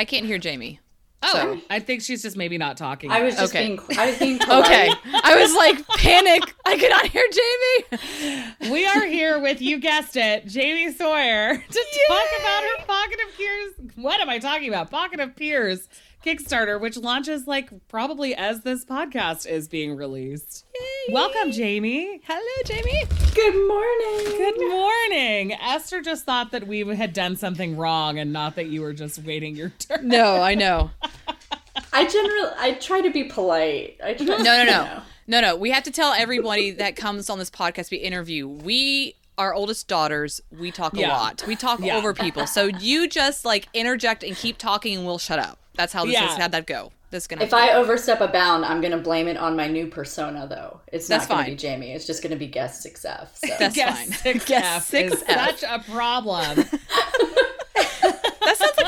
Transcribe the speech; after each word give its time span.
I 0.00 0.04
can't 0.06 0.24
hear 0.24 0.38
Jamie. 0.38 0.80
Oh, 1.22 1.28
So- 1.32 1.60
I 1.68 1.78
think 1.80 2.00
she's 2.00 2.22
just 2.22 2.34
maybe 2.34 2.56
not 2.56 2.78
talking. 2.78 3.10
I 3.10 3.20
was 3.22 3.34
just 3.36 3.54
Okay. 3.54 3.66
being 3.76 3.98
I 3.98 4.06
was 4.06 4.18
being 4.18 4.38
polite. 4.40 4.64
Okay. 4.64 4.90
I 5.22 5.36
was 5.38 5.54
like, 5.54 5.86
panic. 5.98 6.42
I 6.64 6.78
could 6.78 6.88
not 6.88 7.06
hear 7.06 7.26
Jamie. 7.30 8.70
we 8.72 8.86
are 8.86 9.04
here 9.04 9.38
with 9.38 9.60
you 9.60 9.78
guessed 9.78 10.16
it, 10.16 10.46
Jamie 10.46 10.90
Sawyer, 10.94 11.58
to 11.58 11.84
talk 12.08 12.28
about 12.40 12.62
her 12.62 12.84
Pocket 12.86 13.18
of 13.28 13.36
Peers. 13.36 13.72
What 13.96 14.20
am 14.22 14.30
I 14.30 14.38
talking 14.38 14.68
about? 14.68 14.90
Pocket 14.90 15.20
of 15.20 15.36
Peers 15.36 15.86
Kickstarter, 16.24 16.78
which 16.78 16.96
launches 16.98 17.46
like 17.46 17.70
probably 17.88 18.34
as 18.34 18.60
this 18.60 18.84
podcast 18.84 19.46
is 19.48 19.68
being 19.68 19.96
released. 19.96 20.66
Welcome, 21.10 21.50
Jamie. 21.50 22.20
Hello, 22.26 22.62
Jamie. 22.66 23.04
Good 23.34 23.66
morning. 23.66 24.36
Good 24.36 24.68
morning. 24.68 25.52
Esther 25.54 26.02
just 26.02 26.26
thought 26.26 26.50
that 26.52 26.66
we 26.66 26.80
had 26.94 27.14
done 27.14 27.36
something 27.36 27.76
wrong 27.76 28.18
and 28.18 28.32
not 28.34 28.54
that 28.56 28.66
you 28.66 28.82
were 28.82 28.92
just 28.92 29.22
waiting 29.24 29.56
your 29.56 29.70
turn. 29.78 30.08
No, 30.08 30.42
I 30.42 30.54
know. 30.54 30.90
I 31.92 32.06
generally 32.06 32.52
I 32.58 32.72
try 32.74 33.00
to 33.00 33.10
be 33.10 33.24
polite. 33.24 33.98
I 34.04 34.12
try, 34.14 34.26
No, 34.26 34.36
no, 34.36 34.64
no. 34.64 34.64
know. 34.64 35.02
No, 35.26 35.40
no. 35.40 35.56
We 35.56 35.70
have 35.70 35.84
to 35.84 35.90
tell 35.90 36.12
everybody 36.12 36.72
that 36.72 36.96
comes 36.96 37.30
on 37.30 37.38
this 37.38 37.50
podcast 37.50 37.90
we 37.90 37.96
interview. 37.98 38.46
We 38.46 39.14
our 39.40 39.54
oldest 39.54 39.88
daughters, 39.88 40.40
we 40.56 40.70
talk 40.70 40.92
a 40.94 41.00
lot. 41.00 41.42
We 41.46 41.56
talk 41.56 41.80
Yeah. 41.80 41.96
over 41.96 42.12
people. 42.12 42.46
So 42.46 42.66
you 42.66 43.08
just 43.08 43.44
like 43.44 43.68
interject 43.72 44.22
and 44.22 44.36
keep 44.36 44.58
talking 44.58 44.96
and 44.98 45.06
we'll 45.06 45.18
shut 45.18 45.38
up. 45.38 45.58
That's 45.74 45.92
how 45.94 46.04
this 46.04 46.12
Yeah. 46.14 46.30
is 46.30 46.36
how'd 46.36 46.52
that 46.52 46.66
go. 46.66 46.92
This 47.10 47.24
is 47.24 47.26
gonna 47.26 47.42
If 47.42 47.54
I 47.54 47.72
overstep 47.72 48.20
a 48.20 48.28
bound, 48.28 48.64
I'm 48.64 48.80
gonna 48.80 48.98
blame 48.98 49.26
it 49.28 49.36
on 49.36 49.56
my 49.56 49.66
new 49.66 49.86
persona 49.86 50.46
though. 50.46 50.80
It's 50.92 51.08
That's 51.08 51.24
not 51.24 51.28
gonna 51.36 51.42
fine. 51.44 51.50
be 51.52 51.56
Jamie. 51.56 51.92
It's 51.92 52.06
just 52.06 52.22
gonna 52.22 52.36
be 52.36 52.46
guest 52.46 52.82
6F. 52.84 53.30
So. 53.36 53.54
That's 53.58 53.74
Guess 53.74 53.98
fine. 53.98 54.12
Six 54.12 54.44
Guess 54.44 54.64
F 54.64 54.84
six 54.86 55.14
is 55.14 55.24
F. 55.26 55.58
such 55.58 55.62
a 55.68 55.82
problem. 55.90 56.64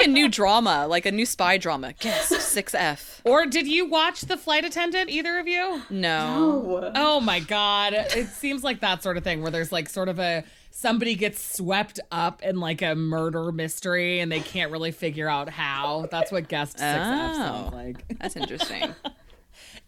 That 0.03 0.07
sounds 0.07 0.09
like 0.09 0.09
a 0.09 0.11
new 0.13 0.29
drama, 0.29 0.87
like 0.89 1.07
a 1.07 1.13
new 1.13 1.27
spy 1.27 1.59
drama. 1.59 1.93
Guest 1.95 2.29
six 2.41 2.75
F. 2.75 3.21
or 3.25 3.47
did 3.47 3.67
you 3.69 3.87
watch 3.87 4.23
The 4.23 4.37
Flight 4.37 4.65
Attendant, 4.65 5.11
either 5.11 5.39
of 5.39 5.47
you? 5.49 5.83
No. 5.91 6.81
Oh. 6.83 6.93
Oh 6.95 7.21
my 7.21 7.41
god. 7.41 7.93
It 7.95 8.29
seems 8.29 8.63
like 8.65 8.81
that 8.81 9.03
sort 9.03 9.17
of 9.17 9.25
thing 9.25 9.43
where 9.43 9.51
there's 9.51 9.73
like 9.73 9.89
sort 9.89 10.09
of 10.09 10.19
a 10.19 10.45
somebody 10.71 11.15
gets 11.15 11.41
swept 11.57 12.01
up 12.11 12.43
in 12.43 12.59
like 12.59 12.83
a 12.83 12.95
murder 12.95 13.53
mystery 13.53 14.21
and 14.21 14.33
they 14.33 14.41
can't 14.41 14.73
really 14.73 14.91
figure 14.91 15.29
out 15.29 15.49
how. 15.49 16.07
That's 16.11 16.33
what 16.33 16.49
guest 16.49 16.79
6F 16.79 16.81
sounds 16.81 17.71
Oh. 17.73 17.77
like. 17.77 18.19
That's 18.19 18.37
interesting. 18.37 18.95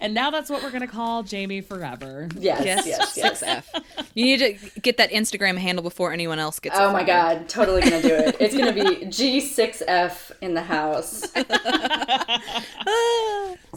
And 0.04 0.12
now 0.12 0.30
that's 0.30 0.50
what 0.50 0.62
we're 0.62 0.70
going 0.70 0.82
to 0.82 0.86
call 0.86 1.22
Jamie 1.22 1.62
forever. 1.62 2.28
Yes, 2.38 2.62
Yes, 2.64 2.86
yes, 2.86 3.16
yes. 3.16 3.40
six 3.40 3.42
F. 3.42 3.70
You 4.14 4.24
need 4.26 4.38
to 4.38 4.80
get 4.80 4.98
that 4.98 5.10
Instagram 5.10 5.56
handle 5.56 5.82
before 5.82 6.12
anyone 6.12 6.38
else 6.38 6.60
gets. 6.60 6.76
Oh 6.78 6.90
it 6.90 6.92
my 6.92 6.98
from 7.00 7.06
god, 7.06 7.48
totally 7.48 7.80
gonna 7.80 8.02
do 8.02 8.08
it. 8.14 8.36
It's 8.38 8.54
gonna 8.56 8.72
be 8.72 8.80
G6F 9.06 10.32
in 10.42 10.52
the 10.54 10.62
house. 10.62 11.24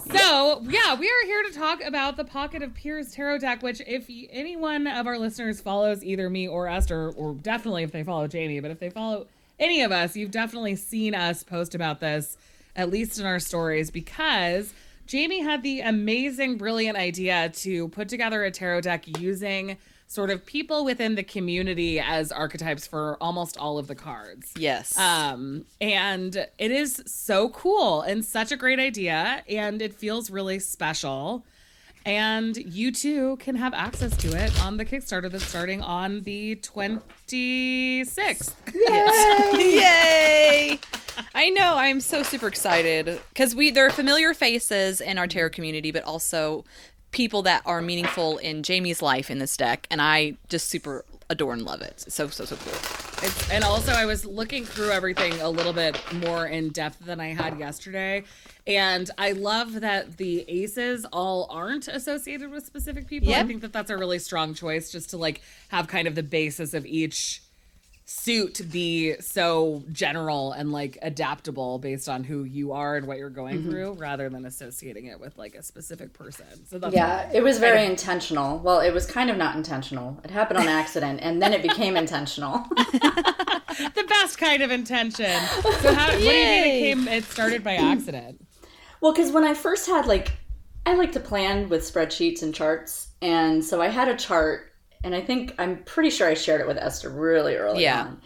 So, 0.09 0.61
yeah, 0.69 0.95
we 0.97 1.08
are 1.08 1.25
here 1.25 1.44
to 1.44 1.52
talk 1.53 1.84
about 1.84 2.16
the 2.17 2.23
Pocket 2.23 2.62
of 2.64 2.73
Peers 2.73 3.12
Tarot 3.12 3.39
deck, 3.39 3.62
which, 3.62 3.81
if 3.86 4.08
y- 4.08 4.28
anyone 4.31 4.88
of 4.88 5.06
our 5.06 5.17
listeners 5.19 5.59
follows 5.59 6.03
either 6.03 6.30
me 6.30 6.47
or 6.47 6.67
Esther, 6.67 7.09
or 7.12 7.34
definitely 7.34 7.84
if 7.84 7.91
they 7.91 8.03
follow 8.03 8.28
Jamie, 8.28 8.59
but 8.62 8.72
if 8.72 8.79
they 8.79 8.90
follow 8.90 9.28
any 9.59 9.81
of 9.81 9.91
us, 9.91 10.16
you've 10.16 10.31
definitely 10.31 10.75
seen 10.75 11.13
us 11.13 11.44
post 11.44 11.75
about 11.75 12.00
this, 12.00 12.38
at 12.75 12.90
least 12.90 13.19
in 13.19 13.25
our 13.25 13.40
stories, 13.40 13.91
because 13.91 14.73
Jamie 15.07 15.41
had 15.41 15.63
the 15.63 15.79
amazing, 15.79 16.57
brilliant 16.57 16.97
idea 16.97 17.50
to 17.50 17.88
put 17.90 18.09
together 18.09 18.44
a 18.44 18.51
tarot 18.51 18.81
deck 18.81 19.06
using 19.19 19.78
sort 20.07 20.29
of 20.29 20.45
people 20.45 20.85
within 20.85 21.16
the 21.16 21.23
community 21.23 22.00
as 22.00 22.31
archetypes 22.31 22.85
for 22.85 23.17
almost 23.22 23.57
all 23.57 23.78
of 23.78 23.88
the 23.88 23.96
cards. 23.96 24.53
Yes. 24.57 24.97
Um, 24.97 25.66
and 25.81 26.35
it 26.57 26.72
is 26.72 27.01
so 27.06 27.50
cool 27.50 28.01
and 28.01 28.23
such 28.23 28.51
a 28.51 28.57
great 28.57 28.79
idea, 28.79 29.44
and 29.50 29.81
it 29.81 29.94
feels 29.94 30.29
really 30.29 30.59
special. 30.59 31.46
And 32.06 32.56
you 32.56 32.91
too 32.94 33.35
can 33.38 33.56
have 33.56 33.73
access 33.73 34.16
to 34.17 34.29
it 34.29 34.62
on 34.62 34.78
the 34.78 34.85
Kickstarter 34.85 35.29
that's 35.29 35.46
starting 35.46 35.81
on 35.81 36.22
the 36.22 36.56
26th. 36.57 38.53
Yay! 39.59 40.79
I 41.35 41.50
know. 41.50 41.75
I'm 41.75 42.00
so 42.00 42.23
super 42.23 42.47
excited 42.47 43.19
because 43.29 43.55
we 43.55 43.72
there 43.72 43.85
are 43.85 43.91
familiar 43.91 44.33
faces 44.33 45.01
in 45.01 45.17
our 45.17 45.28
tarot 45.28 45.51
community, 45.51 45.91
but 45.91 46.03
also 46.03 46.66
people 47.11 47.41
that 47.44 47.61
are 47.66 47.81
meaningful 47.81 48.38
in 48.38 48.63
Jamie's 48.63 49.01
life 49.01 49.31
in 49.31 49.39
this 49.39 49.55
deck, 49.57 49.88
and 49.89 50.01
I 50.01 50.35
just 50.50 50.67
super 50.67 51.05
adore 51.29 51.53
and 51.53 51.63
love 51.63 51.81
it. 51.81 52.05
So 52.07 52.28
so 52.28 52.45
so 52.45 52.55
cool. 52.55 53.07
It's, 53.23 53.50
and 53.50 53.63
also, 53.63 53.94
I 53.94 54.05
was 54.05 54.25
looking 54.25 54.63
through 54.63 54.91
everything 54.91 55.33
a 55.41 55.50
little 55.50 55.73
bit 55.73 56.00
more 56.13 56.45
in 56.45 56.69
depth 56.69 57.00
than 57.03 57.19
I 57.19 57.29
had 57.34 57.57
yesterday. 57.57 58.23
And 58.67 59.09
I 59.17 59.31
love 59.31 59.81
that 59.81 60.17
the 60.17 60.45
aces 60.47 61.03
all 61.11 61.47
aren't 61.49 61.88
associated 61.88 62.51
with 62.51 62.63
specific 62.66 63.07
people. 63.07 63.34
I 63.34 63.44
think 63.44 63.61
that 63.61 63.73
that's 63.73 63.89
a 63.89 63.97
really 63.97 64.19
strong 64.19 64.53
choice 64.53 64.91
just 64.91 65.09
to 65.11 65.17
like 65.17 65.41
have 65.69 65.88
kind 65.88 66.07
of 66.07 66.13
the 66.13 66.22
basis 66.22 66.75
of 66.75 66.85
each 66.85 67.41
suit 68.09 68.62
be 68.72 69.19
so 69.19 69.84
general 69.91 70.53
and 70.53 70.72
like 70.72 70.97
adaptable 71.01 71.78
based 71.78 72.07
on 72.07 72.23
who 72.23 72.45
you 72.45 72.72
are 72.72 72.95
and 72.95 73.06
what 73.06 73.18
you're 73.18 73.29
going 73.29 73.57
mm-hmm. 73.57 73.69
through 73.69 73.91
rather 73.94 74.29
than 74.29 74.45
associating 74.45 75.07
it 75.07 75.19
with 75.19 75.38
like 75.38 75.56
a 75.56 75.62
specific 75.62 76.13
person. 76.13 76.46
So 76.67 76.79
that's 76.79 76.96
Yeah, 76.96 77.29
it 77.34 77.44
was 77.44 77.59
very 77.59 77.85
intentional. 77.85 78.59
Well, 78.59 78.79
it 78.79 78.94
was 78.94 79.06
kind 79.06 79.29
of 79.29 79.35
not 79.35 79.57
intentional. 79.57 80.22
It 80.23 80.31
happened 80.31 80.57
on 80.57 80.69
accident, 80.69 81.19
and 81.22 81.41
then 81.41 81.51
it 81.51 81.62
became 81.62 81.97
intentional. 81.97 82.59
the 82.78 84.06
best 84.07 84.38
kind 84.38 84.63
of 84.63 84.72
intention. 84.72 85.41
So 85.81 85.94
how 85.94 86.07
what 86.07 86.17
do 86.17 86.23
you 86.23 86.29
think 86.29 86.66
it 86.66 86.79
came 86.79 87.07
it 87.09 87.25
started 87.25 87.62
by 87.62 87.75
accident? 87.75 88.41
Well, 89.01 89.12
because 89.12 89.34
when 89.34 89.44
I 89.44 89.53
first 89.53 89.85
had 89.85 90.06
like, 90.06 90.31
I 90.85 90.96
like 90.96 91.12
to 91.12 91.19
plan 91.19 91.67
with 91.67 91.81
spreadsheets 91.81 92.41
and 92.41 92.56
charts, 92.56 93.09
and 93.22 93.66
so 93.66 93.81
I 93.81 93.90
had 93.90 94.07
a 94.07 94.16
chart, 94.16 94.66
and 95.07 95.16
I 95.16 95.22
think 95.22 95.56
I'm 95.57 95.84
pretty 95.85 96.09
sure 96.12 96.28
I 96.28 96.34
shared 96.35 96.62
it 96.62 96.68
with 96.68 96.78
Esther 96.78 97.09
really 97.09 97.56
early 97.56 97.84
Yeah. 97.84 98.01
on. 98.01 98.22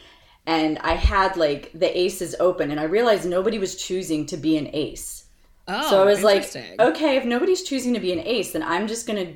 And 0.47 0.80
I 0.80 0.94
had 0.94 1.38
like 1.38 1.72
the 1.74 1.96
aces 1.97 2.36
open, 2.40 2.72
and 2.72 2.80
I 2.80 2.84
realized 2.86 3.25
nobody 3.25 3.59
was 3.59 3.75
choosing 3.75 4.25
to 4.25 4.38
be 4.38 4.58
an 4.58 4.69
ace. 4.74 5.25
Oh, 5.68 5.90
So 5.90 6.02
I 6.02 6.06
was 6.06 6.24
like, 6.24 6.44
okay, 6.80 7.16
if 7.18 7.25
nobody's 7.25 7.62
choosing 7.64 7.94
to 7.94 8.00
be 8.00 8.12
an 8.12 8.20
ace, 8.20 8.52
then 8.53 8.64
I'm 8.64 8.88
just 8.88 9.06
gonna, 9.08 9.34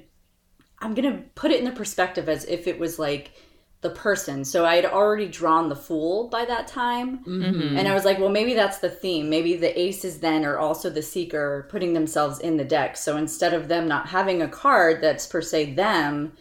I'm 0.79 0.95
gonna 0.95 1.21
put 1.35 1.51
it 1.51 1.59
in 1.59 1.65
the 1.65 1.71
perspective 1.71 2.27
as 2.27 2.45
if 2.45 2.65
it 2.67 2.79
was 2.79 2.97
like 2.97 3.31
the 3.81 3.91
person. 3.91 4.43
So 4.43 4.65
I 4.65 4.75
had 4.77 4.85
already 4.85 5.27
drawn 5.27 5.69
the 5.69 5.75
fool 5.75 6.27
by 6.29 6.43
that 6.45 6.67
time, 6.67 7.19
Mm-hmm. 7.19 7.77
and 7.77 7.87
I 7.87 7.93
was 7.93 8.03
like, 8.03 8.17
well, 8.17 8.29
maybe 8.29 8.55
that's 8.55 8.79
the 8.79 8.89
theme. 8.89 9.29
Maybe 9.29 9.55
the 9.55 9.79
aces 9.79 10.19
then 10.19 10.43
are 10.43 10.57
also 10.57 10.89
the 10.89 11.03
seeker 11.03 11.67
putting 11.69 11.93
themselves 11.93 12.39
in 12.39 12.57
the 12.57 12.65
deck. 12.65 12.97
So 12.97 13.15
instead 13.17 13.53
of 13.53 13.67
them 13.67 13.87
not 13.87 14.07
having 14.07 14.41
a 14.41 14.47
card 14.47 15.01
that's 15.01 15.27
per 15.27 15.41
se 15.43 15.75
them, 15.75 16.33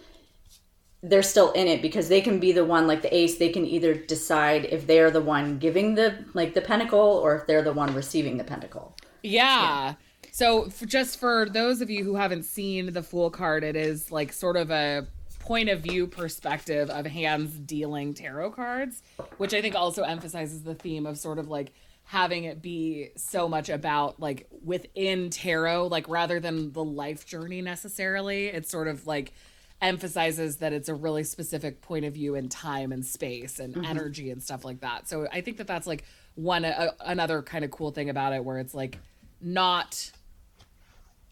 they're 1.04 1.22
still 1.22 1.53
in 1.53 1.69
it 1.69 1.82
because 1.82 2.09
they 2.09 2.20
can 2.20 2.41
be 2.41 2.50
the 2.50 2.65
one 2.65 2.87
like 2.87 3.03
the 3.03 3.15
ace 3.15 3.37
they 3.37 3.50
can 3.50 3.66
either 3.66 3.94
decide 3.94 4.65
if 4.65 4.87
they're 4.87 5.10
the 5.10 5.20
one 5.20 5.59
giving 5.59 5.94
the 5.94 6.25
like 6.32 6.54
the 6.54 6.60
pentacle 6.62 6.98
or 6.98 7.37
if 7.37 7.47
they're 7.47 7.62
the 7.62 7.72
one 7.72 7.94
receiving 7.94 8.38
the 8.38 8.44
pentacle 8.44 8.97
Yeah. 9.22 9.94
So 10.32 10.64
f- 10.66 10.87
just 10.87 11.19
for 11.19 11.49
those 11.49 11.81
of 11.81 11.90
you 11.90 12.05
who 12.05 12.17
haven't 12.17 12.43
seen 12.44 12.93
the 12.93 13.02
Fool 13.02 13.31
card, 13.31 13.64
it 13.64 13.76
is 13.76 14.11
like 14.11 14.32
sort 14.32 14.56
of 14.56 14.70
a 14.70 15.06
point 15.38 15.69
of 15.69 15.81
view 15.81 16.06
perspective 16.06 16.90
of 16.90 17.06
hands 17.06 17.58
dealing 17.58 18.14
tarot 18.14 18.50
cards, 18.50 19.02
which 19.38 19.55
I 19.55 19.62
think 19.62 19.75
also 19.75 20.02
emphasizes 20.02 20.62
the 20.62 20.75
theme 20.75 21.06
of 21.06 21.19
sort 21.19 21.38
of 21.38 21.49
like 21.49 21.73
having 22.05 22.44
it 22.44 22.61
be 22.61 23.11
so 23.17 23.49
much 23.49 23.69
about 23.69 24.20
like 24.20 24.46
within 24.62 25.31
tarot, 25.31 25.87
like 25.87 26.08
rather 26.08 26.40
than 26.40 26.73
the 26.73 26.84
life 26.84 27.25
journey 27.26 27.62
necessarily. 27.62 28.49
It's 28.49 28.70
sort 28.70 28.88
of 28.88 29.06
like 29.06 29.32
emphasizes 29.81 30.56
that 30.56 30.73
it's 30.73 30.88
a 30.88 30.94
really 30.94 31.25
specific 31.25 31.82
point 31.82 32.05
of 32.05 32.15
view 32.15 32.35
in 32.35 32.49
time 32.49 32.93
and 32.93 33.05
space 33.05 33.59
and 33.59 33.75
mm-hmm. 33.75 33.85
energy 33.85 34.31
and 34.31 34.43
stuff 34.43 34.65
like 34.65 34.81
that. 34.81 35.09
So 35.09 35.26
I 35.32 35.41
think 35.41 35.59
that 35.59 35.67
that's 35.67 35.87
like 35.87 36.05
one 36.35 36.65
uh, 36.65 36.93
another 37.00 37.43
kind 37.43 37.65
of 37.65 37.71
cool 37.71 37.91
thing 37.91 38.11
about 38.11 38.32
it 38.32 38.44
where 38.44 38.59
it's 38.59 38.75
like 38.75 38.99
not 39.41 40.11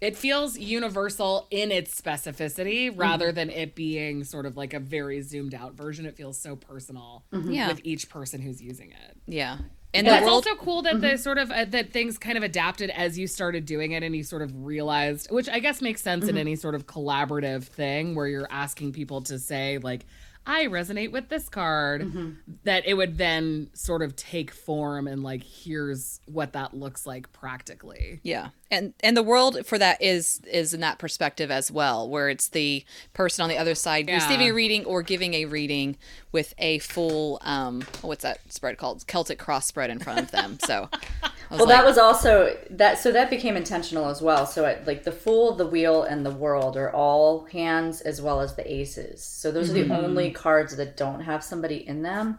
it 0.03 0.17
feels 0.17 0.59
universal 0.59 1.47
in 1.51 1.71
its 1.71 1.99
specificity 1.99 2.91
mm-hmm. 2.91 3.01
rather 3.01 3.31
than 3.31 3.49
it 3.51 3.77
being 3.77 4.25
sort 4.25 4.47
of 4.47 4.57
like 4.57 4.75
a 4.75 4.81
very 4.81 5.23
zoomed 5.23 5.55
out 5.55 5.75
version. 5.75 6.07
It 6.07 6.17
feels 6.17 6.37
so 6.37 6.57
personal 6.57 7.25
mm-hmm. 7.33 7.53
Yeah. 7.53 7.69
with 7.69 7.81
each 7.85 8.11
person 8.11 8.43
who's 8.43 8.61
using 8.61 8.91
it. 8.91 9.17
Yeah. 9.27 9.59
And 9.95 10.07
Yeah, 10.07 10.19
It's 10.19 10.25
world 10.25 10.47
also 10.47 10.55
cool 10.57 10.83
that 10.83 11.01
the 11.03 11.19
sort 11.19 11.37
of 11.37 11.51
uh, 11.51 11.67
that 11.67 11.93
things 11.93 12.17
kind 12.17 12.39
of 12.39 12.43
adapted 12.43 12.89
as 12.91 13.19
you 13.19 13.27
started 13.27 13.67
doing 13.67 13.93
it 13.93 14.03
and 14.03 14.17
you 14.17 14.23
sort 14.23 14.41
of 14.41 14.65
realized, 14.65 15.31
which 15.31 15.49
I 15.51 15.59
guess 15.59 15.83
makes 15.83 16.01
sense 16.01 16.29
in 16.29 16.39
any 16.39 16.57
sort 16.57 16.75
of 16.75 16.87
collaborative 16.87 17.65
thing 17.65 18.15
where 18.15 18.27
you're 18.27 18.49
asking 18.51 18.93
people 18.93 19.21
to 19.23 19.39
say 19.39 19.79
like, 19.79 20.07
I 20.47 20.67
resonate 20.67 21.13
with 21.13 21.29
this 21.29 21.49
card, 21.49 22.03
Mm-hmm. 22.03 22.31
that 22.65 22.85
it 22.87 22.95
would 22.95 23.17
then 23.19 23.71
sort 23.75 24.03
of 24.03 24.17
take 24.17 24.51
form 24.51 25.07
and 25.07 25.23
like 25.23 25.43
here's 25.45 26.21
what 26.27 26.53
that 26.55 26.75
looks 26.75 27.07
like 27.07 27.33
practically. 27.33 28.21
Yeah. 28.23 28.49
And 28.71 28.95
and 29.01 29.17
the 29.17 29.23
world 29.23 29.65
for 29.67 29.79
that 29.79 30.01
is 30.03 30.41
is 30.51 30.73
in 30.75 30.81
that 30.81 30.99
perspective 30.99 31.51
as 31.51 31.71
well, 31.71 32.09
where 32.09 32.29
it's 32.29 32.49
the 32.49 32.85
person 33.13 33.43
on 33.43 33.49
the 33.51 33.59
other 33.59 33.75
side 33.75 34.09
Yeah. 34.09 34.15
receiving 34.15 34.49
a 34.49 34.53
reading 34.53 34.85
or 34.85 35.03
giving 35.03 35.35
a 35.35 35.45
reading 35.45 35.97
with 36.33 36.55
a 36.59 36.79
full 36.81 37.39
um 37.43 37.83
what's 38.01 38.23
that 38.23 38.41
spread 38.53 38.79
called? 38.79 39.07
Celtic 39.07 39.39
cross 39.39 39.67
spread 39.67 39.91
in 39.91 39.99
front 39.99 40.21
of 40.21 40.31
them. 40.33 40.59
So 40.65 40.89
Well, 41.59 41.67
like, 41.67 41.77
that 41.77 41.85
was 41.85 41.99
also 41.99 42.57
that. 42.71 42.99
So 42.99 43.13
that 43.13 43.31
became 43.31 43.57
intentional 43.57 44.09
as 44.09 44.23
well. 44.23 44.47
So 44.47 44.65
it, 44.67 44.87
like 44.87 45.05
the 45.05 45.13
fool, 45.13 45.55
the 45.55 45.67
wheel, 45.67 46.03
and 46.03 46.25
the 46.25 46.31
world 46.31 46.77
are 46.77 46.93
all 46.93 47.45
hands 47.47 48.01
as 48.01 48.23
well 48.23 48.41
as 48.41 48.55
the 48.55 48.73
aces. 48.73 49.23
So 49.23 49.51
those 49.51 49.71
are 49.71 49.75
the 49.75 49.83
mm-hmm. 49.83 49.93
only 49.93 50.31
cards 50.31 50.77
that 50.77 50.97
don't 50.97 51.21
have 51.21 51.45
somebody 51.45 51.87
in 51.87 52.03
them. 52.03 52.39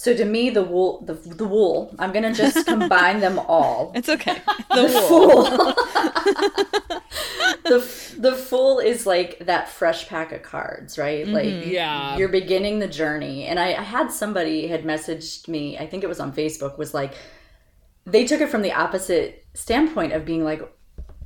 So 0.00 0.16
to 0.16 0.24
me, 0.24 0.48
the 0.48 0.62
wool, 0.62 1.02
the, 1.04 1.12
the 1.12 1.46
wool, 1.46 1.94
I'm 1.98 2.10
gonna 2.10 2.32
just 2.32 2.64
combine 2.66 3.20
them 3.20 3.38
all. 3.38 3.92
it's 3.94 4.08
okay. 4.08 4.40
The 4.74 4.88
fool. 4.88 5.42
the 7.64 7.86
the 8.18 8.32
fool 8.32 8.78
is 8.78 9.04
like 9.04 9.40
that 9.40 9.68
fresh 9.68 10.08
pack 10.08 10.32
of 10.32 10.42
cards, 10.42 10.96
right? 10.96 11.26
Mm-hmm. 11.26 11.34
Like 11.34 11.66
Yeah. 11.66 12.16
you're 12.16 12.28
beginning 12.28 12.78
the 12.78 12.88
journey. 12.88 13.44
And 13.44 13.60
I, 13.60 13.74
I 13.74 13.82
had 13.82 14.10
somebody 14.10 14.68
had 14.68 14.84
messaged 14.84 15.48
me, 15.48 15.76
I 15.76 15.86
think 15.86 16.02
it 16.02 16.06
was 16.06 16.20
on 16.20 16.32
Facebook, 16.32 16.78
was 16.78 16.94
like 16.94 17.12
they 18.10 18.24
took 18.26 18.40
it 18.40 18.48
from 18.48 18.62
the 18.62 18.72
opposite 18.72 19.44
standpoint 19.54 20.12
of 20.12 20.24
being 20.24 20.44
like, 20.44 20.60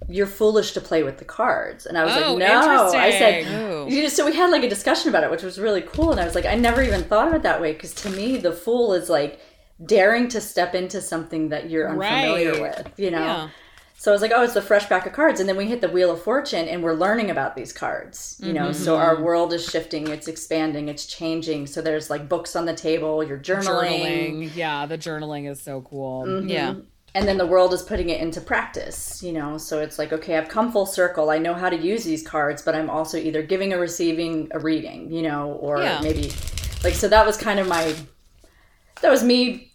You're 0.09 0.27
foolish 0.27 0.73
to 0.73 0.81
play 0.81 1.03
with 1.03 1.19
the 1.19 1.25
cards. 1.25 1.87
And 1.87 1.97
I 1.97 2.05
was 2.05 2.15
Oh, 2.17 2.35
like, 2.35 2.49
No. 2.49 2.93
I 2.95 3.11
said. 3.11 3.91
You 3.91 4.03
know, 4.03 4.09
so 4.09 4.25
we 4.27 4.35
had 4.35 4.51
like 4.51 4.63
a 4.63 4.69
discussion 4.69 5.09
about 5.09 5.25
it, 5.25 5.31
which 5.31 5.43
was 5.43 5.59
really 5.59 5.83
cool. 5.83 6.11
And 6.11 6.21
I 6.21 6.25
was 6.25 6.35
like, 6.35 6.47
I 6.47 6.55
never 6.55 6.83
even 6.83 7.03
thought 7.05 7.29
of 7.29 7.35
it 7.35 7.43
that 7.43 7.61
way 7.61 7.73
because 7.73 7.95
to 7.97 8.11
me, 8.11 8.37
the 8.39 8.53
fool 8.53 8.93
is 8.95 9.09
like 9.11 9.41
daring 9.85 10.29
to 10.29 10.41
step 10.41 10.75
into 10.75 11.01
something 11.01 11.49
that 11.51 11.69
you're 11.69 11.89
unfamiliar 11.89 12.53
Right. 12.53 12.61
with, 12.87 12.93
you 12.99 13.11
know? 13.11 13.19
Yeah. 13.19 13.49
So 13.97 14.11
I 14.11 14.13
was 14.13 14.23
like, 14.23 14.33
oh, 14.35 14.43
it's 14.43 14.55
the 14.55 14.61
fresh 14.61 14.87
pack 14.89 15.07
of 15.07 15.13
cards. 15.13 15.41
And 15.41 15.49
then 15.49 15.57
we 15.57 15.67
hit 15.67 15.81
the 15.81 15.89
Wheel 15.89 16.11
of 16.11 16.23
Fortune 16.23 16.69
and 16.69 16.83
we're 16.83 16.95
learning 16.95 17.31
about 17.31 17.57
these 17.57 17.73
cards, 17.73 18.39
you 18.43 18.53
know? 18.53 18.73
So 18.73 18.97
our 18.97 19.23
world 19.23 19.53
is 19.53 19.65
shifting, 19.65 20.09
it's 20.09 20.29
expanding, 20.29 20.89
it's 20.89 21.07
changing. 21.07 21.69
So 21.69 21.81
there's 21.81 22.11
like 22.11 22.29
books 22.29 22.55
on 22.57 22.67
the 22.67 22.75
table, 22.75 23.23
you're 23.25 23.39
journaling. 23.39 24.33
Journaling. 24.51 24.57
Yeah, 24.57 24.85
the 24.85 24.99
journaling 24.99 25.49
is 25.51 25.63
so 25.63 25.81
cool. 25.83 26.25
Mm-hmm. 26.27 26.49
Yeah. 26.49 26.75
And 27.15 27.29
then 27.29 27.39
the 27.39 27.47
world 27.47 27.73
is 27.73 27.83
putting 27.83 28.11
it 28.11 28.21
into 28.21 28.41
practice, 28.41 29.23
you 29.23 29.33
know? 29.33 29.57
So 29.57 29.79
it's 29.79 29.99
like, 29.99 30.13
okay, 30.13 30.37
I've 30.37 30.49
come 30.49 30.73
full 30.73 30.87
circle. 30.87 31.31
I 31.31 31.39
know 31.39 31.55
how 31.55 31.71
to 31.71 31.77
use 31.77 32.03
these 32.03 32.27
cards, 32.27 32.61
but 32.61 32.75
I'm 32.75 32.91
also 32.91 33.17
either 33.17 33.43
giving 33.43 33.73
or 33.73 33.79
receiving 33.79 34.49
a 34.51 34.59
reading, 34.59 35.11
you 35.13 35.23
know? 35.23 35.53
Or 35.53 35.81
Yeah. 35.81 36.01
maybe, 36.03 36.33
like, 36.83 36.95
so 36.95 37.07
that 37.09 37.25
was 37.25 37.37
kind 37.37 37.61
of 37.61 37.69
my, 37.69 37.95
that 39.01 39.11
was 39.11 39.23
me 39.23 39.71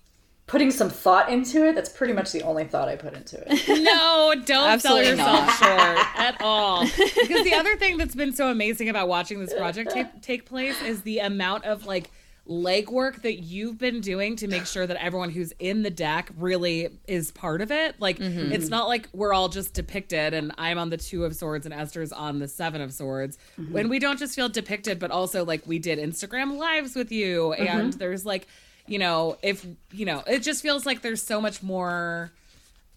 putting 0.49 0.71
some 0.71 0.89
thought 0.89 1.29
into 1.29 1.63
it. 1.67 1.75
That's 1.75 1.89
pretty 1.89 2.11
much 2.11 2.31
the 2.31 2.41
only 2.41 2.63
thought 2.65 2.89
I 2.89 2.95
put 2.95 3.13
into 3.13 3.41
it. 3.45 3.83
No, 3.89 4.33
don't 4.45 4.81
sell 4.81 5.01
yourself 5.01 5.45
not. 5.45 5.53
short 5.53 6.19
at 6.19 6.41
all. 6.41 6.83
Because 6.83 7.43
the 7.43 7.53
other 7.53 7.77
thing 7.77 7.97
that's 7.97 8.15
been 8.15 8.33
so 8.33 8.49
amazing 8.49 8.89
about 8.89 9.07
watching 9.07 9.39
this 9.39 9.53
project 9.53 9.91
take, 9.91 10.21
take 10.21 10.45
place 10.45 10.81
is 10.81 11.03
the 11.03 11.19
amount 11.19 11.65
of 11.65 11.85
like 11.85 12.09
legwork 12.47 13.21
that 13.21 13.43
you've 13.43 13.77
been 13.77 14.01
doing 14.01 14.35
to 14.37 14.47
make 14.47 14.65
sure 14.65 14.87
that 14.87 14.97
everyone 14.97 15.29
who's 15.29 15.53
in 15.59 15.83
the 15.83 15.91
deck 15.91 16.31
really 16.35 16.89
is 17.07 17.31
part 17.31 17.61
of 17.61 17.71
it. 17.71 17.95
Like 17.99 18.17
mm-hmm. 18.17 18.51
it's 18.51 18.69
not 18.69 18.87
like 18.87 19.07
we're 19.13 19.33
all 19.33 19.49
just 19.49 19.75
depicted 19.75 20.33
and 20.33 20.51
I'm 20.57 20.79
on 20.79 20.89
the 20.89 20.97
2 20.97 21.25
of 21.25 21.35
swords 21.35 21.67
and 21.67 21.75
Esther's 21.75 22.11
on 22.11 22.39
the 22.39 22.47
7 22.47 22.81
of 22.81 22.91
swords. 22.91 23.37
Mm-hmm. 23.59 23.73
When 23.73 23.89
we 23.89 23.99
don't 23.99 24.17
just 24.17 24.35
feel 24.35 24.49
depicted 24.49 24.97
but 24.97 25.11
also 25.11 25.45
like 25.45 25.67
we 25.67 25.77
did 25.77 25.99
Instagram 25.99 26.57
lives 26.57 26.95
with 26.95 27.11
you 27.11 27.53
mm-hmm. 27.55 27.67
and 27.67 27.93
there's 27.93 28.25
like 28.25 28.47
you 28.89 28.99
know, 28.99 29.37
if 29.41 29.65
you 29.91 30.05
know, 30.05 30.23
it 30.27 30.39
just 30.39 30.61
feels 30.61 30.85
like 30.85 31.01
there's 31.01 31.21
so 31.21 31.39
much 31.39 31.61
more 31.61 32.31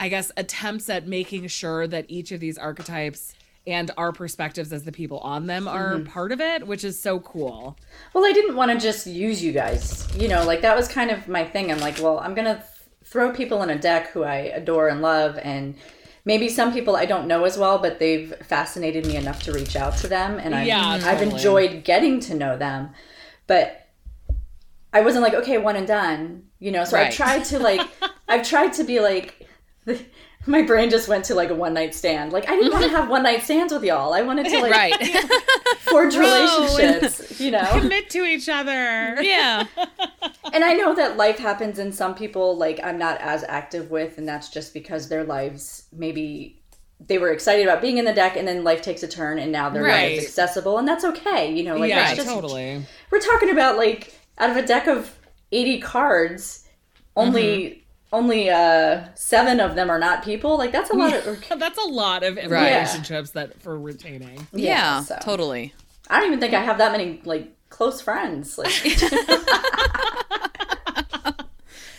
I 0.03 0.09
guess, 0.09 0.33
attempts 0.37 0.91
at 0.91 1.07
making 1.07 1.47
sure 1.47 1.87
that 1.87 2.07
each 2.09 2.33
of 2.33 2.41
these 2.41 2.59
archetypes 2.59 3.35
and 3.69 3.89
our 3.97 4.11
perspectives 4.11 4.73
as 4.73 4.83
the 4.83 4.91
people 4.91 5.19
on 5.19 5.47
them 5.47 5.69
are 5.69 5.95
mm-hmm. 5.95 6.11
part 6.11 6.33
of 6.33 6.41
it, 6.41 6.67
which 6.67 6.83
is 6.83 7.01
so 7.01 7.21
cool. 7.21 7.79
Well, 8.13 8.25
I 8.25 8.33
didn't 8.33 8.57
want 8.57 8.73
to 8.73 8.79
just 8.79 9.07
use 9.07 9.45
you 9.45 9.53
guys. 9.53 10.09
You 10.17 10.27
know, 10.27 10.45
like 10.45 10.63
that 10.63 10.77
was 10.77 10.89
kind 10.89 11.13
of 11.13 11.29
my 11.29 11.45
thing. 11.45 11.71
I'm 11.71 11.79
like, 11.79 12.01
well, 12.01 12.19
I'm 12.19 12.35
going 12.35 12.47
to 12.47 12.55
th- 12.55 12.67
throw 13.05 13.33
people 13.33 13.63
in 13.63 13.71
a 13.71 13.79
deck 13.79 14.11
who 14.11 14.25
I 14.25 14.39
adore 14.39 14.89
and 14.89 15.03
love. 15.03 15.39
And 15.41 15.77
maybe 16.25 16.49
some 16.49 16.73
people 16.73 16.97
I 16.97 17.05
don't 17.05 17.29
know 17.29 17.45
as 17.45 17.57
well, 17.57 17.79
but 17.79 18.01
they've 18.01 18.35
fascinated 18.43 19.07
me 19.07 19.15
enough 19.15 19.45
to 19.45 19.53
reach 19.53 19.77
out 19.77 19.97
to 19.99 20.09
them. 20.09 20.41
And 20.41 20.53
I've, 20.53 20.67
Yeah, 20.67 21.01
I've 21.05 21.23
enjoyed 21.23 21.85
getting 21.85 22.19
to 22.21 22.35
know 22.35 22.57
them. 22.57 22.91
But 23.47 23.82
I 24.93 25.01
wasn't 25.01 25.23
like, 25.23 25.35
okay, 25.35 25.59
one 25.59 25.77
and 25.77 25.87
done. 25.87 26.45
You 26.59 26.71
know, 26.73 26.85
so 26.85 26.97
Right. 26.97 27.09
I've 27.09 27.15
tried 27.15 27.45
to 27.47 27.59
like, 27.59 27.81
I've 28.29 28.47
tried 28.47 28.73
to 28.75 28.85
be 28.85 29.01
like, 29.01 29.49
my 30.47 30.63
brain 30.63 30.91
just 30.91 31.09
went 31.09 31.25
to 31.27 31.35
like 31.35 31.51
a 31.51 31.55
one 31.55 31.75
night 31.75 31.95
stand. 31.95 32.33
Like 32.33 32.49
I 32.49 32.57
didn't 32.57 32.73
want 32.73 32.83
to 32.85 32.89
mm-hmm. 32.89 32.97
have 32.97 33.09
one 33.09 33.23
night 33.23 33.43
stands 33.43 33.73
with 33.73 33.85
y'all. 33.85 34.13
I 34.13 34.23
wanted 34.23 34.47
to 34.47 34.59
like 34.63 34.73
Right. 34.73 35.07
forge 35.79 36.15
relationships. 36.17 37.41
You 37.41 37.53
know, 37.53 37.65
Commit 37.81 38.11
to 38.11 38.25
each 38.25 38.49
other. 38.49 39.21
yeah. 39.23 39.67
and 40.53 40.65
I 40.65 40.75
know 40.75 40.95
that 40.95 41.17
life 41.17 41.39
happens 41.39 41.79
and 41.79 41.95
some 41.95 42.15
people 42.15 42.57
like 42.57 42.81
I'm 42.83 42.99
not 42.99 43.21
as 43.21 43.45
active 43.45 43.91
with 43.91 44.19
and 44.19 44.29
that's 44.29 44.49
just 44.49 44.75
because 44.75 45.09
their 45.09 45.25
lives 45.25 45.85
maybe 45.93 46.59
they 47.05 47.19
were 47.19 47.33
excited 47.33 47.65
about 47.67 47.81
being 47.81 47.99
in 47.99 48.05
the 48.05 48.13
deck 48.13 48.37
and 48.37 48.47
then 48.47 48.63
life 48.63 48.83
takes 48.83 49.03
a 49.03 49.09
turn 49.09 49.39
and 49.39 49.51
now 49.51 49.69
their 49.71 49.83
Right. 49.83 50.13
life 50.13 50.19
is 50.19 50.25
accessible 50.27 50.79
and 50.79 50.87
that's 50.87 51.05
okay. 51.05 51.53
You 51.53 51.65
know, 51.65 51.77
like 51.77 51.91
yeah, 51.91 52.15
just 52.15 52.29
totally. 52.29 52.85
we're 53.11 53.21
talking 53.21 53.51
about 53.51 53.77
like 53.77 54.13
out 54.39 54.51
of 54.51 54.57
a 54.57 54.67
deck 54.67 54.87
of 54.87 55.15
80 55.53 55.81
cards, 55.81 56.67
only 57.17 57.79
Mm-hmm. 58.13 58.15
only 58.15 58.51
uh 58.51 59.05
7 59.15 59.61
of 59.61 59.75
them 59.75 59.91
are 59.91 59.99
not 59.99 60.25
people. 60.25 60.59
Like 60.59 60.73
that's 60.73 60.91
a 60.91 60.97
lot 60.97 61.15
of 61.15 61.45
That's 61.59 61.79
a 61.79 61.89
lot 61.89 62.23
of 62.23 62.37
Right. 62.37 62.47
relationships 62.73 63.31
that 63.33 63.61
for 63.63 63.79
retaining. 63.79 64.47
Yeah. 64.53 65.03
so. 65.03 65.17
Totally. 65.23 65.73
I 66.11 66.19
don't 66.19 66.27
even 66.29 66.41
think 66.41 66.55
I 66.55 66.63
have 66.63 66.79
that 66.79 66.93
many 66.93 67.21
like 67.25 67.53
close 67.71 68.01
friends. 68.01 68.59
Like 68.59 68.73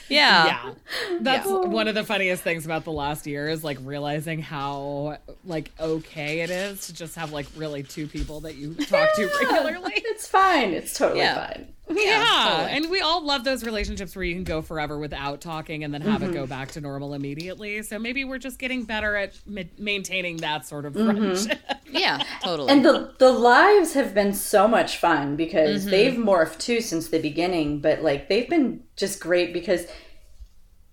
Yeah. 0.09 0.45
yeah 0.45 0.74
that's 1.21 1.47
one 1.47 1.88
of 1.88 1.95
the 1.95 2.03
funniest 2.03 2.44
things 2.44 2.65
about 2.65 2.83
the 2.83 2.91
last 2.91 3.25
year 3.25 3.47
is 3.47 3.63
like 3.63 3.79
realizing 3.81 4.39
how 4.41 5.18
like 5.44 5.71
okay 5.79 6.41
it 6.41 6.51
is 6.51 6.86
to 6.88 6.94
just 6.94 7.15
have 7.15 7.31
like 7.31 7.48
really 7.55 7.81
two 7.81 8.05
people 8.05 8.41
that 8.41 8.53
you 8.55 8.75
talk 8.75 9.15
to 9.15 9.25
regularly 9.41 9.93
it's 9.96 10.27
fine. 10.27 10.74
It's 10.74 10.96
totally 10.96 11.22
Yeah. 11.22 11.48
fine. 11.48 11.74
yeah, 11.95 12.45
totally. 12.47 12.71
and 12.71 12.89
we 12.89 13.01
all 13.01 13.23
love 13.23 13.43
those 13.43 13.63
relationships 13.63 14.15
where 14.15 14.23
you 14.23 14.33
can 14.33 14.43
go 14.43 14.61
forever 14.61 14.97
without 14.97 15.41
talking 15.41 15.83
and 15.83 15.93
then 15.93 16.01
have 16.01 16.23
it 16.23 16.31
go 16.31 16.41
mm-hmm. 16.41 16.49
back 16.49 16.71
to 16.71 16.79
normal 16.79 17.13
immediately 17.13 17.83
so 17.83 17.99
maybe 17.99 18.23
we're 18.23 18.37
just 18.37 18.57
getting 18.57 18.83
better 18.83 19.15
at 19.15 19.37
ma- 19.45 19.61
maintaining 19.77 20.37
that 20.37 20.65
sort 20.65 20.85
of 20.85 20.93
mm-hmm. 20.93 21.17
friendship 21.17 21.59
Yeah. 21.93 22.23
Totally. 22.41 22.69
And 22.69 22.83
the 22.83 23.13
the 23.19 23.31
lives 23.31 23.93
have 23.93 24.13
been 24.13 24.33
so 24.33 24.67
much 24.67 24.97
fun 24.97 25.35
because 25.35 25.81
mm-hmm. 25.81 25.91
they've 25.91 26.13
morphed 26.13 26.57
too 26.59 26.81
since 26.81 27.09
the 27.09 27.19
beginning, 27.19 27.79
but 27.79 28.01
like 28.01 28.27
they've 28.27 28.49
been 28.49 28.83
just 28.95 29.19
great 29.19 29.53
because 29.53 29.85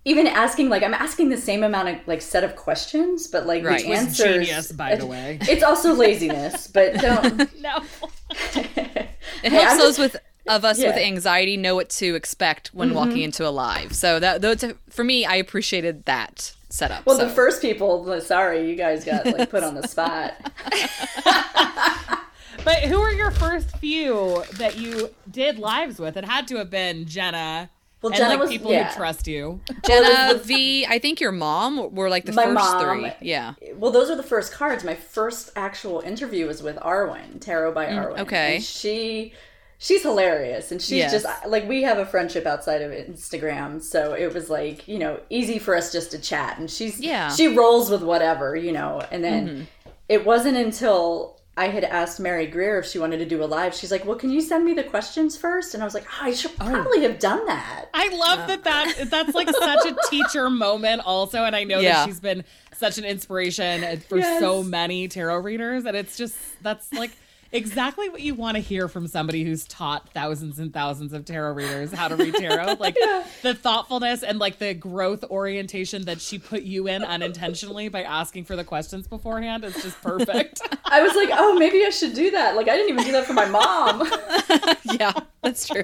even 0.05 0.27
asking 0.27 0.69
like 0.69 0.83
I'm 0.83 0.93
asking 0.93 1.29
the 1.29 1.37
same 1.37 1.63
amount 1.63 1.89
of 1.89 2.07
like 2.07 2.21
set 2.21 2.43
of 2.43 2.55
questions, 2.55 3.27
but 3.27 3.45
like 3.47 3.63
Right. 3.63 3.81
the 3.83 3.89
Was 3.89 3.99
answers 3.99 4.47
genius, 4.47 4.71
by 4.71 4.95
the 4.95 5.05
way. 5.05 5.39
It's 5.41 5.63
also 5.63 5.93
laziness, 5.93 6.67
but 6.67 6.93
don't 7.01 7.61
no 7.61 7.83
it 9.43 9.51
helps 9.51 9.73
I'm 9.73 9.77
those 9.77 9.99
with 9.99 10.17
of 10.47 10.65
us 10.65 10.77
with 10.77 10.85
Yeah. 10.87 10.91
Mm-hmm. 10.93 10.99
anxiety 11.15 11.57
know 11.57 11.75
what 11.75 11.89
to 11.91 12.15
expect 12.15 12.69
when 12.73 12.93
walking 12.93 13.21
into 13.21 13.47
a 13.47 13.51
live. 13.51 13.93
So 13.95 14.19
that 14.19 14.41
those 14.41 14.63
for 14.89 15.03
me, 15.03 15.25
I 15.25 15.35
appreciated 15.35 16.05
that 16.05 16.53
setup. 16.69 17.05
well 17.05 17.17
so. 17.17 17.27
the 17.27 17.33
first 17.33 17.61
people 17.61 18.19
sorry, 18.21 18.69
you 18.69 18.75
guys 18.75 19.03
got 19.05 19.25
like 19.25 19.49
put 19.49 19.63
on 19.63 19.75
the 19.75 19.87
spot. 19.87 20.33
but 22.63 22.79
who 22.83 22.99
are 23.01 23.11
your 23.11 23.31
first 23.31 23.75
few 23.77 24.43
that 24.53 24.77
you 24.77 25.09
did 25.29 25.57
lives 25.59 25.99
with 25.99 26.17
it 26.17 26.25
had 26.25 26.47
to 26.47 26.57
have 26.57 26.69
been 26.69 27.05
jenna 27.05 27.69
Well, 28.01 28.11
and 28.11 28.17
Jenna 28.17 28.29
like 28.31 28.39
was- 28.39 28.49
people 28.49 28.71
yeah. 28.71 28.89
who 28.89 28.95
trust 28.95 29.27
you 29.27 29.61
Jenna 29.85 30.37
V, 30.39 30.85
I 30.85 30.99
think 30.99 31.19
your 31.21 31.31
mom 31.31 31.93
were 31.95 32.09
like 32.09 32.25
the 32.25 32.33
My 32.33 32.43
first 32.45 32.55
mom. 32.55 32.99
three. 33.01 33.11
Yeah. 33.21 33.53
Well, 33.75 33.91
those 33.91 34.09
are 34.09 34.15
the 34.15 34.23
first 34.23 34.51
cards. 34.53 34.83
My 34.83 34.95
first 34.95 35.51
actual 35.55 35.99
interview 36.01 36.45
was 36.47 36.61
with 36.63 36.77
Arwen, 36.77 37.39
Tarot 37.39 37.73
by 37.73 37.85
Arwen. 37.87 38.15
Mm, 38.17 38.19
okay. 38.21 38.55
And 38.55 38.63
she 38.63 39.33
she's 39.83 40.03
hilarious 40.03 40.71
and 40.71 40.79
she's 40.79 40.91
Yes. 40.99 41.11
just 41.11 41.25
like 41.47 41.67
we 41.67 41.81
have 41.81 41.97
a 41.97 42.05
friendship 42.05 42.45
outside 42.45 42.81
of 42.83 42.91
Instagram, 42.91 43.81
so 43.81 44.13
it 44.13 44.31
was 44.33 44.47
like, 44.49 44.87
you 44.87 44.99
know, 44.99 45.19
easy 45.31 45.57
for 45.57 45.75
us 45.75 45.91
just 45.91 46.11
to 46.11 46.19
chat 46.19 46.57
and 46.59 46.69
she's 46.69 46.99
Yeah. 46.99 47.27
Mm-hmm. 47.27 47.35
she 47.35 47.47
rolls 47.47 47.89
with 47.89 48.03
whatever, 48.03 48.55
you 48.55 48.71
know. 48.71 49.01
And 49.11 49.23
then 49.23 49.67
it 50.07 50.23
wasn't 50.25 50.57
until 50.57 51.39
I 51.57 51.67
had 51.67 51.83
asked 51.83 52.19
Mary 52.19 52.45
Greer 52.45 52.79
if 52.79 52.85
she 52.85 52.97
wanted 52.99 53.17
to 53.17 53.25
do 53.25 53.43
a 53.43 53.45
live. 53.45 53.73
She's 53.75 53.91
like, 53.91 54.05
"Well, 54.05 54.15
can 54.17 54.29
you 54.29 54.39
send 54.39 54.63
me 54.63 54.73
the 54.73 54.83
questions 54.83 55.35
first? 55.35 55.73
And 55.73 55.83
I 55.83 55.85
was 55.85 55.93
like, 55.93 56.05
oh, 56.09 56.19
"I 56.27 56.33
should 56.33 56.55
probably 56.55 57.01
have 57.03 57.19
done 57.19 57.45
that." 57.47 57.85
i 57.93 58.07
love 58.07 58.47
that 58.47 58.63
that 58.63 59.09
that's 59.09 59.33
like 59.35 59.49
such 59.49 59.85
a 59.91 59.95
teacher 60.09 60.49
moment 60.67 61.01
also 61.05 61.43
and 61.43 61.53
i 61.55 61.65
know 61.65 61.79
Yeah. 61.79 61.93
that 61.93 62.05
she's 62.05 62.21
been 62.21 62.45
such 62.77 62.97
an 62.97 63.03
inspiration 63.03 63.99
for 64.07 64.17
Yes. 64.17 64.39
so 64.39 64.63
many 64.63 65.07
tarot 65.09 65.39
readers 65.39 65.85
and 65.85 65.95
it's 65.97 66.15
just 66.15 66.35
that's 66.63 66.91
like 66.93 67.11
exactly 67.51 68.09
what 68.09 68.21
you 68.21 68.33
want 68.33 68.55
to 68.55 68.61
hear 68.61 68.87
from 68.87 69.07
somebody 69.07 69.43
who's 69.43 69.65
taught 69.65 70.09
thousands 70.09 70.59
and 70.59 70.73
thousands 70.73 71.13
of 71.13 71.25
tarot 71.25 71.53
readers 71.53 71.91
how 71.91 72.07
to 72.07 72.15
read 72.15 72.35
tarot. 72.35 72.75
Like 72.81 72.95
yeah. 72.99 73.25
the 73.43 73.53
thoughtfulness 73.53 74.23
and 74.23 74.39
like 74.39 74.57
the 74.57 74.73
growth 74.73 75.23
orientation 75.25 76.05
that 76.05 76.19
she 76.19 76.39
put 76.39 76.63
you 76.63 76.87
in 76.87 77.03
unintentionally 77.03 77.89
by 77.89 78.01
asking 78.01 78.45
for 78.45 78.55
the 78.55 78.63
questions 78.63 79.07
beforehand 79.07 79.63
is 79.63 79.75
just 79.83 80.01
perfect. 80.01 80.61
I 80.85 81.03
was 81.03 81.15
like, 81.15 81.29
oh, 81.31 81.55
maybe 81.59 81.85
I 81.85 81.89
should 81.89 82.13
do 82.13 82.31
that. 82.31 82.55
Like 82.55 82.67
I 82.67 82.75
didn't 82.75 82.89
even 82.89 83.03
do 83.03 83.11
that 83.11 83.25
for 83.25 83.33
my 83.33 83.45
mom. 83.45 84.09
yeah, 84.99 85.13
that's 85.41 85.67
true. 85.67 85.83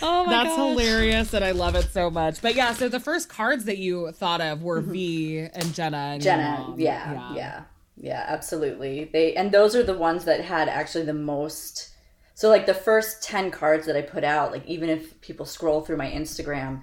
Oh 0.00 0.24
my 0.24 0.30
That's 0.30 0.56
gosh. 0.56 0.68
hilarious 0.70 1.34
and 1.34 1.44
I 1.44 1.50
love 1.52 1.74
it 1.74 1.90
so 1.92 2.10
much. 2.10 2.40
But 2.40 2.54
yeah, 2.54 2.72
so 2.72 2.88
the 2.88 3.00
first 3.00 3.28
cards 3.28 3.64
that 3.64 3.78
you 3.78 4.12
thought 4.12 4.40
of 4.40 4.62
were 4.62 4.80
mm-hmm. 4.80 4.92
V 4.92 5.38
and 5.52 5.74
Jenna 5.74 5.96
and 5.96 6.22
Jenna. 6.22 6.74
Yeah, 6.76 7.12
yeah. 7.12 7.34
Yeah. 7.34 7.62
Yeah, 8.00 8.24
absolutely. 8.26 9.10
They 9.12 9.34
and 9.34 9.52
those 9.52 9.74
are 9.74 9.82
the 9.82 9.96
ones 9.96 10.24
that 10.24 10.40
had 10.42 10.68
actually 10.68 11.04
the 11.04 11.14
most 11.14 11.90
so 12.34 12.48
like 12.48 12.66
the 12.66 12.74
first 12.74 13.22
10 13.24 13.50
cards 13.50 13.86
that 13.86 13.96
I 13.96 14.02
put 14.02 14.22
out, 14.22 14.52
like 14.52 14.64
even 14.66 14.88
if 14.88 15.20
people 15.20 15.44
scroll 15.44 15.80
through 15.80 15.96
my 15.96 16.08
Instagram, 16.08 16.82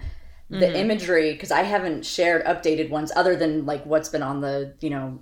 the 0.49 0.57
mm-hmm. 0.57 0.75
imagery 0.75 1.31
because 1.31 1.51
I 1.51 1.61
haven't 1.61 2.05
shared 2.05 2.43
updated 2.45 2.89
ones 2.89 3.11
other 3.15 3.35
than 3.35 3.65
like 3.65 3.85
what's 3.85 4.09
been 4.09 4.21
on 4.21 4.41
the, 4.41 4.73
you 4.81 4.89
know, 4.89 5.21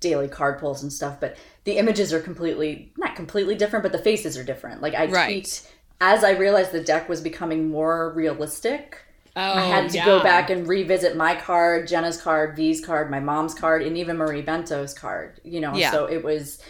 daily 0.00 0.28
card 0.28 0.58
pulls 0.58 0.82
and 0.82 0.92
stuff, 0.92 1.18
but 1.18 1.36
the 1.64 1.78
images 1.78 2.12
are 2.12 2.20
completely 2.20 2.92
not 2.98 3.16
completely 3.16 3.54
different, 3.54 3.82
but 3.82 3.92
the 3.92 3.98
faces 3.98 4.36
are 4.36 4.44
different. 4.44 4.82
Like 4.82 4.94
I 4.94 5.06
right. 5.06 5.24
tweet 5.24 5.66
as 6.02 6.24
I 6.24 6.32
realized 6.32 6.72
the 6.72 6.82
deck 6.82 7.08
was 7.08 7.20
becoming 7.20 7.70
more 7.70 8.12
realistic, 8.12 8.98
oh, 9.36 9.52
I 9.54 9.62
had 9.62 9.90
to 9.90 9.96
yeah. 9.96 10.04
go 10.04 10.22
back 10.22 10.50
and 10.50 10.66
revisit 10.66 11.16
my 11.16 11.34
card, 11.34 11.88
Jenna's 11.88 12.20
card, 12.20 12.56
V's 12.56 12.84
card, 12.84 13.10
my 13.10 13.20
mom's 13.20 13.54
card, 13.54 13.82
and 13.82 13.96
even 13.96 14.16
Marie 14.16 14.42
Bento's 14.42 14.94
card. 14.94 15.40
You 15.44 15.60
know, 15.60 15.74
yeah. 15.74 15.90
so 15.90 16.06
it 16.06 16.22
was 16.22 16.62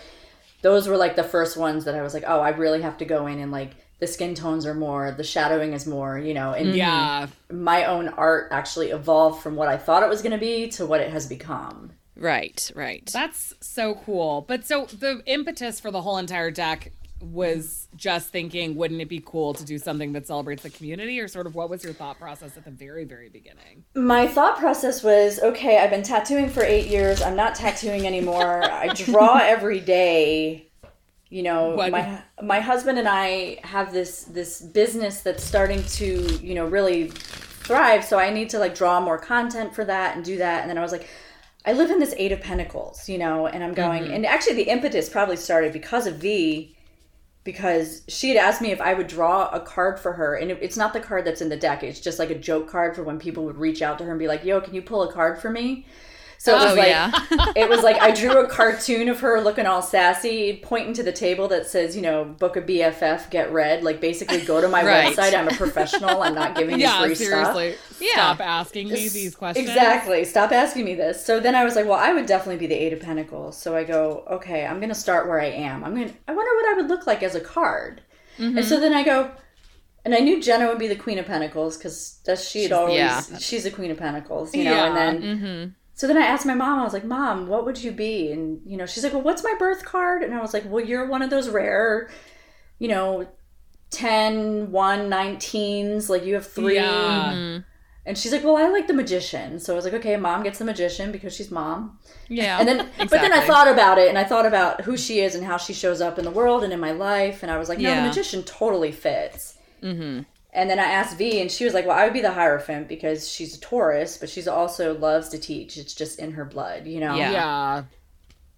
those 0.63 0.89
were 0.89 0.97
like 0.97 1.17
the 1.17 1.25
first 1.25 1.57
ones 1.57 1.85
that 1.85 1.95
I 1.95 2.03
was 2.03 2.15
like, 2.15 2.25
oh, 2.27 2.41
I 2.41 2.51
really 2.51 2.83
have 2.83 2.99
to 2.99 3.05
go 3.05 3.27
in 3.27 3.39
and 3.39 3.53
like 3.53 3.73
the 3.99 4.07
skin 4.07 4.35
tones 4.35 4.67
are 4.67 4.75
more, 4.75 5.13
the 5.13 5.25
shadowing 5.25 5.75
is 5.75 5.87
more, 5.87 6.19
you 6.19 6.35
know, 6.35 6.53
and 6.53 6.75
yeah, 6.75 7.27
my 7.51 7.85
own 7.85 8.09
art 8.09 8.49
actually 8.51 8.91
evolved 8.91 9.43
from 9.43 9.55
what 9.55 9.69
I 9.69 9.77
thought 9.77 10.03
it 10.03 10.09
was 10.09 10.23
going 10.23 10.33
to 10.33 10.39
be 10.39 10.69
to 10.71 10.87
what 10.87 11.01
it 11.01 11.11
has 11.13 11.27
become. 11.27 11.93
Right, 12.17 12.71
right. 12.75 13.09
That's 13.13 13.55
so 13.61 13.95
cool. 13.95 14.45
But 14.47 14.67
so 14.67 14.87
the 14.87 15.23
impetus 15.27 15.81
for 15.81 15.91
the 15.91 16.03
whole 16.03 16.19
entire 16.19 16.51
deck 16.51 16.93
was 17.23 17.89
just 17.95 18.31
thinking, 18.31 18.75
wouldn't 18.75 19.01
it 19.01 19.09
be 19.09 19.23
cool 19.25 19.55
to 19.55 19.65
do 19.65 19.79
something 19.79 20.13
that 20.13 20.27
celebrates 20.27 20.63
the 20.63 20.71
community, 20.71 21.21
or 21.21 21.29
sort 21.29 21.47
of 21.47 21.55
what 21.55 21.71
was 21.71 21.85
your 21.85 21.93
thought 21.93 22.19
process 22.19 22.57
at 22.57 22.65
the 22.65 22.71
very, 22.71 23.05
very 23.05 23.29
beginning? 23.29 23.85
My 23.95 24.27
thought 24.27 24.59
process 24.59 25.03
was 25.03 25.41
okay, 25.41 25.79
I've 25.79 25.91
been 25.91 26.03
tattooing 26.03 26.49
for 26.49 26.63
eight 26.63 26.89
years. 26.89 27.23
I'm 27.23 27.37
not 27.37 27.55
tattooing 27.55 28.07
anymore. 28.07 28.65
I 28.65 28.89
draw 28.89 29.39
every 29.43 29.81
day. 29.81 30.69
You 31.29 31.43
know, 31.43 31.77
what? 31.77 31.91
my 31.91 32.23
my 32.43 32.61
husband 32.61 32.99
and 32.99 33.09
I 33.09 33.59
have 33.65 33.93
this 33.93 34.25
this 34.25 34.61
business 34.61 35.23
that's 35.23 35.43
starting 35.43 35.83
to 35.85 36.39
you 36.43 36.55
know 36.55 36.67
really 36.67 37.09
thrive. 37.09 38.05
So 38.05 38.19
I 38.19 38.31
need 38.31 38.51
to 38.51 38.59
like 38.59 38.75
draw 38.75 39.01
more 39.01 39.19
content 39.19 39.75
for 39.75 39.85
that 39.85 40.17
and 40.17 40.25
do 40.25 40.37
that. 40.39 40.63
And 40.63 40.69
then 40.69 40.77
I 40.77 40.83
was 40.83 40.93
like, 40.93 41.09
I 41.65 41.73
live 41.73 41.91
in 41.91 42.01
this 42.01 42.15
Eight 42.19 42.33
of 42.33 42.41
Pentacles, 42.41 43.09
you 43.09 43.19
know, 43.19 43.47
and 43.47 43.63
I'm 43.63 43.73
going, 43.73 44.05
mm-hmm. 44.05 44.15
and 44.15 44.27
actually 44.27 44.57
the 44.57 44.69
impetus 44.69 45.09
probably 45.09 45.37
started 45.37 45.73
because 45.73 46.07
of 46.07 46.17
V 46.17 46.77
because 47.45 48.03
she 48.09 48.29
had 48.29 48.37
asked 48.37 48.63
me 48.63 48.71
if 48.71 48.81
I 48.81 48.95
would 48.95 49.09
draw 49.09 49.49
a 49.51 49.61
card 49.61 49.99
for 49.99 50.13
her, 50.13 50.35
and 50.35 50.51
it, 50.51 50.59
it's 50.61 50.77
not 50.77 50.93
the 50.93 51.01
card 51.01 51.25
that's 51.25 51.41
in 51.41 51.49
the 51.49 51.57
deck. 51.57 51.83
It's 51.83 52.01
just 52.01 52.19
like 52.19 52.31
a 52.31 52.39
joke 52.39 52.69
card 52.69 52.95
for 52.95 53.03
when 53.03 53.19
people 53.19 53.45
would 53.45 53.57
reach 53.57 53.83
out 53.83 53.99
to 53.99 54.05
her 54.05 54.11
and 54.11 54.19
be 54.19 54.29
like, 54.29 54.45
"Yo, 54.45 54.61
can 54.61 54.75
you 54.75 54.83
pull 54.83 55.03
a 55.03 55.13
card 55.13 55.39
for 55.39 55.51
me?" 55.51 55.87
So 56.43 56.57
it 56.57 56.65
was 56.65 56.73
oh, 56.73 56.75
like 56.75 56.89
yeah. 56.89 57.53
it 57.55 57.69
was 57.69 57.85
like 57.85 58.03
I 58.03 58.11
drew 58.21 58.45
a 58.45 58.49
cartoon 58.49 59.09
of 59.09 59.21
her 59.21 59.41
looking 59.41 59.65
all 59.65 59.81
sassy, 59.81 60.59
pointing 60.61 60.93
to 60.95 61.05
the 61.05 61.13
table 61.13 61.47
that 61.47 61.69
says, 61.69 61.95
you 61.95 62.03
know, 62.03 62.25
book 62.25 62.57
a 62.57 62.61
BFF, 62.61 63.31
get 63.31 63.53
read. 63.53 63.85
Like 63.85 64.01
basically 64.01 64.41
go 64.41 64.61
to 64.61 64.67
my 64.67 64.85
right. 64.85 65.17
website. 65.17 65.39
I'm 65.39 65.47
a 65.47 65.53
professional. 65.53 66.21
I'm 66.21 66.35
not 66.35 66.57
giving 66.57 66.81
you 66.81 66.89
free 66.89 67.15
seriously. 67.15 67.75
stuff. 67.75 68.01
Yeah. 68.01 68.15
Stop 68.15 68.41
asking 68.41 68.89
me 68.89 69.09
these 69.09 69.37
questions. 69.37 69.69
Exactly. 69.69 70.25
Stop 70.25 70.51
asking 70.51 70.85
me 70.85 70.97
this. 70.97 71.25
So 71.25 71.39
then 71.39 71.55
I 71.55 71.63
was 71.63 71.77
like, 71.77 71.87
well, 71.87 71.95
I 71.95 72.13
would 72.13 72.27
definitely 72.27 72.59
be 72.59 72.67
the 72.67 72.75
Eight 72.75 72.93
of 72.93 72.99
Pentacles. 72.99 73.57
So 73.57 73.77
I 73.77 73.85
go, 73.85 74.25
okay, 74.29 74.67
I'm 74.67 74.81
gonna 74.81 74.97
start 74.97 75.29
where 75.29 75.41
I 75.41 75.47
am. 75.47 75.85
I'm 75.85 75.95
gonna 75.95 76.13
I 76.27 76.35
wonder 76.35 76.51
what 76.57 76.73
I 76.73 76.75
would 76.75 76.89
look 76.89 77.07
like 77.07 77.23
as 77.23 77.37
a 77.37 77.41
card. 77.41 78.03
Mm-hmm. 78.39 78.59
And 78.59 78.67
so 78.67 78.81
then 78.81 78.93
I 78.93 79.05
go, 79.05 79.31
and 80.05 80.13
I 80.13 80.19
knew 80.19 80.43
Jenna 80.43 80.67
would 80.67 80.81
be 80.81 80.89
the 80.89 80.97
Queen 80.97 81.21
of 81.21 81.27
Pentacles 81.27 81.77
because 81.77 82.21
she'd 82.45 82.73
always 82.73 82.97
yeah. 82.97 83.21
she's 83.39 83.63
the 83.63 83.71
Queen 83.71 83.93
of 83.93 83.99
Pentacles, 83.99 84.57
you 84.57 84.65
know. 84.65 84.73
Yeah. 84.73 84.87
And 84.87 84.97
then 84.97 85.23
mm-hmm. 85.23 85.73
So 86.03 86.09
then 86.09 86.17
I 86.17 86.27
asked 86.27 86.45
my 86.45 86.55
mom, 86.55 86.81
I 86.81 86.83
was 86.83 86.93
like, 86.93 87.05
Mom, 87.05 87.47
what 87.47 87.65
would 87.65 87.81
you 87.81 87.93
be? 87.93 88.33
And, 88.33 88.61
you 88.67 88.77
know, 88.77 88.87
she's 88.87 89.05
like, 89.05 89.13
Well, 89.13 89.23
what's 89.23 89.45
my 89.45 89.55
birth 89.57 89.85
card? 89.85 90.25
And 90.25 90.35
I 90.35 90.41
was 90.41 90.53
like, 90.53 90.65
Well, 90.67 90.85
you're 90.85 91.07
one 91.07 91.23
of 91.23 91.31
those 91.31 91.49
rare, 91.49 92.11
you 92.81 92.89
know, 92.89 93.29
10, 93.91 94.73
1, 94.73 94.99
19s. 95.09 96.09
Like, 96.09 96.25
you 96.25 96.35
have 96.35 96.45
three. 96.45 96.75
Yeah. 96.75 97.33
Mm-hmm. 97.33 97.61
And 98.05 98.19
she's 98.19 98.33
like, 98.33 98.43
Well, 98.43 98.57
I 98.57 98.67
like 98.67 98.89
the 98.89 98.95
magician. 98.95 99.61
So 99.61 99.75
I 99.75 99.77
was 99.77 99.85
like, 99.85 99.95
Okay, 99.95 100.17
mom 100.17 100.43
gets 100.43 100.59
the 100.59 100.65
magician 100.65 101.13
because 101.13 101.37
she's 101.37 101.53
mom. 101.53 102.01
Yeah. 102.27 102.59
And 102.59 102.67
then, 102.67 102.81
exactly. 102.81 103.07
but 103.09 103.21
then 103.21 103.33
I 103.33 103.47
thought 103.47 103.69
about 103.69 103.99
it 103.99 104.09
and 104.09 104.19
I 104.19 104.25
thought 104.25 104.45
about 104.45 104.81
who 104.81 104.97
she 104.97 105.21
is 105.21 105.37
and 105.37 105.45
how 105.45 105.57
she 105.57 105.73
shows 105.73 106.01
up 106.01 106.19
in 106.19 106.25
the 106.25 106.33
world 106.33 106.65
and 106.65 106.73
in 106.73 106.81
my 106.81 106.91
life. 106.91 107.45
And 107.45 107.53
I 107.53 107.59
was 107.59 107.69
like, 107.69 107.79
No, 107.79 107.91
yeah. 107.91 108.03
the 108.03 108.09
magician 108.09 108.43
totally 108.43 108.91
fits. 108.91 109.57
Mm-hmm. 109.81 110.23
And 110.55 110.69
then 110.69 110.79
I 110.79 110.85
asked 110.85 111.17
V, 111.17 111.41
and 111.41 111.51
she 111.51 111.65
was 111.65 111.73
like, 111.73 111.87
"Well, 111.87 111.97
I 111.97 112.05
would 112.05 112.13
be 112.13 112.21
the 112.21 112.33
Hierophant 112.33 112.87
because 112.87 113.29
she's 113.29 113.57
a 113.57 113.61
Taurus, 113.61 114.19
but 114.19 114.29
she's 114.29 114.47
also 114.47 114.97
loves 114.99 115.31
to 115.31 115.39
teach. 115.39 115.79
It's 115.79 115.95
just 115.95 116.19
in 116.19 116.33
her 116.33 116.45
blood, 116.45 116.87
you 116.87 117.01
know." 117.01 117.15
Yeah. 117.15 117.33
yeah. 117.33 117.85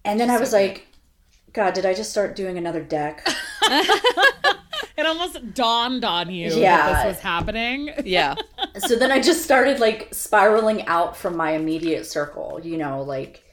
And 0.03 0.19
then 0.19 0.27
she's 0.27 0.37
I 0.37 0.39
was 0.39 0.49
so 0.49 0.57
like, 0.57 0.87
"God, 1.53 1.73
did 1.73 1.85
I 1.85 1.93
just 1.93 2.11
start 2.11 2.35
doing 2.35 2.57
another 2.57 2.81
deck?" 2.81 3.25
it 4.97 5.05
almost 5.05 5.53
dawned 5.53 6.03
on 6.03 6.29
you 6.29 6.53
yeah. 6.53 6.77
that 6.77 7.03
this 7.03 7.15
was 7.15 7.23
happening. 7.23 7.91
Yeah. 8.03 8.35
so 8.77 8.95
then 8.97 9.11
I 9.11 9.21
just 9.21 9.43
started 9.43 9.79
like 9.79 10.13
spiraling 10.13 10.85
out 10.87 11.15
from 11.15 11.37
my 11.37 11.51
immediate 11.51 12.05
circle, 12.05 12.59
you 12.61 12.77
know, 12.77 13.03
like 13.03 13.43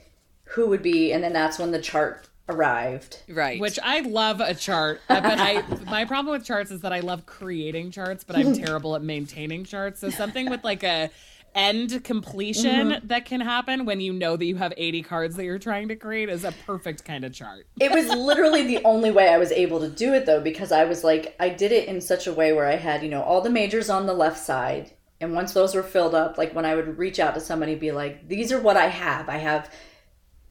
who 0.45 0.67
would 0.67 0.83
be, 0.83 1.13
and 1.13 1.23
then 1.23 1.33
that's 1.33 1.61
when 1.61 1.71
the 1.71 1.81
chart 1.81 2.29
arrived. 2.49 3.23
Right. 3.29 3.61
Which 3.61 3.79
I 3.83 4.01
love 4.01 4.41
a 4.41 4.55
chart, 4.55 5.01
but 5.09 5.25
I 5.25 5.63
my 5.87 6.05
problem 6.05 6.33
with 6.33 6.45
charts 6.45 6.71
is 6.71 6.81
that 6.81 6.93
I 6.93 7.01
love 7.01 7.27
creating 7.27 7.91
charts, 7.91 8.25
but 8.25 8.37
I'm 8.37 8.55
terrible 8.65 8.97
at 8.97 9.03
maintaining 9.03 9.65
charts. 9.65 10.01
So 10.01 10.11
something 10.11 10.51
with 10.51 10.65
like 10.65 10.83
a 10.83 11.11
end 11.55 12.03
completion 12.05 12.91
mm-hmm. 12.91 13.07
that 13.09 13.27
can 13.27 13.41
happen 13.41 13.85
when 13.85 14.01
you 14.01 14.11
know 14.13 14.37
that 14.37 14.45
you 14.47 14.57
have 14.57 14.73
80 14.75 15.03
cards 15.03 15.37
that 15.37 15.45
you're 15.45 15.59
trying 15.59 15.89
to 15.89 15.97
create 15.97 16.31
is 16.31 16.45
a 16.45 16.53
perfect 16.67 17.05
kind 17.05 17.25
of 17.25 17.35
chart. 17.35 17.67
It 17.79 17.93
was 17.93 18.09
literally 18.09 18.67
the 18.67 18.83
only 18.85 19.11
way 19.11 19.29
I 19.29 19.37
was 19.37 19.53
able 19.53 19.81
to 19.81 19.89
do 19.89 20.15
it 20.15 20.25
though 20.25 20.41
because 20.41 20.73
I 20.73 20.85
was 20.85 21.05
like 21.05 21.37
I 21.39 21.51
did 21.51 21.73
it 21.73 21.89
in 21.89 22.01
such 22.01 22.27
a 22.27 22.33
way 22.33 22.53
where 22.53 22.67
I 22.67 22.77
had, 22.77 23.03
you 23.03 23.11
know, 23.11 23.23
all 23.23 23.41
the 23.41 23.51
majors 23.51 23.91
on 23.91 24.07
the 24.07 24.15
left 24.15 24.39
side 24.39 24.93
and 25.21 25.35
once 25.35 25.53
those 25.53 25.75
were 25.75 25.85
filled 25.85 26.17
up, 26.17 26.37
like 26.37 26.53
when 26.53 26.65
I 26.65 26.75
would 26.75 26.99
reach 26.99 27.21
out 27.21 27.35
to 27.35 27.41
somebody 27.41 27.77
be 27.77 27.93
like, 27.93 28.29
"These 28.29 28.51
are 28.51 28.61
what 28.61 28.77
I 28.77 28.89
have. 28.89 29.29
I 29.29 29.37
have 29.37 29.71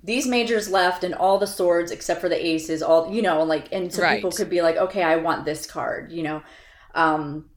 these 0.04 0.28
majors 0.28 0.70
left 0.70 1.04
and 1.04 1.14
all 1.14 1.38
the 1.38 1.48
swords 1.48 1.92
except 1.92 2.22
for 2.22 2.30
the 2.30 2.46
aces 2.46 2.82
all 2.82 3.14
you 3.14 3.22
know 3.22 3.44
like 3.44 3.68
and 3.72 3.94
so 3.94 4.02
right. 4.02 4.16
people 4.16 4.32
could 4.32 4.50
be 4.50 4.62
like 4.62 4.78
okay 4.78 5.04
i 5.04 5.16
want 5.16 5.46
this 5.46 5.66
card 5.66 6.12
you 6.12 6.24
know 6.24 6.42
um 6.96 7.50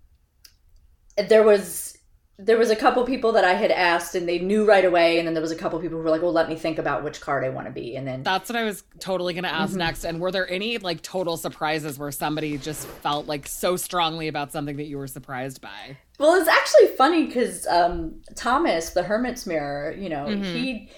there 1.28 1.42
was 1.42 1.96
there 2.36 2.58
was 2.58 2.68
a 2.68 2.74
couple 2.76 3.04
people 3.04 3.30
that 3.32 3.44
i 3.44 3.52
had 3.52 3.70
asked 3.70 4.16
and 4.16 4.28
they 4.28 4.40
knew 4.40 4.64
right 4.64 4.84
away 4.84 5.18
and 5.18 5.26
then 5.26 5.34
there 5.34 5.40
was 5.40 5.52
a 5.52 5.56
couple 5.56 5.78
people 5.78 5.96
who 5.96 6.04
were 6.04 6.10
like 6.10 6.20
well 6.20 6.32
let 6.32 6.48
me 6.48 6.56
think 6.56 6.78
about 6.78 7.04
which 7.04 7.20
card 7.20 7.44
i 7.44 7.48
want 7.48 7.66
to 7.66 7.72
be 7.72 7.94
and 7.94 8.06
then 8.06 8.24
that's 8.24 8.50
what 8.50 8.56
i 8.56 8.64
was 8.64 8.82
totally 8.98 9.32
going 9.32 9.44
to 9.44 9.52
ask 9.52 9.70
mm-hmm. 9.70 9.78
next 9.78 10.04
and 10.04 10.20
were 10.20 10.32
there 10.32 10.50
any 10.50 10.76
like 10.78 11.00
total 11.00 11.36
surprises 11.36 11.96
where 11.96 12.10
somebody 12.10 12.58
just 12.58 12.86
felt 12.86 13.26
like 13.26 13.46
so 13.46 13.76
strongly 13.76 14.26
about 14.26 14.50
something 14.50 14.76
that 14.76 14.86
you 14.86 14.98
were 14.98 15.06
surprised 15.06 15.60
by 15.60 15.96
well 16.18 16.34
it's 16.34 16.48
actually 16.48 16.88
funny 16.96 17.24
because 17.26 17.68
um 17.68 18.20
thomas 18.34 18.90
the 18.90 19.02
hermit's 19.04 19.46
mirror 19.46 19.94
you 19.96 20.08
know 20.08 20.26
mm-hmm. 20.26 20.42
he 20.42 20.90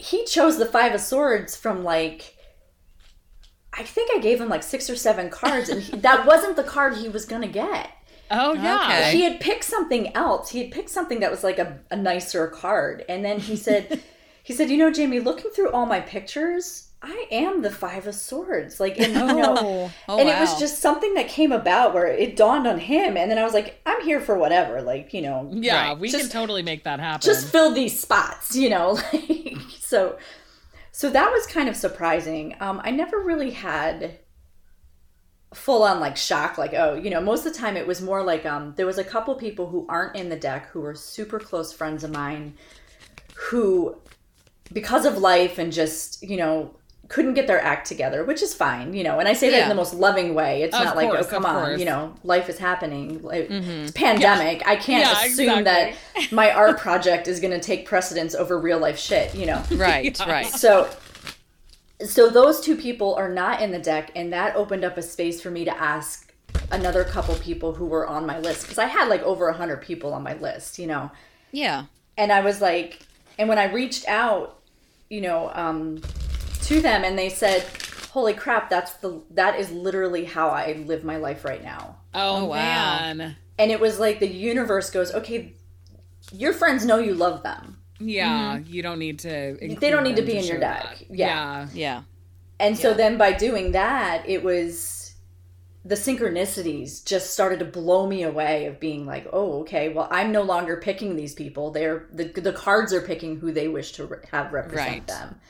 he 0.00 0.24
chose 0.24 0.56
the 0.56 0.64
five 0.64 0.94
of 0.94 1.00
swords 1.00 1.54
from 1.54 1.84
like 1.84 2.34
I 3.72 3.82
think 3.82 4.10
I 4.14 4.18
gave 4.18 4.40
him 4.40 4.48
like 4.48 4.62
six 4.62 4.88
or 4.88 4.96
seven 4.96 5.28
cards, 5.30 5.68
and 5.68 5.82
he, 5.82 5.96
that 5.98 6.26
wasn't 6.26 6.56
the 6.56 6.64
card 6.64 6.96
he 6.96 7.08
was 7.08 7.24
gonna 7.26 7.48
get. 7.48 7.90
Oh 8.30 8.54
yeah, 8.54 8.84
okay. 8.84 9.12
he 9.12 9.22
had 9.24 9.40
picked 9.40 9.64
something 9.64 10.14
else. 10.16 10.50
He 10.50 10.60
had 10.62 10.72
picked 10.72 10.88
something 10.88 11.20
that 11.20 11.30
was 11.30 11.44
like 11.44 11.58
a, 11.58 11.78
a 11.90 11.96
nicer 11.96 12.48
card, 12.48 13.04
and 13.08 13.24
then 13.24 13.40
he 13.40 13.56
said, 13.56 14.02
he 14.42 14.54
said, 14.54 14.70
you 14.70 14.78
know, 14.78 14.90
Jamie, 14.90 15.20
looking 15.20 15.50
through 15.50 15.70
all 15.70 15.86
my 15.86 16.00
pictures, 16.00 16.88
I 17.02 17.26
am 17.30 17.62
the 17.62 17.70
Five 17.70 18.06
of 18.06 18.14
Swords. 18.14 18.78
Like, 18.78 18.98
and, 18.98 19.14
you 19.14 19.34
know, 19.34 19.56
oh, 19.58 19.92
oh, 20.08 20.18
and 20.18 20.28
wow. 20.28 20.36
it 20.36 20.40
was 20.40 20.58
just 20.58 20.80
something 20.80 21.14
that 21.14 21.28
came 21.28 21.50
about 21.50 21.94
where 21.94 22.06
it 22.06 22.36
dawned 22.36 22.66
on 22.66 22.78
him. 22.78 23.16
And 23.16 23.30
then 23.30 23.38
I 23.38 23.42
was 23.42 23.54
like, 23.54 23.80
I'm 23.86 24.02
here 24.02 24.20
for 24.20 24.36
whatever. 24.36 24.82
Like, 24.82 25.14
you 25.14 25.22
know. 25.22 25.48
Yeah, 25.50 25.88
right. 25.88 25.98
we 25.98 26.10
just, 26.10 26.24
can 26.24 26.30
totally 26.30 26.62
make 26.62 26.84
that 26.84 27.00
happen. 27.00 27.24
Just 27.24 27.50
fill 27.50 27.72
these 27.72 27.98
spots, 27.98 28.54
you 28.54 28.68
know. 28.68 28.98
Like, 29.12 29.56
so, 29.80 30.18
so 30.92 31.10
that 31.10 31.30
was 31.32 31.46
kind 31.46 31.68
of 31.68 31.76
surprising. 31.76 32.54
Um, 32.60 32.80
I 32.84 32.90
never 32.90 33.18
really 33.18 33.50
had 33.50 34.18
full 35.52 35.82
on 35.82 35.98
like 35.98 36.16
shock 36.16 36.56
like 36.58 36.74
oh 36.74 36.94
you 36.94 37.10
know 37.10 37.20
most 37.20 37.44
of 37.44 37.52
the 37.52 37.58
time 37.58 37.76
it 37.76 37.84
was 37.84 38.00
more 38.00 38.22
like 38.22 38.46
um 38.46 38.72
there 38.76 38.86
was 38.86 38.98
a 38.98 39.04
couple 39.04 39.34
people 39.34 39.66
who 39.66 39.84
aren't 39.88 40.14
in 40.14 40.28
the 40.28 40.36
deck 40.36 40.68
who 40.68 40.80
were 40.80 40.94
super 40.94 41.40
close 41.40 41.72
friends 41.72 42.04
of 42.04 42.12
mine 42.12 42.54
who 43.34 43.96
because 44.72 45.04
of 45.04 45.18
life 45.18 45.58
and 45.58 45.72
just 45.72 46.22
you 46.22 46.36
know 46.36 46.72
couldn't 47.10 47.34
get 47.34 47.46
their 47.48 47.60
act 47.60 47.86
together, 47.88 48.22
which 48.24 48.40
is 48.40 48.54
fine, 48.54 48.94
you 48.94 49.02
know. 49.02 49.18
And 49.18 49.28
I 49.28 49.32
say 49.32 49.50
that 49.50 49.56
Yeah. 49.56 49.62
in 49.64 49.68
the 49.68 49.74
most 49.74 49.92
loving 49.94 50.32
way. 50.32 50.62
It's 50.62 50.74
Of 50.76 50.84
not 50.84 50.94
like, 50.96 51.10
oh, 51.10 51.24
come 51.24 51.44
on, 51.44 51.64
course. 51.66 51.80
you 51.80 51.84
know, 51.84 52.14
life 52.22 52.48
is 52.48 52.56
happening. 52.56 53.20
Like, 53.22 53.48
It's 53.50 53.90
pandemic. 53.90 54.62
I 54.66 54.76
can't 54.76 55.04
Yeah, 55.04 55.24
assume 55.26 55.64
that 55.64 55.94
my 56.30 56.52
art 56.52 56.78
project 56.78 57.26
is 57.26 57.40
going 57.40 57.50
to 57.52 57.58
take 57.60 57.84
precedence 57.84 58.34
over 58.36 58.58
real 58.58 58.78
life 58.78 58.96
shit, 58.98 59.34
you 59.34 59.44
know. 59.44 59.60
Right, 59.72 60.18
right. 60.24 60.46
So, 60.46 60.88
so 62.06 62.30
those 62.30 62.60
two 62.60 62.76
people 62.76 63.14
are 63.16 63.28
not 63.28 63.60
in 63.60 63.72
the 63.72 63.78
deck, 63.80 64.12
and 64.14 64.32
that 64.32 64.54
opened 64.56 64.84
up 64.84 64.96
a 64.96 65.02
space 65.02 65.40
for 65.40 65.50
me 65.50 65.64
to 65.64 65.76
ask 65.82 66.32
another 66.70 67.02
couple 67.04 67.34
people 67.36 67.74
who 67.74 67.86
were 67.86 68.06
on 68.06 68.24
my 68.24 68.38
list 68.38 68.62
because 68.62 68.78
I 68.78 68.86
had 68.86 69.08
like 69.08 69.22
over 69.22 69.48
a 69.48 69.52
hundred 69.52 69.82
people 69.82 70.14
on 70.14 70.22
my 70.22 70.34
list, 70.34 70.78
you 70.78 70.86
know 70.86 71.10
Yeah. 71.52 71.84
and 72.16 72.30
I 72.32 72.40
was 72.40 72.60
like, 72.60 73.00
and 73.38 73.48
when 73.48 73.58
I 73.58 73.64
reached 73.64 74.06
out, 74.08 74.58
you 75.08 75.20
know, 75.20 75.50
um, 75.54 76.00
to 76.70 76.80
them, 76.80 77.04
and 77.04 77.18
they 77.18 77.28
said, 77.28 77.64
"Holy 78.12 78.32
crap, 78.32 78.70
that's 78.70 78.92
the 78.94 79.22
that 79.30 79.58
is 79.58 79.70
literally 79.70 80.24
how 80.24 80.48
I 80.48 80.72
live 80.86 81.04
my 81.04 81.16
life 81.16 81.44
right 81.44 81.62
now." 81.62 81.96
Oh, 82.14 82.42
Oh, 82.42 82.44
wow. 82.46 82.54
man. 82.56 83.36
And 83.58 83.70
it 83.70 83.78
was 83.80 83.98
like 84.00 84.20
the 84.20 84.28
universe 84.28 84.90
goes, 84.90 85.12
"Okay, 85.12 85.54
your 86.32 86.52
friends 86.52 86.84
know 86.86 86.98
you 86.98 87.14
love 87.14 87.42
them, 87.42 87.78
Yeah, 87.98 88.58
you 88.58 88.82
don't 88.82 88.98
need 88.98 89.18
to. 89.20 89.28
Mm-hmm. 89.28 89.80
they 89.80 89.90
don't 89.90 90.04
need 90.04 90.16
to 90.16 90.22
be 90.22 90.32
them 90.32 90.38
in 90.42 90.44
your 90.46 90.58
deck." 90.60 91.04
Yeah. 91.10 91.26
Yeah. 91.26 91.68
Yeah. 91.74 92.02
And 92.58 92.76
so 92.78 92.92
then 92.94 93.16
by 93.18 93.32
doing 93.32 93.72
that, 93.72 94.28
it 94.28 94.42
was 94.44 95.14
the 95.82 95.94
synchronicities 95.94 97.02
just 97.06 97.32
started 97.32 97.58
to 97.58 97.64
blow 97.64 98.06
me 98.06 98.22
away 98.22 98.66
of 98.66 98.78
being 98.78 99.06
like, 99.06 99.26
oh, 99.32 99.60
okay, 99.60 99.88
well, 99.88 100.06
I'm 100.10 100.30
no 100.30 100.42
longer 100.42 100.76
picking 100.76 101.16
these 101.16 101.32
people. 101.34 101.70
They're 101.70 102.06
the 102.12 102.24
the 102.24 102.52
cards 102.52 102.92
are 102.92 103.00
picking 103.00 103.40
who 103.40 103.50
they 103.50 103.66
wish 103.68 103.92
to 103.92 104.04
re- 104.06 104.18
have 104.30 104.52
represent 104.52 104.88
Right. 104.90 105.06
them. 105.06 105.40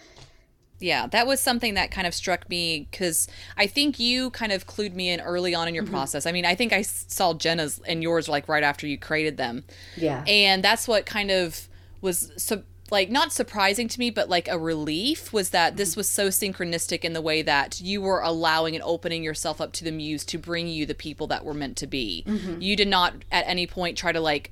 Yeah, 0.80 1.06
that 1.08 1.26
was 1.26 1.40
something 1.40 1.74
that 1.74 1.90
kind 1.90 2.06
of 2.06 2.14
struck 2.14 2.48
me 2.48 2.88
because 2.90 3.28
I 3.56 3.66
think 3.66 4.00
you 4.00 4.30
kind 4.30 4.50
of 4.50 4.66
clued 4.66 4.94
me 4.94 5.10
in 5.10 5.20
early 5.20 5.54
on 5.54 5.68
in 5.68 5.74
your 5.74 5.84
mm-hmm. 5.84 5.92
process. 5.92 6.26
I 6.26 6.32
mean, 6.32 6.46
I 6.46 6.54
think 6.54 6.72
i 6.72 6.82
saw 6.82 7.34
Jenna's 7.34 7.80
and 7.86 8.02
yours 8.02 8.28
like 8.28 8.48
right 8.48 8.62
after 8.62 8.86
you 8.86 8.98
created 8.98 9.36
them. 9.36 9.64
Yeah. 9.96 10.24
And 10.26 10.64
that's 10.64 10.88
what 10.88 11.06
kind 11.06 11.30
of 11.30 11.68
was 12.00 12.32
so 12.36 12.62
like 12.90 13.10
not 13.10 13.32
surprising 13.32 13.88
to 13.88 13.98
me, 14.00 14.10
but 14.10 14.28
like 14.28 14.48
a 14.48 14.58
relief 14.58 15.32
was 15.32 15.50
that 15.50 15.70
mm-hmm. 15.70 15.76
this 15.76 15.96
was 15.96 16.08
so 16.08 16.28
synchronistic 16.28 17.04
in 17.04 17.12
the 17.12 17.20
way 17.20 17.42
that 17.42 17.80
you 17.80 18.00
were 18.00 18.20
allowing 18.20 18.74
and 18.74 18.82
opening 18.84 19.22
yourself 19.22 19.60
up 19.60 19.72
to 19.74 19.84
the 19.84 19.92
muse 19.92 20.24
to 20.24 20.38
bring 20.38 20.66
you 20.66 20.86
the 20.86 20.94
people 20.94 21.26
that 21.28 21.44
were 21.44 21.54
meant 21.54 21.76
to 21.78 21.86
be. 21.86 22.24
Mm-hmm. 22.26 22.60
You 22.60 22.74
did 22.74 22.88
not 22.88 23.14
at 23.30 23.44
any 23.46 23.66
point 23.66 23.96
try 23.96 24.12
to 24.12 24.20
like 24.20 24.50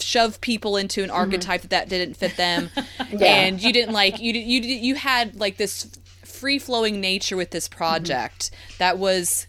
shove 0.00 0.40
people 0.40 0.76
into 0.76 1.02
an 1.02 1.08
mm-hmm. 1.08 1.16
archetype 1.16 1.62
that, 1.62 1.70
that 1.70 1.88
didn't 1.88 2.16
fit 2.16 2.36
them. 2.36 2.70
And 3.20 3.62
you 3.62 3.72
didn't 3.72 3.92
like 3.92 4.20
you 4.20 4.32
you 4.32 4.60
you 4.60 4.94
had 4.96 5.36
like 5.36 5.56
this 5.56 5.88
free 6.24 6.58
flowing 6.58 7.00
nature 7.00 7.36
with 7.36 7.50
this 7.50 7.68
project 7.68 8.50
mm-hmm. 8.50 8.74
that 8.78 8.98
was 8.98 9.46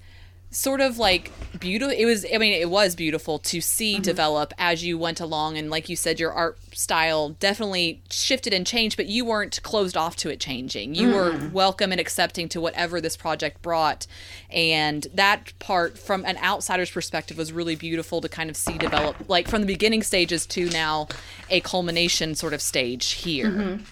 sort 0.55 0.81
of 0.81 0.97
like 0.97 1.31
beautiful 1.59 1.93
it 1.93 2.05
was 2.05 2.25
i 2.33 2.37
mean 2.37 2.53
it 2.53 2.69
was 2.69 2.95
beautiful 2.95 3.39
to 3.39 3.59
see 3.61 3.95
mm-hmm. 3.95 4.03
develop 4.03 4.53
as 4.57 4.83
you 4.83 4.97
went 4.97 5.19
along 5.19 5.57
and 5.57 5.69
like 5.69 5.89
you 5.89 5.95
said 5.95 6.19
your 6.19 6.31
art 6.31 6.57
style 6.73 7.29
definitely 7.39 8.01
shifted 8.09 8.53
and 8.53 8.67
changed 8.67 8.97
but 8.97 9.07
you 9.07 9.25
weren't 9.25 9.61
closed 9.63 9.95
off 9.95 10.15
to 10.15 10.29
it 10.29 10.39
changing. 10.39 10.95
You 10.95 11.11
were 11.11 11.31
mm-hmm. 11.31 11.51
welcome 11.51 11.91
and 11.91 11.99
accepting 11.99 12.49
to 12.49 12.61
whatever 12.61 13.01
this 13.01 13.17
project 13.17 13.61
brought 13.61 14.05
and 14.49 15.07
that 15.13 15.57
part 15.59 15.97
from 15.97 16.25
an 16.25 16.37
outsider's 16.37 16.91
perspective 16.91 17.37
was 17.37 17.51
really 17.51 17.75
beautiful 17.75 18.21
to 18.21 18.29
kind 18.29 18.49
of 18.49 18.57
see 18.57 18.77
develop 18.77 19.15
like 19.27 19.47
from 19.47 19.61
the 19.61 19.67
beginning 19.67 20.03
stages 20.03 20.45
to 20.45 20.69
now 20.69 21.07
a 21.49 21.61
culmination 21.61 22.35
sort 22.35 22.53
of 22.53 22.61
stage 22.61 23.11
here 23.11 23.49
mm-hmm. 23.49 23.83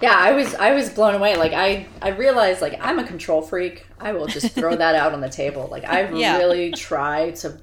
Yeah, 0.00 0.14
I 0.16 0.32
was 0.32 0.54
I 0.54 0.72
was 0.72 0.90
blown 0.90 1.14
away. 1.14 1.36
Like 1.36 1.52
I 1.52 1.86
I 2.00 2.08
realized 2.10 2.60
like 2.62 2.78
I'm 2.80 2.98
a 2.98 3.06
control 3.06 3.42
freak. 3.42 3.86
I 3.98 4.12
will 4.12 4.26
just 4.26 4.52
throw 4.52 4.74
that 4.76 4.94
out 4.94 5.12
on 5.12 5.20
the 5.20 5.28
table. 5.28 5.68
Like 5.70 5.84
I 5.84 6.10
Yeah. 6.14 6.38
really 6.38 6.70
try 6.72 7.30
to 7.32 7.58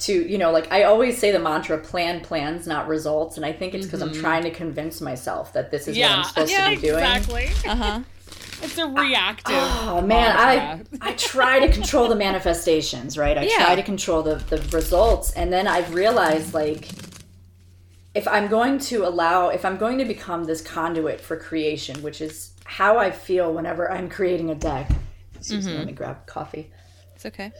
to 0.00 0.12
you 0.12 0.38
know 0.38 0.50
like 0.50 0.70
I 0.72 0.84
always 0.84 1.18
say 1.18 1.30
the 1.30 1.38
mantra 1.38 1.78
plan 1.78 2.20
plans 2.20 2.66
not 2.66 2.88
results 2.88 3.36
and 3.36 3.44
I 3.44 3.52
think 3.52 3.74
it's 3.74 3.86
because 3.86 4.00
I'm 4.02 4.10
mm-hmm. 4.10 4.20
trying 4.20 4.42
to 4.44 4.50
convince 4.50 5.00
myself 5.00 5.52
that 5.52 5.70
this 5.70 5.88
is 5.88 5.98
what 5.98 6.10
I'm 6.10 6.24
supposed 6.24 6.52
yeah, 6.52 6.70
to 6.70 6.76
be 6.76 6.82
doing. 6.82 7.04
exactly. 7.04 7.48
uh-huh 7.66 8.00
It's 8.62 8.76
a 8.76 8.82
ah, 8.82 9.00
reactive. 9.00 9.56
Oh 9.56 10.02
man, 10.02 10.36
I 10.36 10.56
mantra. 10.56 10.98
I 11.00 11.12
try 11.14 11.60
to 11.60 11.72
control 11.72 12.08
the 12.08 12.14
manifestations, 12.14 13.16
right? 13.16 13.38
I 13.38 13.42
Yeah. 13.48 13.64
try 13.64 13.74
to 13.74 13.82
control 13.82 14.22
the 14.22 14.34
the 14.34 14.58
results, 14.76 15.32
and 15.32 15.50
then 15.50 15.66
I've 15.66 15.94
realized 15.94 16.52
like 16.52 16.88
if 18.14 18.26
I'm 18.26 18.48
going 18.48 18.78
to 18.80 19.06
allow, 19.06 19.48
if 19.48 19.64
I'm 19.64 19.76
going 19.76 19.98
to 19.98 20.04
become 20.04 20.44
this 20.44 20.60
conduit 20.60 21.20
for 21.20 21.36
creation, 21.36 22.02
which 22.02 22.20
is 22.20 22.52
how 22.64 22.98
I 22.98 23.10
feel 23.10 23.52
whenever 23.52 23.90
I'm 23.90 24.08
creating 24.08 24.50
a 24.50 24.54
deck. 24.54 24.90
Excuse 25.34 25.66
me, 25.66 25.72
let 25.72 25.80
me 25.80 25.92
mm-hmm. 25.92 25.96
grab 25.96 26.26
coffee. 26.26 26.70
it's 27.14 27.26
okay 27.26 27.52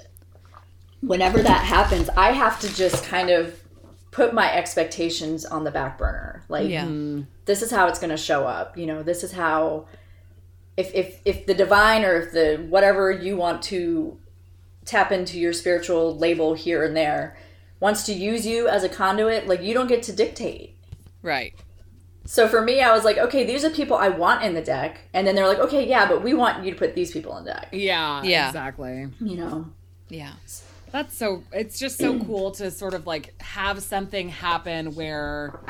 Whenever 1.00 1.40
that 1.42 1.64
happens, 1.64 2.10
I 2.10 2.32
have 2.32 2.60
to 2.60 2.74
just 2.74 3.04
kind 3.04 3.30
of 3.30 3.58
put 4.10 4.34
my 4.34 4.52
expectations 4.52 5.46
on 5.46 5.64
the 5.64 5.70
back 5.70 5.96
burner. 5.96 6.44
Like 6.48 6.68
yeah 6.68 6.84
mm. 6.84 7.26
this 7.44 7.62
is 7.62 7.70
how 7.70 7.86
it's 7.88 7.98
going 7.98 8.10
to 8.10 8.16
show 8.16 8.46
up 8.46 8.76
you 8.76 8.86
know 8.86 9.02
this 9.02 9.22
is 9.22 9.32
how 9.32 9.86
if 10.76 10.92
if 10.94 11.20
if 11.24 11.46
the 11.46 11.54
divine 11.54 12.04
or 12.04 12.16
if 12.16 12.32
the 12.32 12.66
whatever 12.68 13.10
you 13.10 13.36
want 13.36 13.62
to 13.62 14.18
tap 14.84 15.12
into 15.12 15.38
your 15.38 15.52
spiritual 15.52 16.16
label 16.16 16.54
here 16.54 16.84
and 16.84 16.96
there 16.96 17.36
wants 17.80 18.04
to 18.04 18.12
use 18.12 18.46
you 18.46 18.68
as 18.68 18.84
a 18.84 18.88
conduit 18.88 19.48
like 19.48 19.62
you 19.62 19.74
don't 19.74 19.88
get 19.88 20.02
to 20.04 20.12
dictate. 20.12 20.76
Right. 21.22 21.54
So 22.26 22.46
for 22.46 22.62
me 22.62 22.80
i 22.80 22.92
was 22.92 23.04
like 23.04 23.18
okay 23.18 23.44
these 23.44 23.64
are 23.64 23.70
people 23.70 23.96
i 23.96 24.08
want 24.08 24.42
in 24.44 24.54
the 24.54 24.62
deck. 24.62 25.00
And 25.12 25.26
then 25.26 25.34
they're 25.34 25.48
like 25.48 25.58
okay 25.58 25.88
yeah 25.88 26.06
but 26.06 26.22
we 26.22 26.34
want 26.34 26.64
you 26.64 26.70
to 26.70 26.78
put 26.78 26.94
these 26.94 27.10
people 27.10 27.36
in 27.38 27.44
the 27.44 27.52
deck. 27.52 27.68
Yeah, 27.72 28.22
Yeah. 28.22 28.48
exactly. 28.48 29.08
you 29.20 29.36
know? 29.36 29.66
Yeah. 30.08 30.32
That's 30.92 31.16
so 31.16 31.44
it's 31.52 31.78
just 31.78 31.98
so 31.98 32.18
cool 32.24 32.50
to 32.52 32.70
sort 32.70 32.94
of 32.94 33.06
like 33.06 33.40
have 33.40 33.82
something 33.82 34.28
happen 34.28 34.94
where 34.94 35.60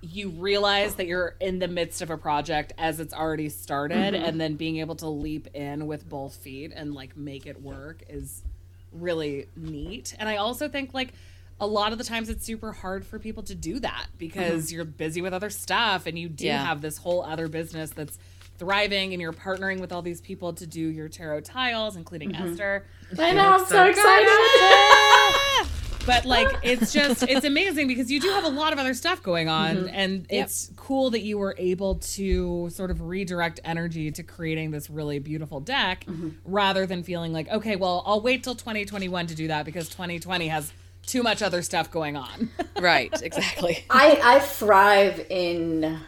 you 0.00 0.28
realize 0.30 0.94
that 0.94 1.06
you're 1.06 1.34
in 1.40 1.58
the 1.58 1.66
midst 1.66 2.02
of 2.02 2.10
a 2.10 2.16
project 2.16 2.72
as 2.78 3.00
it's 3.00 3.12
already 3.12 3.48
started 3.48 4.14
mm-hmm. 4.14 4.24
and 4.24 4.40
then 4.40 4.54
being 4.54 4.78
able 4.78 4.94
to 4.94 5.08
leap 5.08 5.48
in 5.54 5.86
with 5.86 6.08
both 6.08 6.36
feet 6.36 6.72
and 6.74 6.94
like 6.94 7.16
make 7.16 7.46
it 7.46 7.60
work 7.60 8.02
is 8.08 8.44
really 8.92 9.48
neat. 9.56 10.14
And 10.18 10.28
I 10.28 10.36
also 10.36 10.68
think 10.68 10.94
like 10.94 11.12
a 11.60 11.66
lot 11.66 11.92
of 11.92 11.98
the 11.98 12.04
times 12.04 12.28
it's 12.28 12.44
super 12.44 12.72
hard 12.72 13.04
for 13.04 13.18
people 13.18 13.42
to 13.44 13.54
do 13.54 13.80
that 13.80 14.06
because 14.16 14.66
mm-hmm. 14.66 14.76
you're 14.76 14.84
busy 14.84 15.20
with 15.20 15.32
other 15.32 15.50
stuff 15.50 16.06
and 16.06 16.18
you 16.18 16.28
do 16.28 16.46
Yeah. 16.46 16.64
have 16.64 16.80
this 16.80 16.98
whole 16.98 17.22
other 17.22 17.48
business 17.48 17.90
that's 17.90 18.18
thriving 18.58 19.12
and 19.12 19.22
you're 19.22 19.32
partnering 19.32 19.80
with 19.80 19.92
all 19.92 20.02
these 20.02 20.20
people 20.20 20.52
to 20.52 20.66
do 20.66 20.80
your 20.80 21.08
tarot 21.08 21.40
tiles 21.40 21.96
including 21.96 22.32
mm-hmm. 22.32 22.52
Esther. 22.52 22.84
i 23.18 23.32
know 23.32 23.52
i'm 23.52 23.64
so 23.66 23.84
excited. 23.84 24.28
but 26.06 26.24
like 26.24 26.48
it's 26.62 26.92
just 26.92 27.22
it's 27.22 27.44
amazing 27.44 27.86
because 27.86 28.10
you 28.10 28.18
do 28.18 28.28
have 28.30 28.44
a 28.44 28.48
lot 28.48 28.72
of 28.72 28.78
other 28.78 28.94
stuff 28.94 29.22
going 29.22 29.48
on 29.48 29.76
mm-hmm. 29.76 29.88
and 29.92 30.26
it's 30.28 30.72
cool 30.74 31.10
that 31.10 31.20
you 31.20 31.38
were 31.38 31.54
able 31.58 31.96
to 31.96 32.68
sort 32.70 32.90
of 32.90 33.02
redirect 33.02 33.60
energy 33.64 34.10
to 34.10 34.22
creating 34.22 34.70
this 34.70 34.90
really 34.90 35.18
beautiful 35.18 35.60
deck 35.60 36.04
rather 36.44 36.84
than 36.86 37.02
feeling 37.02 37.32
like 37.32 37.48
okay 37.50 37.76
well 37.76 38.02
i'll 38.06 38.22
wait 38.22 38.42
till 38.42 38.54
2021 38.54 39.26
to 39.26 39.34
do 39.36 39.48
that 39.48 39.64
because 39.64 39.88
2020 39.88 40.48
has 40.48 40.72
too 41.08 41.22
much 41.22 41.42
other 41.42 41.62
stuff 41.62 41.90
going 41.90 42.16
on 42.16 42.50
right 42.80 43.22
exactly 43.22 43.84
I, 43.90 44.20
I 44.22 44.38
thrive 44.40 45.26
in 45.30 46.00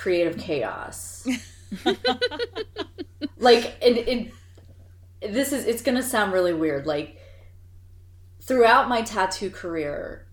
creative 0.00 0.38
chaos. 0.38 1.26
like, 3.38 3.76
it, 3.82 4.08
it, 4.08 4.32
this 5.32 5.52
is, 5.52 5.66
it's 5.66 5.82
gonna 5.82 6.02
sound 6.02 6.32
really 6.32 6.54
weird. 6.54 6.86
Like, 6.86 7.18
throughout 8.40 8.88
my 8.88 9.02
tattoo 9.02 9.50
career, 9.50 10.26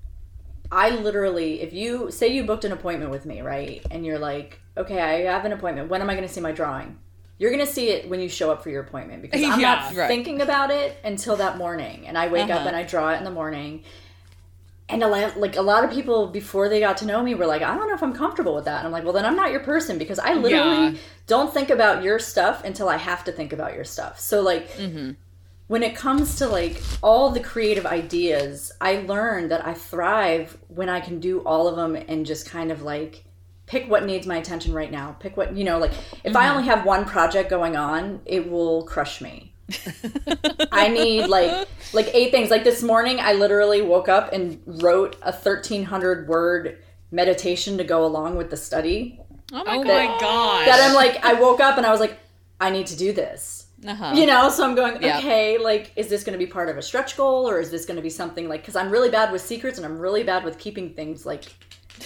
I 0.71 0.91
literally, 0.91 1.61
if 1.61 1.73
you 1.73 2.11
say 2.11 2.27
you 2.27 2.45
booked 2.45 2.63
an 2.63 2.71
appointment 2.71 3.11
with 3.11 3.25
me, 3.25 3.41
right? 3.41 3.85
And 3.91 4.05
you're 4.05 4.19
like, 4.19 4.61
okay, 4.77 5.01
I 5.01 5.31
have 5.31 5.43
an 5.43 5.51
appointment. 5.51 5.89
When 5.89 6.01
am 6.01 6.09
I 6.09 6.15
gonna 6.15 6.29
see 6.29 6.41
my 6.41 6.53
drawing? 6.53 6.97
You're 7.39 7.51
gonna 7.51 7.65
see 7.67 7.89
it 7.89 8.09
when 8.09 8.19
you 8.19 8.29
show 8.29 8.51
up 8.51 8.63
for 8.63 8.69
your 8.69 8.81
appointment 8.81 9.21
because 9.21 9.43
I'm 9.43 9.59
Yeah. 9.59 9.75
not 9.85 9.95
Right. 9.95 10.07
thinking 10.07 10.41
about 10.41 10.71
it 10.71 10.97
until 11.03 11.35
that 11.37 11.57
morning. 11.57 12.07
And 12.07 12.17
I 12.17 12.27
wake 12.29 12.49
up 12.49 12.57
Uh-huh. 12.61 12.67
and 12.69 12.75
I 12.75 12.83
draw 12.83 13.11
it 13.13 13.17
in 13.17 13.23
the 13.23 13.31
morning 13.31 13.83
and 14.89 15.03
a 15.03 15.07
lot, 15.07 15.37
like 15.37 15.57
a 15.57 15.61
lot 15.61 15.83
of 15.83 15.91
people 15.91 16.27
before 16.27 16.69
they 16.69 16.79
got 16.79 16.95
to 16.97 17.05
know 17.05 17.21
me 17.21 17.35
were 17.35 17.45
like, 17.45 17.61
I 17.61 17.75
don't 17.75 17.89
know 17.89 17.93
if 17.93 18.01
I'm 18.01 18.13
comfortable 18.13 18.55
with 18.55 18.65
that. 18.65 18.77
And 18.77 18.85
I'm 18.87 18.91
like, 18.93 19.03
well, 19.03 19.11
then 19.11 19.25
I'm 19.25 19.35
not 19.35 19.51
your 19.51 19.59
person 19.59 19.97
because 19.97 20.17
I 20.17 20.33
literally 20.33 20.85
Yeah. 20.91 20.97
don't 21.27 21.53
think 21.53 21.69
about 21.69 22.03
your 22.03 22.19
stuff 22.19 22.63
until 22.63 22.87
I 22.87 22.95
have 22.95 23.25
to 23.25 23.31
think 23.33 23.51
about 23.51 23.75
your 23.75 23.83
stuff. 23.83 24.17
So 24.19 24.41
like, 24.41 24.69
when 25.67 25.83
it 25.83 25.93
comes 25.97 26.37
to 26.37 26.47
like 26.47 26.81
all 27.03 27.29
the 27.31 27.41
creative 27.41 27.85
ideas, 27.85 28.71
I 28.79 29.01
learned 29.01 29.51
that 29.51 29.67
I 29.67 29.73
thrive 29.73 30.57
when 30.69 30.87
I 30.87 31.01
can 31.01 31.19
do 31.19 31.41
all 31.41 31.67
of 31.67 31.75
them 31.75 31.95
and 32.07 32.25
just 32.25 32.49
kind 32.49 32.71
of 32.71 32.81
like 32.81 33.25
pick 33.67 33.89
what 33.89 34.05
needs 34.05 34.25
my 34.25 34.37
attention 34.37 34.73
right 34.73 34.91
now. 34.91 35.15
Pick 35.19 35.37
what 35.37 35.55
you 35.55 35.63
know, 35.63 35.77
like 35.77 35.91
if 36.23 36.35
I 36.35 36.49
only 36.49 36.63
have 36.63 36.85
one 36.85 37.05
project 37.05 37.49
going 37.49 37.75
on, 37.75 38.21
it 38.25 38.49
will 38.49 38.83
crush 38.83 39.21
me. 39.21 39.53
I 40.71 40.87
need 40.87 41.27
like 41.27 41.67
like 41.93 42.09
eight 42.13 42.31
things. 42.31 42.49
Like 42.49 42.63
this 42.63 42.81
morning, 42.81 43.19
I 43.19 43.33
literally 43.33 43.81
woke 43.81 44.09
up 44.09 44.33
and 44.33 44.61
wrote 44.65 45.15
a 45.21 45.31
thirteen 45.31 45.83
hundred 45.83 46.27
word 46.27 46.79
meditation 47.11 47.77
to 47.77 47.83
go 47.83 48.05
along 48.05 48.35
with 48.37 48.49
the 48.49 48.57
study. 48.57 49.19
oh 49.53 49.63
my 49.63 49.77
oh 49.77 49.83
god 49.83 50.19
god 50.19 50.67
That 50.67 50.81
I'm 50.89 50.95
like, 50.95 51.23
I 51.23 51.33
woke 51.33 51.59
up 51.59 51.77
and 51.77 51.85
I 51.85 51.91
was 51.91 51.99
like, 51.99 52.17
I 52.59 52.69
need 52.69 52.87
to 52.87 52.97
do 52.97 53.13
this. 53.13 53.67
Uh-huh. 53.87 54.13
You 54.15 54.25
know, 54.25 54.49
so 54.49 54.65
I'm 54.65 54.73
going, 54.75 55.01
Yeah. 55.01 55.19
okay, 55.19 55.57
like, 55.59 55.93
is 55.95 56.07
this 56.07 56.23
going 56.23 56.37
to 56.37 56.43
be 56.43 56.49
part 56.51 56.67
of 56.67 56.77
a 56.77 56.81
stretch 56.81 57.15
goal 57.15 57.47
or 57.47 57.59
is 57.59 57.69
this 57.69 57.85
going 57.85 57.95
to 57.97 58.01
be 58.01 58.09
something 58.09 58.49
like, 58.49 58.61
because 58.61 58.75
I'm 58.75 58.89
really 58.89 59.09
bad 59.11 59.31
with 59.31 59.41
secrets 59.41 59.77
and 59.77 59.85
I'm 59.85 59.99
really 59.99 60.23
bad 60.23 60.43
with 60.43 60.57
keeping 60.57 60.93
things 60.95 61.25
like, 61.27 61.45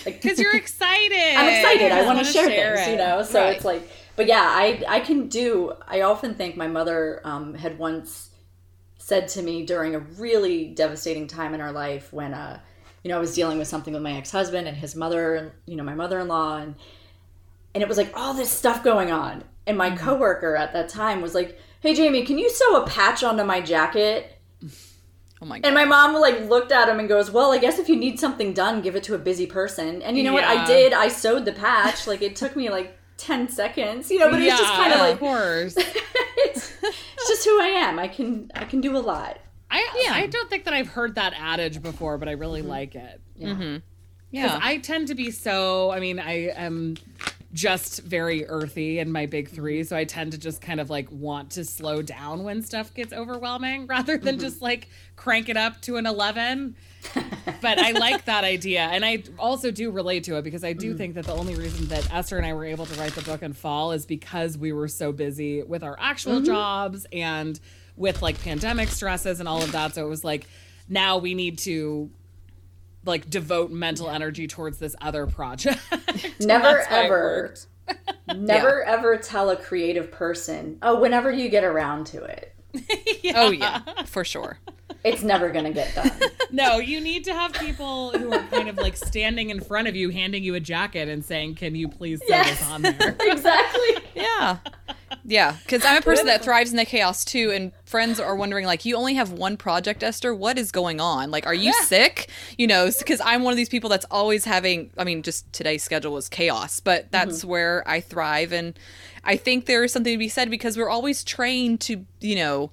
like 0.06 0.22
Because 0.22 0.40
you're 0.40 0.56
excited. 0.56 1.36
I'm 1.38 1.48
excited. 1.50 1.92
I 1.92 2.04
want 2.06 2.20
to 2.20 2.24
wanna 2.24 2.24
share, 2.26 2.76
things, 2.76 2.88
it. 2.88 2.92
you 2.92 2.98
know. 2.98 3.24
So 3.24 3.40
Right. 3.42 3.56
it's 3.56 3.66
like, 3.66 3.88
but 4.16 4.28
yeah, 4.28 4.44
I 4.46 4.84
I 4.88 5.00
can 5.00 5.28
do. 5.28 5.74
I 5.88 6.02
often 6.02 6.36
think 6.36 6.56
my 6.58 6.68
mother 6.68 7.22
um, 7.24 7.54
had 7.54 7.78
once 7.80 8.30
said 8.98 9.28
to 9.30 9.42
me 9.42 9.66
during 9.66 9.96
a 9.96 10.00
really 10.00 10.68
devastating 10.68 11.28
time 11.28 11.54
in 11.54 11.60
our 11.62 11.72
life 11.72 12.14
when, 12.14 12.34
uh, 12.34 12.60
you 13.04 13.10
know, 13.10 13.18
I 13.18 13.20
was 13.20 13.34
dealing 13.34 13.58
with 13.58 13.68
something 13.68 13.94
with 13.94 14.04
my 14.04 14.14
ex 14.14 14.32
husband 14.32 14.68
and 14.68 14.78
his 14.78 14.96
mother, 14.96 15.36
and 15.36 15.52
you 15.66 15.76
know, 15.76 15.84
my 15.84 15.96
mother 15.96 16.20
in 16.20 16.28
law, 16.28 16.58
and 16.58 16.76
and 17.74 17.82
it 17.82 17.88
was 17.90 17.98
like 17.98 18.12
all 18.16 18.34
this 18.34 18.50
stuff 18.52 18.84
going 18.84 19.12
on, 19.12 19.44
and 19.66 19.78
my 19.78 19.96
coworker 19.96 20.56
at 20.56 20.74
that 20.74 20.90
time 20.90 21.22
was 21.22 21.34
like, 21.34 21.58
"Hey, 21.80 21.94
Jamie, 21.96 22.26
can 22.26 22.38
you 22.38 22.50
sew 22.50 22.84
a 22.84 22.86
patch 22.88 23.24
onto 23.24 23.44
my 23.44 23.60
jacket?" 23.62 24.38
Oh 25.42 25.46
my 25.46 25.60
god. 25.60 25.66
And 25.66 25.76
my 25.76 25.86
mom 25.86 26.14
like 26.20 26.48
looked 26.48 26.72
at 26.72 26.88
him 26.88 27.00
and 27.00 27.10
goes, 27.10 27.32
"Well, 27.32 27.52
I 27.52 27.58
guess 27.58 27.80
if 27.80 27.90
you 27.90 27.96
need 27.96 28.20
something 28.20 28.54
done, 28.54 28.82
give 28.82 28.96
it 28.96 29.04
to 29.04 29.16
a 29.16 29.18
busy 29.18 29.48
person." 29.48 30.02
And 30.02 30.18
you 30.18 30.24
know 30.24 30.34
what? 30.34 30.44
I 30.44 30.66
did. 30.66 30.94
I 30.94 31.08
sewed 31.08 31.46
the 31.46 31.54
patch. 31.54 32.06
Like 32.06 32.22
it 32.22 32.36
took 32.36 32.56
me 32.56 32.70
like 32.70 32.98
ten 33.18 33.50
seconds, 33.50 34.12
you 34.12 34.20
know. 34.20 34.30
But 34.30 34.42
yeah, 34.42 34.52
it's 34.52 34.62
just 34.62 34.74
kind 34.74 34.94
of 34.94 35.00
like 35.00 35.16
of 35.16 35.22
like 35.22 35.32
course. 35.32 35.76
it's, 35.78 36.74
it's 36.84 37.28
just 37.28 37.46
who 37.46 37.60
I 37.60 37.68
am. 37.68 37.98
I 37.98 38.08
can 38.08 38.52
I 38.54 38.66
can 38.66 38.82
do 38.82 38.96
a 38.96 39.00
lot. 39.00 39.40
I 39.72 40.08
I 40.12 40.28
don't 40.28 40.50
think 40.50 40.66
that 40.66 40.74
I've 40.74 40.90
heard 40.90 41.16
that 41.16 41.34
adage 41.36 41.82
before, 41.82 42.18
but 42.18 42.28
I 42.28 42.34
really 42.34 42.60
mm-hmm. 42.60 42.70
like 42.70 42.96
it. 42.96 43.22
Mm-hmm. 43.40 43.78
Yeah. 44.32 44.46
yeah. 44.46 44.60
I 44.62 44.78
tend 44.78 45.08
to 45.08 45.16
be 45.16 45.32
so. 45.32 45.92
I 45.92 46.00
mean, 46.00 46.20
I 46.20 46.50
am 46.50 46.98
just 47.54 48.02
very 48.04 48.46
earthy 48.48 49.00
in 49.00 49.12
my 49.12 49.26
big 49.26 49.50
three, 49.50 49.82
mm-hmm. 49.82 49.88
so 49.88 49.96
I 49.96 50.06
tend 50.06 50.32
to 50.32 50.38
just 50.38 50.62
kind 50.62 50.80
of 50.80 50.90
like 50.90 51.12
want 51.12 51.52
to 51.52 51.66
slow 51.66 52.02
down 52.02 52.44
when 52.44 52.62
stuff 52.62 52.94
gets 52.94 53.14
overwhelming, 53.14 53.88
rather 53.88 54.18
than 54.18 54.36
mm-hmm. 54.36 54.44
just 54.44 54.62
like 54.62 54.90
crank 55.16 55.50
it 55.50 55.58
up 55.58 55.82
to 55.82 55.98
an 55.98 56.06
eleven. 56.06 56.76
but 57.62 57.80
I 57.80 57.92
like 57.92 58.26
that 58.26 58.44
idea, 58.44 58.82
and 58.82 59.04
I 59.04 59.24
also 59.40 59.72
do 59.72 59.92
relate 59.92 60.24
to 60.26 60.38
it 60.38 60.44
because 60.44 60.64
I 60.64 60.74
do 60.74 60.94
mm. 60.94 60.98
think 60.98 61.16
that 61.16 61.26
the 61.26 61.34
only 61.34 61.56
reason 61.56 61.88
that 61.88 62.14
Esther 62.14 62.38
and 62.38 62.46
I 62.46 62.54
were 62.54 62.66
able 62.66 62.86
to 62.86 63.00
write 63.00 63.14
the 63.14 63.24
book 63.24 63.42
in 63.42 63.54
fall 63.54 63.92
is 63.92 64.06
because 64.06 64.58
we 64.58 64.72
were 64.72 64.88
so 64.88 65.12
busy 65.12 65.64
with 65.64 65.84
our 65.84 65.98
actual 66.00 66.36
mm-hmm. 66.36 66.46
jobs 66.46 67.08
and 67.12 67.60
with 67.98 68.22
like 68.22 68.40
pandemic 68.42 68.90
stresses 68.90 69.40
and 69.40 69.50
all 69.50 69.64
of 69.64 69.72
that. 69.72 69.96
So 69.96 70.06
it 70.06 70.10
was 70.10 70.24
like 70.24 70.48
now 70.88 71.18
we 71.18 71.34
need 71.34 71.58
to 71.60 72.12
like 73.06 73.30
devote 73.30 73.72
mental 73.72 74.10
energy 74.10 74.48
towards 74.48 74.78
this 74.80 74.96
other 75.02 75.28
project. 75.28 75.80
Never 76.40 76.64
That's 76.64 76.90
why 76.90 77.02
it 77.02 77.06
ever, 77.06 77.20
worked. 77.20 77.68
never 78.36 78.84
ever 78.84 79.18
tell 79.18 79.50
a 79.50 79.56
creative 79.56 80.12
person, 80.12 80.78
"Oh, 80.82 81.00
whenever 81.00 81.32
you 81.32 81.50
get 81.50 81.64
around 81.64 82.06
to 82.08 82.24
it." 82.24 82.56
Oh 83.36 83.52
yeah, 83.52 83.80
for 84.06 84.24
sure. 84.24 84.58
It's 85.04 85.24
never 85.24 85.50
gonna 85.50 85.72
get 85.72 85.94
done. 85.96 86.12
no, 86.52 86.78
you 86.78 87.02
need 87.02 87.24
to 87.26 87.34
have 87.34 87.54
people 87.54 88.12
who 88.12 88.32
are 88.32 88.44
kind 88.48 88.70
of 88.70 88.78
like 88.78 88.96
standing 88.96 89.50
in 89.50 89.60
front 89.60 89.88
of 89.88 89.96
you, 89.96 90.10
handing 90.10 90.44
you 90.44 90.56
a 90.56 90.60
jacket 90.60 91.10
and 91.10 91.24
saying, 91.24 91.56
"Can 91.56 91.76
you 91.76 91.88
please 91.88 92.20
throw 92.20 92.38
Yes. 92.38 92.60
this 92.60 92.70
on 92.70 92.82
there?" 92.84 93.16
exactly. 93.22 94.04
Yeah. 94.16 94.58
Yeah, 95.24 95.56
because 95.64 95.86
I'm 95.86 95.98
a 95.98 96.02
person 96.02 96.26
that 96.28 96.44
thrives 96.44 96.72
in 96.72 96.78
the 96.78 96.86
chaos 96.86 97.24
too, 97.24 97.52
and 97.52 97.72
friends 97.86 98.20
are 98.20 98.36
wondering, 98.36 98.66
like, 98.66 98.86
you 98.86 98.96
only 98.96 99.14
have 99.16 99.32
one 99.32 99.56
project, 99.56 100.04
Esther. 100.04 100.34
What 100.34 100.58
is 100.58 100.72
going 100.72 101.00
on? 101.00 101.32
Like, 101.32 101.46
are 101.46 101.54
you 101.54 101.74
sick? 101.84 102.30
You 102.58 102.68
know, 102.68 102.90
because 102.98 103.22
I'm 103.24 103.44
one 103.44 103.54
of 103.54 103.58
these 103.58 103.70
people 103.70 103.90
that's 103.90 104.06
always 104.10 104.46
having, 104.46 104.90
I 104.98 105.04
mean, 105.04 105.22
just 105.22 105.52
today's 105.54 105.84
schedule 105.84 106.14
was 106.14 106.28
chaos, 106.28 106.80
but 106.80 107.12
that's 107.12 107.40
mm-hmm. 107.40 107.50
where 107.50 107.88
I 107.88 108.02
thrive. 108.02 108.52
And 108.52 108.78
I 109.24 109.38
think 109.38 109.66
there 109.66 109.84
is 109.84 109.92
something 109.92 110.14
to 110.14 110.18
be 110.18 110.30
said 110.30 110.50
because 110.50 110.78
we're 110.78 110.90
always 110.90 111.24
trained 111.24 111.82
to, 111.82 112.06
you 112.20 112.36
know, 112.36 112.72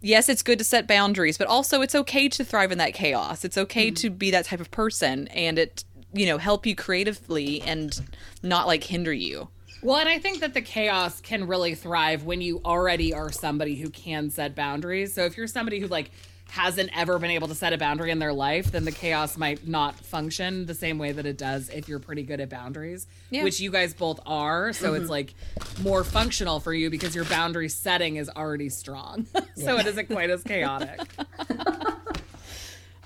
yes, 0.00 0.28
it's 0.28 0.42
good 0.42 0.58
to 0.58 0.64
set 0.64 0.86
boundaries, 0.86 1.38
but 1.38 1.46
also 1.46 1.82
it's 1.82 1.94
okay 1.94 2.28
to 2.28 2.44
thrive 2.44 2.72
in 2.72 2.78
that 2.78 2.94
chaos. 2.94 3.44
It's 3.44 3.58
okay 3.58 3.90
mm. 3.90 3.96
to 3.96 4.10
be 4.10 4.30
that 4.30 4.46
type 4.46 4.60
of 4.60 4.70
person 4.70 5.28
and 5.28 5.58
it, 5.58 5.84
you 6.12 6.26
know, 6.26 6.38
help 6.38 6.66
you 6.66 6.74
creatively 6.74 7.62
and 7.62 8.00
not 8.42 8.66
like 8.66 8.84
hinder 8.84 9.12
you. 9.12 9.48
Well, 9.82 9.96
and 9.96 10.08
I 10.08 10.18
think 10.18 10.40
that 10.40 10.52
the 10.52 10.60
chaos 10.60 11.20
can 11.20 11.46
really 11.46 11.74
thrive 11.74 12.24
when 12.24 12.42
you 12.42 12.60
already 12.64 13.14
are 13.14 13.32
somebody 13.32 13.76
who 13.76 13.88
can 13.88 14.28
set 14.28 14.54
boundaries. 14.54 15.14
So 15.14 15.24
if 15.24 15.38
you're 15.38 15.46
somebody 15.46 15.80
who 15.80 15.86
like 15.86 16.10
hasn't 16.50 16.90
ever 16.96 17.18
been 17.18 17.30
able 17.30 17.48
to 17.48 17.54
set 17.54 17.72
a 17.72 17.78
boundary 17.78 18.10
in 18.10 18.18
their 18.18 18.32
life, 18.32 18.70
then 18.72 18.84
the 18.84 18.92
chaos 18.92 19.36
might 19.36 19.66
not 19.66 19.94
function 19.96 20.66
the 20.66 20.74
same 20.74 20.98
way 20.98 21.12
that 21.12 21.26
it 21.26 21.38
does 21.38 21.68
if 21.70 21.88
you're 21.88 21.98
pretty 21.98 22.22
good 22.22 22.40
at 22.40 22.48
boundaries, 22.48 23.06
Yeah. 23.30 23.44
which 23.44 23.60
you 23.60 23.70
guys 23.70 23.94
both 23.94 24.20
are. 24.26 24.72
So 24.72 24.94
it's 24.94 25.04
mm-hmm. 25.04 25.10
like 25.10 25.34
more 25.82 26.04
functional 26.04 26.60
for 26.60 26.74
you 26.74 26.90
because 26.90 27.14
your 27.14 27.24
boundary 27.24 27.68
setting 27.68 28.16
is 28.16 28.28
already 28.28 28.68
strong. 28.68 29.26
so 29.56 29.78
it 29.78 29.86
isn't 29.86 30.08
quite 30.08 30.30
as 30.30 30.42
chaotic. 30.42 31.00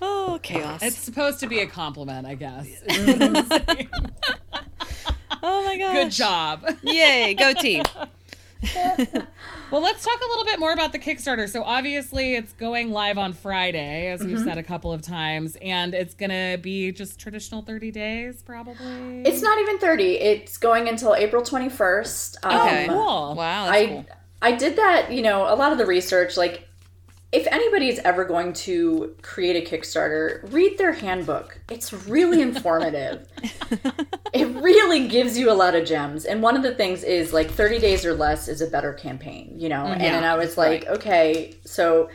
Oh, 0.07 0.39
chaos. 0.43 0.83
It's 0.83 0.99
supposed 0.99 1.41
to 1.41 1.47
be 1.47 1.61
a 1.61 1.67
compliment, 1.67 2.27
I 2.27 2.35
guess. 2.35 2.67
Mm-hmm. 2.89 3.87
oh 5.43 5.65
my 5.65 5.79
gosh. 5.79 5.95
Good 5.95 6.11
job. 6.11 6.67
Yay, 6.83 7.35
go 7.35 7.55
team. 7.55 7.85
Well, 9.75 9.83
let's 9.83 10.05
talk 10.05 10.21
a 10.25 10.29
little 10.29 10.45
bit 10.45 10.61
more 10.61 10.73
about 10.73 10.93
the 10.93 11.01
Kickstarter. 11.01 11.49
So, 11.49 11.65
obviously, 11.65 12.37
it's 12.37 12.53
going 12.53 12.93
live 12.93 13.19
on 13.19 13.33
Friday, 13.33 14.07
as 14.07 14.23
we've 14.23 14.37
mm-hmm. 14.37 14.45
said 14.45 14.57
a 14.57 14.63
couple 14.63 14.93
of 14.93 15.03
times, 15.03 15.57
and 15.61 15.95
it's 15.95 16.15
going 16.15 16.31
to 16.31 16.63
be 16.63 16.93
just 16.93 17.19
traditional 17.19 17.61
30 17.61 17.91
days, 17.91 18.41
probably. 18.41 19.23
It's 19.23 19.43
not 19.43 19.59
even 19.59 19.81
thirty. 19.81 20.15
It's 20.21 20.59
going 20.59 20.89
until 20.89 21.17
April 21.17 21.43
twenty 21.43 21.69
first. 21.69 22.37
Okay. 22.45 22.87
Um, 22.87 22.95
cool. 22.95 23.35
Wow, 23.35 23.67
I 23.67 23.87
cool. 23.87 24.07
I 24.41 24.53
did 24.53 24.77
that, 24.77 25.11
you 25.11 25.23
know, 25.23 25.53
a 25.53 25.57
lot 25.57 25.73
of 25.73 25.79
the 25.79 25.87
research 25.87 26.37
like 26.37 26.69
if 27.35 27.49
anybody 27.49 27.89
is 27.89 27.99
ever 28.05 28.25
going 28.25 28.53
to 28.53 29.17
create 29.21 29.57
a 29.57 29.69
Kickstarter, 29.69 30.51
read 30.53 30.79
their 30.79 30.93
handbook. 30.93 31.59
It's 31.69 31.93
really 31.93 32.41
informative. 32.41 33.27
it 34.33 34.47
really 34.63 35.09
gives 35.09 35.37
you 35.37 35.51
a 35.51 35.53
lot 35.53 35.75
of 35.75 35.85
gems. 35.85 36.25
And 36.25 36.43
one 36.43 36.57
of 36.57 36.63
the 36.63 36.75
things 36.77 37.03
is 37.03 37.33
like 37.33 37.51
30 37.51 37.81
days 37.81 38.07
or 38.07 38.15
less 38.15 38.47
is 38.47 38.61
a 38.61 38.69
better 38.69 38.93
campaign, 38.93 39.55
you 39.59 39.69
know? 39.69 39.85
Mm, 39.85 39.93
and 39.93 40.01
then 40.01 40.25
I 40.25 40.37
was 40.37 40.57
like, 40.57 40.87
okay, 40.87 41.57
so 41.65 42.09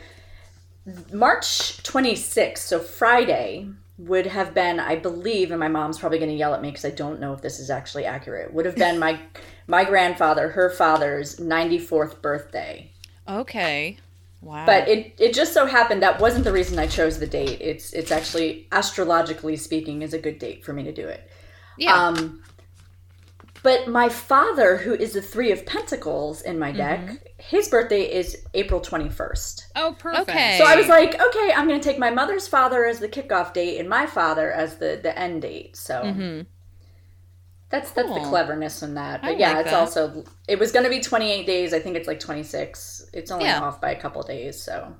March 1.12 1.82
26th, 1.82 2.58
so 2.58 2.78
Friday, 2.78 3.68
would 3.98 4.26
have 4.26 4.54
been, 4.54 4.80
I 4.80 4.96
believe, 4.96 5.50
and 5.50 5.60
my 5.60 5.68
mom's 5.68 5.98
probably 5.98 6.18
going 6.18 6.30
to 6.30 6.36
yell 6.36 6.54
at 6.54 6.62
me 6.62 6.70
because 6.70 6.86
I 6.86 6.90
don't 6.90 7.20
know 7.20 7.34
if 7.34 7.42
this 7.42 7.60
is 7.60 7.68
actually 7.68 8.06
accurate. 8.06 8.54
Would 8.54 8.64
have 8.64 8.76
been 8.76 8.98
my 8.98 9.20
my 9.66 9.84
grandfather, 9.84 10.48
her 10.48 10.70
father's 10.70 11.36
94th 11.36 12.22
birthday. 12.22 12.90
Okay. 13.28 13.98
Wow. 14.42 14.64
But 14.64 14.88
it, 14.88 15.14
it 15.18 15.34
just 15.34 15.52
so 15.52 15.66
happened 15.66 16.02
that 16.02 16.18
wasn't 16.20 16.44
the 16.44 16.52
reason 16.52 16.78
I 16.78 16.86
chose 16.86 17.18
the 17.18 17.26
date. 17.26 17.58
It's 17.60 17.92
it's 17.92 18.10
actually 18.10 18.68
astrologically 18.72 19.56
speaking 19.56 20.02
is 20.02 20.14
a 20.14 20.18
good 20.18 20.38
date 20.38 20.64
for 20.64 20.72
me 20.72 20.82
to 20.84 20.92
do 20.92 21.06
it. 21.06 21.28
yeah. 21.78 21.94
Um, 21.94 22.42
but 23.62 23.88
my 23.88 24.08
father, 24.08 24.78
who 24.78 24.94
is 24.94 25.12
the 25.12 25.20
Three 25.20 25.52
of 25.52 25.66
Pentacles 25.66 26.40
in 26.40 26.58
my 26.58 26.72
deck, 26.72 27.00
Mm-hmm. 27.00 27.14
his 27.36 27.68
birthday 27.68 28.02
is 28.10 28.38
April 28.54 28.80
21st. 28.80 29.64
Oh, 29.76 29.94
perfect. 29.98 30.30
Okay. 30.30 30.56
So 30.56 30.64
I 30.64 30.76
was 30.76 30.88
like, 30.88 31.20
okay, 31.20 31.52
I'm 31.54 31.68
going 31.68 31.78
to 31.78 31.86
take 31.86 31.98
my 31.98 32.08
mother's 32.10 32.48
father 32.48 32.86
as 32.86 33.00
the 33.00 33.08
kickoff 33.08 33.52
date 33.52 33.78
and 33.78 33.86
my 33.86 34.06
father 34.06 34.50
as 34.50 34.76
the 34.78 34.98
the 35.02 35.12
end 35.18 35.42
date. 35.42 35.76
So 35.76 36.44
that's 37.70 37.90
that's 37.92 38.08
the. 38.08 38.20
Cleverness 38.20 38.82
in 38.82 38.94
that. 38.94 39.22
But 39.22 39.30
I 39.32 39.34
yeah, 39.36 39.50
like 39.52 39.60
it's 39.62 39.70
that. 39.70 39.78
also 39.80 40.24
it 40.48 40.58
was 40.58 40.72
going 40.72 40.84
to 40.84 40.90
be 40.90 41.00
28 41.00 41.46
days. 41.46 41.72
I 41.72 41.78
think 41.80 41.96
it's 41.96 42.08
like 42.08 42.20
26. 42.20 43.06
It's 43.12 43.30
only 43.30 43.46
Yeah. 43.46 43.60
off 43.60 43.80
by 43.80 43.92
a 43.92 44.00
couple 44.00 44.22
days. 44.22 44.60
So 44.60 44.94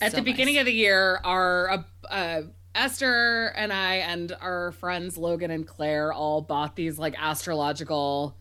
At 0.00 0.10
So 0.12 0.16
the 0.18 0.22
beginning 0.22 0.58
of 0.58 0.66
the 0.66 0.72
year, 0.72 1.20
our 1.24 1.70
uh, 1.70 1.82
uh, 2.10 2.42
Esther 2.74 3.46
and 3.56 3.72
I 3.72 3.96
and 3.96 4.36
our 4.40 4.72
friends 4.72 5.16
Logan 5.16 5.50
and 5.50 5.66
Claire 5.66 6.12
all 6.12 6.42
bought 6.42 6.76
these 6.76 6.98
like 6.98 7.14
astrological 7.18 8.36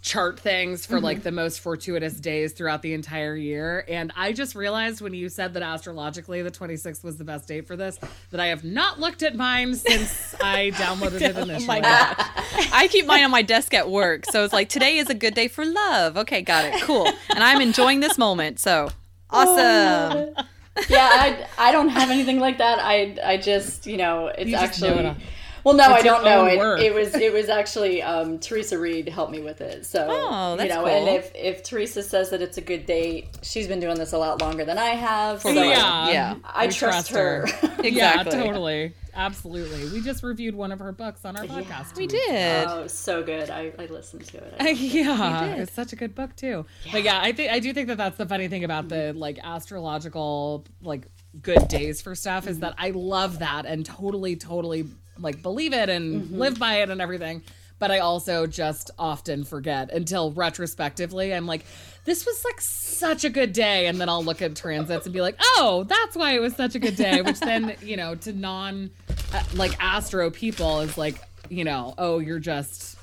chart 0.00 0.38
things 0.38 0.86
for 0.86 1.00
like 1.00 1.18
mm-hmm. 1.18 1.24
the 1.24 1.32
most 1.32 1.60
fortuitous 1.60 2.14
days 2.14 2.52
throughout 2.52 2.82
the 2.82 2.94
entire 2.94 3.34
year. 3.34 3.84
And 3.88 4.12
I 4.16 4.32
just 4.32 4.54
realized 4.54 5.00
when 5.00 5.12
you 5.12 5.28
said 5.28 5.54
that 5.54 5.62
astrologically 5.62 6.42
the 6.42 6.50
26th 6.50 7.02
was 7.02 7.16
the 7.16 7.24
best 7.24 7.48
date 7.48 7.66
for 7.66 7.76
this, 7.76 7.98
that 8.30 8.40
I 8.40 8.46
have 8.46 8.64
not 8.64 9.00
looked 9.00 9.22
at 9.22 9.34
mine 9.34 9.74
since 9.74 10.34
I 10.40 10.70
downloaded 10.74 11.20
it 11.20 11.36
initially. 11.36 11.64
Oh 11.64 11.66
my 11.66 11.80
gosh. 11.80 12.70
I 12.72 12.88
keep 12.90 13.06
mine 13.06 13.24
on 13.24 13.30
my 13.30 13.42
desk 13.42 13.74
at 13.74 13.90
work. 13.90 14.24
So 14.26 14.44
it's 14.44 14.52
like, 14.52 14.68
today 14.68 14.98
is 14.98 15.10
a 15.10 15.14
good 15.14 15.34
day 15.34 15.48
for 15.48 15.64
love. 15.64 16.16
Okay, 16.16 16.42
got 16.42 16.64
it. 16.64 16.80
Cool. 16.82 17.06
And 17.30 17.42
I'm 17.42 17.60
enjoying 17.60 18.00
this 18.00 18.16
moment. 18.16 18.60
So 18.60 18.90
awesome. 19.30 20.34
yeah, 20.88 21.08
I, 21.12 21.46
I 21.58 21.72
don't 21.72 21.88
have 21.88 22.10
anything 22.10 22.38
like 22.38 22.58
that. 22.58 22.78
I 22.78 23.16
I 23.24 23.36
just 23.36 23.86
you 23.86 23.96
know 23.96 24.28
it's 24.28 24.48
You 24.48 24.56
actually 24.56 24.90
know 24.90 24.98
it 24.98 25.06
all. 25.06 25.16
Well, 25.64 25.74
no, 25.74 25.94
It's 25.94 26.00
I 26.00 26.06
don't 26.06 26.24
know. 26.24 26.46
It, 26.46 26.86
it 26.86 26.94
was 26.94 27.14
it 27.14 27.32
was 27.32 27.48
actually 27.48 28.02
um, 28.02 28.38
Theresa 28.38 28.78
Reed 28.78 29.08
helped 29.08 29.32
me 29.32 29.40
with 29.40 29.60
it. 29.60 29.84
So 29.86 30.06
Oh, 30.08 30.56
that's 30.56 30.68
you 30.68 30.74
know, 30.74 30.84
cool. 30.84 30.92
and 30.92 31.08
if 31.08 31.32
if 31.34 31.62
Theresa 31.62 32.02
says 32.02 32.30
that 32.30 32.40
it's 32.42 32.58
a 32.58 32.60
good 32.62 32.86
date, 32.86 33.28
she's 33.42 33.66
been 33.68 33.80
doing 33.80 33.96
this 33.96 34.12
a 34.12 34.18
lot 34.18 34.40
longer 34.40 34.64
than 34.64 34.78
I 34.78 34.90
have. 34.90 35.42
So 35.42 35.50
yeah, 35.50 36.10
Yeah. 36.10 36.34
I 36.44 36.66
We 36.66 36.72
trust, 36.72 37.10
her. 37.10 37.46
Exactly. 37.78 37.90
Yeah, 37.92 38.22
totally, 38.24 38.92
absolutely. 39.14 39.88
We 39.90 40.00
just 40.04 40.24
reviewed 40.24 40.56
one 40.56 40.72
of 40.72 40.80
her 40.80 40.90
books 40.90 41.24
on 41.24 41.36
our 41.36 41.44
podcast. 41.44 41.96
We 41.96 42.08
did. 42.08 42.66
oh, 42.66 42.88
so 42.88 43.22
good. 43.22 43.50
I, 43.50 43.72
I 43.78 43.86
listened 43.86 44.24
to 44.26 44.38
it. 44.38 44.54
I- 44.58 44.70
yeah, 44.70 45.46
did. 45.54 45.60
it's 45.60 45.72
such 45.72 45.92
a 45.92 45.96
good 45.96 46.14
book 46.16 46.34
too. 46.34 46.66
But 46.90 47.04
yeah, 47.04 47.20
I 47.22 47.30
think 47.32 47.52
I 47.52 47.60
do 47.60 47.72
think 47.72 47.86
that 47.88 47.96
that's 47.96 48.16
the 48.18 48.26
funny 48.26 48.48
thing 48.48 48.64
about 48.64 48.88
the 48.88 49.12
like 49.12 49.38
astrological 49.42 50.64
like 50.82 51.06
good 51.40 51.68
days 51.68 52.00
for 52.02 52.14
stuff 52.14 52.46
is 52.48 52.60
that 52.60 52.74
I 52.78 52.90
love 52.90 53.38
that 53.40 53.64
and 53.66 53.86
totally 53.86 54.34
totally 54.36 54.86
like 55.20 55.42
believe 55.42 55.72
it 55.72 55.88
and 55.88 56.30
live 56.32 56.58
by 56.58 56.82
it 56.82 56.90
and 56.90 57.00
everything. 57.00 57.42
But 57.78 57.92
I 57.92 58.00
also 58.00 58.46
just 58.46 58.90
often 58.98 59.44
forget 59.44 59.92
until 59.92 60.32
retrospectively 60.32 61.32
I'm 61.32 61.46
like 61.46 61.64
this 62.04 62.26
was 62.26 62.44
like 62.44 62.60
such 62.60 63.22
a 63.24 63.30
good 63.30 63.52
day 63.52 63.86
and 63.86 64.00
then 64.00 64.08
I'll 64.08 64.24
look 64.24 64.42
at 64.42 64.56
transits 64.56 65.06
and 65.06 65.12
be 65.12 65.20
like, 65.20 65.36
"Oh, 65.56 65.84
that's 65.88 66.16
why 66.16 66.32
it 66.32 66.40
was 66.40 66.54
such 66.56 66.74
a 66.74 66.78
good 66.78 66.96
day," 66.96 67.22
which 67.22 67.38
then, 67.38 67.76
you 67.82 67.96
know, 67.96 68.14
to 68.16 68.32
non 68.32 68.90
uh, 69.32 69.42
like 69.54 69.72
astro 69.82 70.30
people 70.30 70.80
is 70.80 70.96
like, 70.98 71.16
you 71.50 71.64
know, 71.64 71.94
"Oh, 71.98 72.18
you're 72.18 72.38
just 72.40 72.96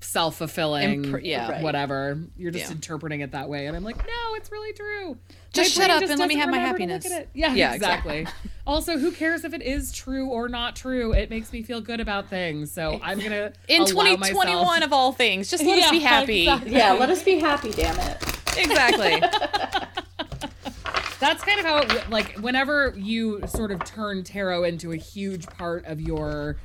self-fulfilling 0.00 1.02
Impr- 1.04 1.20
yeah. 1.24 1.50
Right. 1.50 1.62
whatever. 1.62 2.18
You're 2.36 2.50
just 2.52 2.66
Yeah. 2.66 2.72
interpreting 2.76 3.20
it 3.20 3.32
that 3.32 3.48
way. 3.48 3.66
And 3.66 3.76
I'm 3.76 3.82
like, 3.84 3.96
no, 3.98 4.34
it's 4.36 4.52
really 4.52 4.72
true. 4.72 5.16
Just 5.52 5.76
My 5.76 5.82
shut 5.82 5.90
up 5.90 6.00
just 6.00 6.10
and 6.12 6.20
let 6.20 6.28
me 6.28 6.36
have 6.36 6.50
my 6.50 6.58
remember 6.58 6.78
to 6.78 6.84
look 6.84 7.02
happiness. 7.02 7.26
Yeah, 7.34 7.54
Yeah, 7.54 7.74
exactly. 7.74 8.26
Also, 8.66 8.98
who 8.98 9.10
cares 9.12 9.44
if 9.44 9.52
it 9.54 9.62
is 9.62 9.92
true 9.92 10.26
or 10.26 10.48
not 10.48 10.74
true? 10.76 11.12
It 11.12 11.28
makes 11.30 11.52
me 11.52 11.62
feel 11.62 11.80
good 11.80 12.00
about 12.00 12.28
things. 12.28 12.72
So 12.72 12.98
I'm 13.02 13.18
going 13.18 13.30
to 13.32 13.52
In 13.68 13.84
2021 13.86 14.18
myself- 14.64 14.82
of 14.84 14.92
all 14.92 15.12
things, 15.12 15.50
just 15.50 15.62
let 15.64 15.78
us 15.82 15.90
be 15.90 15.98
happy. 16.00 16.42
exactly. 16.42 16.72
yeah, 16.72 16.92
let 16.92 17.10
us 17.10 17.22
be 17.22 17.38
happy. 17.38 17.70
Damn 17.72 17.98
it. 18.00 18.22
Exactly. 18.56 19.20
That's 21.20 21.42
kind 21.42 21.58
of 21.60 21.64
how 21.66 21.78
it 21.78 22.10
like 22.10 22.36
whenever 22.38 22.92
you 22.96 23.40
sort 23.46 23.70
of 23.70 23.82
turn 23.84 24.24
tarot 24.24 24.64
into 24.64 24.92
a 24.92 24.96
huge 24.96 25.46
part 25.46 25.86
of 25.86 26.00
your 26.00 26.56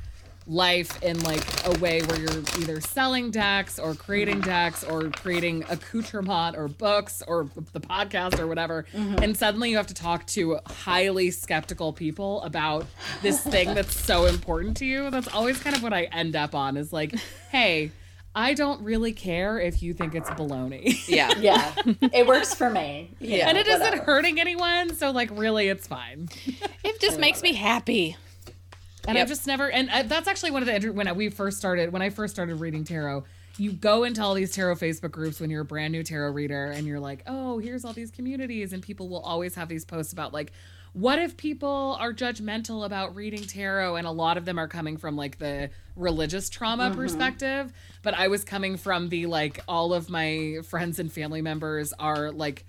life 0.49 1.01
in 1.03 1.21
like 1.21 1.43
a 1.67 1.77
way 1.79 2.01
where 2.01 2.19
you're 2.19 2.39
either 2.59 2.81
selling 2.81 3.29
decks 3.29 3.77
or 3.77 3.93
creating 3.93 4.41
decks 4.41 4.83
or 4.83 5.03
creating 5.11 5.63
accoutrement 5.69 6.57
or 6.57 6.67
books 6.67 7.21
or 7.27 7.47
the 7.73 7.79
podcast 7.79 8.39
or 8.39 8.47
whatever 8.47 8.85
mm-hmm. 8.91 9.23
and 9.23 9.37
suddenly 9.37 9.69
you 9.69 9.77
have 9.77 9.85
to 9.85 9.93
talk 9.93 10.25
to 10.25 10.57
highly 10.65 11.29
skeptical 11.29 11.93
people 11.93 12.41
about 12.41 12.85
this 13.21 13.41
thing 13.43 13.75
that's 13.75 13.95
so 13.95 14.25
important 14.25 14.75
to 14.75 14.85
you 14.85 15.11
that's 15.11 15.27
always 15.27 15.59
kind 15.59 15.75
of 15.75 15.83
what 15.83 15.93
I 15.93 16.05
end 16.05 16.35
up 16.35 16.55
on 16.55 16.77
is 16.77 16.91
like 16.91 17.13
hey 17.51 17.91
I 18.35 18.53
don't 18.53 18.81
really 18.83 19.11
care 19.11 19.59
if 19.59 19.81
you 19.81 19.93
think 19.93 20.13
it's 20.13 20.29
baloney. 20.29 20.95
yeah. 21.07 21.33
Yeah, 21.39 21.73
it 22.13 22.27
works 22.27 22.53
for 22.53 22.69
me. 22.69 23.09
you 23.19 23.37
Yeah. 23.37 23.45
know, 23.45 23.49
and 23.49 23.57
it 23.57 23.67
isn't 23.67 24.03
hurting 24.03 24.39
anyone, 24.39 24.95
so 24.95 25.09
like 25.09 25.29
really 25.33 25.67
it's 25.67 25.87
fine. 25.87 26.29
It 26.83 27.01
just 27.01 27.19
makes 27.19 27.41
me 27.41 27.53
happy. 27.53 28.17
And 29.09 29.17
Yep. 29.17 29.23
I've 29.23 29.29
just 29.29 29.47
never, 29.47 29.71
and 29.71 29.89
uh, 29.89 30.03
that's 30.03 30.27
actually 30.27 30.51
one 30.51 30.61
of 30.61 30.81
the 30.81 30.91
when 30.91 31.15
we 31.15 31.29
first 31.29 31.57
started, 31.57 31.91
when 31.91 32.03
I 32.03 32.11
first 32.11 32.31
started 32.33 32.55
reading 32.57 32.83
tarot. 32.83 33.23
You 33.57 33.71
go 33.73 34.03
into 34.03 34.21
all 34.21 34.35
these 34.35 34.53
tarot 34.53 34.75
Facebook 34.75 35.11
groups 35.11 35.39
when 35.39 35.49
you're 35.49 35.63
a 35.63 35.65
brand 35.65 35.91
new 35.91 36.03
tarot 36.03 36.31
reader, 36.31 36.65
and 36.65 36.85
you're 36.85 36.99
like, 36.99 37.23
oh, 37.25 37.57
here's 37.57 37.83
all 37.83 37.91
these 37.91 38.11
communities, 38.11 38.71
and 38.71 38.83
people 38.83 39.09
will 39.09 39.21
always 39.21 39.55
have 39.55 39.67
these 39.67 39.83
posts 39.83 40.13
about 40.13 40.31
like, 40.31 40.51
what 40.93 41.17
if 41.19 41.37
people 41.37 41.97
are 41.99 42.13
judgmental 42.13 42.85
about 42.85 43.15
reading 43.15 43.41
tarot? 43.43 43.95
And 43.95 44.05
a 44.05 44.11
lot 44.11 44.37
of 44.37 44.45
them 44.45 44.59
are 44.59 44.67
coming 44.67 44.97
from 44.97 45.15
like 45.15 45.39
the 45.39 45.71
religious 45.95 46.49
trauma 46.49 46.89
mm-hmm. 46.89 46.99
perspective, 46.99 47.73
but 48.03 48.13
I 48.13 48.27
was 48.27 48.43
coming 48.43 48.77
from 48.77 49.09
the 49.09 49.25
like, 49.25 49.59
all 49.67 49.93
of 49.93 50.09
my 50.09 50.59
friends 50.63 50.99
and 50.99 51.11
family 51.11 51.41
members 51.41 51.93
are 51.99 52.31
like 52.31 52.65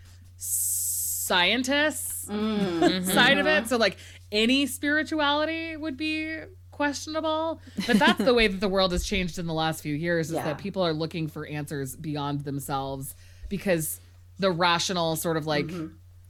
scientists 1.31 2.27
mm-hmm. 2.27 3.09
side 3.11 3.39
of 3.39 3.47
it. 3.47 3.51
Mm-hmm. 3.51 3.67
So 3.69 3.77
like 3.77 3.97
any 4.33 4.67
spirituality 4.67 5.77
would 5.77 5.97
be 5.97 6.39
questionable. 6.71 7.61
But 7.87 7.99
that's 7.99 8.25
the 8.25 8.33
way 8.33 8.47
that 8.47 8.61
the 8.61 8.69
world 8.77 8.93
has 8.93 9.05
changed 9.05 9.39
in 9.39 9.47
the 9.47 9.53
last 9.53 9.83
few 9.83 9.95
years 9.95 10.29
is 10.29 10.35
Yeah. 10.37 10.45
that 10.45 10.59
people 10.59 10.83
are 10.83 10.95
looking 10.95 11.29
for 11.29 11.47
answers 11.47 11.95
beyond 11.95 12.45
themselves 12.45 13.15
because 13.51 14.01
the 14.39 14.51
rational 14.51 15.17
sort 15.17 15.37
of 15.37 15.47
like 15.47 15.67
mm-hmm. 15.67 15.89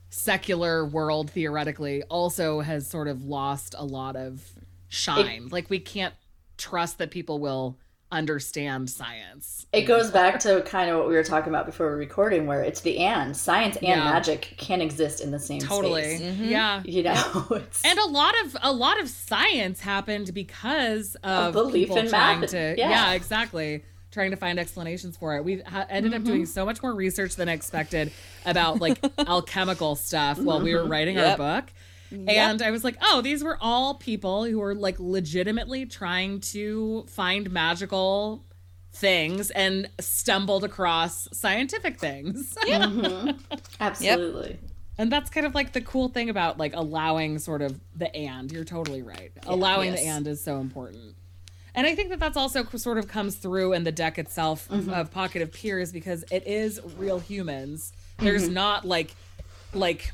secular 0.09 0.85
world 0.85 1.31
theoretically 1.31 2.03
also 2.03 2.59
has 2.59 2.85
sort 2.85 3.07
of 3.07 3.23
lost 3.23 3.75
a 3.77 3.85
lot 3.85 4.15
of 4.17 4.43
shine. 4.89 5.47
like 5.51 5.69
we 5.69 5.79
can't 5.79 6.13
trust 6.57 6.97
that 6.97 7.11
people 7.11 7.39
will 7.39 7.77
understand 8.11 8.89
science. 8.89 9.65
It 9.73 9.83
goes 9.83 10.11
back 10.11 10.39
to 10.41 10.61
kind 10.63 10.89
of 10.89 10.97
what 10.97 11.07
we 11.07 11.15
were 11.15 11.23
talking 11.23 11.49
about 11.49 11.65
before 11.65 11.87
we 11.87 11.91
were 11.93 11.97
recording, 11.97 12.45
where 12.45 12.61
it's 12.61 12.81
the 12.81 12.99
and 12.99 13.35
science 13.35 13.77
and 13.77 13.85
Yeah. 13.87 14.03
magic 14.03 14.53
can 14.57 14.81
exist 14.81 15.21
in 15.21 15.31
the 15.31 15.39
same 15.39 15.61
Totally. 15.61 16.17
space. 16.17 16.37
Yeah. 16.37 16.81
You 16.83 17.03
know, 17.03 17.45
it's, 17.51 17.83
And 17.85 17.97
a 17.97 18.05
lot 18.07 18.33
of 18.45 18.57
a 18.61 18.71
lot 18.73 18.99
of 18.99 19.09
science 19.09 19.79
happened 19.79 20.33
because 20.33 21.15
of 21.23 21.53
belief 21.53 21.87
people 21.87 21.97
in 21.99 22.09
trying 22.09 22.41
math. 22.41 22.51
to 22.51 22.75
Yeah. 22.77 22.89
yeah. 22.89 23.11
exactly 23.13 23.83
trying 24.11 24.31
to 24.31 24.35
find 24.37 24.59
explanations 24.59 25.15
for 25.15 25.37
it. 25.37 25.45
We 25.45 25.61
ha- 25.61 25.85
ended 25.89 26.13
up 26.13 26.23
doing 26.25 26.41
Mm-hmm. 26.41 26.51
so 26.51 26.65
much 26.65 26.83
more 26.83 26.93
research 26.93 27.37
than 27.37 27.47
expected 27.47 28.11
about 28.45 28.81
like 28.81 28.99
alchemical 29.19 29.95
stuff 29.95 30.37
while 30.37 30.59
we 30.61 30.75
were 30.75 30.83
writing 30.85 31.15
Yep. 31.15 31.39
our 31.39 31.61
book. 31.61 31.71
And 32.11 32.61
I 32.61 32.71
was 32.71 32.83
like, 32.83 32.97
oh, 33.01 33.21
these 33.21 33.43
were 33.43 33.57
all 33.61 33.95
people 33.95 34.45
who 34.45 34.59
were 34.59 34.75
like 34.75 34.97
legitimately 34.99 35.85
trying 35.85 36.41
to 36.41 37.05
find 37.07 37.49
magical 37.51 38.45
things 38.93 39.51
and 39.51 39.89
stumbled 39.99 40.63
across 40.63 41.27
scientific 41.33 41.99
things. 41.99 42.55
Mm-hmm. 42.71 43.31
absolutely. 43.79 44.59
And 44.97 45.11
that's 45.11 45.29
kind 45.29 45.45
of 45.45 45.55
like 45.55 45.73
the 45.73 45.81
cool 45.81 46.09
thing 46.09 46.29
about 46.29 46.57
like 46.57 46.73
allowing 46.75 47.39
sort 47.39 47.61
of 47.61 47.79
the 47.95 48.13
and. 48.15 48.51
You're 48.51 48.63
totally 48.63 49.01
right. 49.01 49.31
allowing 49.47 49.91
the 49.91 49.99
and 49.99 50.27
is 50.27 50.43
so 50.43 50.59
important. 50.59 51.15
And 51.73 51.87
I 51.87 51.95
think 51.95 52.09
that 52.09 52.19
that's 52.19 52.37
also 52.37 52.63
sort 52.63 52.97
of 52.97 53.07
comes 53.07 53.35
through 53.35 53.73
in 53.73 53.83
the 53.83 53.91
deck 53.91 54.19
itself 54.19 54.67
mm-hmm. 54.69 54.89
of 54.89 55.11
Pocket 55.11 55.41
of 55.41 55.51
Peers 55.51 55.91
because 55.91 56.23
it 56.31 56.45
is 56.45 56.79
real 56.97 57.19
humans. 57.19 57.93
There's 58.19 58.45
mm-hmm. 58.45 58.53
not 58.53 58.85
like 58.85 59.15
like 59.73 60.11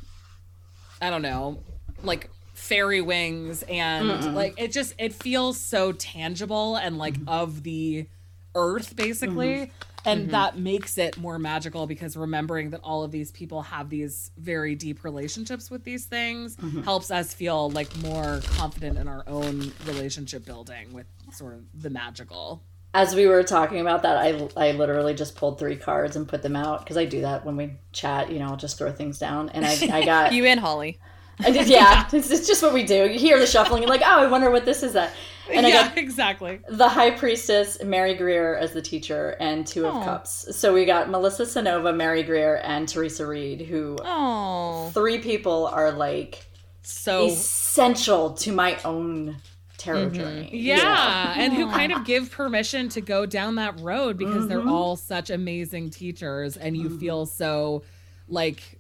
I 1.02 1.10
don't 1.10 1.22
know, 1.22 1.60
like 2.04 2.30
fairy 2.54 3.02
wings 3.02 3.64
and 3.70 4.34
like 4.34 4.56
it 4.58 4.72
just 4.72 4.96
it 4.98 5.14
feels 5.14 5.60
so 5.60 5.92
tangible 5.92 6.76
and 6.76 6.98
like 6.98 7.14
mm-hmm. 7.14 7.30
of 7.30 7.64
the 7.64 8.08
earth 8.56 8.96
basically. 8.96 9.48
Mm-hmm. 9.48 9.72
And 10.06 10.22
mm-hmm. 10.22 10.32
that 10.32 10.58
makes 10.58 10.98
it 10.98 11.18
more 11.18 11.38
magical 11.38 11.86
because 11.86 12.16
remembering 12.16 12.70
that 12.70 12.80
all 12.82 13.04
of 13.04 13.12
these 13.12 13.30
people 13.32 13.62
have 13.64 13.90
these 13.90 14.32
very 14.38 14.74
deep 14.74 15.04
relationships 15.04 15.70
with 15.70 15.84
these 15.84 16.06
things 16.06 16.56
helps 16.86 17.12
us 17.12 17.34
feel 17.34 17.70
like 17.72 17.94
more 17.98 18.40
confident 18.56 18.98
in 18.98 19.10
our 19.10 19.24
own 19.28 19.74
relationship 19.86 20.46
building 20.46 20.94
with 20.94 21.08
sort 21.34 21.56
of 21.56 21.66
the 21.82 21.90
magical. 21.90 22.64
As 22.94 23.16
we 23.16 23.28
were 23.28 23.44
talking 23.44 23.82
about 23.82 24.04
that, 24.04 24.18
I, 24.18 24.48
I 24.56 24.72
literally 24.72 25.14
just 25.14 25.36
pulled 25.36 25.60
three 25.60 25.76
cards 25.76 26.16
and 26.16 26.26
put 26.26 26.42
them 26.42 26.56
out 26.56 26.80
because 26.80 26.96
I 26.96 27.04
do 27.04 27.22
that 27.22 27.46
when 27.46 27.58
we 27.58 27.74
chat. 27.92 28.32
You 28.32 28.40
know, 28.40 28.46
I'll 28.46 28.58
just 28.58 28.78
throw 28.78 28.94
things 28.94 29.20
down, 29.20 29.50
and 29.50 29.66
I, 29.66 29.78
I 29.92 30.06
got 30.06 30.32
You 30.32 30.46
and 30.46 30.60
Holly. 30.60 31.00
I 31.40 31.52
did, 31.52 31.68
yeah, 31.68 32.08
it's, 32.12 32.32
it's 32.32 32.48
just 32.48 32.64
what 32.64 32.74
we 32.74 32.84
do. 32.84 33.08
You 33.10 33.20
hear 33.20 33.40
the 33.40 33.46
shuffling, 33.46 33.84
and 33.84 33.90
like, 33.90 34.02
oh, 34.02 34.20
I 34.24 34.28
wonder 34.28 34.50
what 34.50 34.66
this 34.66 34.82
is. 34.84 34.94
That, 34.94 35.14
and 35.52 35.66
I 35.66 35.70
yeah 35.70 35.94
exactly 35.96 36.60
the 36.68 36.90
High 36.90 37.12
Priestess, 37.12 37.82
Mary 37.84 38.16
Greer 38.16 38.56
as 38.56 38.74
the 38.74 38.82
teacher, 38.82 39.36
and 39.40 39.66
Two 39.66 39.86
of 39.86 40.04
Cups. 40.04 40.56
So 40.58 40.74
we 40.74 40.86
got 40.86 41.10
Melissa 41.10 41.44
Cynova, 41.44 41.96
Mary 41.96 42.24
Greer, 42.24 42.60
and 42.64 42.88
Theresa 42.88 43.26
Reed, 43.28 43.62
who 43.62 43.98
Oh. 44.04 44.90
three 44.94 45.20
people 45.20 45.68
are 45.68 45.92
like 45.92 46.44
so 46.82 47.28
essential 47.28 48.34
to 48.34 48.52
my 48.52 48.78
own 48.84 49.38
tarot 49.78 50.10
journey. 50.10 50.50
you 50.52 50.74
know? 50.76 50.82
Yeah, 50.82 51.34
and 51.38 51.54
who 51.54 51.70
kind 51.70 51.92
of 51.94 52.04
give 52.06 52.32
permission 52.32 52.90
to 52.90 53.02
go 53.02 53.26
down 53.28 53.56
that 53.56 53.80
road 53.80 54.18
because 54.18 54.48
they're 54.48 54.58
Mm-hmm. 54.60 54.70
all 54.72 54.96
such 54.96 55.30
amazing 55.30 55.92
teachers 55.92 56.58
and 56.58 56.76
you 56.76 56.98
feel 56.98 57.26
so 57.28 57.84
like 58.28 58.77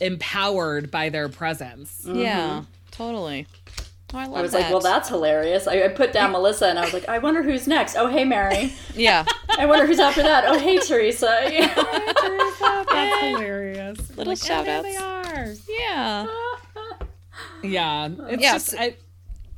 empowered 0.00 0.90
by 0.90 1.08
their 1.08 1.28
presence. 1.28 2.02
Mm-hmm. 2.06 2.18
Yeah. 2.20 2.62
Totally. 2.90 3.46
Oh, 4.12 4.18
I 4.18 4.26
love 4.26 4.36
I 4.38 4.42
was 4.42 4.52
that. 4.52 4.60
like, 4.62 4.70
well, 4.70 4.80
that's 4.80 5.08
hilarious. 5.08 5.66
I, 5.66 5.82
I 5.82 5.88
put 5.88 6.12
down 6.12 6.30
Melissa, 6.30 6.66
and 6.68 6.78
I 6.78 6.82
was 6.84 6.92
like, 6.94 7.08
I 7.08 7.18
wonder 7.18 7.42
who's 7.42 7.66
next. 7.66 7.96
Oh, 7.96 8.06
hey, 8.06 8.24
Mary. 8.24 8.72
Yeah. 8.94 9.24
I 9.58 9.66
wonder 9.66 9.86
who's 9.86 9.98
after 9.98 10.22
that. 10.22 10.44
Oh, 10.46 10.58
hey, 10.58 10.78
Theresa. 10.78 11.40
Yeah. 11.52 11.74
That's 11.74 13.20
hilarious. 13.20 13.98
Little 14.16 14.32
Like, 14.34 14.50
and 14.50 14.66
there 14.66 14.82
shout-outs. 14.84 14.84
they 14.84 14.96
are. 14.96 15.54
Yeah. 15.68 16.26
Yeah, 17.62 18.08
it's 18.28 18.42
Yeah, 18.42 18.52
just 18.52 18.66
so- 18.70 18.78
I, 18.78 18.96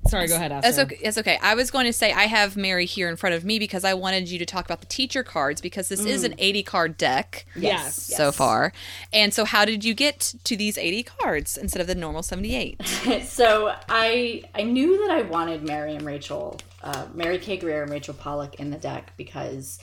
Sorry, 0.09 0.29
go 0.29 0.37
ahead. 0.37 0.51
That's 0.53 0.79
okay. 0.79 0.99
That's 1.03 1.19
okay. 1.19 1.39
I 1.43 1.55
was 1.55 1.71
going 1.71 1.87
to 1.87 1.93
say 1.93 2.13
I 2.13 2.25
have 2.25 2.57
Mary 2.57 2.87
here 2.87 3.09
in 3.09 3.17
front 3.17 3.35
of 3.35 3.45
me 3.45 3.59
because 3.59 3.85
I 3.85 3.95
wanted 3.95 4.29
you 4.29 4.39
to 4.39 4.47
talk 4.47 4.65
about 4.65 4.81
the 4.81 4.87
teacher 4.87 5.23
cards 5.23 5.61
because 5.61 5.89
this 5.89 6.05
is 6.05 6.25
an 6.25 6.35
80 6.39 6.63
card 6.63 6.97
deck 6.97 7.47
Yes. 7.55 7.95
so 7.95 8.33
far. 8.33 8.73
And 9.13 9.33
so, 9.35 9.45
how 9.45 9.65
did 9.65 9.85
you 9.85 9.95
get 9.95 10.35
to 10.45 10.57
these 10.57 10.79
80 10.79 11.03
cards 11.05 11.57
instead 11.57 11.81
of 11.81 11.87
the 11.87 11.95
normal 11.95 12.23
78? 12.23 12.81
so 13.25 13.75
I 13.89 14.43
I 14.55 14.63
knew 14.63 15.07
that 15.07 15.11
I 15.17 15.23
wanted 15.23 15.63
Mary 15.63 15.95
and 15.95 16.05
Rachel, 16.07 16.59
uh, 16.83 17.07
Mary 17.15 17.39
Kay 17.39 17.57
Greer 17.57 17.83
and 17.83 17.91
Rachel 17.91 18.15
Pollack 18.15 18.57
in 18.57 18.71
the 18.71 18.79
deck 18.79 19.13
because, 19.17 19.79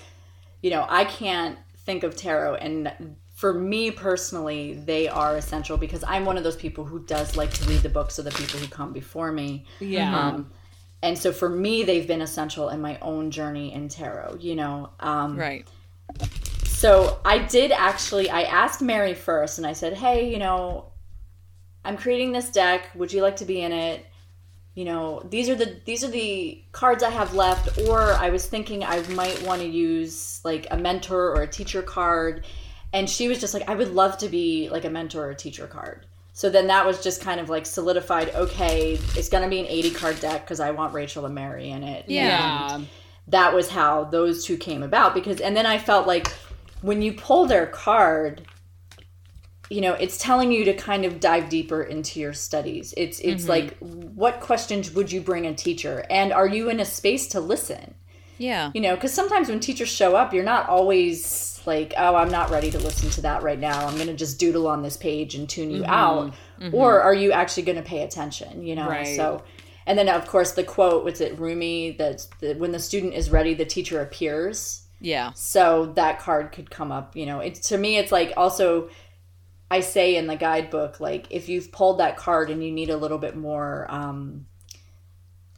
you 0.62 0.70
know, 0.70 0.86
I 0.88 1.06
can't 1.06 1.58
think 1.86 2.04
of 2.04 2.16
tarot 2.16 2.56
and 2.56 3.16
for 3.44 3.54
me 3.54 3.92
personally, 3.92 4.76
they 4.86 5.10
are 5.10 5.36
essential 5.36 5.76
because 5.76 6.02
I'm 6.08 6.24
one 6.24 6.38
of 6.38 6.46
those 6.46 6.56
people 6.56 6.86
who 6.86 7.00
does 7.00 7.36
like 7.36 7.52
to 7.56 7.66
read 7.66 7.82
the 7.82 7.90
books 7.90 8.18
of 8.18 8.24
the 8.24 8.32
people 8.32 8.58
who 8.58 8.68
come 8.68 8.94
before 8.94 9.34
me. 9.34 9.66
Yeah. 9.82 10.18
Um, 10.18 10.50
and 11.02 11.18
so 11.18 11.34
for 11.34 11.50
me, 11.50 11.84
they've 11.84 12.08
been 12.08 12.22
essential 12.22 12.70
in 12.70 12.80
my 12.80 12.98
own 13.02 13.32
journey 13.32 13.74
in 13.74 13.90
tarot, 13.90 14.38
you 14.40 14.56
know. 14.56 14.92
Um, 15.02 15.36
Right. 15.36 15.68
so 16.64 17.20
I 17.26 17.40
did 17.40 17.74
actually. 17.74 18.30
I 18.30 18.44
asked 18.44 18.82
Mary 18.82 19.14
first, 19.14 19.58
and 19.58 19.68
I 19.68 19.74
said, 19.74 19.92
"Hey, 19.92 20.32
you 20.32 20.40
know, 20.40 20.94
I'm 21.84 21.98
creating 21.98 22.32
this 22.32 22.50
deck. 22.50 22.92
Would 22.96 23.12
you 23.12 23.22
like 23.22 23.36
to 23.36 23.46
be 23.46 23.62
in 23.62 23.74
it? 23.74 24.06
You 24.74 24.86
know, 24.86 25.22
these 25.30 25.50
are 25.50 25.56
the 25.56 25.82
these 25.84 26.02
are 26.06 26.12
the 26.12 26.64
cards 26.72 27.04
I 27.04 27.10
have 27.10 27.34
left. 27.34 27.78
Or 27.90 28.14
I 28.14 28.30
was 28.30 28.48
thinking 28.48 28.86
I 28.86 29.02
might 29.10 29.44
want 29.44 29.60
to 29.62 29.68
use 29.68 30.40
like 30.46 30.66
a 30.72 30.78
mentor 30.78 31.36
or 31.36 31.42
a 31.42 31.48
teacher 31.48 31.82
card." 31.82 32.46
And 32.94 33.10
she 33.10 33.28
was 33.28 33.40
just 33.40 33.54
like, 33.54 33.68
"I 33.68 33.76
would 33.76 33.94
love 33.94 34.18
to 34.20 34.30
be 34.30 34.70
like 34.70 34.86
a 34.86 34.90
mentor 34.90 35.26
or 35.26 35.30
a 35.32 35.36
teacher 35.36 35.68
card." 35.68 36.06
So 36.34 36.50
then 36.50 36.68
that 36.68 36.86
was 36.86 37.04
just 37.04 37.22
kind 37.22 37.40
of 37.40 37.50
like 37.50 37.66
solidified. 37.66 38.34
Okay, 38.34 39.00
it's 39.16 39.30
gonna 39.30 39.50
be 39.50 39.60
an 39.60 39.68
80 39.68 39.92
card 39.92 40.20
deck 40.20 40.46
because 40.46 40.60
I 40.60 40.72
want 40.72 40.94
Rachel 40.94 41.26
and 41.26 41.36
Mary 41.36 41.70
in 41.70 41.84
it. 41.84 42.06
yeah. 42.08 42.76
And 42.76 42.88
that 43.28 43.54
was 43.54 43.70
how 43.70 44.06
those 44.06 44.46
two 44.46 44.58
came 44.58 44.84
about 44.84 45.14
because 45.14 45.40
and 45.40 45.56
then 45.56 45.66
I 45.66 45.78
felt 45.78 46.08
like 46.08 46.28
when 46.82 47.02
you 47.02 47.14
pull 47.14 47.46
their 47.46 47.66
card 47.66 48.46
you 49.70 49.82
know 49.82 49.94
it's 49.94 50.18
telling 50.18 50.52
you 50.52 50.66
to 50.66 50.74
kind 50.74 51.06
of 51.06 51.20
dive 51.20 51.50
deeper 51.50 51.82
into 51.82 52.20
your 52.20 52.34
studies 52.34 52.94
it's 52.98 53.20
it's 53.20 53.44
mm-hmm. 53.44 53.50
like 53.50 53.78
what 53.80 54.42
questions 54.42 54.92
would 54.92 55.12
you 55.12 55.22
bring 55.22 55.46
a 55.46 55.54
teacher 55.54 56.06
and 56.10 56.34
are 56.34 56.48
you 56.48 56.70
in 56.70 56.80
a 56.82 56.86
space 56.86 57.28
to 57.28 57.40
listen 57.40 57.96
Yeah. 58.38 58.72
you 58.74 58.82
know 58.82 58.96
because 58.96 59.14
sometimes 59.14 59.48
when 59.48 59.62
teachers 59.62 59.90
show 59.90 60.16
up 60.16 60.34
you're 60.34 60.44
not 60.44 60.68
always 60.68 61.53
like 61.68 61.94
oh 61.98 62.16
i'm 62.16 62.30
not 62.30 62.50
ready 62.50 62.72
to 62.72 62.80
listen 62.80 63.10
to 63.12 63.22
that 63.22 63.44
right 63.44 63.60
now. 63.60 63.88
I'm 63.88 63.98
gonna 63.98 64.14
just 64.14 64.40
doodle 64.40 64.68
on 64.68 64.82
this 64.82 64.98
page 64.98 65.36
and 65.36 65.48
tune 65.48 65.72
you 65.72 65.86
out. 65.86 66.34
Or 66.72 67.02
are 67.02 67.14
you 67.14 67.32
actually 67.32 67.64
gonna 67.64 67.82
pay 67.82 68.04
attention 68.04 68.64
you 68.64 68.76
know? 68.76 68.88
Right. 68.88 69.16
so 69.16 69.44
and 69.86 69.98
then 69.98 70.10
of 70.10 70.28
course 70.28 70.54
the 70.54 70.64
quote 70.64 71.04
was 71.04 71.22
it 71.22 71.38
rumi 71.40 71.92
that 71.92 72.26
the, 72.40 72.54
when 72.56 72.72
the 72.72 72.80
student 72.80 73.14
is 73.14 73.30
ready 73.30 73.54
the 73.54 73.66
teacher 73.66 74.02
appears? 74.02 74.82
Yeah. 75.00 75.32
so 75.36 75.88
that 75.96 76.20
card 76.20 76.54
could 76.54 76.70
come 76.70 76.92
up 76.92 77.16
you 77.16 77.26
know? 77.26 77.40
It, 77.40 77.56
to 77.56 77.78
me 77.78 77.98
it's 77.98 78.12
like 78.12 78.34
also 78.38 78.90
i 79.70 79.80
say 79.82 80.16
in 80.16 80.28
the 80.28 80.36
guidebook 80.36 81.00
like 81.00 81.28
if 81.30 81.50
you've 81.50 81.72
pulled 81.72 82.00
that 82.00 82.16
card 82.16 82.50
and 82.50 82.64
you 82.64 82.72
need 82.72 82.90
a 82.90 82.98
little 82.98 83.18
bit 83.18 83.36
more 83.36 83.88
um 83.90 84.46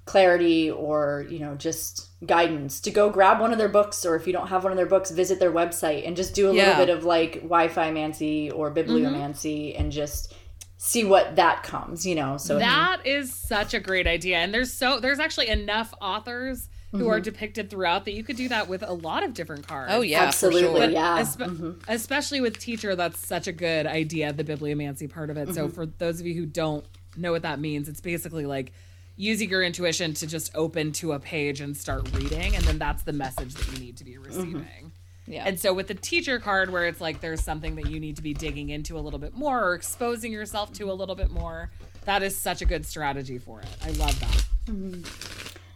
clarity 0.06 0.70
or 0.70 1.26
you 1.30 1.40
know 1.40 1.56
just 1.56 2.10
guidance 2.26 2.80
to 2.80 2.92
go 2.92 3.10
grab 3.10 3.40
one 3.40 3.52
of 3.52 3.58
their 3.58 3.70
books 3.70 4.06
or 4.06 4.16
if 4.16 4.28
you 4.28 4.34
don't 4.34 4.48
have 4.48 4.64
one 4.64 4.72
of 4.72 4.78
their 4.78 4.86
books 4.86 5.10
visit 5.12 5.40
their 5.40 5.52
website 5.52 6.08
and 6.08 6.16
just 6.16 6.36
do 6.36 6.50
a 6.50 6.54
Yeah. 6.54 6.70
little 6.70 6.86
bit 6.86 6.96
of 6.96 7.04
like 7.04 7.42
wi-fi 7.42 7.92
mancy 7.92 8.52
or 8.52 8.72
bibliomancy 8.72 9.72
mm-hmm. 9.72 9.82
and 9.82 9.92
just 9.92 10.34
see 10.78 11.04
what 11.04 11.36
that 11.38 11.64
comes 11.64 12.06
you 12.06 12.14
know 12.14 12.38
so 12.38 12.60
That 12.60 13.06
is 13.06 13.34
such 13.34 13.74
a 13.74 13.80
great 13.80 14.06
idea. 14.08 14.38
And 14.38 14.54
there's 14.54 14.72
so 14.72 15.00
there's 15.00 15.20
actually 15.20 15.48
enough 15.48 15.94
authors 16.02 16.70
who 16.92 17.10
are 17.10 17.16
mm-hmm. 17.16 17.24
depicted 17.24 17.70
throughout 17.70 18.06
that 18.06 18.14
you 18.14 18.24
could 18.24 18.38
do 18.38 18.48
that 18.48 18.70
with 18.70 18.82
a 18.82 18.94
lot 18.94 19.24
of 19.24 19.34
different 19.34 19.68
cards. 19.68 19.92
Oh, 19.94 20.00
yeah. 20.02 20.22
absolutely 20.22 20.82
sure. 20.82 20.90
yeah 20.90 21.20
Espe- 21.20 21.48
mm-hmm. 21.50 21.72
Especially 21.90 22.40
with 22.40 22.58
teacher, 22.58 22.96
that's 22.96 23.26
such 23.26 23.48
a 23.48 23.52
good 23.52 23.86
idea, 23.86 24.32
the 24.32 24.46
bibliomancy 24.46 25.12
part 25.12 25.30
of 25.30 25.36
it. 25.36 25.54
So 25.54 25.68
for 25.68 25.86
those 25.86 26.22
of 26.22 26.26
you 26.26 26.36
who 26.36 26.46
don't 26.46 26.86
know 27.18 27.32
what 27.34 27.42
that 27.42 27.60
means, 27.60 27.90
it's 27.90 28.00
basically 28.00 28.46
like 28.46 28.72
using 29.18 29.50
your 29.50 29.64
intuition 29.64 30.14
to 30.16 30.28
just 30.28 30.52
open 30.56 30.92
to 30.94 31.14
a 31.14 31.20
page 31.20 31.62
and 31.62 31.76
start 31.76 32.10
reading, 32.16 32.56
and 32.56 32.64
then 32.66 32.78
that's 32.78 33.04
the 33.04 33.14
message 33.14 33.54
that 33.54 33.74
you 33.74 33.80
need 33.80 33.98
to 33.98 34.04
be 34.04 34.14
mm-hmm. 34.14 34.24
receiving. 34.24 34.92
Yeah. 35.28 35.44
And 35.46 35.60
so 35.60 35.74
with 35.74 35.88
the 35.88 35.96
teacher 35.96 36.40
card, 36.40 36.72
where 36.72 36.86
it's 36.86 37.02
like 37.02 37.20
there's 37.20 37.42
something 37.42 37.76
that 37.76 37.90
you 37.90 38.00
need 38.00 38.16
to 38.18 38.22
be 38.22 38.34
digging 38.34 38.70
into 38.70 38.98
a 38.98 39.02
little 39.02 39.20
bit 39.20 39.34
more 39.34 39.64
or 39.64 39.74
exposing 39.74 40.32
yourself 40.32 40.72
to 40.74 40.84
a 40.84 40.88
mm-hmm. 40.88 41.00
little 41.00 41.16
bit 41.16 41.32
more, 41.32 41.72
that 42.06 42.22
is 42.22 42.38
such 42.38 42.62
a 42.62 42.66
good 42.66 42.86
strategy 42.86 43.40
for 43.40 43.62
it. 43.62 43.68
I 43.84 43.90
love 43.92 44.20
that. 44.20 44.46
Mm-hmm. 44.68 45.04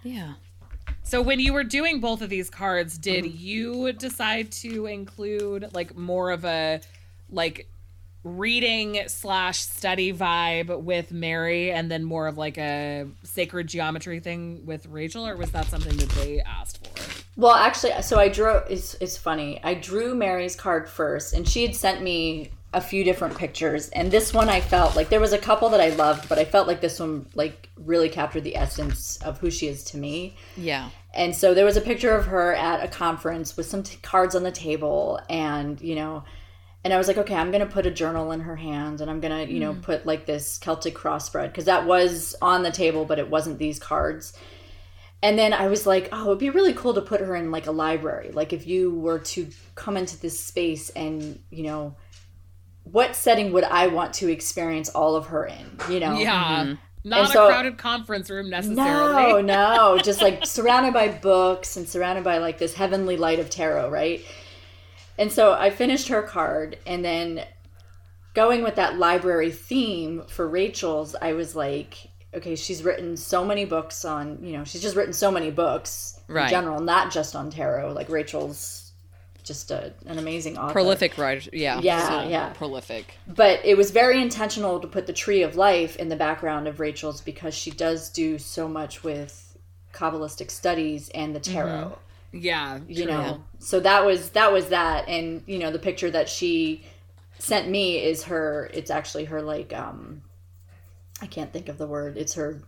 yeah. 0.03 0.33
So 1.03 1.21
when 1.23 1.39
you 1.39 1.53
were 1.53 1.63
doing 1.63 1.99
both 1.99 2.21
of 2.21 2.29
these 2.29 2.51
cards, 2.51 2.97
did 2.97 3.25
you 3.25 3.91
decide 3.93 4.51
to 4.51 4.85
include 4.85 5.73
like 5.73 5.97
more 5.97 6.29
of 6.29 6.45
a 6.45 6.81
like 7.31 7.67
reading 8.23 9.03
slash 9.07 9.59
study 9.59 10.13
vibe 10.13 10.81
with 10.81 11.11
Mary 11.11 11.71
and 11.71 11.89
then 11.89 12.03
more 12.03 12.27
of 12.27 12.37
like 12.37 12.57
a 12.57 13.07
sacred 13.23 13.67
geometry 13.67 14.19
thing 14.19 14.65
with 14.65 14.85
Rachel, 14.87 15.27
or 15.27 15.35
was 15.35 15.51
that 15.51 15.67
something 15.67 15.95
that 15.97 16.09
they 16.09 16.41
asked 16.41 16.85
for? 16.85 17.21
Well, 17.39 17.55
actually, 17.55 18.01
so 18.01 18.19
I 18.19 18.27
drew. 18.27 18.57
It's 18.69 18.95
it's 18.95 19.17
funny. 19.17 19.59
I 19.63 19.73
drew 19.73 20.13
Mary's 20.15 20.55
card 20.55 20.89
first, 20.89 21.33
and 21.33 21.47
she 21.47 21.65
had 21.65 21.75
sent 21.75 22.01
me 22.01 22.51
a 22.73 22.81
few 22.81 23.03
different 23.03 23.37
pictures. 23.37 23.89
And 23.89 24.11
this 24.11 24.33
one, 24.33 24.47
I 24.47 24.61
felt 24.61 24.95
like 24.95 25.09
there 25.09 25.19
was 25.19 25.33
a 25.33 25.37
couple 25.37 25.69
that 25.69 25.81
I 25.81 25.89
loved, 25.89 26.29
but 26.29 26.37
I 26.37 26.45
felt 26.45 26.67
like 26.67 26.81
this 26.81 26.99
one 26.99 27.25
like 27.33 27.69
really 27.77 28.09
captured 28.09 28.43
the 28.43 28.55
essence 28.55 29.17
of 29.23 29.39
who 29.39 29.49
she 29.49 29.67
is 29.67 29.83
to 29.85 29.97
me. 29.97 30.35
Yeah. 30.55 30.89
And 31.13 31.35
so 31.35 31.53
there 31.53 31.65
was 31.65 31.77
a 31.77 31.81
picture 31.81 32.13
of 32.13 32.27
her 32.27 32.53
at 32.53 32.83
a 32.83 32.87
conference 32.87 33.57
with 33.57 33.65
some 33.65 33.83
t- 33.83 33.97
cards 34.03 34.35
on 34.35 34.43
the 34.43 34.51
table, 34.51 35.19
and 35.29 35.81
you 35.81 35.95
know, 35.95 36.23
and 36.83 36.93
I 36.93 36.97
was 36.97 37.07
like, 37.07 37.17
okay, 37.17 37.35
I'm 37.35 37.51
gonna 37.51 37.65
put 37.65 37.85
a 37.85 37.91
journal 37.91 38.31
in 38.31 38.41
her 38.41 38.55
hand, 38.55 39.01
and 39.01 39.09
I'm 39.09 39.19
gonna, 39.19 39.43
you 39.43 39.59
know, 39.59 39.73
mm. 39.73 39.81
put 39.81 40.05
like 40.05 40.25
this 40.25 40.57
Celtic 40.57 40.95
cross 40.95 41.25
spread 41.25 41.51
because 41.51 41.65
that 41.65 41.85
was 41.85 42.35
on 42.41 42.63
the 42.63 42.71
table, 42.71 43.05
but 43.05 43.19
it 43.19 43.29
wasn't 43.29 43.59
these 43.59 43.79
cards. 43.79 44.33
And 45.21 45.37
then 45.37 45.53
I 45.53 45.67
was 45.67 45.85
like, 45.85 46.09
oh, 46.11 46.27
it'd 46.27 46.39
be 46.39 46.49
really 46.49 46.73
cool 46.73 46.93
to 46.93 47.01
put 47.01 47.19
her 47.19 47.35
in 47.35 47.51
like 47.51 47.67
a 47.67 47.71
library. 47.71 48.31
Like 48.31 48.53
if 48.53 48.65
you 48.65 48.93
were 48.93 49.19
to 49.19 49.47
come 49.75 49.97
into 49.97 50.17
this 50.17 50.39
space 50.39 50.89
and, 50.91 51.39
you 51.49 51.63
know, 51.63 51.95
what 52.83 53.15
setting 53.15 53.51
would 53.51 53.65
I 53.65 53.87
want 53.87 54.13
to 54.15 54.31
experience 54.31 54.87
all 54.89 55.15
of 55.15 55.27
her 55.27 55.45
in? 55.45 55.77
You 55.89 55.99
know? 55.99 56.17
Yeah. 56.17 56.63
Mm-hmm. 56.63 56.73
Not 57.03 57.19
And 57.19 57.29
so- 57.29 57.47
a 57.47 57.49
crowded 57.49 57.77
conference 57.77 58.29
room 58.29 58.49
necessarily. 58.49 59.41
No, 59.43 59.95
no, 59.95 59.97
just 60.01 60.21
like 60.21 60.45
surrounded 60.45 60.93
by 60.93 61.09
books 61.09 61.75
and 61.75 61.87
surrounded 61.87 62.23
by 62.23 62.37
like 62.37 62.57
this 62.57 62.73
heavenly 62.73 63.17
light 63.17 63.39
of 63.39 63.49
tarot, 63.49 63.89
right? 63.89 64.23
And 65.19 65.31
so 65.31 65.53
I 65.53 65.69
finished 65.69 66.07
her 66.07 66.23
card 66.23 66.77
and 66.87 67.03
then 67.03 67.43
going 68.33 68.63
with 68.63 68.75
that 68.75 68.97
library 68.97 69.51
theme 69.51 70.23
for 70.27 70.47
Rachel's, 70.47 71.13
I 71.21 71.33
was 71.33 71.55
like, 71.57 72.09
okay, 72.33 72.55
she's 72.55 72.83
written 72.83 73.17
so 73.17 73.43
many 73.43 73.65
books 73.65 74.05
on, 74.05 74.41
you 74.41 74.53
know, 74.53 74.63
she's 74.63 74.81
just 74.81 74.95
written 74.95 75.13
so 75.13 75.29
many 75.29 75.51
books 75.51 76.19
Right. 76.29 76.45
in 76.45 76.49
general, 76.51 76.79
not 76.79 77.11
just 77.11 77.35
on 77.35 77.49
tarot. 77.49 77.91
Like 77.93 78.07
Rachel's 78.07 78.91
just 79.43 79.71
a, 79.71 79.91
an 80.05 80.19
amazing 80.19 80.57
author. 80.57 80.71
Prolific 80.71 81.17
writer. 81.17 81.49
Yeah. 81.51 81.81
Yeah, 81.81 82.07
So 82.07 82.29
yeah. 82.29 82.49
Prolific. 82.53 83.15
But 83.27 83.59
it 83.65 83.75
was 83.75 83.91
very 83.91 84.21
intentional 84.21 84.79
to 84.79 84.87
put 84.87 85.05
the 85.05 85.13
tree 85.13 85.41
of 85.43 85.55
life 85.57 85.97
in 85.97 86.07
the 86.07 86.15
background 86.15 86.67
of 86.67 86.79
Rachel's 86.79 87.19
because 87.19 87.53
she 87.53 87.71
does 87.71 88.09
do 88.09 88.37
so 88.37 88.69
much 88.69 89.03
with 89.03 89.57
Kabbalistic 89.91 90.49
studies 90.49 91.09
and 91.09 91.35
the 91.35 91.39
tarot. 91.41 91.69
Mm-hmm. 91.69 91.93
Yeah. 92.31 92.79
You 92.87 93.03
true. 93.05 93.11
know, 93.11 93.43
so 93.59 93.79
that 93.79 94.05
was 94.05 94.29
that 94.31 94.51
was 94.53 94.69
that, 94.69 95.07
and 95.07 95.43
you 95.47 95.59
know, 95.59 95.71
the 95.71 95.79
picture 95.79 96.11
that 96.11 96.29
she 96.29 96.83
sent 97.39 97.69
me 97.69 97.97
is 98.03 98.23
her. 98.23 98.69
It's 98.73 98.91
actually 98.91 99.25
her 99.25 99.41
like 99.41 99.73
um, 99.73 100.21
I 101.21 101.25
can't 101.27 101.51
think 101.51 101.69
of 101.69 101.77
the 101.77 101.87
word. 101.87 102.17
It's 102.17 102.33
her 102.35 102.61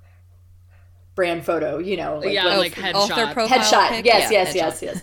brand 1.15 1.45
photo. 1.45 1.77
You 1.77 1.97
know, 1.97 2.19
like 2.19 2.31
Yeah, 2.33 2.45
when- 2.45 2.57
like 2.59 2.77
Author 2.77 3.13
headshot. 3.13 3.33
profile 3.33 3.59
headshot. 3.59 3.89
pic? 3.89 4.05
Yes, 4.05 4.31
Yeah, 4.31 4.39
yes, 4.43 4.49
headshot. 4.49 4.55
yes, 4.55 4.81
yes. 4.81 5.01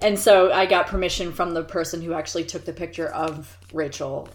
And 0.00 0.16
so 0.18 0.52
I 0.52 0.66
got 0.66 0.86
permission 0.86 1.32
from 1.32 1.54
the 1.54 1.64
person 1.64 2.00
who 2.00 2.12
actually 2.12 2.44
took 2.44 2.64
the 2.64 2.72
picture 2.72 3.08
of 3.08 3.58
Rachel 3.72 4.28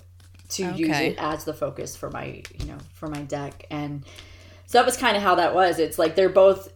to 0.49 0.65
use 0.73 0.97
it 0.99 1.15
as 1.17 1.45
the 1.45 1.53
focus 1.53 1.95
for 1.95 2.12
my, 2.12 2.43
you 2.59 2.65
know, 2.65 2.77
for 2.93 3.07
my 3.07 3.21
deck. 3.21 3.65
And 3.71 4.03
so 4.65 4.77
that 4.77 4.86
was 4.86 4.97
kind 4.97 5.15
of 5.15 5.23
how 5.23 5.36
that 5.36 5.55
was. 5.55 5.79
It's 5.79 5.97
like 5.97 6.15
they're 6.15 6.27
both 6.27 6.71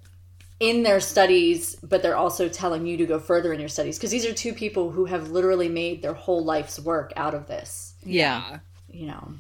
in 0.60 0.84
their 0.84 1.00
studies, 1.00 1.76
but 1.76 2.02
they're 2.02 2.18
also 2.18 2.50
telling 2.50 2.86
you 2.88 2.98
to 2.98 3.06
go 3.06 3.20
further 3.20 3.54
in 3.54 3.60
your 3.60 3.70
studies 3.70 3.98
because 3.98 4.12
these 4.12 4.26
are 4.26 4.34
two 4.34 4.54
people 4.54 4.92
who 4.92 5.06
have 5.06 5.30
literally 5.30 5.70
made 5.70 6.02
their 6.02 6.14
whole 6.14 6.44
life's 6.44 6.80
work 6.80 7.14
out 7.16 7.34
of 7.34 7.48
this. 7.48 7.94
Yeah. 8.04 8.60
You 8.90 9.08
know, 9.08 9.34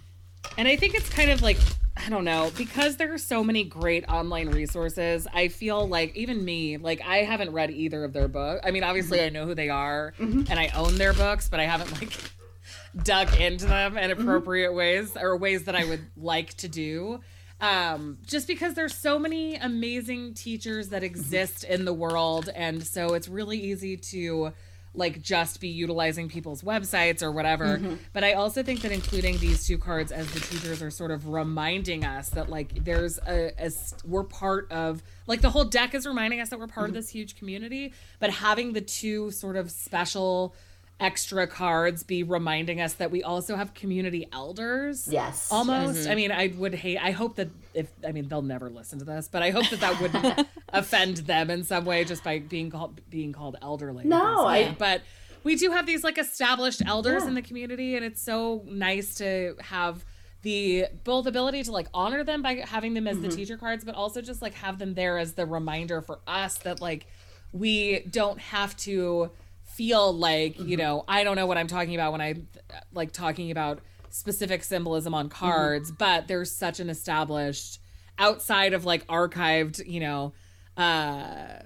And 0.58 0.68
I 0.68 0.76
think 0.76 0.94
it's 0.94 1.10
kind 1.10 1.32
of 1.32 1.42
like 1.42 1.58
I 2.06 2.10
don't 2.10 2.26
know 2.26 2.52
because 2.56 2.98
there 2.98 3.12
are 3.12 3.18
so 3.18 3.44
many 3.44 3.64
great 3.64 4.08
online 4.08 4.50
resources. 4.50 5.28
I 5.34 5.48
feel 5.48 5.88
like 5.88 6.16
even 6.16 6.44
me, 6.46 6.78
like 6.78 7.02
I 7.02 7.18
haven't 7.24 7.52
read 7.52 7.72
either 7.72 8.04
of 8.04 8.14
their 8.14 8.28
books. 8.28 8.62
I 8.64 8.72
mean, 8.72 8.84
obviously 8.84 9.22
I 9.22 9.30
know 9.30 9.46
who 9.46 9.56
they 9.56 9.70
are 9.70 10.14
mm-hmm. 10.20 10.44
and 10.50 10.60
I 10.60 10.68
own 10.76 10.96
their 10.96 11.14
books, 11.14 11.50
but 11.50 11.60
I 11.60 11.64
haven't 11.64 11.92
like 12.00 12.16
dug 13.04 13.40
into 13.40 13.66
them 13.66 13.98
in 13.98 14.12
mm-hmm. 14.12 14.22
appropriate 14.22 14.74
ways 14.74 15.18
or 15.20 15.38
ways 15.38 15.64
that 15.64 15.76
I 15.76 15.86
would 15.86 16.06
like 16.16 16.54
to 16.58 16.68
do. 16.68 17.22
Um, 17.60 18.18
just 18.26 18.48
because 18.48 18.74
there's 18.76 18.96
so 18.96 19.18
many 19.18 19.56
amazing 19.56 20.34
teachers 20.34 20.90
that 20.90 21.04
exist 21.04 21.64
in 21.64 21.86
the 21.86 21.94
world, 21.94 22.50
and 22.56 22.84
so 22.86 23.14
it's 23.14 23.28
really 23.28 23.58
easy 23.60 23.98
to 23.98 24.54
like 24.94 25.22
just 25.22 25.62
be 25.62 25.68
utilizing 25.68 26.28
people's 26.28 26.64
websites 26.64 27.22
or 27.22 27.32
whatever. 27.32 27.78
Mm-hmm. 27.78 27.96
But 28.14 28.24
I 28.24 28.34
also 28.34 28.64
think 28.64 28.82
that 28.82 28.92
including 28.92 29.38
these 29.38 29.68
two 29.68 29.78
cards 29.78 30.12
as 30.12 30.32
the 30.32 30.40
teachers 30.40 30.82
are 30.82 30.90
sort 30.90 31.12
of 31.12 31.28
reminding 31.28 32.04
us 32.04 32.30
that 32.30 32.50
like 32.50 32.84
there's 32.84 33.20
a, 33.20 33.52
a 33.64 33.72
we're 34.06 34.24
part 34.24 34.72
of 34.72 35.04
like 35.28 35.42
the 35.42 35.52
whole 35.52 35.66
deck 35.66 35.94
is 35.94 36.08
reminding 36.08 36.40
us 36.40 36.50
that 36.50 36.58
we're 36.60 36.66
part 36.68 36.86
Mm-hmm. 36.88 36.92
of 36.92 36.96
this 36.96 37.10
huge 37.10 37.36
community, 37.38 37.94
but 38.20 38.32
having 38.32 38.74
the 38.74 38.82
two 38.82 39.30
sort 39.30 39.56
of 39.56 39.70
special 39.70 40.56
extra 41.00 41.46
cards 41.46 42.02
be 42.04 42.24
reminding 42.24 42.82
us 42.82 42.94
that 42.94 43.12
we 43.12 43.22
also 43.22 43.56
have 43.56 43.74
community 43.76 44.28
elders 44.34 45.08
Yes. 45.08 45.50
almost 45.52 46.10
i 46.10 46.16
mean 46.16 46.32
i 46.32 46.48
would 46.58 46.74
hate 46.74 46.98
i 46.98 47.12
hope 47.12 47.36
that 47.36 47.50
if 47.76 47.88
i 48.08 48.12
mean 48.12 48.28
they'll 48.28 48.42
never 48.42 48.68
listen 48.70 48.98
to 49.00 49.06
this 49.06 49.28
but 49.32 49.44
i 49.44 49.52
hope 49.52 49.70
that 49.70 49.80
that 49.82 50.02
wouldn't 50.02 50.48
offend 50.70 51.18
them 51.18 51.52
in 51.52 51.64
some 51.64 51.86
way 51.86 52.04
just 52.04 52.24
by 52.24 52.40
being 52.40 52.72
called 52.72 53.00
being 53.12 53.32
called 53.32 53.58
elderly 53.62 54.06
No, 54.06 54.46
I- 54.48 54.76
but 54.78 55.04
we 55.44 55.56
do 55.56 55.70
have 55.72 55.86
these 55.86 56.04
like 56.04 56.18
established 56.18 56.82
elders 56.84 57.22
Yeah. 57.24 57.30
in 57.30 57.36
the 57.36 57.44
community 57.44 57.96
and 57.96 58.04
it's 58.04 58.22
so 58.22 58.64
nice 58.68 59.16
to 59.16 59.56
have 59.62 60.04
the 60.42 60.86
both 61.04 61.28
ability 61.28 61.62
to 61.64 61.72
like 61.72 61.88
honor 61.94 62.24
them 62.24 62.42
by 62.42 62.56
having 62.66 62.96
them 62.96 63.08
as 63.08 63.20
the 63.20 63.28
Mm-hmm. 63.28 63.38
teacher 63.38 63.58
cards 63.58 63.84
but 63.86 63.94
also 63.94 64.22
just 64.22 64.42
like 64.42 64.56
have 64.56 64.80
them 64.80 64.96
there 64.96 65.20
as 65.20 65.34
the 65.34 65.46
reminder 65.46 66.02
for 66.02 66.20
us 66.26 66.58
that 66.60 66.82
like 66.82 67.06
we 67.54 68.00
don't 68.10 68.40
have 68.40 68.76
to 68.78 69.30
feel 69.78 70.12
like 70.14 70.56
Mm-hmm. 70.56 70.70
you 70.70 70.78
know 70.78 71.04
i 71.08 71.24
don't 71.24 71.36
know 71.36 71.46
what 71.46 71.58
i'm 71.58 71.68
talking 71.68 71.94
about 71.96 72.12
when 72.12 72.22
i 72.22 72.36
like 72.94 73.12
talking 73.14 73.52
about 73.52 73.80
specific 74.10 74.64
symbolism 74.64 75.14
on 75.14 75.30
Mm-hmm. 75.30 75.38
cards 75.46 75.92
but 75.92 76.28
there's 76.28 76.52
such 76.52 76.80
an 76.80 76.90
established 76.90 77.80
outside 78.18 78.74
of 78.74 78.84
like 78.86 79.06
archived 79.08 79.86
you 79.88 80.00
know 80.00 80.34
uh 80.76 81.60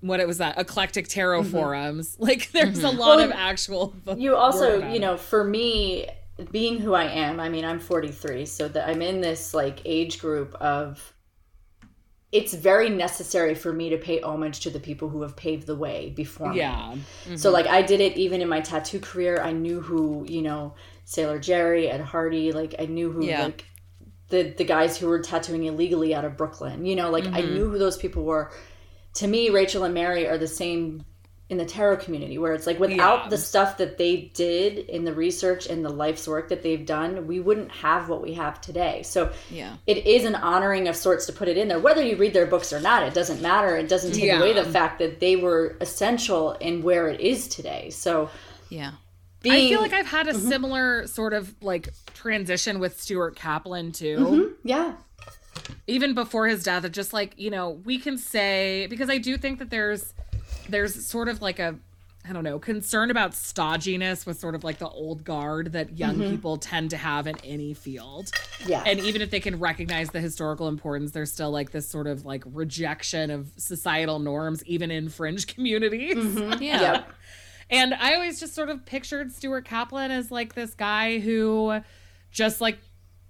what 0.00 0.20
it 0.20 0.26
was 0.28 0.38
that 0.38 0.58
eclectic 0.58 1.08
tarot 1.08 1.44
forums 1.44 2.16
like 2.20 2.50
there's 2.52 2.82
a 2.84 2.90
lot 2.90 2.94
Mm-hmm. 2.94 2.98
Well, 3.08 3.20
of 3.20 3.32
actual 3.32 3.94
you 4.16 4.36
also 4.36 4.78
you 4.88 4.96
it. 4.96 5.00
know 5.00 5.16
for 5.16 5.42
me 5.42 6.08
being 6.52 6.78
who 6.78 6.92
i 6.94 7.04
am 7.04 7.40
i 7.40 7.48
mean 7.48 7.64
i'm 7.64 7.80
43 7.80 8.44
so 8.44 8.68
that 8.68 8.88
i'm 8.88 9.00
in 9.00 9.22
this 9.22 9.54
like 9.54 9.80
age 9.86 10.18
group 10.20 10.54
of 10.56 11.14
it's 12.32 12.54
very 12.54 12.90
necessary 12.90 13.54
for 13.54 13.72
me 13.72 13.90
to 13.90 13.96
pay 13.96 14.20
homage 14.20 14.60
to 14.60 14.70
the 14.70 14.80
people 14.80 15.08
who 15.08 15.22
have 15.22 15.36
paved 15.36 15.66
the 15.66 15.76
way 15.76 16.12
before 16.16 16.52
me. 16.52 16.58
Yeah. 16.58 16.94
So 17.36 17.50
like 17.50 17.66
i 17.66 17.82
did 17.82 18.00
it 18.00 18.16
even 18.16 18.40
in 18.42 18.48
my 18.48 18.60
tattoo 18.60 19.00
career. 19.00 19.40
I 19.42 19.52
knew 19.52 19.80
who 19.80 20.26
you 20.28 20.42
know 20.42 20.74
sailor 21.04 21.38
jerry 21.38 21.88
ed 21.88 22.00
hardy 22.00 22.50
like 22.50 22.74
i 22.80 22.84
knew 22.84 23.12
who 23.12 23.24
Yeah. 23.24 23.44
like 23.44 23.64
the 24.28 24.42
the 24.42 24.64
guys 24.64 24.98
who 24.98 25.06
were 25.06 25.20
tattooing 25.20 25.64
illegally 25.64 26.12
out 26.16 26.24
of 26.24 26.36
brooklyn 26.36 26.84
you 26.84 26.96
know 26.96 27.10
like 27.10 27.26
i 27.26 27.42
mm-hmm. 27.42 27.54
knew 27.54 27.70
who 27.70 27.78
those 27.78 27.96
people 27.96 28.24
were. 28.24 28.52
To 29.14 29.28
me 29.28 29.48
rachel 29.50 29.84
and 29.84 29.94
mary 29.94 30.26
are 30.26 30.36
the 30.36 30.48
same 30.48 31.04
in 31.48 31.58
the 31.58 31.64
tarot 31.64 31.98
community 31.98 32.38
where 32.38 32.54
it's 32.54 32.66
like 32.66 32.80
without 32.80 33.24
Yeah. 33.24 33.28
the 33.28 33.38
stuff 33.38 33.76
that 33.78 33.98
they 33.98 34.32
did 34.34 34.78
in 34.78 35.04
the 35.04 35.14
research 35.14 35.66
and 35.68 35.84
the 35.84 35.90
life's 35.90 36.26
work 36.26 36.48
that 36.48 36.62
they've 36.64 36.84
done 36.84 37.28
we 37.28 37.38
wouldn't 37.38 37.70
have 37.70 38.08
what 38.08 38.20
we 38.20 38.34
have 38.34 38.60
today 38.60 39.02
so 39.04 39.30
Yeah. 39.48 39.74
it 39.86 40.04
is 40.06 40.24
an 40.24 40.34
honoring 40.34 40.88
of 40.88 40.96
sorts 40.96 41.26
to 41.26 41.32
put 41.32 41.46
it 41.46 41.56
in 41.56 41.68
there 41.68 41.78
whether 41.78 42.02
you 42.02 42.16
read 42.16 42.32
their 42.32 42.46
books 42.46 42.72
or 42.72 42.80
not 42.80 43.04
it 43.04 43.14
doesn't 43.14 43.40
matter 43.40 43.76
it 43.76 43.88
doesn't 43.88 44.12
take 44.12 44.24
Yeah. 44.24 44.38
away 44.40 44.54
the 44.54 44.64
fact 44.64 44.98
that 44.98 45.20
they 45.20 45.36
were 45.36 45.76
essential 45.80 46.52
in 46.54 46.82
where 46.82 47.08
it 47.08 47.20
is 47.20 47.46
today 47.46 47.90
so 47.90 48.28
Yeah. 48.68 48.92
I 49.44 49.68
feel 49.68 49.80
like 49.80 49.92
I've 49.92 50.06
had 50.08 50.26
a 50.26 50.32
Mm-hmm. 50.32 50.48
similar 50.48 51.06
sort 51.06 51.32
of 51.32 51.54
like 51.62 51.90
transition 52.14 52.80
with 52.80 53.00
Stuart 53.00 53.36
Kaplan 53.36 53.92
too. 53.92 54.56
yeah 54.64 54.94
Even 55.86 56.14
before 56.14 56.48
his 56.48 56.64
death, 56.64 56.90
just 56.92 57.12
like, 57.12 57.32
you 57.36 57.50
know, 57.50 57.70
we 57.84 57.98
can 57.98 58.18
say 58.18 58.86
because 58.90 59.08
I 59.08 59.18
do 59.18 59.36
think 59.38 59.58
that 59.60 59.70
there's 59.70 60.12
there's 60.68 61.06
sort 61.06 61.28
of 61.28 61.42
like 61.42 61.58
a 61.58 61.76
I 62.28 62.32
don't 62.32 62.42
know, 62.42 62.58
concern 62.58 63.10
about 63.10 63.32
stodginess 63.32 64.26
with 64.26 64.40
sort 64.40 64.56
of 64.56 64.64
like 64.64 64.78
the 64.78 64.88
old 64.88 65.22
guard 65.24 65.72
that 65.72 65.96
young 65.96 66.16
mm-hmm. 66.16 66.30
people 66.30 66.56
tend 66.56 66.90
to 66.90 66.96
have 66.96 67.26
in 67.28 67.36
any 67.44 67.72
field. 67.72 68.30
yeah 68.66 68.82
And 68.84 68.98
even 68.98 69.22
if 69.22 69.30
they 69.30 69.38
can 69.38 69.60
recognize 69.60 70.10
the 70.10 70.20
historical 70.20 70.66
importance, 70.66 71.12
there's 71.12 71.30
still 71.30 71.52
like 71.52 71.70
this 71.70 71.88
sort 71.88 72.08
of 72.08 72.24
like 72.24 72.42
rejection 72.46 73.30
of 73.30 73.52
societal 73.56 74.18
norms, 74.18 74.64
even 74.64 74.90
in 74.90 75.08
fringe 75.08 75.46
communities. 75.54 76.16
Mm-hmm. 76.16 76.62
Yeah. 76.62 76.80
Yep. 76.80 77.12
And 77.70 77.94
I 77.94 78.14
always 78.14 78.40
just 78.40 78.54
sort 78.54 78.70
of 78.70 78.84
pictured 78.84 79.32
Stuart 79.32 79.64
Kaplan 79.64 80.10
as 80.10 80.30
like 80.30 80.54
this 80.54 80.74
guy 80.74 81.18
who 81.18 81.80
just 82.30 82.60
like 82.60 82.78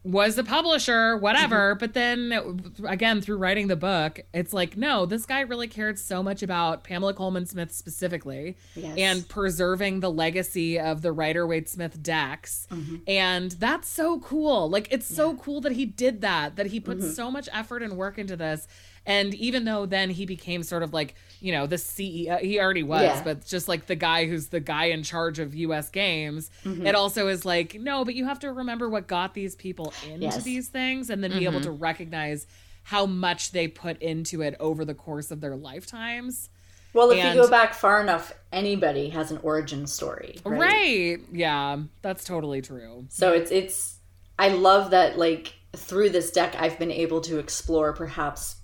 was 0.06 0.36
the 0.36 0.44
publisher, 0.44 1.16
whatever. 1.16 1.74
Mm-hmm. 1.74 1.78
But 1.78 1.94
then 1.94 2.64
again, 2.86 3.20
through 3.20 3.38
writing 3.38 3.66
the 3.66 3.76
book, 3.76 4.20
it's 4.32 4.52
like, 4.52 4.76
no, 4.76 5.04
this 5.04 5.26
guy 5.26 5.40
really 5.40 5.66
cared 5.66 5.98
so 5.98 6.22
much 6.22 6.42
about 6.42 6.84
Pamela 6.84 7.12
Colman 7.12 7.44
Smith 7.46 7.72
specifically 7.72 8.56
Yes. 8.76 8.96
and 8.98 9.28
preserving 9.28 10.00
the 10.00 10.10
legacy 10.10 10.78
of 10.78 11.02
the 11.02 11.10
Rider 11.12 11.46
Waite 11.46 11.68
Smith 11.68 12.02
decks. 12.02 12.68
Mm-hmm. 12.70 12.96
And 13.08 13.50
that's 13.52 13.88
so 13.88 14.20
cool. 14.20 14.70
Like, 14.70 14.88
it's 14.92 15.06
so 15.12 15.34
cool 15.36 15.60
that 15.62 15.72
he 15.72 15.84
did 15.84 16.20
that, 16.20 16.56
that 16.56 16.66
he 16.66 16.78
put 16.80 16.98
Mm-hmm. 16.98 17.10
so 17.10 17.30
much 17.30 17.48
effort 17.52 17.82
and 17.82 17.96
work 17.96 18.16
into 18.16 18.36
this. 18.36 18.66
And 19.06 19.34
even 19.34 19.64
though 19.64 19.86
then 19.86 20.10
he 20.10 20.26
became 20.26 20.62
sort 20.62 20.82
of 20.82 20.92
like, 20.92 21.14
you 21.40 21.52
know, 21.52 21.66
the 21.66 21.76
CEO, 21.76 22.40
he 22.40 22.58
already 22.60 22.82
was, 22.82 23.02
Yeah. 23.02 23.22
but 23.22 23.46
just 23.46 23.68
like 23.68 23.86
the 23.86 23.94
guy 23.94 24.26
who's 24.26 24.48
the 24.48 24.60
guy 24.60 24.86
in 24.86 25.02
charge 25.04 25.38
of 25.38 25.54
US 25.54 25.88
games, 25.90 26.50
Mm-hmm. 26.64 26.86
it 26.86 26.94
also 26.96 27.28
is 27.28 27.44
like, 27.44 27.74
no, 27.80 28.04
but 28.04 28.14
you 28.16 28.24
have 28.24 28.40
to 28.40 28.52
remember 28.52 28.88
what 28.88 29.06
got 29.06 29.32
these 29.34 29.54
people 29.54 29.92
into 30.04 30.24
Yes. 30.26 30.42
these 30.42 30.68
things 30.68 31.08
and 31.10 31.22
then 31.22 31.30
be 31.32 31.44
able 31.44 31.60
to 31.60 31.70
recognize 31.70 32.46
how 32.82 33.06
much 33.06 33.52
they 33.52 33.68
put 33.68 34.00
into 34.02 34.42
it 34.42 34.56
over 34.60 34.84
the 34.84 34.94
course 34.94 35.30
of 35.30 35.40
their 35.40 35.56
lifetimes. 35.56 36.50
well 36.92 37.10
if 37.10 37.18
and- 37.18 37.36
you 37.36 37.42
go 37.42 37.50
back 37.50 37.74
far 37.74 38.00
enough 38.00 38.32
anybody 38.52 39.10
has 39.10 39.30
an 39.30 39.38
origin 39.42 39.86
story 39.86 40.38
right, 40.44 40.58
Right. 40.58 41.18
Yeah, 41.32 41.78
that's 42.02 42.24
totally 42.24 42.62
true. 42.62 43.04
so 43.10 43.32
it's 43.32 43.50
it's 43.50 43.98
i 44.38 44.48
love 44.48 44.90
that 44.92 45.18
like 45.18 45.52
through 45.74 46.08
this 46.10 46.30
deck 46.30 46.54
i've 46.58 46.78
been 46.78 46.90
able 46.92 47.20
to 47.22 47.38
explore 47.38 47.92
perhaps 47.92 48.56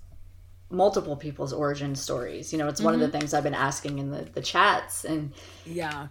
multiple 0.73 1.15
people's 1.15 1.53
origin 1.53 1.95
stories 1.95 2.51
you 2.51 2.57
know 2.59 2.67
it's 2.67 2.81
one 2.81 2.93
of 2.93 2.99
the 2.99 3.05
Mm-hmm. 3.07 3.17
things 3.19 3.33
i've 3.33 3.43
been 3.43 3.53
asking 3.53 3.99
in 3.99 4.09
the 4.11 4.23
the 4.33 4.41
chats 4.41 5.05
and 5.05 5.31
Yeah. 5.65 6.07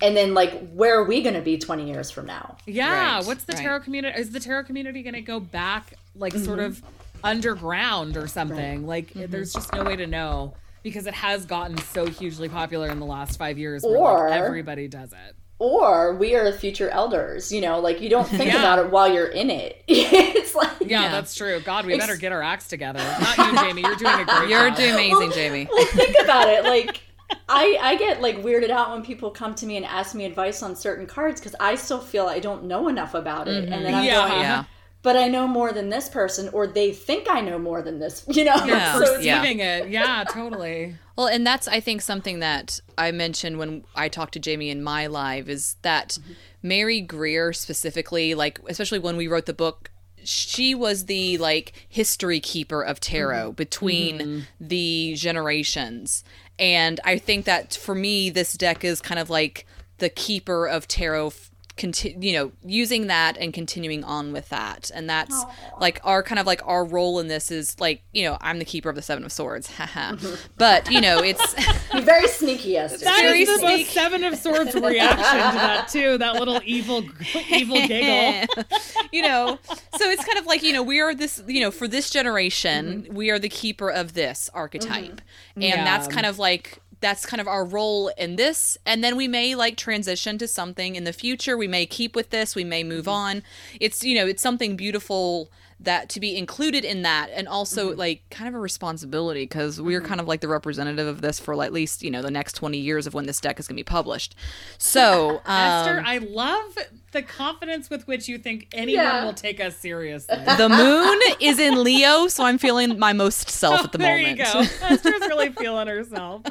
and 0.00 0.16
then 0.16 0.32
like 0.34 0.70
where 0.72 0.98
are 0.98 1.04
we 1.04 1.22
going 1.22 1.34
to 1.34 1.40
be 1.42 1.58
20 1.58 1.86
years 1.86 2.10
from 2.10 2.26
now 2.26 2.56
Yeah. 2.66 3.16
Right, 3.18 3.26
What's 3.26 3.44
the 3.44 3.52
right. 3.52 3.62
tarot 3.62 3.80
community? 3.80 4.18
Is 4.18 4.30
the 4.30 4.40
tarot 4.40 4.64
community 4.64 5.02
going 5.02 5.14
to 5.14 5.20
go 5.22 5.38
back, 5.40 5.94
like, 6.14 6.32
sort 6.34 6.58
of 6.58 6.82
underground 7.24 8.16
or 8.16 8.26
something? 8.26 8.86
Like, 8.86 9.12
there's 9.14 9.52
just 9.52 9.72
no 9.72 9.84
way 9.84 9.96
to 9.96 10.06
know 10.06 10.54
because 10.82 11.06
it 11.06 11.14
has 11.14 11.44
gotten 11.46 11.76
so 11.78 12.06
hugely 12.06 12.48
popular 12.48 12.88
in 12.88 12.98
the 13.00 13.06
last 13.06 13.38
five 13.38 13.58
years 13.58 13.82
where 13.84 13.96
Or- 13.96 14.30
like, 14.30 14.38
everybody 14.40 14.88
does 14.88 15.12
it. 15.12 15.36
Or 15.58 16.14
we 16.16 16.34
are 16.34 16.52
future 16.52 16.88
elders 16.90 17.50
you 17.50 17.60
know 17.60 17.80
like 17.80 18.00
you 18.00 18.08
don't 18.08 18.28
think 18.28 18.44
Yeah. 18.52 18.58
about 18.60 18.78
it 18.78 18.90
while 18.90 19.12
you're 19.12 19.26
in 19.26 19.48
it 19.50 19.82
it's 19.88 20.54
like 20.54 20.70
Yeah, 20.80 21.02
Yeah. 21.02 21.08
that's 21.12 21.34
true. 21.34 21.60
God, 21.60 21.86
we 21.86 21.96
better 21.98 22.16
get 22.16 22.30
our 22.32 22.42
acts 22.42 22.68
together. 22.68 23.00
Not 23.20 23.36
you, 23.38 23.58
Jamie. 23.60 23.82
You're 23.82 23.96
doing 23.96 24.20
a 24.20 24.24
great 24.26 24.48
You're 24.50 24.68
job. 24.68 24.76
doing 24.76 24.94
amazing, 24.94 25.32
Jamie. 25.32 25.68
well 25.72 25.86
think 25.86 26.14
about 26.22 26.48
it 26.48 26.64
like 26.64 27.00
I, 27.48 27.76
I 27.80 27.96
get 27.96 28.20
like 28.22 28.36
weirded 28.42 28.70
out 28.70 28.90
when 28.92 29.02
people 29.04 29.30
come 29.30 29.54
to 29.56 29.66
me 29.66 29.76
and 29.76 29.84
ask 29.86 30.14
me 30.14 30.24
advice 30.26 30.62
on 30.62 30.76
certain 30.76 31.06
cards 31.06 31.40
because 31.40 31.56
I 31.58 31.74
still 31.74 31.98
feel 32.00 32.26
I 32.26 32.38
don't 32.38 32.64
know 32.64 32.86
enough 32.88 33.14
about 33.14 33.48
it, 33.48 33.64
and 33.64 33.84
then 33.84 33.94
I'm 33.94 34.04
Yeah. 34.04 34.28
going, 34.28 34.40
Yeah. 34.40 34.64
but 35.02 35.16
I 35.16 35.26
know 35.26 35.48
more 35.48 35.72
than 35.72 35.88
this 35.88 36.08
person, 36.08 36.48
or 36.52 36.68
they 36.68 36.92
think 36.92 37.28
I 37.28 37.40
know 37.40 37.58
more 37.58 37.82
than 37.82 37.98
this, 37.98 38.24
you 38.28 38.44
know. 38.44 38.54
Yeah. 38.64 38.94
so 38.98 39.14
it's, 39.14 39.24
Yeah. 39.24 39.42
It. 39.42 39.88
Yeah, 39.88 40.22
totally. 40.30 40.94
Well, 41.16 41.28
and 41.28 41.46
that's 41.46 41.66
I 41.66 41.80
think 41.80 42.02
something 42.02 42.40
that 42.40 42.78
I 42.98 43.10
mentioned 43.10 43.58
when 43.58 43.84
I 43.94 44.08
talked 44.08 44.34
to 44.34 44.38
Jamie 44.38 44.68
in 44.68 44.82
my 44.82 45.06
live 45.06 45.48
is 45.48 45.76
that 45.82 46.10
mm-hmm. 46.20 46.32
Mary 46.62 47.00
Greer 47.00 47.52
specifically, 47.52 48.34
like 48.34 48.60
especially 48.68 48.98
when 48.98 49.16
we 49.16 49.26
wrote 49.26 49.46
the 49.46 49.54
book, 49.54 49.90
she 50.24 50.74
was 50.74 51.06
the 51.06 51.38
like 51.38 51.72
history 51.88 52.40
keeper 52.40 52.82
of 52.82 53.00
tarot 53.00 53.48
mm-hmm. 53.48 53.54
between 53.54 54.18
mm-hmm. 54.18 54.40
the 54.60 55.14
generations. 55.16 56.22
And 56.58 57.00
I 57.04 57.18
think 57.18 57.46
that 57.46 57.74
for 57.74 57.94
me 57.94 58.28
this 58.28 58.52
deck 58.52 58.84
is 58.84 59.00
kind 59.00 59.18
of 59.18 59.30
like 59.30 59.66
the 59.98 60.10
keeper 60.10 60.66
of 60.66 60.86
tarot 60.86 61.28
f- 61.28 61.50
conti- 61.76 62.16
you 62.20 62.32
know 62.32 62.52
using 62.64 63.06
that 63.06 63.36
and 63.36 63.52
continuing 63.52 64.02
on 64.04 64.32
with 64.32 64.48
that 64.48 64.90
and 64.94 65.08
that's 65.08 65.44
like 65.80 66.00
our 66.04 66.22
kind 66.22 66.38
of 66.38 66.46
like 66.46 66.60
our 66.66 66.84
role 66.84 67.18
in 67.18 67.28
this 67.28 67.50
is 67.50 67.78
like 67.80 68.02
you 68.12 68.24
know 68.24 68.38
i'm 68.40 68.58
the 68.58 68.64
keeper 68.64 68.88
of 68.88 68.96
the 68.96 69.02
seven 69.02 69.24
of 69.24 69.32
swords 69.32 69.76
haha 69.76 70.16
but 70.56 70.90
you 70.90 71.00
know 71.00 71.18
it's 71.22 71.54
very 72.02 72.28
sneaky, 72.28 72.76
Esther. 72.76 73.04
That 73.04 73.22
Very 73.22 73.42
is 73.42 73.60
the 73.60 73.66
most 73.66 73.90
Seven 73.90 74.24
of 74.24 74.36
Swords 74.36 74.74
reaction 74.74 75.16
to 75.16 75.56
that 75.56 75.88
too. 75.88 76.18
That 76.18 76.34
little 76.34 76.60
evil, 76.64 77.04
evil 77.50 77.76
giggle. 77.86 78.46
you 79.12 79.22
know 79.22 79.58
so 79.98 80.10
it's 80.10 80.24
kind 80.24 80.38
of 80.38 80.46
like 80.46 80.62
you 80.62 80.72
know 80.72 80.82
we 80.82 81.00
are 81.00 81.14
this 81.14 81.42
you 81.46 81.60
know 81.60 81.70
for 81.70 81.88
this 81.88 82.10
generation 82.10 83.02
mm-hmm. 83.02 83.14
we 83.14 83.30
are 83.30 83.38
the 83.38 83.48
keeper 83.48 83.90
of 83.90 84.14
this 84.14 84.50
archetype 84.54 85.04
mm-hmm. 85.04 85.62
and 85.62 85.62
Yeah. 85.62 85.84
that's 85.84 86.08
kind 86.08 86.26
of 86.26 86.38
like 86.38 86.80
that's 87.06 87.24
kind 87.24 87.40
of 87.40 87.46
our 87.46 87.64
role 87.64 88.08
in 88.18 88.34
this. 88.34 88.76
And 88.84 89.04
then 89.04 89.14
we 89.14 89.28
may 89.28 89.54
like 89.54 89.76
transition 89.76 90.38
to 90.38 90.48
something 90.48 90.96
in 90.96 91.04
the 91.04 91.12
future. 91.12 91.56
We 91.56 91.68
may 91.68 91.86
keep 91.86 92.16
with 92.16 92.30
this. 92.30 92.56
We 92.56 92.64
may 92.64 92.82
move 92.82 93.04
mm-hmm. 93.04 93.38
on. 93.38 93.42
It's 93.80 94.02
you 94.02 94.16
know 94.16 94.26
it's 94.26 94.42
something 94.42 94.74
beautiful 94.76 95.48
that 95.78 96.08
to 96.08 96.20
be 96.20 96.36
included 96.36 96.84
in 96.84 97.02
that 97.02 97.28
and 97.34 97.46
also 97.46 97.90
Mm-hmm. 97.90 97.98
like 97.98 98.22
kind 98.30 98.48
of 98.48 98.54
a 98.54 98.58
responsibility 98.58 99.42
because 99.44 99.80
we're 99.80 100.00
kind 100.00 100.20
of 100.20 100.26
like 100.26 100.40
the 100.40 100.48
representative 100.48 101.06
of 101.06 101.20
this 101.20 101.38
for 101.38 101.60
at 101.62 101.72
least 101.72 102.02
you 102.02 102.10
know 102.10 102.22
the 102.22 102.30
next 102.30 102.54
20 102.54 102.78
years 102.78 103.06
of 103.06 103.12
when 103.12 103.26
this 103.26 103.40
deck 103.40 103.60
is 103.60 103.68
going 103.68 103.74
to 103.76 103.80
be 103.80 103.84
published 103.84 104.34
so 104.78 105.42
Esther, 105.46 105.98
um, 105.98 106.04
I 106.06 106.18
love 106.18 106.78
the 107.12 107.20
confidence 107.22 107.90
with 107.90 108.06
which 108.08 108.26
you 108.26 108.38
think 108.38 108.68
anyone 108.72 109.04
Yeah. 109.04 109.24
will 109.26 109.34
take 109.34 109.60
us 109.60 109.76
seriously. 109.76 110.34
the 110.56 110.68
moon 110.70 111.20
is 111.40 111.58
in 111.58 111.82
leo 111.84 112.26
so 112.28 112.44
i'm 112.44 112.56
feeling 112.58 112.98
my 112.98 113.12
most 113.12 113.48
self 113.50 113.84
at 113.84 113.92
the 113.92 113.98
there 113.98 114.16
moment 114.22 114.38
there 114.38 114.62
you 114.62 114.68
go. 114.80 114.86
Esther's 114.86 115.20
really 115.28 115.50
feeling 115.50 115.86
herself. 115.88 116.42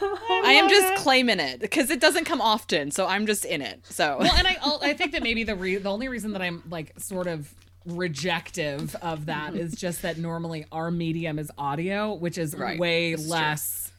i 0.00 0.52
am 0.54 0.68
just 0.68 0.94
claiming 1.02 1.40
it 1.40 1.60
because 1.60 1.90
it 1.90 2.00
doesn't 2.00 2.24
come 2.24 2.40
often 2.40 2.90
so 2.90 3.06
i'm 3.06 3.26
just 3.26 3.44
in 3.44 3.60
it 3.60 3.80
so 3.86 4.18
well, 4.20 4.32
and 4.36 4.46
I 4.46 4.56
I'll- 4.62 4.80
I 4.82 4.92
think 4.94 5.12
that 5.12 5.22
maybe 5.22 5.42
the 5.44 5.54
re- 5.56 5.76
the 5.76 5.90
only 5.90 6.08
reason 6.08 6.32
that 6.32 6.42
I'm 6.42 6.62
like 6.70 6.92
sort 6.98 7.26
of 7.26 7.52
rejective 7.86 8.94
of 8.96 9.26
that 9.26 9.54
is 9.54 9.74
just 9.74 10.02
that 10.02 10.18
normally 10.18 10.66
our 10.70 10.90
medium 10.90 11.38
is 11.38 11.50
audio, 11.56 12.14
which 12.14 12.38
is 12.38 12.54
Right. 12.54 12.78
way 12.78 13.14
true. 13.14 13.24
less 13.24 13.92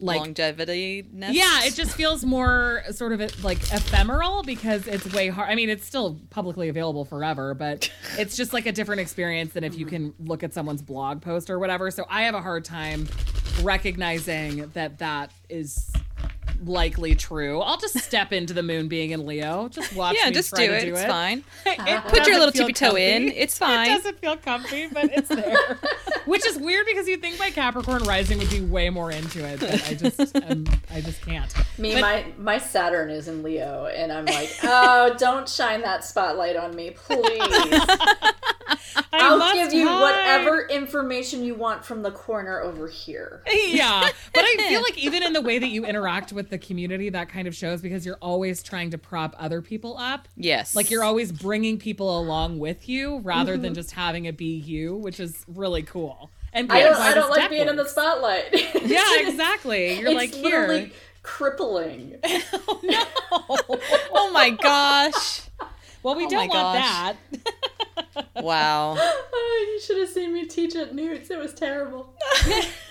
like 0.00 0.20
longevity 0.20 1.04
yeah, 1.12 1.64
it 1.64 1.74
just 1.74 1.90
feels 1.96 2.24
more 2.24 2.84
sort 2.92 3.10
of 3.12 3.42
like 3.42 3.58
ephemeral 3.72 4.44
because 4.44 4.86
it's 4.86 5.12
way 5.12 5.26
hard. 5.28 5.50
I 5.50 5.56
mean, 5.56 5.68
it's 5.68 5.84
still 5.84 6.20
publicly 6.30 6.68
available 6.68 7.04
forever, 7.04 7.52
but 7.52 7.90
it's 8.18 8.36
just 8.36 8.52
like 8.52 8.66
a 8.66 8.72
different 8.72 9.00
experience 9.00 9.54
than 9.54 9.64
if 9.64 9.76
you 9.76 9.86
can 9.86 10.14
look 10.20 10.44
at 10.44 10.54
someone's 10.54 10.82
blog 10.82 11.20
post 11.20 11.50
or 11.50 11.58
whatever. 11.58 11.90
So 11.90 12.06
I 12.08 12.22
have 12.22 12.36
a 12.36 12.40
hard 12.40 12.64
time 12.64 13.08
recognizing 13.62 14.68
that 14.74 14.98
that 14.98 15.32
is 15.48 15.90
likely 16.64 17.14
true. 17.14 17.60
I'll 17.60 17.76
just 17.78 17.98
step 17.98 18.32
into 18.32 18.52
the 18.52 18.62
moon 18.62 18.88
being 18.88 19.10
in 19.10 19.26
Leo. 19.26 19.68
Just 19.68 19.94
watch 19.94 20.16
yeah 20.18 20.28
me 20.28 20.34
just 20.34 20.50
try 20.50 20.66
do 20.66 20.72
to 20.72 20.76
it 20.78 20.84
do 20.84 20.94
it's 20.94 21.04
fine 21.04 21.44
It 21.66 22.04
Put 22.04 22.26
your 22.26 22.38
little 22.38 22.52
tippy 22.52 22.72
toe 22.72 22.96
in. 22.96 23.28
It's 23.28 23.56
fine. 23.58 23.90
It 23.90 23.94
doesn't 23.94 24.18
feel 24.20 24.36
comfy, 24.36 24.88
but 24.88 25.10
it's 25.12 25.28
there. 25.28 25.78
Which 26.26 26.46
is 26.46 26.58
weird 26.58 26.86
because 26.86 27.08
you 27.08 27.16
think 27.16 27.38
my 27.38 27.50
Capricorn 27.50 28.02
rising 28.04 28.38
would 28.38 28.50
be 28.50 28.60
way 28.60 28.90
more 28.90 29.10
into 29.10 29.44
it, 29.44 29.60
but 29.60 29.88
I 29.88 29.94
just 29.94 30.36
um, 30.36 30.64
I 30.92 31.00
just 31.00 31.22
can't. 31.22 31.52
Me, 31.78 31.94
But- 31.94 32.00
my 32.02 32.24
my 32.38 32.58
Saturn 32.58 33.10
is 33.10 33.28
in 33.28 33.42
Leo, 33.42 33.86
and 33.86 34.12
I'm 34.12 34.26
like, 34.26 34.50
oh, 34.64 35.14
don't 35.18 35.48
shine 35.48 35.80
that 35.82 36.04
spotlight 36.04 36.56
on 36.56 36.74
me, 36.74 36.90
please. 36.90 37.40
I 38.96 39.04
I'll 39.12 39.38
must 39.38 39.54
give 39.54 39.72
you 39.72 39.88
hide. 39.88 40.00
whatever 40.02 40.66
information 40.68 41.42
you 41.44 41.54
want 41.54 41.84
from 41.84 42.02
the 42.02 42.10
corner 42.10 42.60
over 42.60 42.88
here. 42.88 43.42
Yeah, 43.68 44.08
but 44.34 44.44
I 44.44 44.56
feel 44.68 44.82
like 44.82 44.98
even 44.98 45.22
in 45.22 45.32
the 45.32 45.40
way 45.40 45.58
that 45.58 45.68
you 45.68 45.84
interact 45.92 46.32
with 46.32 46.50
the 46.50 46.58
community, 46.58 47.08
that 47.10 47.28
kind 47.28 47.46
of 47.48 47.54
shows 47.54 47.80
because 47.82 48.04
you're 48.06 48.18
always 48.20 48.62
trying 48.62 48.90
to 48.90 48.98
prop 48.98 49.34
other 49.38 49.60
people 49.62 49.96
up. 49.98 50.28
yes 50.36 50.74
Like 50.76 50.90
you're 50.90 51.04
always 51.04 51.32
bringing 51.32 51.78
people 51.78 52.18
along 52.18 52.58
with 52.58 52.88
you 52.88 53.18
rather 53.20 53.54
Mm-hmm. 53.54 53.62
than 53.62 53.74
just 53.74 53.92
having 53.92 54.24
it 54.26 54.36
be 54.36 54.56
you, 54.56 54.96
which 54.96 55.20
is 55.20 55.44
really 55.48 55.82
cool. 55.82 56.30
And 56.52 56.70
I 56.72 56.80
don't, 56.82 56.96
I 56.96 57.14
don't 57.14 57.30
like 57.30 57.40
deck 57.40 57.50
being 57.50 57.68
in 57.68 57.76
the 57.76 57.86
spotlight. 57.86 58.44
Yeah, 58.82 59.04
exactly. 59.20 59.98
You're 60.00 60.08
it's 60.08 60.16
like 60.16 60.34
here. 60.34 60.44
literally 60.44 60.92
crippling. 61.22 62.16
oh 63.32 64.30
my 64.32 64.50
gosh 64.50 65.42
Well, 66.02 66.14
we 66.16 66.26
Oh 66.26 66.30
don't 66.30 66.48
want 66.48 66.78
gosh. 66.78 67.16
that. 68.14 68.42
wow 68.42 68.94
oh, 68.98 69.66
you 69.72 69.80
should 69.80 69.98
have 69.98 70.08
seen 70.08 70.32
me 70.32 70.46
teach 70.46 70.74
at 70.76 70.94
Newts. 70.94 71.30
It 71.30 71.38
was 71.38 71.52
terrible. 71.54 72.14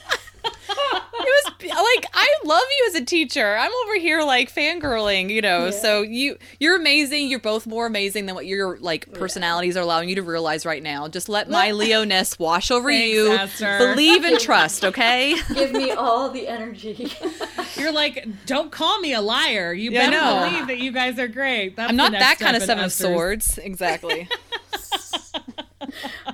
it 0.47 1.43
was 1.45 1.53
like 1.61 2.05
I 2.13 2.27
love 2.45 2.63
you 2.79 2.85
as 2.89 2.95
a 3.01 3.05
teacher. 3.05 3.55
I'm 3.57 3.71
over 3.85 3.95
here 3.99 4.21
like 4.23 4.53
fangirling, 4.53 5.29
you 5.29 5.41
know. 5.41 5.65
Yeah. 5.65 5.71
So 5.71 6.01
you 6.01 6.37
you're 6.59 6.75
amazing. 6.75 7.29
You're 7.29 7.39
both 7.39 7.67
more 7.67 7.85
amazing 7.85 8.25
than 8.25 8.35
what 8.35 8.45
your 8.45 8.77
like 8.79 9.11
personalities 9.13 9.75
are 9.77 9.81
allowing 9.81 10.09
you 10.09 10.15
to 10.15 10.21
realize 10.23 10.65
right 10.65 10.81
now. 10.83 11.07
Just 11.07 11.29
let 11.29 11.49
my 11.49 11.71
Leo 11.77 12.03
ness 12.03 12.37
wash 12.39 12.71
over 12.71 12.89
Thanks, 12.89 13.07
you. 13.13 13.31
Esther. 13.33 13.77
Believe 13.79 14.23
and 14.23 14.39
trust, 14.41 14.85
okay? 14.85 15.35
Give 15.53 15.71
me 15.71 15.91
all 15.91 16.29
the 16.29 16.47
energy. 16.47 17.11
You're 17.75 17.91
like, 17.91 18.25
don't 18.45 18.71
call 18.71 18.99
me 18.99 19.13
a 19.13 19.21
liar. 19.21 19.73
You 19.73 19.91
Yeah, 19.91 20.09
better 20.09 20.17
know. 20.21 20.49
believe 20.49 20.67
that 20.67 20.79
you 20.79 20.91
guys 20.91 21.19
are 21.19 21.27
great. 21.27 21.75
That's 21.75 21.89
I'm 21.89 21.95
not 21.95 22.11
that 22.11 22.39
kind 22.39 22.55
of 22.55 22.63
seven 22.63 22.83
of 22.85 22.91
swords. 22.93 23.57
Exactly. 23.57 24.27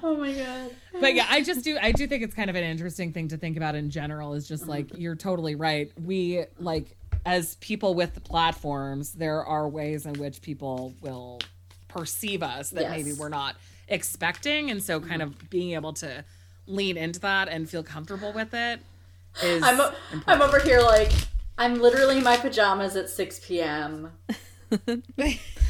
oh 0.06 0.18
my 0.18 0.34
god. 0.34 0.72
But 1.00 1.16
yeah, 1.16 1.26
I 1.30 1.42
just 1.42 1.64
do. 1.64 1.78
I 1.82 1.92
do 1.92 2.06
think 2.08 2.24
it's 2.24 2.36
kind 2.36 2.50
of 2.50 2.56
an 2.56 2.64
interesting 2.64 3.12
thing 3.14 3.30
to 3.30 3.38
think 3.38 3.58
about 3.58 3.76
in 3.76 3.90
general. 3.90 4.34
Is 4.34 4.48
just 4.48 4.64
Mm-hmm. 4.64 4.72
like 4.72 4.98
you're 4.98 5.16
totally 5.16 5.56
right. 5.56 5.92
We 6.06 6.46
like 6.60 6.96
as 7.26 7.56
people 7.56 7.96
with 7.96 8.22
platforms, 8.24 9.14
there 9.14 9.44
are 9.46 9.68
ways 9.68 10.06
in 10.06 10.14
which 10.16 10.42
people 10.42 10.94
will 11.02 11.40
perceive 11.88 12.44
us 12.44 12.72
that 12.72 12.82
Yes. 12.82 12.92
maybe 12.92 13.14
we're 13.14 13.30
not 13.30 13.56
expecting, 13.88 14.70
and 14.72 14.82
so 14.84 15.00
kind 15.00 15.22
of 15.22 15.50
being 15.50 15.72
able 15.72 15.94
to 15.94 16.24
lean 16.68 16.98
into 16.98 17.20
that 17.22 17.48
and 17.50 17.70
feel 17.70 17.84
comfortable 17.84 18.34
with 18.34 18.54
it 18.54 18.80
is. 19.44 19.62
I'm, 19.64 19.80
o- 19.80 19.94
I'm 20.28 20.42
over 20.42 20.60
here 20.60 20.82
like, 20.82 21.12
I'm 21.58 21.80
literally 21.82 22.18
in 22.18 22.24
my 22.24 22.38
pajamas 22.38 22.96
at 22.96 23.10
6 23.10 23.42
p.m. 23.46 24.12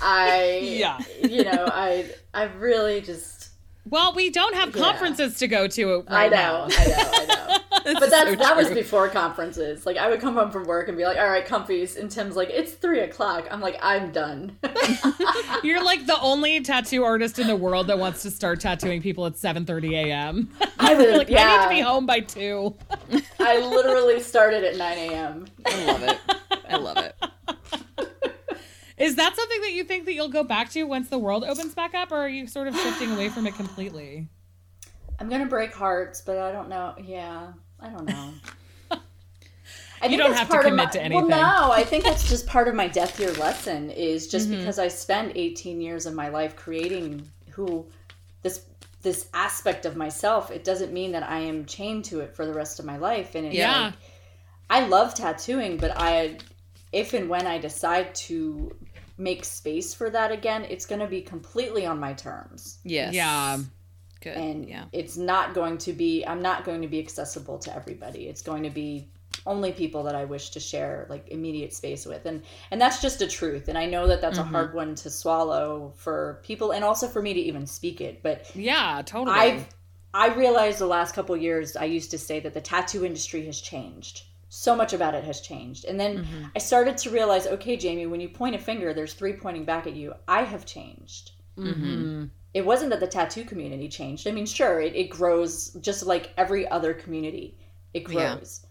I, 0.01 0.59
Yeah. 0.63 0.99
you 1.23 1.43
know, 1.43 1.67
I, 1.71 2.09
I 2.33 2.43
really 2.43 3.01
just, 3.01 3.42
well, 3.89 4.13
we 4.13 4.29
don't 4.29 4.55
have 4.55 4.75
Yeah. 4.75 4.81
conferences 4.83 5.37
to 5.39 5.47
go 5.47 5.67
to. 5.67 6.03
I 6.07 6.27
Right 6.27 6.31
know, 6.31 6.37
now. 6.37 6.67
I 6.69 6.85
know, 6.87 6.95
I 6.97 7.25
know. 7.25 7.57
But 7.83 8.01
is 8.03 8.09
that's 8.11 8.29
so 8.29 8.35
that 8.37 8.55
was 8.55 8.69
before 8.69 9.09
conferences. 9.09 9.85
Like 9.85 9.97
I 9.97 10.07
would 10.09 10.21
come 10.21 10.35
home 10.35 10.51
from 10.51 10.63
work 10.63 10.87
and 10.87 10.95
be 10.97 11.03
like, 11.03 11.17
"All 11.17 11.27
right, 11.27 11.45
comfies," 11.45 11.97
and 11.97 12.09
Tim's 12.09 12.37
like, 12.37 12.49
"It's 12.49 12.71
three 12.71 13.01
o'clock." 13.01 13.45
I'm 13.51 13.59
like, 13.59 13.77
"I'm 13.81 14.11
done." 14.13 14.57
You're 15.63 15.83
like 15.83 16.05
the 16.05 16.17
only 16.21 16.61
tattoo 16.61 17.03
artist 17.03 17.39
in 17.39 17.47
the 17.47 17.57
world 17.57 17.87
that 17.87 17.99
wants 17.99 18.21
to 18.23 18.31
start 18.31 18.61
tattooing 18.61 19.01
people 19.01 19.25
at 19.25 19.33
7:30 19.33 19.95
a.m. 19.95 20.49
I 20.79 20.93
would, 20.95 21.17
like, 21.17 21.29
yeah. 21.29 21.45
I 21.45 21.57
need 21.57 21.63
to 21.63 21.69
be 21.69 21.81
home 21.81 22.05
by 22.05 22.21
two. 22.21 22.73
I 23.41 23.59
literally 23.59 24.21
started 24.21 24.63
at 24.63 24.77
9 24.77 24.97
a.m. 24.97 25.45
I 25.65 25.85
love 25.85 26.03
it. 26.03 26.19
I 26.69 26.75
love 26.77 26.97
it. 26.99 27.15
Is 29.03 29.15
that 29.15 29.35
something 29.35 29.61
that 29.61 29.71
you 29.73 29.83
think 29.83 30.05
that 30.05 30.13
you'll 30.13 30.29
go 30.29 30.43
back 30.43 30.69
to 30.71 30.83
once 30.83 31.09
the 31.09 31.17
world 31.17 31.43
opens 31.43 31.75
back 31.75 31.93
up, 31.93 32.11
or 32.11 32.17
are 32.17 32.29
you 32.29 32.47
sort 32.47 32.67
of 32.67 32.75
shifting 32.77 33.11
away 33.11 33.29
from 33.29 33.45
it 33.47 33.55
completely? 33.55 34.27
I'm 35.19 35.29
gonna 35.29 35.45
break 35.45 35.73
hearts, 35.73 36.21
but 36.21 36.37
I 36.37 36.51
don't 36.51 36.69
know. 36.69 36.95
Yeah, 37.03 37.53
I 37.79 37.89
don't 37.89 38.05
know. 38.07 38.29
I 40.01 40.07
think 40.09 40.19
don't 40.21 40.33
have 40.33 40.49
to 40.49 40.57
commit 40.59 40.75
my- 40.75 40.85
to 40.91 41.01
anything. 41.01 41.27
Well, 41.29 41.41
no, 41.41 41.71
I 41.71 41.83
think 41.83 42.03
that's 42.03 42.27
just 42.33 42.45
part 42.47 42.67
of 42.67 42.75
my 42.75 42.87
death 42.87 43.19
year 43.19 43.31
lesson. 43.33 43.89
Is 43.89 44.27
just 44.27 44.49
Mm-hmm. 44.49 44.59
because 44.59 44.79
I 44.79 44.87
spent 44.89 45.33
18 45.35 45.79
years 45.81 46.05
of 46.05 46.13
my 46.13 46.27
life 46.29 46.55
creating 46.55 47.27
who 47.51 47.85
this 48.41 48.65
this 49.01 49.27
aspect 49.33 49.85
of 49.85 49.95
myself. 49.97 50.49
It 50.51 50.63
doesn't 50.63 50.93
mean 50.93 51.11
that 51.11 51.23
I 51.23 51.39
am 51.39 51.65
chained 51.65 52.05
to 52.05 52.21
it 52.21 52.35
for 52.35 52.45
the 52.45 52.53
rest 52.53 52.79
of 52.79 52.85
my 52.85 52.97
life. 52.97 53.35
And 53.35 53.45
it's 53.45 53.55
Yeah. 53.55 53.85
like, 53.85 53.93
I 54.69 54.87
love 54.87 55.13
tattooing, 55.13 55.75
but 55.75 55.91
I, 55.97 56.37
if 56.93 57.13
and 57.13 57.27
when 57.29 57.45
I 57.45 57.57
decide 57.57 58.15
to 58.15 58.73
make 59.17 59.45
space 59.45 59.93
for 59.93 60.09
that 60.09 60.31
again, 60.31 60.65
it's 60.69 60.85
going 60.85 61.01
to 61.01 61.07
be 61.07 61.21
completely 61.21 61.85
on 61.85 61.99
my 61.99 62.13
terms 62.13 62.79
Yes. 62.83 63.13
Yeah. 63.13 63.59
Good. 64.21 64.37
and 64.37 64.69
yeah. 64.69 64.85
it's 64.93 65.17
not 65.17 65.53
going 65.53 65.77
to 65.79 65.91
be 65.91 66.23
i'm 66.25 66.41
not 66.41 66.63
going 66.63 66.81
to 66.81 66.87
be 66.87 66.97
accessible 66.97 67.57
to 67.59 67.75
everybody 67.75 68.27
it's 68.29 68.41
going 68.41 68.63
to 68.63 68.69
be 68.69 69.09
only 69.45 69.73
people 69.73 70.03
that 70.03 70.15
i 70.15 70.23
wish 70.23 70.51
to 70.51 70.61
share 70.61 71.05
like 71.09 71.27
immediate 71.27 71.73
space 71.73 72.05
with 72.05 72.25
and 72.25 72.41
and 72.71 72.79
that's 72.79 73.01
just 73.01 73.21
a 73.21 73.27
truth 73.27 73.67
and 73.67 73.77
i 73.77 73.85
know 73.85 74.07
that 74.07 74.21
that's 74.21 74.37
a 74.37 74.43
hard 74.43 74.69
mm-hmm. 74.69 74.77
one 74.77 74.95
to 74.95 75.09
swallow 75.09 75.91
for 75.97 76.39
people 76.43 76.71
and 76.71 76.85
also 76.85 77.05
for 77.05 77.21
me 77.21 77.33
to 77.33 77.39
even 77.41 77.67
speak 77.67 77.99
it 77.99 78.23
but 78.23 78.49
Yeah, 78.55 79.01
totally. 79.05 79.35
i've 79.37 79.67
i 80.13 80.33
realized 80.33 80.79
the 80.79 80.87
last 80.87 81.13
couple 81.13 81.35
years 81.35 81.75
i 81.75 81.83
used 81.83 82.11
to 82.11 82.17
say 82.17 82.39
that 82.39 82.53
the 82.53 82.61
tattoo 82.61 83.03
industry 83.03 83.45
has 83.47 83.59
changed 83.59 84.23
so 84.55 84.75
much 84.75 84.93
about 84.93 85.15
it 85.15 85.23
has 85.23 85.41
changed 85.41 85.83
and 85.85 85.99
then 85.99 86.27
i 86.55 86.59
started 86.59 86.95
to 86.95 87.09
realize 87.09 87.47
okay 87.47 87.75
jamie 87.75 88.05
when 88.05 88.21
you 88.21 88.29
point 88.29 88.53
a 88.55 88.59
finger 88.59 88.93
there's 88.93 89.13
three 89.15 89.33
pointing 89.33 89.65
back 89.65 89.87
at 89.87 89.95
you 89.95 90.13
i 90.27 90.43
have 90.43 90.63
changed 90.63 91.31
Mhm. 91.57 92.29
it 92.53 92.63
wasn't 92.63 92.91
that 92.91 92.99
the 92.99 93.07
tattoo 93.07 93.43
community 93.45 93.87
changed. 93.89 94.27
I 94.27 94.31
mean, 94.31 94.45
sure, 94.47 94.79
it, 94.79 94.95
it 94.95 95.09
grows 95.09 95.69
just 95.81 96.03
like 96.05 96.31
every 96.37 96.67
other 96.67 96.93
community. 96.95 97.57
It 97.93 98.09
Yeah. 98.09 98.35
grows. 98.35 98.65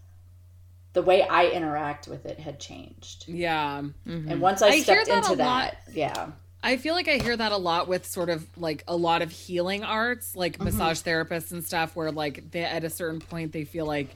The 0.93 1.01
way 1.01 1.21
I 1.27 1.47
interact 1.47 2.07
with 2.09 2.25
it 2.25 2.39
had 2.39 2.59
changed. 2.59 3.25
Yeah. 3.27 3.81
And 4.05 4.41
once 4.41 4.61
I, 4.61 4.67
I 4.67 4.79
stepped 4.81 5.07
that 5.07 5.17
into 5.17 5.33
a 5.33 5.35
that, 5.37 5.77
yeah. 5.93 6.31
I 6.61 6.75
feel 6.77 6.93
like 6.93 7.07
I 7.07 7.17
hear 7.17 7.35
that 7.37 7.51
a 7.53 7.57
lot 7.57 7.87
with 7.87 8.05
sort 8.05 8.29
of 8.29 8.45
like 8.57 8.83
a 8.87 8.95
lot 8.95 9.21
of 9.21 9.31
healing 9.31 9.83
arts, 9.83 10.35
like 10.35 10.53
Mm-hmm. 10.53 10.65
massage 10.65 11.01
therapists 11.01 11.51
and 11.53 11.63
stuff, 11.63 11.95
where 11.95 12.11
like 12.11 12.51
they 12.51 12.63
at 12.63 12.83
a 12.83 12.89
certain 12.89 13.19
point 13.21 13.51
they 13.53 13.63
feel 13.65 13.85
like 13.85 14.09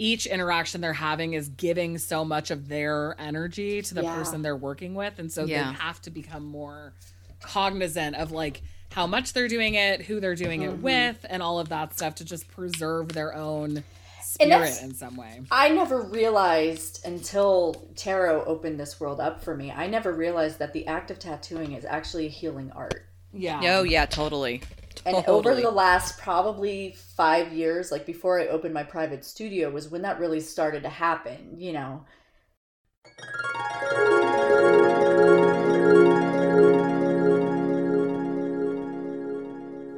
each 0.00 0.24
interaction 0.24 0.80
they're 0.80 0.94
having 0.94 1.34
is 1.34 1.50
giving 1.50 1.98
so 1.98 2.24
much 2.24 2.50
of 2.50 2.68
their 2.68 3.14
energy 3.18 3.82
to 3.82 3.94
the 3.94 4.02
Yeah. 4.02 4.14
person 4.14 4.40
they're 4.40 4.56
working 4.56 4.94
with. 4.94 5.18
And 5.18 5.30
so 5.30 5.44
Yeah. 5.44 5.64
they 5.72 5.76
have 5.78 6.00
to 6.02 6.10
become 6.10 6.44
more 6.44 6.94
cognizant 7.42 8.16
of 8.16 8.32
like 8.32 8.62
how 8.92 9.06
much 9.06 9.34
they're 9.34 9.46
doing 9.48 9.74
it, 9.74 10.02
who 10.02 10.18
they're 10.18 10.34
doing 10.34 10.62
Mm-hmm. 10.62 10.72
it 10.72 10.82
with, 10.82 11.26
and 11.28 11.42
all 11.42 11.58
of 11.58 11.68
that 11.68 11.92
stuff 11.94 12.14
to 12.16 12.24
just 12.24 12.48
preserve 12.48 13.10
their 13.10 13.34
own 13.34 13.84
spirit 14.22 14.80
in 14.82 14.94
some 14.94 15.16
way. 15.16 15.42
I 15.50 15.68
never 15.68 16.00
realized 16.00 17.04
until 17.04 17.74
tarot 17.94 18.44
opened 18.44 18.80
this 18.80 18.98
world 19.00 19.20
up 19.20 19.44
for 19.44 19.54
me. 19.54 19.70
I 19.70 19.86
never 19.86 20.12
realized 20.12 20.58
that 20.60 20.72
the 20.72 20.86
act 20.86 21.10
of 21.10 21.18
tattooing 21.18 21.72
is 21.72 21.84
actually 21.84 22.26
a 22.26 22.30
healing 22.30 22.72
art. 22.74 23.04
Yeah. 23.32 23.60
Oh 23.76 23.82
yeah, 23.82 24.06
totally. 24.06 24.62
And 25.06 25.16
over 25.26 25.54
the 25.54 25.70
last 25.70 26.18
probably 26.18 26.96
five 27.16 27.52
years, 27.52 27.90
like 27.90 28.06
before 28.06 28.40
I 28.40 28.46
opened 28.46 28.74
my 28.74 28.84
private 28.84 29.24
studio, 29.24 29.70
was 29.70 29.88
when 29.88 30.02
that 30.02 30.18
really 30.18 30.40
started 30.40 30.82
to 30.82 30.88
happen, 30.88 31.54
you 31.56 31.72
know. 31.72 32.04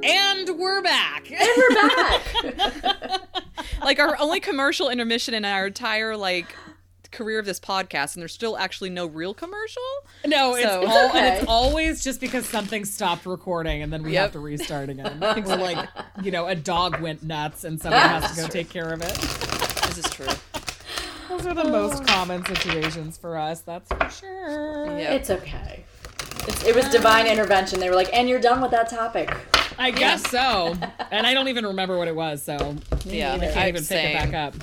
And 0.03 0.59
we're 0.59 0.81
back. 0.81 1.31
And 1.31 1.49
we're 1.57 1.75
back! 1.75 3.21
like 3.81 3.99
our 3.99 4.17
only 4.19 4.39
commercial 4.39 4.89
intermission 4.89 5.33
in 5.33 5.45
our 5.45 5.67
entire 5.67 6.17
like 6.17 6.55
career 7.13 7.39
of 7.39 7.45
this 7.45 7.59
podcast, 7.59 8.15
and 8.15 8.21
there's 8.21 8.33
still 8.33 8.57
actually 8.57 8.89
no 8.89 9.05
real 9.05 9.33
commercial. 9.33 9.81
No, 10.25 10.55
it's 10.55 10.65
all, 10.65 11.09
okay. 11.09 11.19
and 11.19 11.37
it's 11.37 11.45
always 11.47 12.03
just 12.03 12.19
because 12.19 12.45
something 12.45 12.83
stopped 12.83 13.25
recording 13.25 13.81
and 13.81 13.93
then 13.93 14.03
we 14.03 14.13
Yep. 14.13 14.21
have 14.21 14.31
to 14.33 14.39
restart 14.39 14.89
again. 14.89 15.19
Or 15.23 15.55
like, 15.57 15.87
you 16.21 16.31
know, 16.31 16.47
a 16.47 16.55
dog 16.55 16.99
went 16.99 17.23
nuts 17.23 17.63
and 17.63 17.81
someone 17.81 18.01
has 18.01 18.35
to 18.35 18.41
go 18.41 18.47
take 18.47 18.69
care 18.69 18.91
of 18.91 19.01
it. 19.01 19.13
This 19.87 19.99
is 19.99 20.09
true. 20.11 20.27
Those 21.29 21.45
are 21.45 21.53
the 21.53 21.63
most 21.63 22.05
common 22.05 22.45
situations 22.45 23.17
for 23.17 23.37
us, 23.37 23.61
that's 23.61 23.89
for 23.91 24.09
sure. 24.09 24.85
Yeah. 24.99 25.13
it's 25.13 25.29
okay. 25.29 25.83
It's, 26.47 26.63
it 26.65 26.75
was 26.75 26.85
divine 26.89 27.25
intervention. 27.27 27.79
They 27.79 27.89
were 27.89 27.95
like, 27.95 28.13
and 28.13 28.27
you're 28.27 28.39
done 28.41 28.61
with 28.61 28.71
that 28.71 28.89
topic. 28.89 29.33
I 29.77 29.91
guess 29.91 30.29
so. 30.29 30.75
And 31.11 31.25
I 31.25 31.33
don't 31.33 31.47
even 31.47 31.65
remember 31.65 31.97
what 31.97 32.07
it 32.07 32.15
was, 32.15 32.43
so 32.43 32.75
Yeah, 33.05 33.33
I 33.33 33.39
can't 33.39 33.57
I'm 33.57 33.67
even 33.69 33.83
pick 33.85 34.03
it 34.05 34.13
back 34.13 34.33
up. 34.33 34.53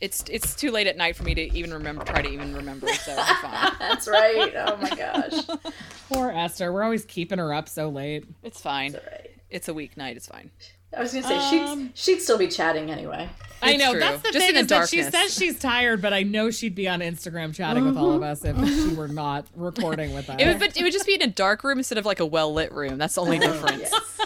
it's 0.00 0.24
it's 0.30 0.54
too 0.54 0.70
late 0.70 0.86
at 0.86 0.96
night 0.96 1.16
for 1.16 1.22
me 1.24 1.34
to 1.34 1.54
even 1.56 1.72
remember. 1.72 2.04
Try 2.04 2.22
to 2.22 2.28
even 2.28 2.54
remember. 2.54 2.86
So. 2.88 3.14
That's 3.78 4.06
right. 4.08 4.52
Oh 4.56 4.76
my 4.76 4.90
gosh. 4.90 5.34
Poor 6.10 6.30
Esther. 6.30 6.72
We're 6.72 6.82
always 6.84 7.04
keeping 7.04 7.38
her 7.38 7.52
up 7.52 7.68
so 7.68 7.88
late. 7.88 8.24
It's 8.42 8.60
fine. 8.60 8.94
All 8.94 9.00
right. 9.10 9.30
It's 9.50 9.68
a 9.68 9.72
weeknight. 9.72 10.16
It's 10.16 10.26
fine. 10.26 10.50
I 10.96 11.02
was 11.02 11.12
gonna 11.12 11.26
say 11.28 11.36
Um, 11.36 11.88
she'd 11.88 11.98
she'd 11.98 12.20
still 12.22 12.38
be 12.38 12.48
chatting 12.48 12.90
anyway. 12.90 13.28
I 13.60 13.76
know 13.76 13.90
true. 13.90 14.00
that's 14.00 14.22
the 14.22 14.30
Just 14.32 14.46
thing 14.46 14.54
in 14.56 14.62
is 14.62 14.66
the 14.68 14.74
that 14.78 14.88
she 14.88 15.02
says 15.02 15.34
she's 15.34 15.58
tired, 15.58 16.00
but 16.00 16.12
I 16.14 16.22
know 16.22 16.50
she'd 16.50 16.74
be 16.76 16.88
on 16.88 17.00
Instagram 17.00 17.52
chatting 17.54 17.84
with 17.84 17.96
all 17.96 18.12
of 18.12 18.22
us 18.22 18.44
if 18.44 18.56
she 18.66 18.94
were 18.94 19.08
not 19.08 19.46
recording 19.56 20.14
with 20.14 20.30
us. 20.30 20.36
It 20.38 20.46
would, 20.46 20.58
but 20.60 20.76
it 20.76 20.82
would 20.82 20.92
just 20.92 21.06
be 21.06 21.14
in 21.14 21.22
a 21.22 21.26
dark 21.26 21.64
room 21.64 21.76
instead 21.78 21.98
of 21.98 22.06
like 22.06 22.20
a 22.20 22.26
well 22.26 22.54
lit 22.54 22.72
room. 22.72 22.96
That's 22.98 23.16
the 23.16 23.20
only 23.22 23.38
difference. 23.38 23.90
Yes. 23.92 24.20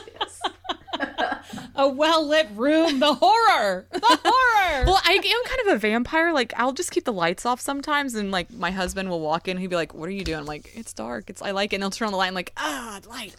Yes. 1.75 1.85
a 1.85 1.89
well 1.89 2.27
lit 2.27 2.49
room. 2.55 2.99
The 3.01 3.15
horror. 3.15 3.87
The 3.91 4.01
horror. 4.23 4.85
Well, 4.87 5.01
I 5.05 5.13
am 5.13 5.45
kind 5.45 5.61
of 5.69 5.77
a 5.77 5.79
vampire. 5.79 6.33
Like, 6.33 6.53
I'll 6.57 6.73
just 6.73 6.91
keep 6.93 7.05
the 7.05 7.13
lights 7.13 7.45
off 7.45 7.61
sometimes, 7.61 8.15
and 8.15 8.31
like 8.31 8.51
my 8.53 8.71
husband 8.71 9.11
will 9.11 9.21
walk 9.21 9.47
in. 9.47 9.59
He'd 9.59 9.69
be 9.69 9.77
like, 9.77 9.93
"What 9.93 10.09
are 10.09 10.13
you 10.13 10.25
doing?" 10.25 10.39
I'm 10.39 10.47
like, 10.47 10.71
"It's 10.75 10.93
dark. 10.93 11.29
It's 11.29 11.43
I 11.43 11.51
like 11.51 11.73
it." 11.73 11.77
And 11.77 11.83
he'll 11.85 11.91
turn 11.91 12.07
on 12.07 12.13
the 12.13 12.19
light. 12.19 12.29
and 12.29 12.35
like, 12.35 12.53
ah, 12.57 13.01
light. 13.09 13.35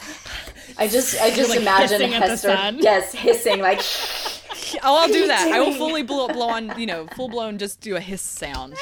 I 0.78 0.88
just 0.88 1.20
I 1.22 1.32
just 1.32 1.50
Like 1.50 1.60
imagine 1.62 2.02
hissing 2.02 2.14
at 2.14 2.22
the 2.22 2.28
Hester 2.28 2.78
yes 2.82 3.14
hissing 3.14 3.60
like 3.62 3.82
Oh, 4.84 4.98
I'll 5.02 5.08
do 5.08 5.28
that. 5.28 5.52
I 5.52 5.60
will 5.60 5.74
fully 5.74 6.04
blow, 6.04 6.28
blow 6.28 6.50
on, 6.50 6.80
you 6.80 6.86
know, 6.86 7.08
full 7.16 7.30
blown, 7.30 7.58
just 7.58 7.82
do 7.82 7.96
a 7.96 8.00
hiss 8.00 8.22
sound. 8.22 8.76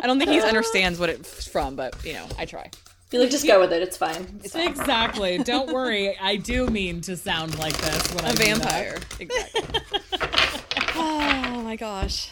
I 0.00 0.06
don't 0.06 0.18
think 0.18 0.30
he 0.30 0.40
understands 0.40 0.98
what 0.98 1.10
it's 1.10 1.46
from, 1.48 1.76
but 1.76 2.04
you 2.04 2.14
know, 2.14 2.26
I 2.38 2.44
try. 2.44 2.70
Be 3.10 3.18
like 3.18 3.30
just 3.30 3.46
go 3.46 3.58
with 3.60 3.72
it. 3.72 3.82
It's 3.82 3.96
fine. 3.96 4.40
It's 4.44 4.52
fine. 4.54 4.68
exactly. 4.68 5.38
Don't 5.38 5.72
worry. 5.72 6.16
I 6.18 6.36
do 6.36 6.66
mean 6.66 7.00
to 7.02 7.16
sound 7.16 7.58
like 7.58 7.76
this 7.78 8.14
when 8.14 8.24
I 8.24 8.30
A 8.30 8.32
do 8.34 8.38
that. 8.38 8.58
vampire, 8.58 8.98
exactly. 9.18 9.80
oh 10.94 11.62
my 11.64 11.76
gosh. 11.76 12.30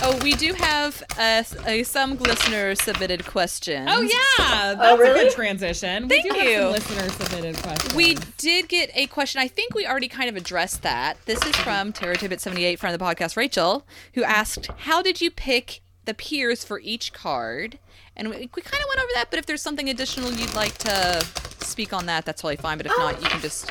Oh, 0.00 0.16
we 0.22 0.32
do 0.34 0.52
have 0.54 1.02
uh, 1.18 1.42
a, 1.66 1.82
some 1.82 2.16
listener 2.18 2.74
submitted 2.76 3.26
question. 3.26 3.86
Oh 3.88 4.00
yeah, 4.00 4.74
that's 4.74 4.80
Oh, 4.80 4.94
a 4.94 4.98
really? 4.98 5.24
good 5.24 5.32
transition. 5.32 6.08
Thank 6.08 6.24
we 6.24 6.30
do 6.30 6.36
you. 6.38 6.52
have 6.60 6.62
some 6.62 6.96
listener 6.96 7.24
submitted 7.26 7.56
questions. 7.62 7.94
We 7.94 8.16
did 8.38 8.68
get 8.68 8.90
a 8.94 9.08
question. 9.08 9.40
I 9.40 9.48
think 9.48 9.74
we 9.74 9.86
already 9.86 10.06
kind 10.08 10.28
of 10.30 10.36
addressed 10.36 10.82
that. 10.82 11.16
This 11.26 11.44
is 11.44 11.54
from 11.56 11.92
Tara 11.92 12.16
Tibbet 12.16 12.40
seventy 12.40 12.64
eight, 12.64 12.78
friend 12.78 12.94
of 12.94 12.98
the 13.00 13.04
podcast, 13.04 13.36
Rachel, 13.36 13.84
who 14.14 14.22
asked, 14.22 14.68
"How 14.78 15.02
did 15.02 15.20
you 15.20 15.32
pick 15.32 15.80
the 16.08 16.14
peers 16.14 16.64
for 16.64 16.80
each 16.80 17.12
card?" 17.12 17.78
And 18.16 18.30
we, 18.30 18.36
we 18.36 18.62
kind 18.62 18.82
of 18.82 18.88
went 18.88 18.98
over 18.98 19.10
that. 19.14 19.26
But 19.30 19.38
if 19.38 19.46
there's 19.46 19.62
something 19.62 19.88
additional 19.88 20.32
you'd 20.32 20.54
like 20.54 20.76
to 20.78 21.24
speak 21.60 21.92
on 21.92 22.06
that, 22.06 22.24
that's 22.24 22.42
totally 22.42 22.56
fine. 22.56 22.78
But 22.78 22.86
if 22.86 22.92
not, 22.98 23.22
you 23.22 23.28
can 23.28 23.40
just 23.40 23.70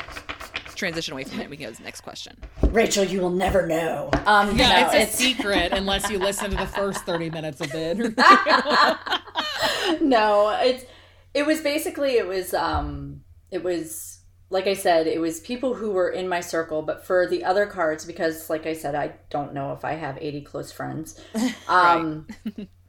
transition 0.78 1.12
away 1.12 1.24
from 1.24 1.40
it. 1.40 1.50
We 1.50 1.56
can 1.56 1.66
go 1.66 1.72
to 1.72 1.76
the 1.76 1.82
next 1.84 2.00
question. 2.00 2.36
Rachel, 2.62 3.04
you 3.04 3.20
will 3.20 3.30
never 3.30 3.66
know. 3.66 4.10
Um, 4.24 4.56
yeah, 4.56 4.88
no, 4.92 4.98
it's 4.98 5.12
a 5.12 5.16
secret 5.16 5.72
unless 5.72 6.08
you 6.08 6.18
listen 6.18 6.52
to 6.52 6.56
the 6.56 6.66
first 6.66 7.04
thirty 7.04 7.28
minutes 7.28 7.60
of 7.60 7.70
the 7.72 7.90
interview. 7.90 8.14
no, 10.08 10.56
it's 10.62 10.84
it 11.34 11.44
was 11.44 11.60
basically 11.60 12.12
it 12.12 12.26
was 12.26 12.54
um 12.54 13.20
it 13.50 13.62
was 13.62 14.17
like 14.50 14.66
I 14.66 14.74
said, 14.74 15.06
it 15.06 15.20
was 15.20 15.40
people 15.40 15.74
who 15.74 15.90
were 15.90 16.08
in 16.08 16.28
my 16.28 16.40
circle, 16.40 16.82
but 16.82 17.04
for 17.04 17.26
the 17.26 17.44
other 17.44 17.66
cards, 17.66 18.04
because 18.04 18.48
like 18.48 18.66
I 18.66 18.72
said, 18.72 18.94
I 18.94 19.14
don't 19.30 19.52
know 19.52 19.72
if 19.72 19.84
I 19.84 19.92
have 19.92 20.18
80 20.20 20.42
close 20.42 20.72
friends. 20.72 21.20
Um 21.68 22.26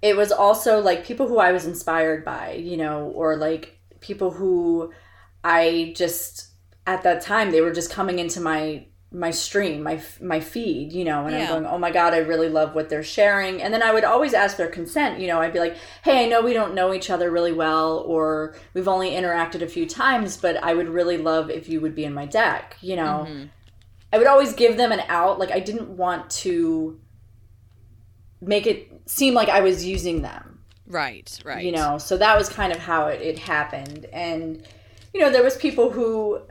it 0.02 0.16
was 0.16 0.32
also 0.32 0.80
like 0.80 1.06
people 1.06 1.28
who 1.28 1.40
I 1.40 1.52
was 1.52 1.66
inspired 1.66 2.24
by, 2.24 2.54
you 2.54 2.78
know, 2.78 3.08
or 3.08 3.36
like 3.36 3.78
people 4.00 4.32
who 4.32 4.94
I 5.44 5.94
just 5.96 6.48
at 6.88 7.04
that 7.04 7.22
time 7.22 7.52
they 7.52 7.62
were 7.62 7.74
just 7.74 7.92
coming 7.92 8.20
into 8.20 8.40
my 8.40 8.86
my 9.12 9.32
stream, 9.32 9.82
my 9.82 10.00
my 10.22 10.40
feed, 10.40 10.94
you 10.94 11.04
know, 11.04 11.26
and 11.26 11.36
Yeah. 11.36 11.44
I'm 11.44 11.50
going, 11.50 11.66
"Oh 11.66 11.80
my 11.80 11.90
god, 11.92 12.14
I 12.14 12.20
really 12.20 12.50
love 12.50 12.76
what 12.76 12.90
they're 12.90 13.04
sharing." 13.04 13.62
And 13.62 13.74
then 13.74 13.82
I 13.82 13.92
would 13.92 14.04
always 14.04 14.34
ask 14.36 14.56
their 14.58 14.68
consent, 14.68 15.20
you 15.20 15.28
know, 15.28 15.40
I'd 15.42 15.54
be 15.54 15.60
like, 15.60 15.76
"Hey, 16.04 16.24
I 16.24 16.28
know 16.28 16.42
we 16.42 16.54
don't 16.54 16.76
know 16.76 16.94
each 16.94 17.10
other 17.10 17.32
really 17.32 17.52
well 17.52 18.04
or 18.06 18.56
we've 18.76 18.88
only 18.88 19.12
interacted 19.12 19.62
a 19.64 19.68
few 19.68 19.88
times, 19.88 20.38
but 20.38 20.58
I 20.64 20.74
would 20.76 20.90
really 20.90 21.18
love 21.18 21.50
if 21.50 21.68
you 21.68 21.82
would 21.82 21.96
be 21.96 22.06
in 22.06 22.14
my 22.14 22.26
deck," 22.28 22.78
you 22.82 22.96
know. 22.96 23.26
Mm-hmm. 23.28 23.46
I 24.14 24.18
would 24.18 24.28
always 24.28 24.54
give 24.54 24.78
them 24.78 24.92
an 24.92 25.02
out, 25.08 25.40
like 25.40 25.52
I 25.52 25.60
didn't 25.60 25.90
want 25.90 26.30
to 26.32 27.00
make 28.42 28.66
it 28.68 28.92
seem 29.06 29.34
like 29.34 29.50
I 29.50 29.62
was 29.62 29.86
using 29.86 30.22
them 30.22 30.60
Right, 30.88 31.38
right. 31.44 31.64
you 31.64 31.72
know 31.72 31.98
so 31.98 32.18
that 32.18 32.38
was 32.38 32.48
kind 32.50 32.72
of 32.72 32.80
how 32.80 33.08
it, 33.08 33.22
it 33.22 33.38
happened 33.38 34.06
and 34.14 34.66
you 35.14 35.20
know 35.20 35.30
there 35.32 35.44
was 35.44 35.58
people 35.58 35.92
who 35.92 36.42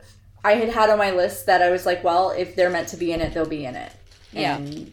i 0.43 0.53
had 0.53 0.69
had 0.69 0.89
on 0.89 0.97
my 0.97 1.11
list 1.11 1.45
that 1.45 1.61
i 1.61 1.69
was 1.69 1.85
like 1.85 2.03
well 2.03 2.31
if 2.31 2.55
they're 2.55 2.69
meant 2.69 2.87
to 2.87 2.97
be 2.97 3.11
in 3.11 3.21
it 3.21 3.33
they'll 3.33 3.47
be 3.47 3.65
in 3.65 3.75
it 3.75 3.91
Yeah. 4.31 4.57
and 4.57 4.91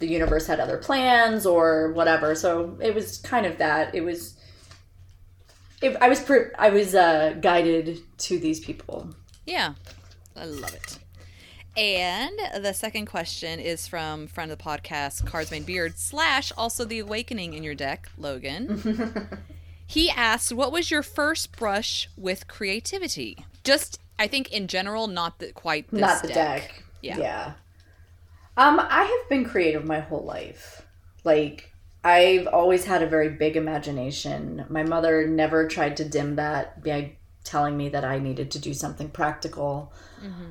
the 0.00 0.06
universe 0.08 0.46
had 0.46 0.60
other 0.60 0.76
plans 0.78 1.46
or 1.46 1.92
whatever 1.92 2.34
so 2.34 2.76
it 2.80 2.94
was 2.94 3.18
kind 3.18 3.46
of 3.46 3.58
that 3.58 3.94
it 3.94 4.02
was 4.02 4.34
it, 5.82 5.96
i 6.00 6.08
was 6.08 6.20
per, 6.20 6.52
i 6.58 6.70
was 6.70 6.94
uh, 6.94 7.34
guided 7.40 7.98
to 8.18 8.38
these 8.38 8.60
people 8.60 9.08
Yeah, 9.46 9.74
I 10.36 10.46
love 10.46 10.74
it. 10.74 10.98
And 11.76 12.38
the 12.64 12.72
second 12.72 13.06
question 13.06 13.58
is 13.58 13.88
from 13.88 14.28
friend 14.28 14.50
of 14.52 14.58
the 14.58 14.64
podcast, 14.64 15.26
Cards 15.26 15.50
Made 15.50 15.66
Beard, 15.66 15.98
slash 15.98 16.52
also 16.56 16.84
the 16.84 17.00
Awakening 17.00 17.52
in 17.54 17.64
your 17.64 17.74
deck, 17.74 18.08
Logan. 18.16 19.28
he 19.86 20.08
asked, 20.08 20.52
What 20.52 20.70
was 20.70 20.90
your 20.92 21.02
first 21.02 21.56
brush 21.58 22.08
with 22.16 22.46
creativity? 22.46 23.44
Just, 23.64 23.98
I 24.18 24.26
think 24.26 24.52
in 24.52 24.68
general, 24.68 25.06
not 25.06 25.38
the, 25.38 25.52
quite 25.52 25.90
this 25.90 26.00
not 26.00 26.22
the 26.22 26.28
deck. 26.28 26.84
Yeah. 27.02 27.18
Yeah. 27.18 27.52
Um, 28.56 28.80
I 28.80 29.02
have 29.04 29.28
been 29.28 29.44
creative 29.44 29.84
my 29.84 30.00
whole 30.00 30.24
life. 30.24 30.86
Like 31.24 31.72
I've 32.04 32.46
always 32.46 32.84
had 32.84 33.02
a 33.02 33.08
very 33.08 33.30
big 33.30 33.56
imagination. 33.56 34.66
My 34.68 34.82
mother 34.82 35.26
never 35.26 35.66
tried 35.66 35.96
to 35.96 36.08
dim 36.08 36.36
that 36.36 36.84
by 36.84 37.16
telling 37.44 37.76
me 37.76 37.88
that 37.90 38.04
I 38.04 38.18
needed 38.18 38.50
to 38.52 38.58
do 38.58 38.72
something 38.72 39.08
practical. 39.10 39.92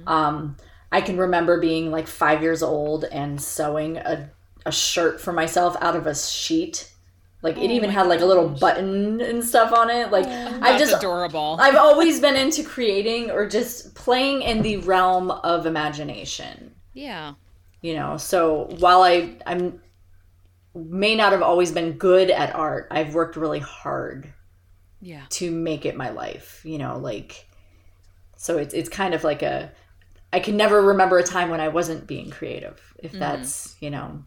Um, 0.07 0.57
I 0.91 1.01
can 1.01 1.18
remember 1.18 1.59
being 1.59 1.89
like 1.89 2.07
five 2.07 2.43
years 2.43 2.61
old 2.61 3.05
and 3.05 3.41
sewing 3.41 3.97
a, 3.97 4.30
a 4.66 4.72
shirt 4.72 5.20
for 5.20 5.34
myself 5.34 5.76
out 5.82 5.95
of 5.95 6.05
a 6.05 6.16
sheet. 6.16 6.93
Like 7.44 7.58
it 7.58 7.70
oh 7.70 7.74
even 7.74 7.89
had 7.89 8.08
like 8.08 8.22
a 8.22 8.26
little 8.26 8.48
button 8.48 9.20
and 9.20 9.44
stuff 9.44 9.74
on 9.74 9.89
it. 9.89 10.12
Like 10.12 10.26
oh. 10.26 10.60
I 10.62 10.72
That's 10.72 10.80
just 10.80 10.98
adorable. 10.98 11.58
I've 11.60 11.76
always 11.76 12.22
been 12.22 12.38
into 12.38 12.64
creating 12.64 13.30
or 13.30 13.48
just 13.48 13.94
playing 13.96 14.41
in 14.41 14.62
the 14.62 14.78
realm 14.78 15.30
of 15.30 15.66
imagination. 15.66 16.74
Yeah. 16.94 17.34
You 17.82 17.96
know, 17.96 18.16
so 18.18 18.70
while 18.80 19.04
I 19.04 19.36
I'm 19.46 19.82
may 20.74 21.16
not 21.16 21.34
have 21.34 21.41
always 21.41 21.72
been 21.72 21.94
good 21.94 22.32
at 22.32 22.56
art, 22.56 22.88
I've 22.89 23.14
worked 23.14 23.36
really 23.36 23.60
hard 23.60 24.34
Yeah. 25.02 25.26
to 25.32 25.52
make 25.52 25.86
it 25.86 25.98
my 25.98 26.10
life, 26.10 26.62
you 26.64 26.78
know, 26.78 26.98
like 26.98 27.48
so 28.38 28.58
it's 28.58 28.74
it's 28.74 28.89
kind 28.89 29.14
of 29.14 29.26
like 29.26 29.41
a 29.41 29.72
I 30.32 30.39
can 30.39 30.56
never 30.56 30.82
remember 30.82 31.20
a 31.20 31.24
time 31.24 31.50
when 31.50 31.60
I 31.60 31.68
wasn't 31.68 32.08
being 32.08 32.32
creative. 32.32 32.82
If 32.98 33.12
mm-hmm. 33.12 33.20
that's, 33.20 33.76
you 33.82 33.91
know, 33.91 34.24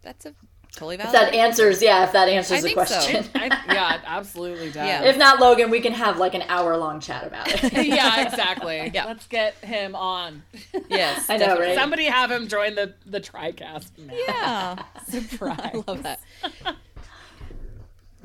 That's 0.00 0.26
a 0.26 0.34
totally 0.74 0.96
if 0.96 1.12
that 1.12 1.34
answers, 1.34 1.82
yeah, 1.82 2.04
if 2.04 2.12
that 2.12 2.28
answers 2.28 2.58
I 2.58 2.60
the 2.60 2.74
think 2.74 2.86
so. 2.86 2.94
question. 2.94 3.24
I, 3.34 3.46
yeah, 3.72 3.94
it 3.96 4.00
absolutely 4.06 4.66
does. 4.66 4.76
Yeah. 4.76 5.04
if 5.04 5.16
not 5.16 5.40
Logan, 5.40 5.70
we 5.70 5.80
can 5.80 5.92
have 5.92 6.18
like 6.18 6.34
an 6.34 6.42
hour 6.48 6.76
long 6.76 7.00
chat 7.00 7.26
about 7.26 7.48
it. 7.48 7.72
yeah, 7.86 8.26
exactly. 8.26 8.72
Yeah. 8.92 9.06
Let's 9.06 9.26
get 9.26 9.54
him 9.56 9.94
on. 9.94 10.42
yes. 10.88 11.28
I 11.30 11.36
know, 11.36 11.58
right? 11.58 11.74
Somebody 11.74 12.04
have 12.04 12.30
him 12.30 12.48
join 12.48 12.74
the 12.74 12.94
the 13.06 13.20
TriCast. 13.20 13.90
now. 13.98 14.14
Yeah. 14.14 14.82
Surprise. 15.08 15.58
I 15.74 15.82
love 15.86 16.02
that. 16.02 16.20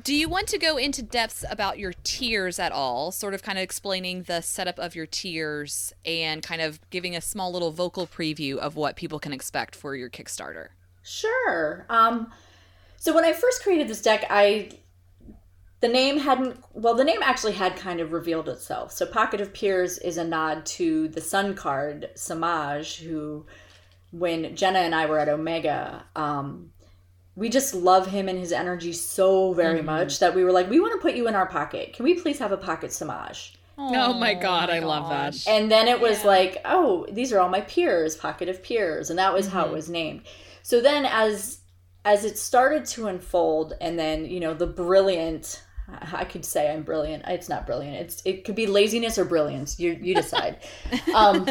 Do 0.03 0.15
you 0.15 0.29
want 0.29 0.47
to 0.47 0.57
go 0.57 0.77
into 0.77 1.01
depths 1.01 1.43
about 1.49 1.79
your 1.79 1.91
tiers 2.03 2.59
at 2.59 2.71
all? 2.71 3.11
Sort 3.11 3.33
of 3.33 3.43
kind 3.43 3.57
of 3.57 3.63
explaining 3.63 4.23
the 4.23 4.39
setup 4.41 4.79
of 4.79 4.95
your 4.95 5.05
tiers 5.05 5.91
and 6.05 6.41
kind 6.41 6.61
of 6.61 6.79
giving 6.89 7.13
a 7.15 7.19
small 7.21 7.51
little 7.51 7.71
vocal 7.71 8.07
preview 8.07 8.55
of 8.55 8.75
what 8.77 8.95
people 8.95 9.19
can 9.19 9.33
expect 9.33 9.75
for 9.75 9.95
your 9.95 10.09
Kickstarter. 10.09 10.69
Sure. 11.07 11.85
Um, 11.89 12.31
so 12.97 13.15
when 13.15 13.23
I 13.23 13.31
first 13.31 13.63
created 13.63 13.87
this 13.87 14.01
deck, 14.01 14.25
I 14.29 14.71
the 15.79 15.87
name 15.87 16.17
hadn't 16.17 16.61
well 16.73 16.95
the 16.95 17.03
name 17.05 17.21
actually 17.23 17.53
had 17.53 17.77
kind 17.77 18.01
of 18.01 18.11
revealed 18.11 18.49
itself. 18.49 18.91
So 18.91 19.05
Pocket 19.05 19.39
of 19.39 19.53
Peers 19.53 19.97
is 19.99 20.17
a 20.17 20.23
nod 20.25 20.65
to 20.65 21.07
the 21.07 21.21
Sun 21.21 21.55
card 21.55 22.09
Samaj, 22.15 22.99
who 22.99 23.45
when 24.11 24.53
Jenna 24.55 24.79
and 24.79 24.93
I 24.93 25.05
were 25.05 25.19
at 25.19 25.29
Omega, 25.29 26.03
um, 26.15 26.71
we 27.35 27.47
just 27.47 27.73
love 27.73 28.07
him 28.07 28.27
and 28.27 28.37
his 28.37 28.51
energy 28.51 28.91
so 28.91 29.53
very 29.53 29.81
much 29.81 30.19
that 30.19 30.35
we 30.35 30.43
were 30.43 30.51
like, 30.51 30.69
we 30.69 30.79
want 30.79 30.93
to 30.93 30.99
put 30.99 31.15
you 31.15 31.27
in 31.27 31.35
our 31.35 31.45
pocket. 31.45 31.93
Can 31.93 32.03
we 32.03 32.15
please 32.15 32.39
have 32.39 32.51
a 32.51 32.57
pocket 32.57 32.91
Samaj? 32.91 33.53
Oh 33.77 34.13
my 34.13 34.33
God, 34.33 34.69
I 34.69 34.79
love 34.79 35.07
that. 35.09 35.47
And 35.47 35.71
then 35.71 35.87
it 35.87 36.01
was 36.01 36.25
like, 36.25 36.57
oh, 36.65 37.05
these 37.11 37.31
are 37.31 37.39
all 37.39 37.49
my 37.49 37.61
peers, 37.61 38.15
pocket 38.15 38.49
of 38.49 38.63
peers, 38.63 39.09
and 39.09 39.19
that 39.19 39.33
was 39.33 39.47
how 39.47 39.67
it 39.67 39.71
was 39.71 39.87
named. 39.87 40.23
So 40.67 40.81
then 40.81 41.05
as 41.05 41.61
as 42.03 42.25
it 42.25 42.37
started 42.37 42.83
to 42.87 43.07
unfold 43.07 43.71
and 43.79 43.97
then, 43.97 44.25
you 44.25 44.41
know, 44.41 44.53
the 44.53 44.67
brilliant 44.67 45.63
I 46.11 46.25
could 46.25 46.43
say 46.43 46.69
I'm 46.69 46.83
brilliant. 46.83 47.23
It's 47.25 47.47
not 47.47 47.65
brilliant. 47.65 47.95
It's 47.95 48.21
it 48.25 48.43
could 48.43 48.55
be 48.55 48.67
laziness 48.67 49.17
or 49.17 49.23
brilliance. 49.23 49.79
You 49.79 49.93
you 49.93 50.13
decide. 50.13 50.57
um 51.15 51.47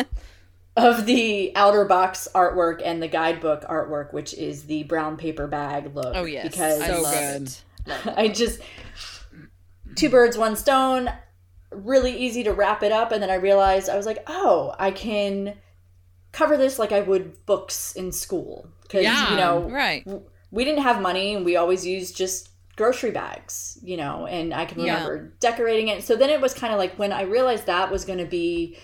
of 0.77 1.07
the 1.07 1.57
outer 1.57 1.87
box 1.87 2.29
artwork 2.35 2.83
and 2.85 3.03
the 3.03 3.09
guidebook 3.09 3.63
artwork, 3.63 4.13
which 4.13 4.35
is 4.35 4.65
the 4.65 4.83
brown 4.83 5.17
paper 5.17 5.47
bag 5.47 5.97
look. 5.97 6.15
Oh 6.15 6.25
yes, 6.25 6.51
Because 6.51 6.83
I 6.83 6.89
So 6.89 7.63
good. 7.87 8.19
I 8.19 8.29
just 8.29 8.61
two 9.95 10.11
birds, 10.11 10.37
one 10.37 10.57
stone. 10.57 11.09
Really 11.71 12.15
easy 12.15 12.45
to 12.45 12.53
wrap 12.53 12.83
it 12.83 12.93
up, 12.93 13.13
and 13.13 13.23
then 13.23 13.31
I 13.31 13.37
realized 13.37 13.89
I 13.89 13.97
was 13.97 14.05
like, 14.05 14.23
oh, 14.27 14.75
I 14.79 14.91
can 14.91 15.55
cover 16.33 16.59
this 16.59 16.79
like 16.79 16.93
I 16.93 17.01
would 17.01 17.47
books 17.47 17.95
in 17.95 18.13
school 18.13 18.69
because 18.87 19.05
Yeah, 19.05 19.31
you 19.31 19.37
know 19.37 19.69
Right. 19.71 20.07
we 20.51 20.65
didn't 20.65 20.83
have 20.83 21.01
money 21.01 21.35
and 21.35 21.45
we 21.45 21.57
always 21.57 21.85
used 21.87 22.17
just 22.17 22.51
grocery 22.77 23.11
bags, 23.11 23.79
you 23.83 23.97
know, 23.97 24.27
and 24.27 24.53
I 24.53 24.67
can 24.67 24.81
Yeah. 24.81 24.95
remember 24.99 25.33
decorating 25.41 25.89
it. 25.89 26.05
So 26.05 26.15
then 26.15 26.31
it 26.31 26.41
was 26.41 26.53
kind 26.55 26.73
of 26.73 26.79
like 26.79 26.95
when 26.99 27.13
I 27.13 27.23
realized 27.23 27.67
that 27.67 27.91
was 27.91 28.05
going 28.05 28.19
to 28.19 28.27
be 28.27 28.77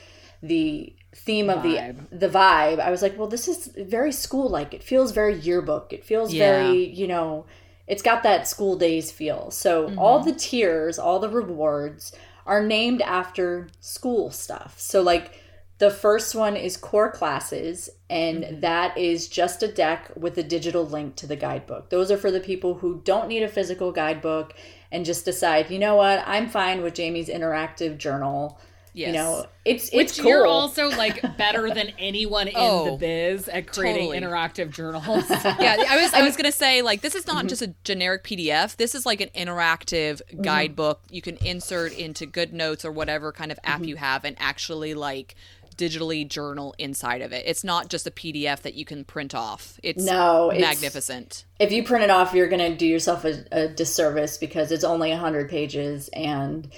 the 0.42 0.94
theme 1.14 1.50
of 1.50 1.62
Vibe. 1.62 2.08
the 2.10 2.26
the 2.26 2.28
vibe, 2.28 2.80
I 2.80 2.90
was 2.90 3.02
like, 3.02 3.18
well, 3.18 3.28
this 3.28 3.46
is 3.48 3.66
very 3.76 4.12
school 4.12 4.48
like. 4.48 4.72
It 4.74 4.82
feels 4.82 5.12
very 5.12 5.34
yearbook. 5.38 5.92
It 5.92 6.04
feels 6.04 6.32
Yeah. 6.32 6.46
very, 6.52 6.86
you 6.86 7.06
know, 7.06 7.44
it's 7.86 8.02
got 8.02 8.22
that 8.22 8.48
school 8.48 8.76
days 8.76 9.12
feel. 9.12 9.50
So 9.50 9.94
all 9.96 10.20
mm-hmm. 10.20 10.30
the 10.30 10.34
tiers, 10.36 10.98
all 10.98 11.18
the 11.20 11.28
rewards 11.28 12.12
are 12.46 12.62
named 12.64 13.02
after 13.02 13.68
school 13.80 14.30
stuff. 14.30 14.74
So 14.78 15.02
like 15.02 15.32
the 15.78 15.90
first 15.90 16.34
one 16.34 16.56
is 16.56 16.76
core 16.76 17.10
classes, 17.12 17.90
and 18.12 18.44
mm-hmm. 18.44 18.60
that 18.60 18.96
is 18.98 19.26
just 19.26 19.62
a 19.62 19.68
deck 19.68 20.10
with 20.14 20.36
a 20.36 20.42
digital 20.42 20.86
link 20.86 21.16
to 21.16 21.26
the 21.26 21.34
guidebook. 21.34 21.88
Those 21.88 22.10
are 22.10 22.18
for 22.18 22.30
the 22.30 22.40
people 22.40 22.74
who 22.74 23.00
don't 23.04 23.26
need 23.26 23.42
a 23.42 23.48
physical 23.48 23.90
guidebook 23.90 24.54
and 24.92 25.06
just 25.06 25.24
decide, 25.24 25.70
you 25.70 25.78
know 25.78 25.96
what, 25.96 26.22
I'm 26.26 26.50
fine 26.50 26.82
with 26.82 26.94
Jamie's 26.94 27.28
interactive 27.28 27.96
journal. 27.96 28.60
Yes. 28.94 29.06
You 29.06 29.12
know, 29.14 29.46
it's 29.64 29.84
it's 29.84 29.94
Which 29.94 30.18
cool. 30.18 30.28
you're 30.28 30.46
also 30.46 30.90
like 30.90 31.22
better 31.38 31.72
than 31.72 31.92
anyone 31.98 32.48
in 32.48 32.54
Oh, 32.54 32.90
the 32.90 32.96
biz 32.98 33.48
at 33.48 33.66
creating 33.66 34.12
totally. 34.12 34.20
interactive 34.20 34.68
journals. 34.70 35.30
yeah, 35.30 35.82
I 35.88 36.02
was 36.02 36.12
I 36.12 36.20
was 36.20 36.36
gonna 36.36 36.52
say 36.52 36.82
like 36.82 37.00
this 37.00 37.14
is 37.14 37.26
not 37.26 37.38
mm-hmm. 37.38 37.48
just 37.48 37.62
a 37.62 37.72
generic 37.84 38.22
PDF. 38.22 38.76
This 38.76 38.94
is 38.94 39.06
like 39.06 39.22
an 39.22 39.30
interactive 39.34 40.20
mm-hmm. 40.20 40.42
guidebook 40.42 41.00
you 41.08 41.22
can 41.22 41.38
insert 41.38 41.94
into 41.94 42.26
GoodNotes 42.26 42.84
or 42.84 42.92
whatever 42.92 43.32
kind 43.32 43.50
of 43.50 43.58
app 43.64 43.82
you 43.82 43.96
have, 43.96 44.26
and 44.26 44.36
actually 44.38 44.92
like 44.92 45.36
digitally 45.82 46.28
journal 46.28 46.74
inside 46.78 47.22
of 47.22 47.32
it. 47.32 47.44
It's 47.46 47.64
not 47.64 47.88
just 47.88 48.06
a 48.06 48.10
PDF 48.10 48.62
that 48.62 48.74
you 48.74 48.84
can 48.84 49.04
print 49.04 49.34
off. 49.34 49.78
It's 49.82 50.04
No, 50.04 50.50
it's- 50.52 50.60
magnificent. 50.60 51.44
if 51.58 51.72
you 51.72 51.82
print 51.82 52.04
it 52.04 52.10
off, 52.10 52.34
you're 52.34 52.48
going 52.48 52.70
to 52.70 52.76
do 52.76 52.86
yourself 52.86 53.24
a, 53.24 53.44
a 53.50 53.68
disservice 53.68 54.38
because 54.38 54.70
it's 54.70 54.84
only 54.84 55.10
100 55.10 55.48
pages 55.50 56.08
and 56.12 56.68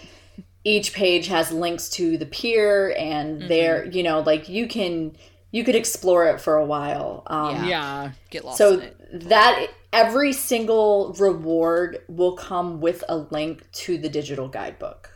each 0.64 0.94
page 0.94 1.26
has 1.26 1.52
links 1.52 1.90
to 1.90 2.16
the 2.16 2.24
peer 2.26 2.94
and 2.98 3.42
there, 3.42 3.84
you 3.86 4.02
know, 4.02 4.20
like 4.20 4.48
you 4.48 4.66
can, 4.66 5.14
you 5.50 5.62
could 5.62 5.74
explore 5.74 6.26
it 6.28 6.40
for 6.40 6.56
a 6.56 6.64
while. 6.64 7.22
Um, 7.26 7.56
Yeah. 7.56 7.66
yeah. 7.66 8.10
Get 8.30 8.44
lost 8.46 8.56
So 8.58 8.74
in 8.74 8.80
it. 8.80 9.28
that 9.28 9.66
every 9.92 10.32
single 10.32 11.14
reward 11.18 11.98
will 12.08 12.32
come 12.32 12.80
with 12.80 13.04
a 13.10 13.16
link 13.18 13.70
to 13.72 13.98
the 13.98 14.08
digital 14.08 14.48
guidebook. 14.48 15.10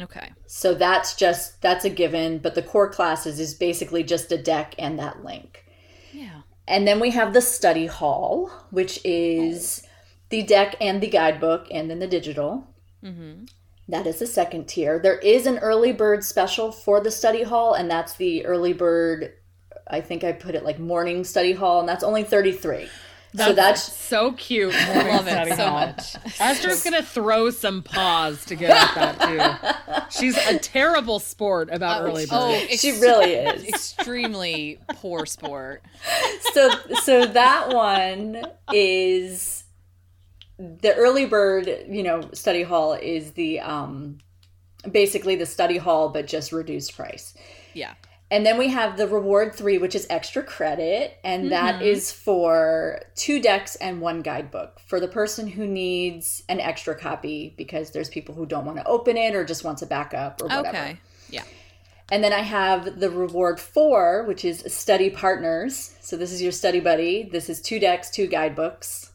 Okay. 0.00 0.32
So 0.46 0.74
that's 0.74 1.14
just, 1.14 1.60
that's 1.60 1.84
a 1.84 1.90
given, 1.90 2.38
but 2.38 2.54
the 2.54 2.62
core 2.62 2.88
classes 2.88 3.40
is 3.40 3.54
basically 3.54 4.04
just 4.04 4.30
a 4.32 4.38
deck 4.38 4.74
and 4.78 4.98
that 4.98 5.24
link. 5.24 5.64
Yeah. 6.12 6.42
And 6.66 6.86
then 6.86 7.00
we 7.00 7.10
have 7.10 7.32
the 7.32 7.40
study 7.40 7.86
hall, 7.86 8.50
which 8.70 9.00
is 9.04 9.82
the 10.28 10.42
deck 10.42 10.76
and 10.80 11.00
the 11.02 11.08
guidebook, 11.08 11.66
and 11.70 11.90
then 11.90 11.98
the 11.98 12.06
digital. 12.06 12.66
Mhm. 13.02 13.48
That 13.88 14.06
is 14.06 14.18
the 14.18 14.26
second 14.26 14.68
tier. 14.68 14.98
There 14.98 15.18
is 15.18 15.46
an 15.46 15.58
early 15.58 15.92
bird 15.92 16.22
special 16.22 16.70
for 16.70 17.00
the 17.00 17.10
study 17.10 17.42
hall, 17.42 17.72
and 17.72 17.90
that's 17.90 18.12
the 18.14 18.44
early 18.44 18.74
bird. 18.74 19.32
I 19.90 20.02
think 20.02 20.22
I 20.22 20.32
put 20.32 20.54
it 20.54 20.64
like 20.64 20.78
morning 20.78 21.24
study 21.24 21.52
hall, 21.52 21.80
and 21.80 21.88
that's 21.88 22.04
only 22.04 22.22
33. 22.22 22.88
So 23.36 23.52
that's 23.52 23.92
so 23.92 24.32
cute. 24.32 24.72
Morning 24.86 25.06
Love 25.08 25.28
it 25.28 25.56
so 25.56 25.70
much. 25.70 26.16
Esther's 26.40 26.82
gonna 26.82 27.02
throw 27.02 27.50
some 27.50 27.82
paws 27.82 28.44
to 28.46 28.56
get 28.56 28.70
at 28.70 29.16
that 29.18 30.10
too. 30.10 30.18
She's 30.18 30.36
a 30.36 30.58
terrible 30.58 31.18
sport 31.20 31.68
about 31.70 32.02
early 32.02 32.24
bird. 32.26 32.30
Oh, 32.32 32.66
she 32.70 32.92
really 32.92 33.32
is. 33.34 33.64
extremely 33.68 34.78
poor 34.94 35.26
sport. 35.26 35.82
so 36.52 36.70
so 37.02 37.26
that 37.26 37.68
one 37.74 38.42
is 38.72 39.64
the 40.58 40.94
early 40.94 41.26
bird 41.26 41.68
you 41.88 42.02
know 42.02 42.22
study 42.32 42.62
hall 42.62 42.94
is 42.94 43.32
the 43.32 43.60
um 43.60 44.18
basically 44.90 45.36
the 45.36 45.46
study 45.46 45.76
hall 45.76 46.08
but 46.08 46.26
just 46.26 46.50
reduced 46.52 46.96
price 46.96 47.34
Yeah. 47.74 47.94
And 48.30 48.44
then 48.44 48.58
we 48.58 48.68
have 48.68 48.96
the 48.96 49.06
reward 49.06 49.54
three 49.54 49.78
which 49.78 49.94
is 49.94 50.06
extra 50.10 50.42
credit 50.42 51.18
and 51.24 51.50
that 51.52 51.76
mm-hmm. 51.76 51.84
is 51.84 52.12
for 52.12 53.00
two 53.14 53.40
decks 53.40 53.76
and 53.76 54.00
one 54.00 54.22
guidebook 54.22 54.80
for 54.86 55.00
the 55.00 55.08
person 55.08 55.46
who 55.46 55.66
needs 55.66 56.42
an 56.48 56.60
extra 56.60 56.94
copy 56.94 57.54
because 57.56 57.90
there's 57.90 58.08
people 58.08 58.34
who 58.34 58.46
don't 58.46 58.64
want 58.64 58.78
to 58.78 58.84
open 58.86 59.16
it 59.16 59.34
or 59.34 59.44
just 59.44 59.64
wants 59.64 59.82
a 59.82 59.86
backup 59.86 60.40
or 60.42 60.46
whatever 60.48 60.68
Okay. 60.68 61.00
Yeah. 61.30 61.44
and 62.10 62.24
then 62.24 62.32
I 62.32 62.40
have 62.40 62.98
the 62.98 63.10
reward 63.10 63.60
four, 63.60 64.24
which 64.24 64.42
is 64.44 64.64
study 64.66 65.10
partners. 65.10 65.94
So 66.00 66.16
this 66.16 66.32
is 66.32 66.40
your 66.40 66.52
study 66.52 66.80
buddy. 66.80 67.28
This 67.30 67.50
is 67.50 67.60
two 67.60 67.78
decks, 67.78 68.08
two 68.08 68.26
guidebooks. 68.26 69.07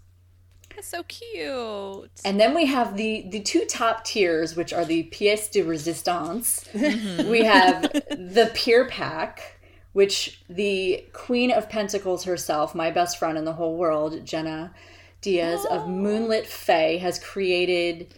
That's 0.75 0.87
so 0.87 1.03
cute. 1.03 2.09
And 2.25 2.39
then 2.39 2.53
we 2.55 2.65
have 2.65 2.97
the 2.97 3.25
the 3.29 3.39
two 3.39 3.65
top 3.65 4.03
tiers, 4.03 4.55
which 4.55 4.73
are 4.73 4.85
the 4.85 5.09
pièce 5.11 5.51
de 5.51 5.61
résistance. 5.61 6.69
Mm-hmm. 6.71 7.29
We 7.29 7.43
have 7.43 7.83
the 7.91 8.51
peer 8.53 8.85
pack, 8.87 9.59
which 9.93 10.43
the 10.49 11.05
Queen 11.13 11.51
of 11.51 11.69
Pentacles 11.69 12.23
herself, 12.23 12.73
my 12.73 12.91
best 12.91 13.17
friend 13.17 13.37
in 13.37 13.45
the 13.45 13.53
whole 13.53 13.77
world, 13.77 14.25
Jenna 14.25 14.73
Diaz 15.21 15.65
of 15.65 15.83
oh. 15.83 15.87
Moonlit 15.87 16.47
Fae, 16.47 16.97
has 16.97 17.19
created. 17.19 18.13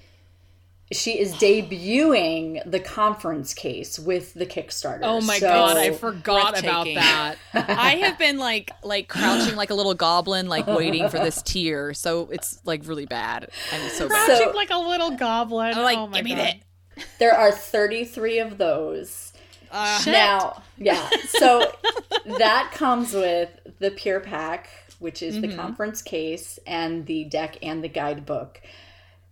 She 0.92 1.20
is 1.20 1.34
debuting 1.34 2.62
the 2.70 2.80
conference 2.80 3.54
case 3.54 3.98
with 3.98 4.34
the 4.36 4.46
Kickstarter. 4.46 5.00
Oh 5.04 5.20
my 5.22 5.40
So- 5.40 5.48
god, 5.48 5.78
I 5.78 5.92
forgot 5.92 6.60
about 6.60 6.86
that. 6.86 7.36
I 7.54 7.96
have 8.04 8.18
been 8.20 8.38
like 8.38 8.72
like 8.84 9.08
crouching 9.08 9.56
like 9.56 9.72
a 9.72 9.74
little 9.74 9.96
goblin, 9.96 10.48
like 10.48 10.68
waiting 10.68 11.10
for 11.10 11.18
this 11.18 11.42
tier. 11.42 11.94
So 11.94 12.30
it's 12.32 12.60
like 12.66 12.82
really 12.88 13.06
bad. 13.08 13.50
I'm 13.72 13.90
so 13.90 14.08
bad. 14.10 14.28
So- 14.28 14.38
Crouching 14.38 14.56
like 14.56 14.70
a 14.70 14.78
little 14.78 15.12
goblin. 15.12 15.74
I'm 15.76 15.84
like, 15.84 15.98
oh 15.98 16.08
my 16.08 16.18
give 16.18 16.26
me 16.26 16.36
god. 16.36 16.56
that. 16.98 17.06
There 17.20 17.34
are 17.34 17.52
33 17.52 18.40
of 18.40 18.58
those. 18.58 19.34
Uh, 19.72 20.02
Now, 20.06 20.62
yeah. 20.78 21.10
So 21.30 21.70
that 22.38 22.72
comes 22.74 23.12
with 23.14 23.50
the 23.80 23.92
Peer 23.92 24.20
Pack, 24.22 24.70
which 25.00 25.22
is 25.22 25.36
Mm-hmm. 25.36 25.50
the 25.50 25.56
conference 25.58 26.02
case, 26.02 26.60
and 26.66 27.06
the 27.06 27.26
deck 27.26 27.58
and 27.62 27.84
the 27.84 27.90
guidebook. 27.90 28.62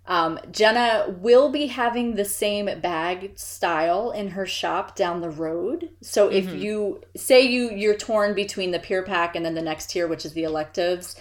Um, 0.06 0.38
Jenna 0.51 1.16
will 1.20 1.49
be 1.49 1.68
having 1.68 2.16
the 2.16 2.26
same 2.26 2.66
bag 2.82 3.38
style 3.39 4.12
in 4.12 4.30
her 4.32 4.45
shop 4.45 4.95
down 4.97 5.22
the 5.22 5.30
road. 5.30 5.91
So 6.01 6.28
if 6.30 6.47
Mm-hmm. 6.47 6.58
you 6.58 7.01
say 7.16 7.41
you 7.41 7.72
you're 7.72 7.95
torn 7.95 8.34
between 8.36 8.72
the 8.72 8.80
Peer 8.80 9.04
Pack 9.04 9.36
and 9.36 9.45
then 9.45 9.56
the 9.56 9.62
next 9.62 9.89
tier, 9.91 10.08
which 10.08 10.26
is 10.26 10.34
the 10.34 10.43
electives, 10.43 11.16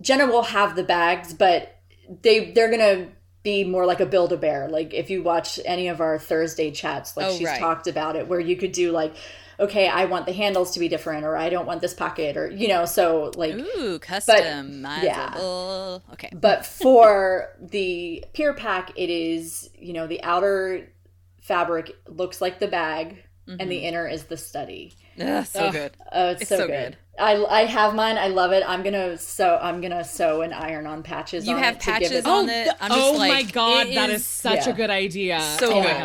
Jenna 0.00 0.26
will 0.26 0.42
have 0.42 0.76
the 0.76 0.82
bags, 0.82 1.32
but 1.34 1.76
they 2.22 2.50
they're 2.52 2.70
gonna 2.70 3.08
be 3.42 3.64
more 3.64 3.86
like 3.86 4.00
a 4.00 4.06
build 4.06 4.32
a 4.32 4.36
bear. 4.36 4.68
Like 4.68 4.92
if 4.94 5.10
you 5.10 5.22
watch 5.22 5.58
any 5.64 5.88
of 5.88 6.00
our 6.00 6.18
Thursday 6.18 6.70
chats, 6.70 7.16
like 7.16 7.26
Oh, 7.26 7.36
she's 7.36 7.46
right. 7.46 7.58
talked 7.60 7.86
about 7.86 8.16
it, 8.16 8.26
where 8.28 8.40
you 8.40 8.56
could 8.56 8.72
do 8.72 8.90
like 8.92 9.14
okay, 9.58 9.88
I 9.88 10.04
want 10.06 10.26
the 10.26 10.32
handles 10.32 10.72
to 10.72 10.80
be 10.80 10.88
different, 10.88 11.24
or 11.24 11.36
I 11.36 11.48
don't 11.48 11.66
want 11.66 11.80
this 11.80 11.94
pocket, 11.94 12.36
or 12.36 12.50
you 12.50 12.68
know, 12.68 12.84
so 12.84 13.32
like. 13.36 13.54
Ooh, 13.54 13.98
customizable. 13.98 16.02
Okay. 16.12 16.30
But 16.32 16.66
for 16.66 17.50
the 17.60 18.24
Peer 18.32 18.54
Pack, 18.54 18.92
it 18.96 19.10
is 19.10 19.70
you 19.78 19.92
know 19.92 20.06
the 20.06 20.22
outer 20.22 20.92
fabric 21.40 21.96
looks 22.08 22.40
like 22.40 22.58
the 22.58 22.68
bag, 22.68 23.22
and 23.46 23.58
the 23.58 23.76
mm-hmm. 23.76 23.84
inner 23.84 24.08
is 24.08 24.24
the 24.24 24.36
study. 24.36 24.94
Ugh, 25.20 25.46
so 25.46 25.72
good. 25.72 25.92
Oh, 26.12 26.30
it's, 26.30 26.48
so, 26.48 26.58
so 26.58 26.66
good. 26.66 26.92
good. 26.92 26.96
I, 27.18 27.44
I 27.44 27.60
have 27.64 27.94
mine. 27.94 28.18
I 28.18 28.28
love 28.28 28.52
it. 28.52 28.62
I'm 28.66 28.82
gonna 28.82 29.16
sew. 29.16 29.58
I'm 29.60 29.80
gonna 29.80 30.04
sew 30.04 30.42
and 30.42 30.52
iron 30.54 30.86
on 30.86 31.02
patches. 31.02 31.46
You 31.46 31.54
on 31.56 31.62
have 31.62 31.76
it 31.76 31.80
to 31.80 31.86
give 31.86 31.94
patches 31.94 32.10
it- 32.12 32.26
on 32.26 32.48
Oh, 32.48 32.52
it. 32.52 32.68
I'm 32.80 32.90
just 32.90 33.00
oh 33.14 33.18
my 33.18 33.42
god, 33.42 33.86
that 33.94 34.10
is 34.10 34.20
is 34.22 34.26
such 34.26 34.66
a 34.66 34.72
good 34.72 34.90
idea. 34.90 35.40
So 35.58 35.72
oh 35.72 35.80
my 35.80 35.86
good. 35.86 35.98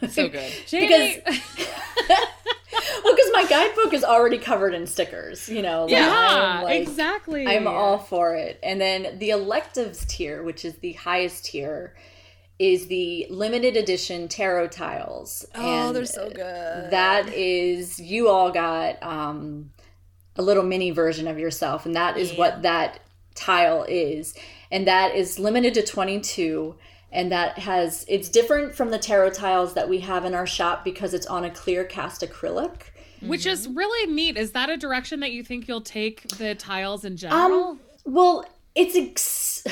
god. 0.00 0.10
so 0.12 0.28
good. 0.28 0.52
Jamie, 0.66 1.22
well, 2.06 3.14
because 3.14 3.30
my 3.32 3.46
guidebook 3.48 3.92
is 3.94 4.04
already 4.04 4.38
covered 4.38 4.74
in 4.74 4.86
stickers. 4.86 5.48
You 5.48 5.62
know. 5.62 5.82
like, 5.84 5.92
yeah, 5.92 6.56
I'm, 6.58 6.62
like- 6.64 6.80
exactly. 6.82 7.46
I'm 7.46 7.66
all 7.66 7.98
for 7.98 8.34
it. 8.34 8.58
And 8.62 8.80
then 8.80 9.18
the 9.18 9.30
electives 9.30 10.04
tier, 10.06 10.42
which 10.42 10.64
is 10.64 10.76
the 10.78 10.92
highest 10.92 11.46
tier, 11.46 11.94
is 12.58 12.86
the 12.86 13.26
limited 13.30 13.76
edition 13.76 14.28
tarot 14.28 14.68
tiles. 14.68 15.44
Oh, 15.54 15.88
And 15.88 15.96
they're 15.96 16.04
so 16.04 16.28
good. 16.28 16.90
That 16.90 17.28
is, 17.32 17.98
you 17.98 18.28
all 18.28 18.50
got 18.52 19.02
um, 19.02 19.70
a 20.36 20.42
little 20.42 20.62
mini 20.62 20.90
version 20.90 21.28
of 21.28 21.38
yourself, 21.38 21.86
and 21.86 21.94
that 21.94 22.16
is 22.16 22.32
what 22.34 22.62
that 22.62 23.00
tile 23.34 23.84
is. 23.88 24.34
And 24.70 24.86
that 24.86 25.14
is 25.14 25.38
limited 25.38 25.74
to 25.74 25.82
22. 25.82 26.74
And 27.10 27.30
that 27.30 27.58
has, 27.58 28.06
it's 28.08 28.30
different 28.30 28.74
from 28.74 28.90
the 28.90 28.98
tarot 28.98 29.30
tiles 29.30 29.74
that 29.74 29.88
we 29.88 30.00
have 30.00 30.24
in 30.24 30.34
our 30.34 30.46
shop 30.46 30.82
because 30.82 31.12
it's 31.12 31.26
on 31.26 31.44
a 31.44 31.50
clear 31.50 31.84
cast 31.84 32.22
acrylic. 32.22 32.84
Which 33.20 33.46
is 33.46 33.68
really 33.68 34.10
neat. 34.10 34.36
Is 34.36 34.52
that 34.52 34.70
a 34.70 34.76
direction 34.76 35.20
that 35.20 35.30
you 35.30 35.44
think 35.44 35.68
you'll 35.68 35.82
take 35.82 36.26
the 36.28 36.54
tiles 36.54 37.04
in 37.04 37.16
general? 37.16 37.70
Um, 37.70 37.80
well, 38.04 38.44
it's 38.74 38.96
ex- 38.96 39.64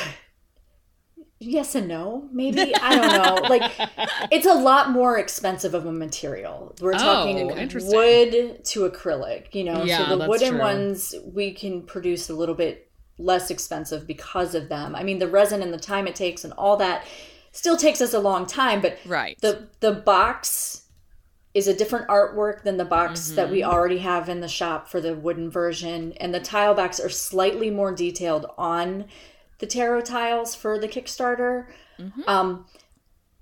yes 1.41 1.74
and 1.74 1.88
no, 1.88 2.28
maybe. 2.32 2.74
I 2.76 2.97
don't 2.97 3.12
know. 3.43 3.49
like, 3.49 3.72
it's 4.30 4.47
a 4.47 4.55
lot 4.55 4.91
more 4.91 5.18
expensive 5.18 5.74
of 5.74 5.86
a 5.86 5.93
material. 5.93 6.74
We're 6.80 6.93
talking 6.93 7.41
Oh, 7.41 7.47
wood 7.47 8.64
to 8.64 8.88
acrylic. 8.88 9.55
You 9.55 9.64
know, 9.64 9.82
Yeah, 9.84 10.09
so 10.09 10.16
the 10.16 10.28
wooden 10.28 10.51
true. 10.51 10.59
ones 10.59 11.14
we 11.32 11.53
can 11.53 11.82
produce 11.82 12.28
a 12.30 12.34
little 12.34 12.55
bit 12.55 12.91
less 13.18 13.51
expensive 13.51 14.07
because 14.07 14.55
of 14.55 14.68
them. 14.68 14.95
I 14.95 15.03
mean, 15.03 15.18
the 15.18 15.28
resin 15.28 15.62
and 15.62 15.72
the 15.74 15.78
time 15.78 16.07
it 16.07 16.14
takes 16.14 16.45
and 16.45 16.53
all 16.55 16.76
that 16.78 17.05
still 17.53 17.76
takes 17.76 18.01
us 18.01 18.14
a 18.14 18.20
long 18.20 18.47
time, 18.47 18.80
but 18.80 18.99
Right. 19.05 19.36
the 19.41 19.68
the 19.80 19.93
box 19.93 20.82
is 21.53 21.66
a 21.66 21.74
different 21.74 22.07
artwork 22.09 22.62
than 22.62 22.76
the 22.76 22.84
box 22.84 23.30
that 23.30 23.47
Mm-hmm. 23.47 23.53
we 23.55 23.64
already 23.64 23.99
have 23.99 24.28
in 24.28 24.41
the 24.41 24.47
shop 24.49 24.88
for 24.88 25.01
the 25.01 25.14
wooden 25.16 25.51
version 25.51 26.12
and 26.18 26.32
the 26.32 26.38
tile 26.41 26.74
backs 26.74 27.01
are 27.01 27.09
slightly 27.09 27.70
more 27.70 27.93
detailed 27.93 28.47
on 28.57 29.07
the 29.61 29.66
tarot 29.66 30.02
tiles 30.02 30.54
for 30.54 30.78
the 30.78 30.88
kickstarter. 30.88 31.66
Mm-hmm. 31.98 32.22
um 32.26 32.66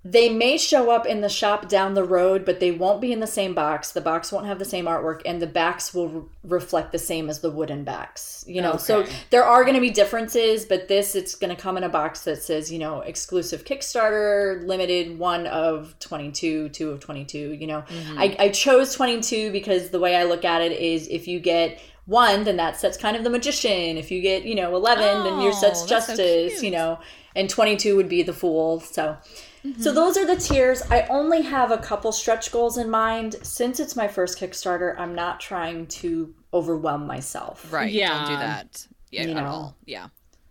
they 0.04 0.28
may 0.28 0.56
show 0.56 0.90
up 0.90 1.06
in 1.06 1.20
the 1.20 1.28
shop 1.28 1.68
down 1.68 1.94
the 1.94 2.04
road 2.04 2.44
but 2.44 2.60
they 2.60 2.70
won't 2.70 3.00
be 3.00 3.12
in 3.12 3.20
the 3.20 3.26
same 3.26 3.52
box. 3.52 3.92
The 3.92 4.00
box 4.00 4.32
won't 4.32 4.46
have 4.46 4.58
the 4.58 4.64
same 4.64 4.86
artwork 4.86 5.22
and 5.26 5.42
the 5.42 5.46
backs 5.46 5.92
will 5.92 6.08
re- 6.08 6.22
reflect 6.44 6.92
the 6.92 6.98
same 6.98 7.28
as 7.28 7.40
the 7.40 7.50
wooden 7.50 7.84
backs 7.84 8.44
you 8.46 8.62
know? 8.62 8.76
So 8.76 9.04
there 9.30 9.44
are 9.44 9.64
going 9.64 9.74
to 9.74 9.80
be 9.80 9.90
differences 9.90 10.64
but 10.64 10.88
this 10.88 11.14
it's 11.14 11.34
going 11.34 11.54
to 11.54 11.60
come 11.60 11.76
in 11.76 11.84
a 11.84 11.88
box 11.88 12.22
that 12.24 12.42
says 12.42 12.72
you 12.72 12.78
know 12.78 13.00
exclusive 13.00 13.64
kickstarter 13.64 14.64
limited 14.66 15.18
one 15.18 15.46
of 15.46 15.98
22 15.98 16.70
two 16.70 16.90
of 16.90 17.00
22 17.00 17.54
you 17.54 17.66
know? 17.66 17.84
I, 18.16 18.36
I 18.38 18.48
chose 18.50 18.94
22 18.94 19.52
because 19.52 19.90
the 19.90 20.00
way 20.00 20.16
i 20.16 20.24
look 20.24 20.44
at 20.44 20.62
it 20.62 20.72
is 20.72 21.08
if 21.08 21.28
you 21.28 21.40
get 21.40 21.80
one 22.09 22.44
then 22.44 22.56
that 22.56 22.74
sets 22.76 22.96
kind 22.96 23.16
of 23.16 23.22
the 23.22 23.30
magician 23.30 23.96
if 23.98 24.11
you 24.11 24.20
get 24.20 24.44
you 24.44 24.54
know 24.54 24.74
11 24.74 25.24
then 25.24 25.40
your 25.40 25.52
Oh, 25.52 25.54
sets 25.54 25.82
that's 25.84 26.06
so 26.06 26.16
justice 26.16 26.62
you 26.62 26.70
know 26.70 26.98
and 27.36 27.48
22 27.50 27.94
would 27.96 28.09
be 28.09 28.22
the 28.22 28.32
fool 28.32 28.80
so 28.80 29.16
so 29.62 29.68
mm-hmm. 29.68 29.94
those 29.94 30.16
are 30.16 30.24
the 30.24 30.36
tiers. 30.36 30.82
I 30.88 31.02
only 31.11 31.42
have 31.42 31.72
a 31.72 31.78
couple 31.78 32.12
stretch 32.12 32.52
goals 32.52 32.78
in 32.78 32.88
mind. 32.88 33.34
Since 33.42 33.80
it's 33.80 33.96
my 33.96 34.06
first 34.06 34.38
Kickstarter, 34.38 34.94
I'm 34.98 35.16
not 35.16 35.40
trying 35.40 35.88
to 35.88 36.32
overwhelm 36.54 37.09
myself. 37.09 37.70
right. 37.72 37.92
Yeah. 37.92 38.16
Don't 38.20 38.28
do 38.28 38.36
that. 38.36 38.86
Yeah, 39.11 39.24
You 39.24 39.30
at 39.30 39.36
know. 39.36 39.44
all. 39.46 39.76
Yeah. 39.84 40.06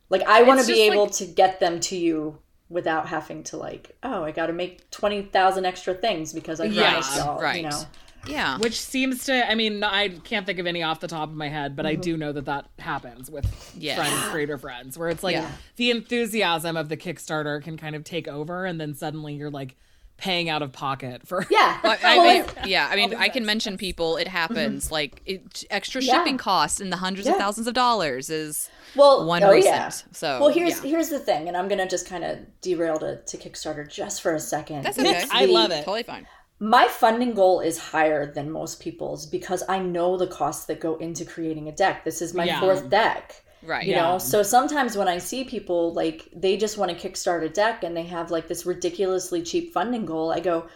Like 0.10 0.24
I 0.24 0.44
want 0.44 0.60
to 0.60 0.68
be 0.68 0.82
able 0.84 1.04
like- 1.04 1.14
to 1.14 1.26
get 1.26 1.62
them 1.62 1.80
to 1.80 1.96
you 1.96 2.38
without 2.70 3.08
having 3.08 3.44
to 3.46 3.58
like, 3.58 3.96
oh, 4.04 4.26
I 4.26 4.32
got 4.32 4.48
to 4.48 4.54
make 4.54 4.88
20,000 4.92 5.66
extra 5.66 5.94
things 5.94 6.34
because 6.34 6.60
I 6.60 6.66
Yeah, 6.66 6.90
promised 6.92 7.16
y'all, 7.16 7.42
right. 7.42 7.64
you 7.64 7.70
know. 7.70 7.82
Yeah. 8.30 8.58
Which 8.58 8.80
seems 8.80 9.26
to, 9.26 9.50
I 9.50 9.56
mean, 9.56 9.84
I 9.84 10.10
can't 10.10 10.46
think 10.46 10.60
of 10.60 10.68
any 10.68 10.84
off 10.84 11.00
the 11.00 11.08
top 11.08 11.30
of 11.30 11.36
my 11.36 11.50
head, 11.50 11.76
but 11.76 11.86
Mm-hmm. 11.86 12.00
I 12.00 12.04
do 12.04 12.18
know 12.18 12.32
that 12.34 12.46
that 12.46 12.66
happens 12.80 13.30
with 13.32 13.46
Yeah. 13.78 13.96
friends, 13.96 14.22
creator 14.30 14.58
friends, 14.58 14.98
where 14.98 15.10
it's 15.10 15.24
like 15.24 15.36
Yeah. 15.36 15.50
the 15.78 15.92
enthusiasm 15.92 16.76
of 16.78 16.90
the 16.90 16.98
Kickstarter 16.98 17.62
can 17.64 17.78
kind 17.78 17.96
of 17.96 18.04
take 18.04 18.28
over, 18.28 18.66
and 18.66 18.80
then 18.82 18.94
suddenly 18.94 19.34
you're 19.36 19.50
like 19.52 19.76
paying 20.18 20.50
out 20.50 20.64
of 20.64 20.72
pocket 20.74 21.28
for. 21.28 21.46
Yeah. 21.52 21.78
Well, 21.84 21.96
I 22.04 22.18
mean, 22.42 22.46
yeah, 22.66 22.88
I 22.92 22.96
mean, 22.96 23.14
I 23.14 23.30
can 23.30 23.46
mention 23.46 23.78
people. 23.78 24.18
It 24.18 24.28
happens. 24.28 24.92
Like 24.92 25.22
it, 25.26 25.64
extra 25.70 26.02
Mm-hmm. 26.02 26.08
Yeah. 26.08 26.14
shipping 26.18 26.38
costs 26.38 26.80
in 26.82 26.90
the 26.90 26.98
hundreds 26.98 27.28
of 27.28 27.36
thousands 27.38 27.68
of 27.68 27.74
dollars 27.76 28.30
is 28.32 28.70
well, 28.96 29.26
one 29.26 29.44
oh, 29.44 29.52
recent. 29.52 29.76
yeah. 29.76 29.90
So 29.90 30.40
Well, 30.40 30.50
here's 30.50 30.84
yeah. 30.84 30.90
here's 30.90 31.10
the 31.10 31.20
thing, 31.20 31.48
and 31.48 31.56
I'm 31.56 31.68
gonna 31.68 31.88
just 31.88 32.08
kind 32.10 32.24
of 32.24 32.40
derail 32.62 32.98
to, 33.00 33.22
to 33.22 33.38
Kickstarter 33.38 33.88
just 33.88 34.22
for 34.24 34.34
a 34.34 34.40
second. 34.40 34.84
That's 34.84 34.98
okay. 34.98 35.24
I 35.32 35.46
love 35.46 35.70
it. 35.72 35.86
totally 35.86 36.04
fine. 36.04 36.26
My 36.60 36.88
funding 36.88 37.34
goal 37.34 37.60
is 37.60 37.78
higher 37.78 38.32
than 38.32 38.52
most 38.52 38.80
people's 38.80 39.26
because 39.26 39.64
I 39.70 39.80
know 39.80 40.18
the 40.18 40.28
costs 40.28 40.66
that 40.66 40.80
go 40.80 40.96
into 40.98 41.26
creating 41.26 41.68
a 41.68 41.72
deck. 41.72 42.04
This 42.04 42.22
is 42.22 42.34
my 42.34 42.46
Yeah. 42.46 42.60
fourth 42.60 42.90
deck. 42.90 43.44
Right. 43.62 43.86
You 43.86 43.94
Yeah. 43.94 44.02
know, 44.04 44.18
so 44.18 44.44
sometimes 44.44 44.98
when 44.98 45.08
I 45.08 45.18
see 45.20 45.44
people 45.44 45.94
like 45.94 46.30
they 46.36 46.58
just 46.58 46.78
want 46.78 46.92
to 46.92 47.10
kickstart 47.10 47.44
a 47.44 47.50
deck 47.50 47.84
and 47.84 47.96
they 47.96 48.04
have 48.04 48.32
like 48.32 48.48
this 48.48 48.66
ridiculously 48.66 49.42
cheap 49.44 49.74
funding 49.74 50.06
goal, 50.06 50.32
I 50.32 50.40
go, 50.40 50.68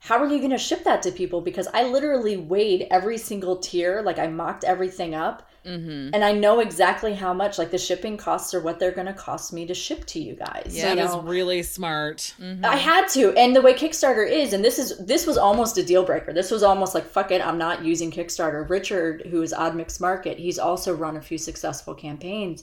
how 0.00 0.18
are 0.18 0.26
you 0.26 0.38
going 0.38 0.50
to 0.50 0.58
ship 0.58 0.84
that 0.84 1.02
to 1.02 1.12
people? 1.12 1.40
Because 1.40 1.68
I 1.74 1.84
literally 1.84 2.36
weighed 2.36 2.86
every 2.90 3.18
single 3.18 3.56
tier, 3.56 4.02
like 4.02 4.18
I 4.18 4.26
mocked 4.28 4.64
everything 4.64 5.14
up, 5.14 5.48
Mm-hmm. 5.64 6.14
and 6.14 6.24
I 6.24 6.32
know 6.32 6.60
exactly 6.60 7.14
how 7.14 7.34
much. 7.34 7.58
Like 7.58 7.70
the 7.70 7.78
shipping 7.78 8.16
costs 8.16 8.54
are 8.54 8.60
what 8.60 8.78
they're 8.78 8.92
going 8.92 9.06
to 9.06 9.12
cost 9.12 9.52
me 9.52 9.66
to 9.66 9.74
ship 9.74 10.04
to 10.06 10.20
you 10.20 10.34
guys. 10.34 10.68
Yeah. 10.74 10.90
you 10.90 10.96
That 10.96 11.04
is 11.04 11.10
know? 11.12 11.20
really 11.22 11.62
smart. 11.62 12.34
I 12.64 12.76
had 12.76 13.08
to, 13.08 13.32
and 13.36 13.54
the 13.54 13.60
way 13.60 13.74
Kickstarter 13.74 14.28
is, 14.28 14.52
and 14.52 14.64
this 14.64 14.78
is 14.78 14.96
this 15.04 15.26
was 15.26 15.36
almost 15.36 15.76
a 15.78 15.82
deal 15.82 16.02
breaker. 16.04 16.32
This 16.32 16.50
was 16.50 16.62
almost 16.62 16.94
like 16.94 17.04
fuck 17.06 17.30
it, 17.30 17.46
I'm 17.46 17.58
not 17.58 17.84
using 17.84 18.10
Kickstarter. 18.10 18.68
Richard, 18.68 19.26
who 19.30 19.42
is 19.42 19.52
Odd 19.52 19.74
Mix 19.76 20.00
Market, 20.00 20.38
he's 20.38 20.58
also 20.58 20.94
run 20.94 21.16
a 21.16 21.20
few 21.20 21.38
successful 21.38 21.94
campaigns. 21.94 22.62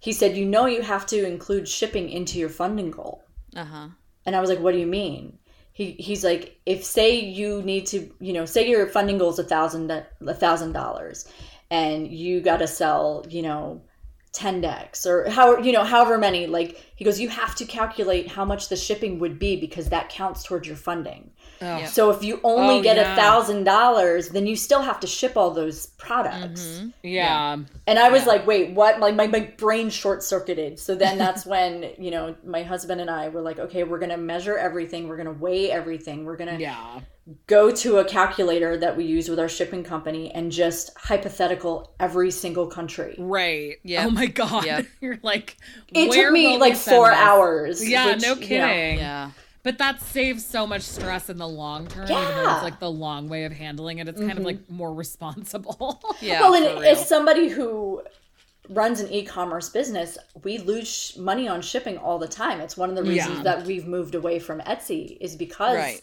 He 0.00 0.12
said, 0.12 0.36
you 0.36 0.44
know, 0.44 0.66
you 0.66 0.82
have 0.82 1.06
to 1.06 1.26
include 1.26 1.68
shipping 1.68 2.08
into 2.10 2.38
your 2.38 2.48
funding 2.48 2.90
goal, 2.90 3.24
Uh 3.56 3.64
huh. 3.64 3.88
and 4.26 4.36
I 4.36 4.40
was 4.40 4.50
like, 4.50 4.60
what 4.60 4.72
do 4.72 4.78
you 4.78 4.86
mean? 4.86 5.38
He 5.72 5.92
he's 5.98 6.22
like, 6.22 6.60
if 6.66 6.84
say 6.84 7.18
you 7.18 7.60
need 7.62 7.86
to, 7.86 8.08
you 8.20 8.32
know, 8.32 8.44
say 8.44 8.68
your 8.70 8.86
funding 8.86 9.18
goal 9.18 9.30
is 9.30 9.40
a 9.40 9.44
thousand 9.44 9.90
a 9.90 10.34
thousand 10.34 10.72
dollars, 10.72 11.26
and 11.70 12.06
you 12.08 12.40
got 12.40 12.58
to 12.58 12.66
sell, 12.66 13.24
you 13.28 13.42
know. 13.42 13.82
10 14.32 14.62
decks 14.62 15.06
or 15.06 15.30
how 15.30 15.58
you 15.58 15.70
know 15.70 15.84
however 15.84 16.18
many 16.18 16.48
like 16.48 16.84
he 16.96 17.04
goes 17.04 17.20
you 17.20 17.28
have 17.28 17.54
to 17.54 17.64
calculate 17.64 18.26
how 18.26 18.44
much 18.44 18.68
the 18.68 18.74
shipping 18.74 19.20
would 19.20 19.38
be 19.38 19.54
because 19.54 19.90
that 19.90 20.08
counts 20.08 20.42
towards 20.42 20.66
your 20.66 20.76
funding 20.76 21.30
Oh. 21.62 21.78
Yeah. 21.78 21.86
so 21.86 22.10
if 22.10 22.24
you 22.24 22.40
only 22.42 22.80
Oh, 22.80 22.82
get 22.82 22.98
a 22.98 23.14
thousand 23.14 23.62
dollars 23.62 24.30
then 24.30 24.44
you 24.48 24.56
still 24.56 24.82
have 24.82 24.98
to 24.98 25.06
ship 25.06 25.36
all 25.36 25.52
those 25.52 25.86
products 25.86 26.62
mm-hmm. 26.66 26.88
Yeah. 27.04 27.58
and 27.86 27.96
i 27.96 28.10
was 28.10 28.26
like 28.26 28.44
wait 28.44 28.72
what 28.72 28.98
like 28.98 29.14
my, 29.14 29.28
my 29.28 29.38
brain 29.56 29.88
short 29.88 30.24
circuited 30.24 30.80
so 30.80 30.96
then 30.96 31.16
that's 31.16 31.46
when 31.54 31.92
you 31.96 32.10
know 32.10 32.34
my 32.44 32.64
husband 32.64 33.00
and 33.00 33.08
i 33.08 33.28
were 33.28 33.40
like 33.40 33.60
okay 33.60 33.84
we're 33.84 34.00
gonna 34.00 34.16
measure 34.18 34.58
everything 34.58 35.06
we're 35.06 35.16
gonna 35.16 35.30
weigh 35.30 35.70
everything 35.70 36.24
we're 36.24 36.36
gonna 36.36 36.58
Yeah. 36.58 37.02
Go 37.46 37.70
to 37.70 37.98
a 37.98 38.04
calculator 38.04 38.76
that 38.76 38.96
we 38.96 39.04
use 39.04 39.28
with 39.30 39.38
our 39.38 39.48
shipping 39.48 39.82
company 39.82 40.30
and 40.32 40.52
just 40.52 40.90
hypothetical 40.98 41.94
every 41.98 42.30
single 42.30 42.66
country 42.66 43.14
Right. 43.18 43.76
Yeah. 43.82 44.06
Oh 44.06 44.10
my 44.10 44.26
god. 44.26 44.66
Yep. 44.66 44.86
You're 45.00 45.18
like. 45.22 45.56
it 45.88 46.10
where 46.10 46.26
took 46.26 46.32
me 46.32 46.58
like 46.58 46.76
four 46.76 47.08
this? 47.08 47.18
hours 47.18 47.88
Yeah. 47.88 48.06
which, 48.06 48.22
no 48.22 48.28
you 48.28 48.34
know, 48.34 48.40
kidding. 48.46 48.98
Yeah. 48.98 49.30
But 49.62 49.78
that 49.78 50.02
saves 50.02 50.44
so 50.44 50.66
much 50.66 50.82
stress 50.82 51.30
in 51.30 51.38
the 51.38 51.48
long 51.48 51.86
term, 51.86 52.04
even 52.04 52.14
though 52.16 52.42
Yeah. 52.42 52.54
it's 52.56 52.62
like 52.62 52.78
the 52.80 52.90
long 52.90 53.30
way 53.30 53.44
of 53.44 53.52
handling 53.52 53.98
it. 53.98 54.08
It's 54.08 54.20
kind 54.20 54.32
of 54.32 54.38
mm-hmm. 54.38 54.46
like 54.46 54.70
more 54.70 54.92
responsible. 54.92 56.02
Yeah. 56.20 56.40
well, 56.42 56.52
for 56.52 56.58
and 56.68 56.80
real. 56.80 56.90
as 56.90 57.08
somebody 57.08 57.48
who 57.48 58.02
runs 58.68 59.00
an 59.00 59.10
e-commerce 59.10 59.68
business, 59.70 60.16
we 60.42 60.58
lose 60.58 61.16
money 61.18 61.48
on 61.48 61.60
shipping 61.62 61.96
all 61.98 62.18
the 62.18 62.28
time. 62.28 62.60
It's 62.60 62.76
one 62.76 62.90
of 62.90 62.96
the 62.96 63.02
reasons 63.02 63.38
Yeah. 63.38 63.42
that 63.44 63.64
we've 63.66 63.86
moved 63.86 64.14
away 64.14 64.38
from 64.38 64.60
Etsy 64.60 65.16
is 65.20 65.36
because 65.36 65.76
Right. 65.76 66.00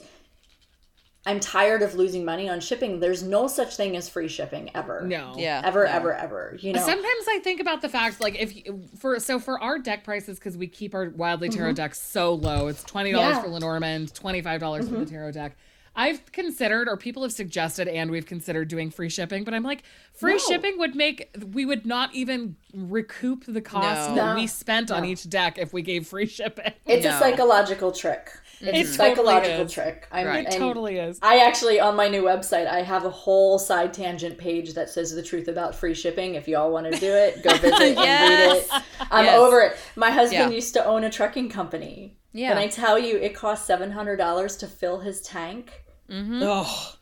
I'm 1.26 1.40
tired 1.40 1.84
of 1.84 1.94
losing 1.94 2.26
money 2.26 2.50
on 2.50 2.60
shipping. 2.60 3.00
There's 3.00 3.22
no 3.22 3.48
such 3.48 3.76
thing 3.76 3.96
as 3.96 4.10
free 4.10 4.28
shipping 4.28 4.72
ever. 4.74 5.02
no. 5.02 5.36
yeah. 5.38 5.62
Ever, 5.64 5.86
no. 5.86 5.92
ever, 5.92 6.14
ever. 6.14 6.58
You 6.60 6.74
know. 6.74 6.80
Sometimes 6.80 7.26
I 7.30 7.40
think 7.44 7.60
about 7.60 7.84
the 7.84 7.90
fact, 7.90 8.20
like 8.22 8.36
if 8.40 8.54
for 8.98 9.20
so 9.20 9.40
for 9.40 9.62
our 9.62 9.78
deck 9.78 10.04
prices, 10.04 10.40
because 10.40 10.58
we 10.58 10.68
keep 10.68 10.96
our 10.96 11.10
wildly 11.10 11.50
tarot 11.50 11.70
mm-hmm. 11.70 11.76
decks 11.76 12.02
so 12.02 12.34
low, 12.34 12.68
it's 12.68 12.84
twenty 12.84 13.12
dollars 13.12 13.36
Yeah. 13.36 13.44
for 13.44 13.50
Lenormand, 13.50 14.16
twenty 14.16 14.42
five 14.42 14.60
dollars 14.60 14.86
for 14.86 14.96
the 14.96 15.06
mm-hmm. 15.06 15.14
tarot 15.14 15.32
deck. 15.34 15.58
I've 15.96 16.32
considered, 16.32 16.88
or 16.88 16.96
people 16.96 17.24
have 17.24 17.34
suggested, 17.34 17.90
and 17.90 18.10
we've 18.10 18.26
considered 18.26 18.70
doing 18.70 18.92
free 18.92 19.10
shipping, 19.10 19.44
but 19.44 19.54
I'm 19.54 19.64
like, 19.64 19.84
free 20.14 20.34
No. 20.34 20.38
shipping 20.40 20.80
would 20.80 20.96
make 20.96 21.30
we 21.54 21.66
would 21.66 21.86
not 21.86 22.16
even 22.16 22.56
recoup 22.74 23.44
the 23.46 23.62
cost 23.62 24.10
No. 24.10 24.16
that 24.16 24.36
No. 24.36 24.36
we 24.36 24.48
spent 24.48 24.90
on 24.90 25.06
each 25.06 25.30
deck 25.30 25.58
if 25.58 25.74
we 25.74 25.82
gave 25.82 26.08
free 26.08 26.26
shipping. 26.26 26.74
It's 26.86 27.06
No. 27.06 27.16
a 27.16 27.20
psychological 27.20 27.92
trick. 27.92 28.32
It's 28.62 28.78
It 28.90 28.94
a 28.94 28.94
psychological 28.94 29.66
is. 29.66 29.72
trick. 29.72 30.08
I'm, 30.12 30.28
Right. 30.28 30.46
It 30.48 30.58
totally 30.58 30.98
is. 30.98 31.20
I 31.22 31.40
actually 31.40 31.80
on 31.80 31.96
my 31.96 32.08
new 32.08 32.24
website 32.24 32.68
I 32.68 32.82
have 32.84 33.06
a 33.06 33.10
whole 33.10 33.58
side 33.60 33.94
tangent 33.94 34.38
page 34.38 34.74
that 34.74 34.90
says 34.90 35.14
the 35.14 35.24
truth 35.24 35.48
about 35.48 35.74
free 35.76 35.94
shipping. 35.94 36.36
If 36.36 36.48
y'all 36.48 36.72
want 36.72 36.92
to 36.92 37.00
do 37.00 37.12
it, 37.14 37.44
go 37.44 37.52
visit 37.58 37.82
and 37.82 37.98
read 37.98 38.58
it. 38.58 38.68
I'm 39.12 39.26
Yes. 39.26 39.38
over 39.40 39.62
it. 39.62 39.78
My 39.96 40.12
husband 40.12 40.50
Yeah. 40.52 40.56
used 40.56 40.74
to 40.76 40.86
own 40.86 41.04
a 41.04 41.10
trucking 41.10 41.50
company. 41.50 42.18
Yeah. 42.34 42.52
And 42.52 42.60
I 42.60 42.68
tell 42.68 42.98
you, 43.00 43.18
it 43.18 43.36
cost 43.36 43.66
seven 43.66 43.92
hundred 43.92 44.18
dollars 44.18 44.56
to 44.58 44.68
fill 44.68 45.00
his 45.00 45.22
tank 45.22 45.84
Oh, 46.14 46.94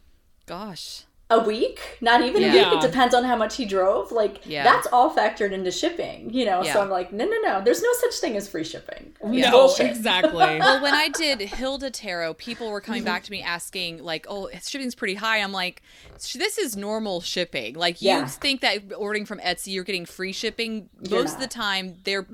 Gosh. 0.46 1.04
A 1.32 1.40
week. 1.44 1.80
Not 2.02 2.22
even 2.22 2.44
a 2.44 2.52
week. 2.52 2.68
It 2.74 2.82
depends 2.82 3.14
on 3.14 3.24
how 3.24 3.36
much 3.36 3.56
he 3.56 3.66
drove. 3.66 4.12
Like 4.12 4.42
Yeah. 4.46 4.64
that's 4.64 4.88
all 4.92 5.14
factored 5.16 5.52
into 5.52 5.72
shipping. 5.72 6.34
You 6.34 6.46
know. 6.46 6.64
Yeah. 6.64 6.74
So 6.74 6.82
I'm 6.82 6.90
like, 6.90 7.14
no, 7.14 7.26
no, 7.26 7.38
no. 7.42 7.62
There's 7.64 7.82
no 7.84 7.90
such 8.00 8.16
thing 8.16 8.36
as 8.36 8.50
free 8.50 8.64
shipping. 8.64 9.14
no, 9.24 9.52
Bullshit. 9.52 9.88
exactly. 9.88 10.32
Well, 10.60 10.82
when 10.82 10.94
I 10.94 11.10
did 11.10 11.40
Hilda 11.42 11.92
Tarot, 11.92 12.34
people 12.36 12.72
were 12.72 12.82
coming 12.82 13.04
back 13.04 13.24
to 13.24 13.32
me 13.32 13.42
asking, 13.44 14.04
like, 14.04 14.26
"Oh, 14.30 14.50
shipping's 14.62 14.96
pretty 14.96 15.14
high." 15.16 15.40
I'm 15.42 15.52
like, 15.52 15.82
"This 16.34 16.58
is 16.58 16.76
normal 16.76 17.22
shipping. 17.22 17.76
Like, 17.76 18.02
you 18.02 18.10
Yeah. 18.10 18.26
think 18.26 18.62
that 18.62 18.94
ordering 18.98 19.26
from 19.26 19.40
Etsy, 19.40 19.74
you're 19.74 19.84
getting 19.84 20.06
free 20.06 20.34
shipping. 20.34 20.90
Most 21.10 21.36
of 21.36 21.40
the 21.42 21.48
time, 21.48 21.98
they're 22.04 22.26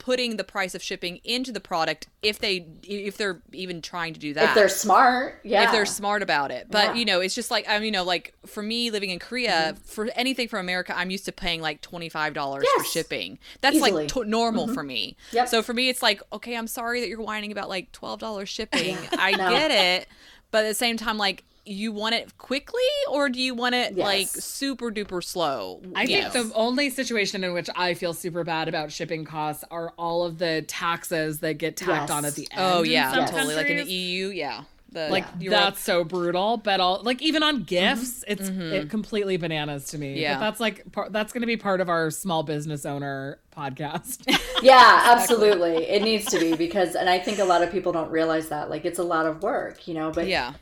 putting 0.00 0.36
the 0.38 0.42
price 0.42 0.74
of 0.74 0.82
shipping 0.82 1.20
into 1.24 1.52
the 1.52 1.60
product 1.60 2.08
if 2.22 2.38
they 2.40 2.66
if 2.82 3.16
they're 3.18 3.40
even 3.52 3.80
trying 3.82 4.14
to 4.14 4.18
do 4.18 4.34
that. 4.34 4.48
If 4.48 4.54
they're 4.56 4.68
smart, 4.68 5.38
yeah. 5.44 5.64
if 5.64 5.72
they're 5.72 5.86
smart 5.86 6.22
about 6.22 6.50
it. 6.50 6.66
But 6.70 6.78
Yeah. 6.78 6.88
Mm-hmm. 6.88 6.96
you 6.98 7.04
know, 7.04 7.20
it's 7.20 7.34
just 7.34 7.50
like 7.50 7.68
I 7.68 7.74
mean, 7.76 7.84
you 7.84 7.90
know, 7.92 8.02
like 8.02 8.34
for 8.46 8.62
me 8.62 8.90
living 8.90 9.10
in 9.10 9.18
Korea, 9.20 9.76
for 9.84 10.08
anything 10.16 10.48
from 10.48 10.60
America, 10.60 10.92
I'm 10.96 11.10
used 11.10 11.26
to 11.26 11.32
paying 11.32 11.60
like 11.60 11.82
twenty 11.82 12.08
five 12.08 12.34
dollars 12.34 12.64
for 12.78 12.84
shipping. 12.84 13.38
That's 13.60 13.76
Easily. 13.76 13.90
Mm-hmm. 13.90 13.98
like 13.98 14.08
to- 14.08 14.24
normal 14.24 14.66
for 14.74 14.82
me. 14.82 15.16
Yep. 15.32 15.48
So 15.48 15.62
for 15.62 15.74
me, 15.74 15.88
it's 15.90 16.02
like 16.02 16.20
okay, 16.32 16.56
I'm 16.56 16.66
sorry 16.66 17.00
that 17.00 17.08
you're 17.08 17.20
whining 17.22 17.52
about 17.52 17.68
like 17.68 17.92
twelve 17.92 18.18
dollars 18.18 18.48
shipping. 18.48 18.96
I 19.12 19.32
No. 19.32 19.50
get 19.50 19.70
it, 19.70 20.08
but 20.50 20.64
at 20.64 20.68
the 20.68 20.74
same 20.74 20.96
time, 20.96 21.18
like. 21.18 21.44
You 21.66 21.92
want 21.92 22.14
it 22.14 22.36
quickly, 22.38 22.82
or 23.10 23.28
do 23.28 23.40
you 23.40 23.54
want 23.54 23.74
it 23.74 23.96
like 23.96 24.28
super 24.28 24.90
duper 24.90 25.22
slow? 25.22 25.82
I 25.94 26.04
Yes. 26.04 26.32
think 26.32 26.48
the 26.48 26.54
only 26.54 26.90
situation 26.90 27.44
in 27.44 27.52
which 27.52 27.68
I 27.76 27.94
feel 27.94 28.14
super 28.14 28.44
bad 28.44 28.68
about 28.68 28.90
shipping 28.92 29.24
costs 29.24 29.64
are 29.70 29.92
all 29.98 30.24
of 30.24 30.38
the 30.38 30.62
taxes 30.62 31.40
that 31.40 31.54
get 31.54 31.76
tacked 31.76 32.08
Yes. 32.08 32.10
on 32.10 32.24
at 32.24 32.34
the 32.34 32.48
end. 32.50 32.60
oh 32.60 32.82
yeah, 32.82 33.12
some 33.12 33.26
totally. 33.26 33.54
Like 33.54 33.68
in 33.68 33.76
the. 33.76 33.92
EU, 33.92 34.28
yeah. 34.28 34.62
The, 34.92 35.08
like 35.08 35.24
Europe- 35.38 35.60
that's 35.60 35.80
so 35.80 36.02
brutal 36.02 36.56
but 36.56 36.80
all 36.80 37.00
like 37.04 37.22
even 37.22 37.44
on 37.44 37.58
mm-hmm. 37.58 37.64
gifts 37.64 38.24
it's 38.26 38.50
mm-hmm. 38.50 38.60
it 38.72 38.90
completely 38.90 39.36
bananas 39.36 39.84
to 39.90 39.98
me 39.98 40.20
Yeah. 40.20 40.34
but 40.34 40.40
that's 40.40 40.58
like 40.58 40.90
par- 40.90 41.10
that's 41.10 41.32
going 41.32 41.42
to 41.42 41.46
be 41.46 41.56
part 41.56 41.80
of 41.80 41.88
our 41.88 42.10
small 42.10 42.42
business 42.42 42.84
owner 42.84 43.38
podcast 43.56 44.24
Yeah, 44.62 45.02
absolutely. 45.16 45.84
It 45.88 46.02
needs 46.02 46.26
to 46.26 46.38
be 46.38 46.54
because, 46.54 46.94
and 46.94 47.08
I 47.08 47.18
think 47.18 47.38
a 47.38 47.44
lot 47.44 47.62
of 47.62 47.70
people 47.70 47.92
don't 47.92 48.10
realize 48.10 48.48
that. 48.50 48.68
Like, 48.68 48.84
it's 48.84 48.98
a 48.98 49.02
lot 49.02 49.26
of 49.26 49.42
work, 49.42 49.88
you 49.88 49.94
know. 49.94 50.10
But 50.10 50.26
yeah, 50.26 50.52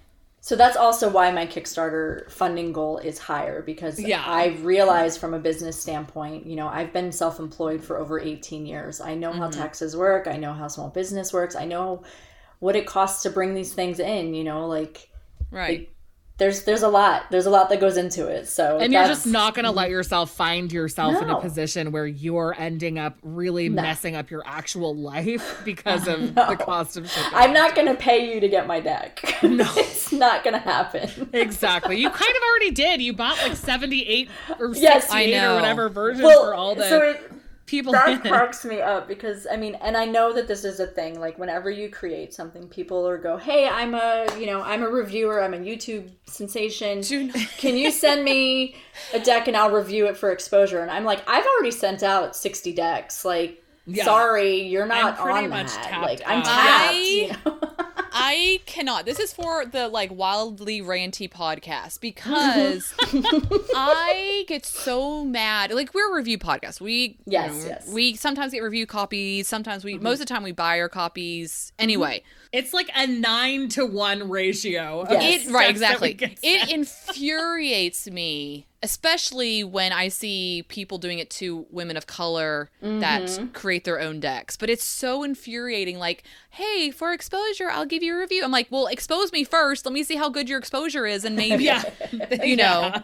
so 0.40 0.56
that's 0.56 0.76
also 0.76 1.10
why 1.10 1.30
my 1.32 1.46
Kickstarter 1.46 2.30
funding 2.30 2.72
goal 2.72 2.98
is 2.98 3.18
higher 3.18 3.60
because 3.62 3.98
Yeah. 3.98 4.22
I 4.24 4.58
realize 4.62 5.16
from 5.16 5.34
a 5.34 5.38
business 5.38 5.80
standpoint, 5.80 6.46
you 6.46 6.56
know, 6.56 6.68
I've 6.68 6.92
been 6.92 7.10
self 7.10 7.40
employed 7.40 7.82
for 7.82 7.98
over 7.98 8.20
18 8.20 8.64
years. 8.64 9.00
I 9.00 9.14
know 9.14 9.32
how 9.32 9.48
mm-hmm. 9.48 9.60
taxes 9.60 9.96
work, 9.96 10.26
I 10.26 10.36
know 10.36 10.52
how 10.52 10.68
small 10.68 10.90
business 10.90 11.32
works, 11.32 11.56
I 11.56 11.64
know 11.64 12.04
what 12.60 12.76
it 12.76 12.86
costs 12.86 13.22
to 13.24 13.30
bring 13.30 13.54
these 13.54 13.72
things 13.72 13.98
in, 13.98 14.34
you 14.34 14.44
know, 14.44 14.66
like 14.66 15.10
right. 15.50 15.90
There's 16.38 16.62
there's 16.62 16.82
a 16.82 16.88
lot 16.88 17.24
there's 17.30 17.46
a 17.46 17.50
lot 17.50 17.68
that 17.68 17.80
goes 17.80 17.96
into 17.96 18.28
it. 18.28 18.46
So 18.46 18.78
and 18.78 18.92
you're 18.92 19.06
just 19.06 19.26
not 19.26 19.54
going 19.54 19.64
to 19.64 19.72
let 19.72 19.90
yourself 19.90 20.30
find 20.30 20.72
yourself 20.72 21.20
in 21.20 21.28
a 21.28 21.40
position 21.40 21.90
where 21.90 22.06
you're 22.06 22.54
ending 22.56 22.98
up 22.98 23.18
really 23.22 23.68
messing 23.68 24.14
up 24.14 24.30
your 24.30 24.42
actual 24.46 24.94
life 24.94 25.60
because 25.64 26.06
of 26.06 26.34
the 26.34 26.56
cost 26.60 26.96
of 26.96 27.10
shipping. 27.10 27.30
I'm 27.34 27.52
not 27.52 27.74
gonna 27.74 27.96
pay 27.96 28.32
you 28.32 28.40
to 28.40 28.48
get 28.48 28.66
my 28.66 28.80
deck. 28.80 29.22
No. 29.48 29.66
It's 29.76 30.12
not 30.12 30.44
gonna 30.44 30.58
happen. 30.58 31.30
Exactly. 31.32 31.96
You 31.98 32.10
kind 32.10 32.30
of 32.36 32.42
already 32.50 32.70
did. 32.70 33.00
You 33.00 33.12
bought 33.12 33.38
like 33.38 33.56
78 33.56 34.28
or 34.58 34.74
Yes, 34.74 35.04
68 35.08 35.34
I 35.34 35.46
or 35.46 35.54
whatever 35.54 35.88
versions 35.88 36.24
well 36.24 36.44
for 36.44 36.54
all 36.54 36.74
the 36.74 36.88
so 36.88 37.00
it, 37.02 37.32
people 37.68 37.92
that 37.92 38.22
cracks 38.22 38.64
me 38.64 38.80
up 38.80 39.06
because 39.06 39.46
I 39.48 39.56
mean, 39.56 39.76
and 39.76 39.96
I 39.96 40.04
know 40.06 40.32
that 40.32 40.48
this 40.48 40.64
is 40.64 40.80
a 40.80 40.86
thing. 40.86 41.20
Like 41.20 41.38
whenever 41.38 41.70
you 41.70 41.88
create 41.88 42.34
something, 42.34 42.66
people 42.68 43.06
are 43.06 43.18
go, 43.18 43.36
"Hey, 43.36 43.68
I'm 43.68 43.94
a 43.94 44.26
you 44.38 44.46
know 44.46 44.62
I'm 44.62 44.82
a 44.82 44.88
reviewer. 44.88 45.40
I'm 45.42 45.54
a 45.54 45.58
YouTube 45.58 46.10
sensation. 46.26 47.02
Do 47.02 47.24
not- 47.24 47.36
Can 47.58 47.76
you 47.76 47.92
send 47.92 48.24
me 48.24 48.74
a 49.14 49.20
deck 49.20 49.46
and 49.46 49.56
I'll 49.56 49.70
review 49.70 50.06
it 50.06 50.16
for 50.16 50.32
exposure?" 50.32 50.80
And 50.80 50.90
I'm 50.90 51.04
like, 51.04 51.22
I've 51.28 51.46
already 51.46 51.70
sent 51.70 52.02
out 52.02 52.34
60 52.34 52.72
decks. 52.72 53.24
Like, 53.24 53.62
Yeah. 53.86 54.04
sorry, 54.04 54.62
you're 54.62 54.86
not 54.86 55.18
pretty 55.18 55.44
on 55.44 55.50
much 55.50 55.66
that. 55.74 55.84
tapped 55.84 56.02
like, 56.02 56.22
I'm 56.26 56.38
out. 56.40 56.44
tapped. 56.44 56.92
I- 56.92 56.92
you 56.94 57.28
know? 57.44 57.60
I 58.12 58.60
cannot. 58.66 59.04
This 59.04 59.18
is 59.18 59.32
for 59.32 59.64
the 59.66 59.88
like 59.88 60.10
wildly 60.12 60.80
ranty 60.80 61.30
podcast 61.30 62.00
because 62.00 62.92
I 63.74 64.44
get 64.48 64.64
so 64.66 65.24
mad. 65.24 65.72
Like 65.72 65.94
we're 65.94 66.12
a 66.12 66.14
review 66.16 66.38
podcast. 66.38 66.80
We 66.80 66.92
you 66.92 67.14
Yes, 67.26 67.62
know, 67.62 67.68
yes. 67.68 67.88
We 67.92 68.14
sometimes 68.14 68.52
get 68.52 68.62
review 68.62 68.86
copies. 68.86 69.48
Sometimes 69.48 69.84
we 69.84 69.94
mm-hmm. 69.94 70.04
most 70.04 70.20
of 70.20 70.26
the 70.26 70.34
time 70.34 70.42
we 70.42 70.52
buy 70.52 70.80
our 70.80 70.88
copies. 70.88 71.72
Anyway, 71.78 72.18
mm-hmm. 72.18 72.34
It's 72.52 72.72
like 72.72 72.90
a 72.96 73.06
nine 73.06 73.68
to 73.70 73.84
one 73.84 74.30
ratio. 74.30 75.02
of 75.02 75.10
Yes. 75.10 75.46
it 75.46 75.52
right 75.52 75.68
decks 75.76 75.80
that 75.80 76.00
we 76.00 76.10
exactly. 76.10 76.38
It 76.42 76.70
infuriates 76.70 78.08
me, 78.10 78.66
especially 78.82 79.64
when 79.64 79.92
I 79.92 80.08
see 80.08 80.64
people 80.68 80.98
doing 80.98 81.18
it 81.18 81.30
to 81.30 81.66
women 81.70 81.96
of 81.96 82.06
color 82.06 82.70
Mm-hmm. 82.82 83.00
that 83.00 83.52
create 83.54 83.84
their 83.84 84.00
own 84.00 84.20
decks. 84.20 84.56
But 84.56 84.70
it's 84.70 84.84
so 84.84 85.22
infuriating. 85.24 85.98
Like, 85.98 86.22
hey, 86.50 86.90
for 86.92 87.12
exposure, 87.12 87.68
I'll 87.70 87.86
give 87.86 88.02
you 88.04 88.14
a 88.16 88.18
review. 88.20 88.44
I'm 88.44 88.52
like, 88.52 88.68
well, 88.70 88.86
expose 88.86 89.32
me 89.32 89.42
first. 89.44 89.84
Let 89.84 89.92
me 89.92 90.04
see 90.04 90.14
how 90.16 90.28
good 90.28 90.48
your 90.48 90.58
exposure 90.58 91.06
is, 91.06 91.24
and 91.24 91.34
maybe 91.44 91.64
yeah, 91.64 91.82
you 92.42 92.56
know. 92.56 92.94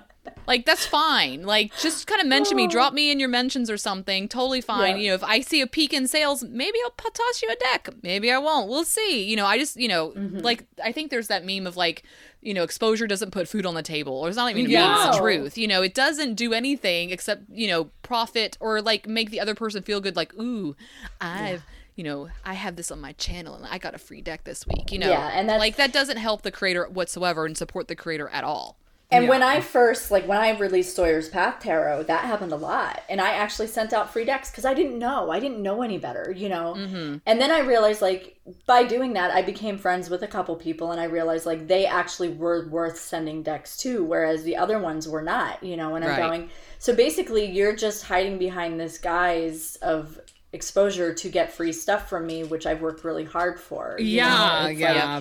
Like 0.46 0.66
that's 0.66 0.84
fine. 0.86 1.42
Like 1.44 1.72
just 1.78 2.06
kind 2.06 2.20
of 2.20 2.26
mention 2.26 2.56
me, 2.56 2.66
drop 2.66 2.92
me 2.92 3.10
in 3.10 3.18
your 3.20 3.28
mentions 3.28 3.70
or 3.70 3.76
something. 3.76 4.28
Totally 4.28 4.60
fine. 4.60 4.96
Yeah. 4.96 5.02
You 5.02 5.08
know, 5.08 5.14
if 5.14 5.24
I 5.24 5.40
see 5.40 5.60
a 5.60 5.66
peak 5.66 5.92
in 5.92 6.06
sales, 6.06 6.42
maybe 6.44 6.78
I'll 6.84 6.90
toss 6.90 7.42
you 7.42 7.48
a 7.50 7.56
deck. 7.56 7.88
Maybe 8.02 8.30
I 8.30 8.38
won't. 8.38 8.68
We'll 8.68 8.84
see. 8.84 9.24
You 9.24 9.36
know, 9.36 9.46
I 9.46 9.58
just 9.58 9.76
you 9.76 9.88
know, 9.88 10.10
Mm-hmm. 10.10 10.38
like 10.38 10.66
I 10.82 10.92
think 10.92 11.10
there's 11.10 11.28
that 11.28 11.44
meme 11.44 11.66
of 11.66 11.76
like, 11.76 12.02
you 12.42 12.52
know, 12.54 12.62
exposure 12.62 13.06
doesn't 13.06 13.30
put 13.30 13.48
food 13.48 13.64
on 13.66 13.74
the 13.74 13.82
table, 13.82 14.14
or 14.14 14.28
it's 14.28 14.36
not 14.36 14.50
even 14.50 14.70
Yeah. 14.70 14.86
meme, 14.86 15.08
it's 15.08 15.16
the 15.16 15.22
truth. 15.22 15.58
You 15.58 15.68
know, 15.68 15.82
it 15.82 15.94
doesn't 15.94 16.34
do 16.34 16.52
anything 16.52 17.10
except 17.10 17.42
you 17.50 17.66
know 17.68 17.90
profit 18.02 18.56
or 18.60 18.82
like 18.82 19.06
make 19.08 19.30
the 19.30 19.40
other 19.40 19.54
person 19.54 19.82
feel 19.82 20.00
good. 20.00 20.16
Like, 20.16 20.34
ooh, 20.34 20.76
I've. 21.20 21.62
You 21.96 22.02
know, 22.02 22.28
I 22.44 22.54
have 22.54 22.74
this 22.74 22.90
on 22.90 23.00
my 23.00 23.12
channel 23.12 23.54
and 23.54 23.64
I 23.66 23.78
got 23.78 23.94
a 23.94 23.98
free 23.98 24.20
deck 24.20 24.42
this 24.42 24.66
week. 24.66 24.90
You 24.90 24.98
know, 24.98 25.10
Yeah, 25.10 25.30
and 25.32 25.48
that's- 25.48 25.60
like 25.60 25.76
that 25.76 25.92
doesn't 25.92 26.16
help 26.16 26.42
the 26.42 26.50
creator 26.50 26.88
whatsoever 26.88 27.46
and 27.46 27.56
support 27.56 27.86
the 27.86 27.94
creator 27.94 28.28
at 28.30 28.42
all. 28.42 28.76
And 29.10 29.28
when 29.28 29.42
I 29.44 29.60
first, 29.60 30.10
like 30.10 30.26
when 30.26 30.38
I 30.38 30.58
released 30.58 30.96
Sawyer's 30.96 31.28
Path 31.28 31.60
Tarot, 31.60 32.04
that 32.04 32.24
happened 32.24 32.50
a 32.52 32.56
lot. 32.56 33.02
And 33.08 33.20
I 33.20 33.30
actually 33.34 33.68
sent 33.68 33.92
out 33.92 34.12
free 34.12 34.24
decks 34.24 34.50
because 34.50 34.64
I 34.64 34.74
didn't 34.74 34.98
know. 34.98 35.30
I 35.30 35.38
didn't 35.38 35.62
know 35.62 35.82
any 35.82 35.98
better, 35.98 36.32
you 36.36 36.48
know? 36.48 36.74
Mm-hmm. 36.76 37.18
And 37.24 37.40
then 37.40 37.52
I 37.52 37.60
realized, 37.60 38.02
like, 38.02 38.40
by 38.66 38.82
doing 38.84 39.12
that, 39.12 39.30
I 39.30 39.42
became 39.42 39.78
friends 39.78 40.10
with 40.10 40.22
a 40.22 40.26
couple 40.26 40.56
people 40.56 40.90
and 40.90 41.00
I 41.00 41.04
realized, 41.04 41.46
like, 41.46 41.68
they 41.68 41.86
actually 41.86 42.30
were 42.30 42.66
worth 42.68 42.98
sending 42.98 43.42
decks 43.44 43.76
to, 43.78 44.02
whereas 44.02 44.42
the 44.42 44.56
other 44.56 44.80
ones 44.80 45.06
were 45.06 45.22
not, 45.22 45.62
you 45.62 45.76
know? 45.76 45.94
And 45.94 46.04
I'm 46.04 46.10
Right. 46.10 46.20
going, 46.20 46.50
so 46.80 46.92
basically, 46.94 47.44
you're 47.50 47.76
just 47.76 48.04
hiding 48.04 48.38
behind 48.38 48.80
this 48.80 48.98
guise 48.98 49.76
of 49.76 50.18
exposure 50.52 51.14
to 51.14 51.28
get 51.28 51.52
free 51.52 51.72
stuff 51.72 52.08
from 52.08 52.26
me, 52.26 52.42
which 52.44 52.66
I've 52.66 52.80
worked 52.80 53.04
really 53.04 53.24
hard 53.24 53.60
for. 53.60 53.96
you 53.98 54.20
know? 54.20 54.26
yeah, 54.26 54.62
like- 54.64 54.78
yeah. 54.78 55.20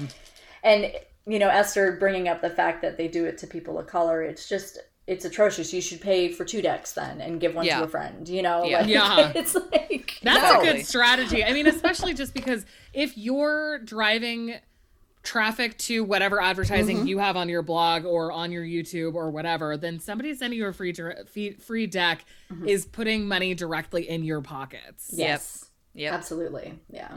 and 0.63 0.91
you 1.25 1.39
know 1.39 1.49
esther 1.49 1.93
bringing 1.99 2.27
up 2.27 2.41
the 2.41 2.49
fact 2.49 2.81
that 2.81 2.97
they 2.97 3.07
do 3.07 3.25
it 3.25 3.37
to 3.37 3.47
people 3.47 3.79
of 3.79 3.87
color 3.87 4.21
it's 4.21 4.47
just 4.49 4.77
it's 5.07 5.25
atrocious 5.25 5.73
you 5.73 5.81
should 5.81 5.99
pay 6.01 6.29
for 6.31 6.45
two 6.45 6.61
decks 6.61 6.93
then 6.93 7.19
and 7.21 7.39
give 7.41 7.55
one 7.55 7.65
Yeah. 7.65 7.79
to 7.79 7.83
a 7.85 7.87
friend 7.87 8.27
you 8.27 8.41
know 8.41 8.63
Yeah. 8.65 8.79
like, 8.81 8.89
Yeah. 8.89 9.31
it's 9.35 9.55
like 9.55 10.19
That's 10.23 10.53
no. 10.53 10.61
a 10.61 10.63
good 10.63 10.85
strategy. 10.85 11.43
I 11.43 11.51
mean, 11.51 11.67
especially 11.67 12.13
just 12.13 12.33
because 12.33 12.65
if 12.93 13.17
you're 13.17 13.79
driving 13.79 14.55
traffic 15.23 15.77
to 15.79 16.03
whatever 16.05 16.41
advertising 16.41 16.97
Mm-hmm. 16.99 17.07
you 17.07 17.17
have 17.19 17.35
on 17.37 17.49
your 17.49 17.61
blog 17.61 18.05
or 18.05 18.31
on 18.31 18.51
your 18.51 18.63
YouTube 18.63 19.15
or 19.15 19.29
whatever, 19.29 19.75
then 19.77 19.99
somebody 19.99 20.33
sending 20.35 20.59
you 20.59 20.67
a 20.67 20.73
free 20.73 20.93
free, 20.93 21.51
free 21.53 21.87
deck 21.87 22.23
Mm-hmm. 22.51 22.67
is 22.67 22.85
putting 22.85 23.27
money 23.27 23.53
directly 23.55 24.07
in 24.09 24.23
your 24.23 24.41
pockets. 24.41 25.09
yes 25.13 25.69
Yep. 25.95 26.13
absolutely 26.13 26.79
yeah 26.89 27.15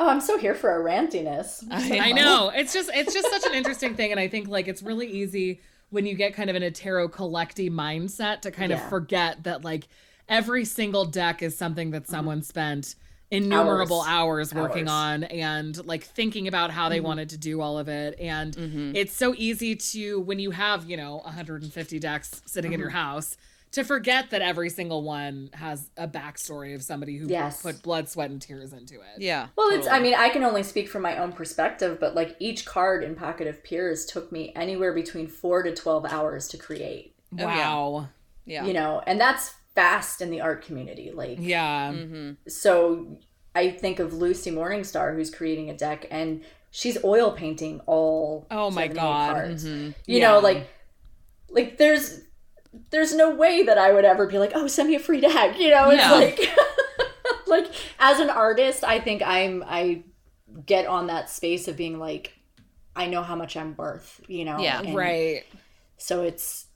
oh 0.00 0.08
i'm 0.08 0.20
so 0.20 0.38
here 0.38 0.54
for 0.54 0.80
a 0.80 0.84
rantiness. 0.84 1.64
I 1.70 2.12
know. 2.12 2.50
It's 2.54 2.72
just 2.72 2.90
it's 2.94 3.14
just 3.14 3.30
such 3.30 3.46
an 3.46 3.54
interesting 3.54 3.94
thing 3.94 4.10
and 4.10 4.20
I 4.20 4.28
think 4.28 4.48
like 4.48 4.68
it's 4.68 4.82
really 4.82 5.06
easy 5.06 5.60
when 5.90 6.06
you 6.06 6.14
get 6.14 6.34
kind 6.34 6.50
of 6.50 6.56
in 6.56 6.62
a 6.62 6.70
tarot 6.70 7.10
collecty 7.10 7.70
mindset 7.70 8.40
to 8.42 8.50
kind 8.50 8.72
of 8.72 8.82
forget 8.88 9.44
that 9.44 9.64
like 9.64 9.88
every 10.28 10.64
single 10.64 11.04
deck 11.04 11.42
is 11.42 11.56
something 11.56 11.92
that 11.92 12.04
mm-hmm. 12.04 12.12
someone 12.12 12.42
spent 12.42 12.96
innumerable 13.30 14.02
Hours. 14.02 14.52
hours, 14.52 14.54
working 14.54 14.88
Hours. 14.88 15.22
on 15.22 15.24
and 15.24 15.86
like 15.86 16.04
thinking 16.04 16.46
about 16.46 16.70
how 16.70 16.88
they 16.88 16.98
mm-hmm. 16.98 17.06
wanted 17.06 17.30
to 17.30 17.38
do 17.38 17.60
all 17.60 17.78
of 17.78 17.88
it 17.88 18.18
and 18.20 18.56
mm-hmm. 18.56 18.92
it's 18.94 19.12
so 19.12 19.34
easy 19.36 19.74
to 19.74 20.20
when 20.20 20.38
you 20.38 20.52
have 20.52 20.88
you 20.88 20.96
know 20.96 21.16
150 21.24 21.98
decks 21.98 22.42
sitting 22.46 22.72
in 22.72 22.80
your 22.80 22.90
house 22.90 23.36
to 23.72 23.84
forget 23.84 24.30
that 24.30 24.40
every 24.42 24.70
single 24.70 25.02
one 25.02 25.50
has 25.52 25.90
a 25.96 26.08
backstory 26.08 26.74
of 26.74 26.82
somebody 26.82 27.16
who 27.18 27.28
Yes. 27.28 27.60
put 27.62 27.82
blood 27.82 28.08
sweat 28.08 28.30
and 28.30 28.40
tears 28.40 28.72
into 28.72 28.94
it 28.96 29.18
Yeah. 29.18 29.48
Well, 29.56 29.68
it's. 29.70 29.86
I 29.86 29.98
mean, 29.98 30.14
I 30.14 30.28
can 30.30 30.42
only 30.44 30.62
speak 30.62 30.88
from 30.88 31.02
my 31.02 31.18
own 31.18 31.32
perspective, 31.32 31.98
but 32.00 32.14
like 32.14 32.36
each 32.38 32.64
card 32.64 33.04
in 33.04 33.14
Pocket 33.14 33.46
of 33.46 33.62
Peers 33.62 34.06
took 34.06 34.32
me 34.32 34.52
anywhere 34.56 34.92
between 34.92 35.26
four 35.28 35.62
to 35.62 35.74
twelve 35.74 36.06
hours 36.06 36.48
to 36.48 36.56
create. 36.58 37.14
yeah. 37.32 37.44
wow 37.44 38.08
yeah. 38.48 38.64
You 38.64 38.72
know, 38.74 39.02
and 39.06 39.20
that's 39.20 39.54
fast 39.74 40.20
in 40.22 40.30
the 40.30 40.40
art 40.40 40.64
community. 40.64 41.10
Like, 41.12 41.38
yeah 41.40 41.90
Mm-hmm. 41.92 42.48
so 42.48 43.18
I 43.54 43.70
think 43.70 43.98
of 43.98 44.12
Lucy 44.12 44.50
Morningstar, 44.52 45.14
who's 45.14 45.30
creating 45.30 45.68
a 45.70 45.76
deck, 45.76 46.06
and 46.10 46.42
she's 46.70 47.02
oil 47.02 47.32
painting 47.32 47.80
all. 47.86 48.46
Oh 48.50 48.70
my 48.70 48.86
God. 48.86 49.34
Cards. 49.34 49.64
Mm-hmm. 49.64 49.86
You 50.06 50.18
Yeah. 50.20 50.28
know, 50.30 50.38
like, 50.38 50.68
like 51.50 51.76
there's. 51.78 52.20
There's 52.90 53.14
no 53.14 53.34
way 53.34 53.62
that 53.64 53.78
I 53.78 53.92
would 53.92 54.04
ever 54.04 54.26
be 54.26 54.38
like, 54.38 54.52
"Oh, 54.54 54.66
send 54.66 54.88
me 54.88 54.94
a 54.94 55.00
free 55.00 55.20
deck." 55.20 55.58
You 55.58 55.70
know, 55.70 55.90
it's 55.90 56.02
Yeah. 56.02 56.12
like, 56.12 56.40
like 57.46 57.66
as 57.98 58.20
an 58.20 58.30
artist, 58.30 58.84
I 58.84 59.00
think 59.00 59.22
I'm 59.22 59.62
I 59.66 60.02
get 60.64 60.86
on 60.86 61.08
that 61.08 61.28
space 61.30 61.68
of 61.68 61.76
being 61.76 61.98
like, 61.98 62.32
I 62.94 63.06
know 63.06 63.22
how 63.22 63.36
much 63.36 63.56
I'm 63.56 63.76
worth. 63.76 64.20
You 64.28 64.44
know, 64.44 64.58
Yeah. 64.60 64.80
and 64.82 64.94
right 64.94 65.44
So 65.98 66.22
it's 66.22 66.66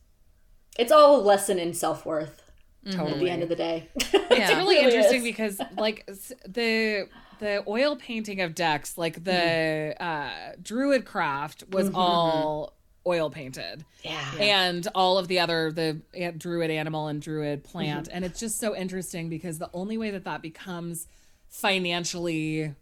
it's 0.78 0.92
all 0.92 1.20
a 1.20 1.22
lesson 1.22 1.58
in 1.58 1.74
self 1.74 2.04
worth 2.06 2.42
totally 2.90 3.12
at 3.12 3.18
the 3.20 3.30
end 3.30 3.42
of 3.42 3.48
the 3.50 3.56
day. 3.56 3.88
it's 3.96 4.12
Yeah. 4.30 4.56
really 4.56 4.76
It 4.76 4.84
really 4.86 4.96
interesting 4.96 5.18
is. 5.20 5.24
because 5.24 5.60
like 5.76 6.06
the 6.46 7.08
the 7.40 7.64
oil 7.66 7.96
painting 7.96 8.40
of 8.42 8.54
decks 8.54 8.96
like 8.98 9.24
the 9.24 9.94
uh 10.00 10.30
druid 10.62 11.04
craft 11.04 11.64
was 11.70 11.90
all 11.94 12.74
oil 13.06 13.30
painted 13.30 13.84
yeah. 14.02 14.30
and 14.38 14.86
all 14.94 15.16
of 15.16 15.26
the 15.26 15.38
other 15.38 15.72
the 15.72 16.00
druid 16.36 16.70
animal 16.70 17.06
and 17.06 17.22
druid 17.22 17.64
plant 17.64 18.08
and 18.12 18.26
it's 18.26 18.38
just 18.38 18.58
so 18.58 18.76
interesting 18.76 19.30
because 19.30 19.58
the 19.58 19.70
only 19.72 19.96
way 19.96 20.10
that 20.10 20.24
that 20.24 20.42
becomes 20.42 21.06
financially 21.48 22.74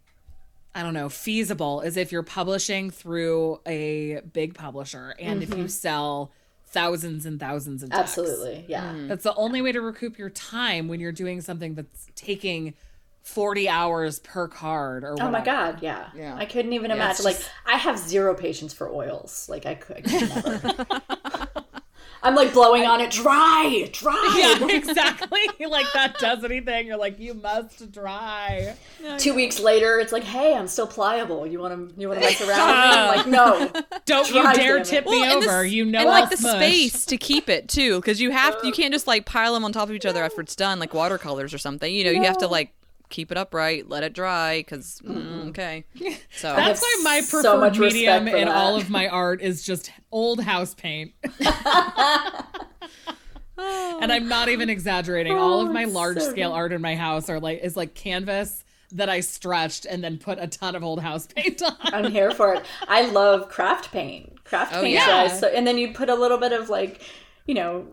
I 0.73 0.83
don't 0.83 0.93
know, 0.93 1.09
feasible 1.09 1.81
is 1.81 1.97
if 1.97 2.11
you're 2.11 2.23
publishing 2.23 2.91
through 2.91 3.59
a 3.65 4.21
big 4.33 4.53
publisher 4.53 5.15
and 5.19 5.41
if 5.41 5.49
you 5.49 5.55
mm-hmm. 5.55 5.67
sell 5.67 6.31
thousands 6.67 7.25
and 7.25 7.39
thousands 7.39 7.81
of 7.81 7.89
decks. 7.89 8.01
Absolutely. 8.01 8.65
Yeah. 8.67 8.93
That's 9.07 9.23
the 9.23 9.33
only 9.33 9.61
way 9.63 9.71
to 9.71 9.81
recoup 9.81 10.19
your 10.19 10.29
time 10.29 10.87
when 10.87 10.99
you're 10.99 11.11
doing 11.11 11.41
something 11.41 11.73
that's 11.73 12.07
taking 12.15 12.75
40 13.21 13.69
hours 13.69 14.19
per 14.19 14.47
card 14.47 15.03
or 15.03 15.15
Oh 15.19 15.29
my 15.29 15.41
god, 15.41 15.79
yeah. 15.81 16.09
Yeah. 16.15 16.35
I 16.35 16.45
couldn't 16.45 16.73
even 16.73 16.89
Yeah, 16.91 17.09
it's 17.11 17.19
imagine. 17.19 17.39
Like 17.39 17.49
I 17.65 17.77
have 17.77 17.97
zero 17.99 18.33
patience 18.33 18.73
for 18.73 18.89
oils. 18.89 19.47
Like 19.49 19.65
I 19.65 19.75
could, 19.75 19.97
I 19.97 20.01
could 20.01 20.29
never. 20.29 20.85
I'm 22.21 22.35
like 22.35 22.51
blowing 22.53 22.83
on 22.85 22.99
it 22.99 23.11
dry, 23.11 23.89
dry. 23.93 24.57
Yeah, 24.69 24.75
exactly. 24.75 25.39
like 25.69 25.85
that 25.93 26.17
does 26.19 26.43
anything. 26.43 26.87
You're 26.87 26.97
like, 26.97 27.17
you 27.19 27.33
must 27.33 27.91
dry. 27.93 28.75
Two 29.17 29.33
weeks 29.33 29.59
later, 29.59 29.99
it's 29.99 30.11
like, 30.11 30.23
hey, 30.23 30.53
I'm 30.53 30.67
still 30.67 30.87
pliable. 30.87 31.47
You 31.47 31.59
want 31.59 31.89
to, 31.95 32.01
you 32.01 32.09
want 32.09 32.19
to 32.21 32.25
mess 32.25 32.41
around 32.41 32.67
with 32.67 32.75
me? 32.75 32.97
I'm 32.97 33.17
like, 33.17 33.27
no. 33.27 33.81
Don't 34.05 34.27
Dry, 34.27 34.51
you 34.51 34.57
dare 34.57 34.83
tip 34.83 35.05
me 35.05 35.23
and 35.23 35.41
the 35.41 35.47
over. 35.47 35.63
s- 35.63 35.71
you 35.71 35.85
know 35.85 35.99
and 35.99 36.09
I'll 36.09 36.21
like 36.21 36.29
the 36.29 36.37
smush. 36.37 36.55
space 36.55 37.05
to 37.05 37.15
keep 37.17 37.47
it 37.47 37.69
too, 37.69 38.01
because 38.01 38.19
you 38.19 38.31
have 38.31 38.59
to 38.61 38.67
you 38.67 38.73
can't 38.73 38.93
just 38.93 39.07
like 39.07 39.25
pile 39.25 39.53
them 39.53 39.63
on 39.63 39.71
top 39.71 39.87
of 39.87 39.95
each 39.95 40.05
other 40.05 40.21
after 40.23 40.41
it's 40.41 40.55
done, 40.55 40.79
like 40.79 40.93
watercolors 40.93 41.53
or 41.53 41.57
something. 41.57 41.93
You 41.93 42.03
know, 42.03 42.11
you 42.11 42.23
have 42.23 42.39
to 42.39 42.47
like 42.47 42.73
keep 43.09 43.31
it 43.31 43.37
upright, 43.37 43.89
let 43.89 44.03
it 44.03 44.13
dry, 44.13 44.59
because 44.59 45.01
mm, 45.05 45.15
mm-hmm. 45.15 45.47
okay. 45.49 45.85
So 46.37 46.55
That's 46.55 46.81
why 46.81 47.01
my 47.03 47.21
so 47.21 47.41
preferred 47.41 47.59
much 47.59 47.77
respect 47.77 48.23
medium 48.23 48.27
in 48.27 48.47
that. 48.47 48.55
all 48.55 48.75
of 48.75 48.89
my 48.89 49.07
art 49.07 49.41
is 49.41 49.63
just 49.63 49.91
old 50.11 50.41
house 50.41 50.73
paint. 50.73 51.13
and 53.57 54.11
I'm 54.11 54.27
not 54.27 54.49
even 54.49 54.69
exaggerating. 54.69 55.33
Oh, 55.33 55.39
all 55.39 55.61
of 55.65 55.71
my 55.71 55.85
large 55.85 56.19
so 56.19 56.29
scale 56.31 56.51
art 56.53 56.71
in 56.71 56.81
my 56.81 56.95
house 56.95 57.29
are 57.29 57.39
like 57.39 57.59
is 57.61 57.75
like 57.75 57.93
canvas 57.93 58.63
that 58.91 59.09
I 59.09 59.19
stretched 59.19 59.85
and 59.85 60.03
then 60.03 60.17
put 60.17 60.39
a 60.39 60.47
ton 60.47 60.75
of 60.75 60.83
old 60.83 61.01
house 61.01 61.27
paint 61.27 61.61
on. 61.61 61.75
I'm 61.83 62.11
here 62.11 62.31
for 62.31 62.53
it. 62.55 62.63
I 62.87 63.05
love 63.09 63.49
craft 63.49 63.91
paint. 63.91 64.43
Craft 64.45 64.73
Oh, 64.75 64.81
paint. 64.81 64.93
yeah. 64.93 65.27
So 65.27 65.41
so, 65.41 65.47
and 65.47 65.67
then 65.67 65.77
you 65.77 65.93
put 65.93 66.09
a 66.09 66.15
little 66.15 66.37
bit 66.37 66.53
of 66.53 66.69
like, 66.69 67.01
you 67.45 67.53
know, 67.53 67.87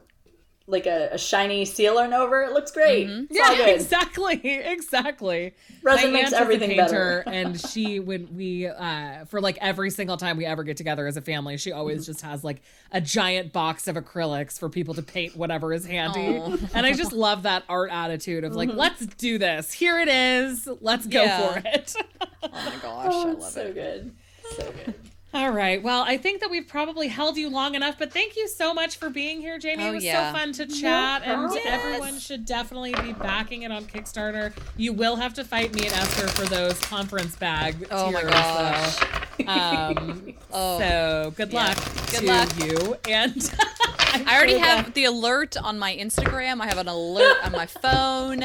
like 0.69 0.87
a, 0.87 1.11
a 1.13 1.19
shiny 1.19 1.65
sealant 1.65 2.13
over. 2.13 2.43
It 2.43 2.53
looks 2.53 2.73
great. 2.73 3.07
Mm-hmm. 3.07 3.25
It's 3.31 3.41
all 3.41 3.57
Yeah, 3.57 3.67
good. 3.67 3.75
exactly, 3.81 4.41
exactly. 4.45 5.55
Resin 5.83 6.07
My 6.13 6.19
makes 6.19 6.33
aunt 6.33 6.41
a 6.41 6.41
everything 6.43 6.71
painter, 6.71 7.23
better. 7.25 7.25
and 7.27 7.61
she 7.61 8.01
when 8.01 8.35
we 8.35 8.67
uh 8.67 9.25
for 9.27 9.41
like 9.41 9.59
every 9.61 9.91
single 9.91 10.17
time 10.17 10.37
we 10.37 10.45
ever 10.45 10.65
get 10.65 10.77
together 10.77 11.07
as 11.07 11.17
a 11.17 11.23
family, 11.23 11.57
she 11.57 11.71
always 11.73 11.99
Mm-hmm. 12.03 12.13
just 12.13 12.21
has 12.23 12.43
like 12.43 12.63
a 12.91 13.01
giant 13.01 13.53
box 13.53 13.87
of 13.87 13.95
acrylics 13.97 14.59
for 14.59 14.69
people 14.69 14.95
to 14.95 15.03
paint 15.03 15.37
whatever 15.37 15.73
is 15.73 15.87
handy. 15.87 16.37
And 16.75 16.85
I 16.85 16.93
just 16.93 17.13
love 17.13 17.45
that 17.45 17.63
art 17.69 17.91
attitude 17.93 18.43
of 18.45 18.51
Mm-hmm. 18.51 18.59
like, 18.59 18.73
let's 18.75 19.07
do 19.07 19.39
this. 19.39 19.73
Here 19.73 20.01
it 20.01 20.09
is. 20.09 20.69
Let's 20.81 21.07
go 21.07 21.23
Yeah. 21.23 21.53
for 21.53 21.63
it. 21.65 21.95
oh 22.43 22.49
my 22.53 22.77
gosh, 22.83 23.13
Oh, 23.13 23.29
I 23.29 23.33
love 23.35 23.43
so 23.45 23.61
it. 23.61 23.67
So 23.69 23.73
good. 23.73 24.15
So 24.57 24.73
good. 24.85 24.95
All 25.35 25.51
right. 25.51 25.83
Well, 25.83 26.03
I 26.07 26.17
think 26.17 26.41
that 26.41 26.51
we've 26.51 26.67
probably 26.67 27.09
held 27.09 27.37
you 27.37 27.51
long 27.51 27.75
enough, 27.75 27.97
but 27.99 28.11
thank 28.11 28.37
you 28.37 28.49
so 28.49 28.73
much 28.73 28.97
for 28.97 29.11
being 29.11 29.41
here, 29.41 29.59
Jamie. 29.59 29.85
Oh, 29.85 29.91
it 29.91 29.95
was 29.97 30.05
yeah. 30.05 30.33
so 30.33 30.39
fun 30.39 30.53
to 30.55 30.67
chat, 30.67 31.23
and 31.27 31.43
problem. 31.43 31.61
everyone 31.67 32.19
should 32.19 32.47
definitely 32.47 32.95
be 33.03 33.13
backing 33.13 33.63
it 33.63 33.71
on 33.71 33.85
Kickstarter. 33.85 34.55
You 34.79 34.95
will 34.95 35.17
have 35.17 35.35
to 35.35 35.45
fight 35.45 35.75
me 35.75 35.83
and 35.87 35.93
Esther 35.93 36.29
for 36.29 36.47
those 36.47 36.79
conference 36.81 37.37
bag 37.37 37.87
Oh 37.91 38.11
my 38.11 38.23
gosh. 38.23 38.97
though. 38.99 39.07
Um, 39.47 40.33
Oh. 40.51 40.79
so 40.79 41.35
good 41.37 41.53
luck 41.53 41.77
Good 42.11 42.21
to 42.21 42.27
luck. 42.27 42.65
you. 42.65 42.97
And 43.07 43.53
I 44.27 44.35
already 44.35 44.57
have 44.57 44.95
the 44.95 45.05
alert 45.05 45.59
on 45.63 45.79
my 45.79 45.95
Instagram. 45.95 46.63
I 46.63 46.67
have 46.67 46.79
an 46.79 46.89
alert 46.89 47.37
on 47.45 47.53
my 47.53 47.67
phone. 47.67 48.43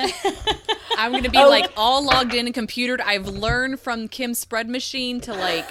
I'm 0.98 1.14
gonna 1.14 1.30
be 1.30 1.38
Oh. 1.38 1.48
like 1.48 1.72
all 1.78 2.04
logged 2.04 2.34
in 2.34 2.46
and 2.48 2.54
computered. 2.54 3.00
I've 3.00 3.26
learned 3.28 3.80
from 3.80 4.10
Kim's 4.10 4.40
spread 4.40 4.68
machine 4.70 5.22
to 5.22 5.34
like 5.34 5.70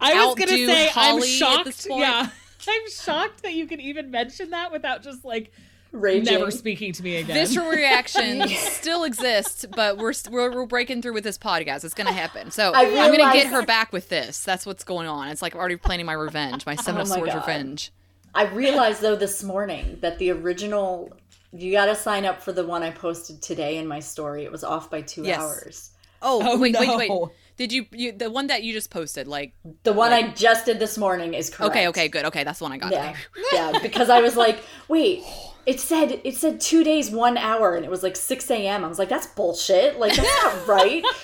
I 0.00 0.14
was 0.26 0.34
gonna 0.34 0.52
outdo 0.52 0.66
say 0.66 0.90
I'm 0.94 1.22
shocked. 1.22 1.86
Yeah, 1.90 2.28
I'm 2.68 2.90
shocked 2.90 3.42
that 3.42 3.54
you 3.54 3.66
can 3.66 3.80
even 3.80 4.10
mention 4.10 4.50
that 4.50 4.72
without 4.72 5.02
just 5.02 5.24
like 5.24 5.52
Raging. 5.92 6.24
never 6.34 6.50
speaking 6.50 6.92
to 6.92 7.02
me 7.02 7.16
again. 7.16 7.34
visceral 7.34 7.70
reaction 7.70 8.46
still 8.56 9.04
exists, 9.04 9.64
but 9.74 9.96
we're, 9.98 10.12
we're 10.30 10.52
we're 10.54 10.66
breaking 10.66 11.00
through 11.00 11.14
with 11.14 11.24
this 11.24 11.38
podcast. 11.38 11.84
It's 11.84 11.94
gonna 11.94 12.12
happen. 12.12 12.50
So 12.50 12.72
I 12.74 12.82
I'm 12.86 13.16
gonna 13.16 13.32
get 13.32 13.46
her 13.48 13.64
back 13.64 13.92
with 13.92 14.08
this. 14.08 14.42
That's 14.42 14.66
what's 14.66 14.84
going 14.84 15.06
on. 15.08 15.28
It's 15.28 15.42
like 15.42 15.54
I'm 15.54 15.60
already 15.60 15.76
planning 15.76 16.06
my 16.06 16.12
revenge, 16.12 16.66
my 16.66 16.74
Seven 16.76 16.98
oh 16.98 17.02
of 17.02 17.06
Oh 17.06 17.10
my 17.10 17.16
Swords 17.16 17.32
God. 17.32 17.46
revenge. 17.46 17.92
I 18.34 18.44
realized 18.48 19.00
though 19.00 19.16
this 19.16 19.42
morning 19.42 19.98
that 20.02 20.18
the 20.18 20.30
original 20.32 21.12
you 21.52 21.72
got 21.72 21.86
to 21.86 21.94
sign 21.94 22.26
up 22.26 22.42
for 22.42 22.52
the 22.52 22.66
one 22.66 22.82
I 22.82 22.90
posted 22.90 23.40
today 23.40 23.78
in 23.78 23.86
my 23.86 24.00
story. 24.00 24.44
It 24.44 24.52
was 24.52 24.62
off 24.62 24.90
by 24.90 25.00
2 25.00 25.22
Yes. 25.22 25.40
hours. 25.40 25.90
Oh, 26.20 26.42
Oh, 26.44 26.58
wait, 26.58 26.76
wait, 26.78 26.86
no. 26.86 26.98
wait. 26.98 27.10
Did 27.56 27.72
you, 27.72 27.86
you 27.92 28.12
the 28.12 28.30
one 28.30 28.48
that 28.48 28.62
you 28.64 28.72
just 28.72 28.90
posted? 28.90 29.26
Like, 29.26 29.54
The 29.82 29.92
one 29.92 30.12
I 30.12 30.30
just 30.32 30.66
did 30.66 30.78
this 30.78 30.98
morning 30.98 31.34
is 31.34 31.48
correct. 31.50 31.70
okay, 31.70 31.88
okay, 31.88 32.08
good. 32.08 32.24
Okay, 32.26 32.44
that's 32.44 32.58
the 32.58 32.64
one 32.64 32.72
I 32.72 32.78
got. 32.78 32.92
Yeah. 32.92 33.14
Yeah, 33.52 33.78
because 33.80 34.10
I 34.10 34.20
was 34.20 34.36
like, 34.36 34.58
wait, 34.88 35.22
it 35.64 35.80
said 35.80 36.20
it 36.24 36.36
said 36.36 36.60
2 36.60 36.84
days 36.84 37.10
1 37.10 37.38
hour 37.38 37.74
and 37.74 37.84
it 37.84 37.90
was 37.90 38.02
like 38.02 38.16
6 38.16 38.50
a.m. 38.50 38.84
I 38.84 38.88
was 38.88 38.98
like 38.98 39.08
that's 39.08 39.26
bullshit. 39.26 39.98
Like 39.98 40.14
that's 40.14 40.42
not 40.44 40.66
right. 40.76 41.04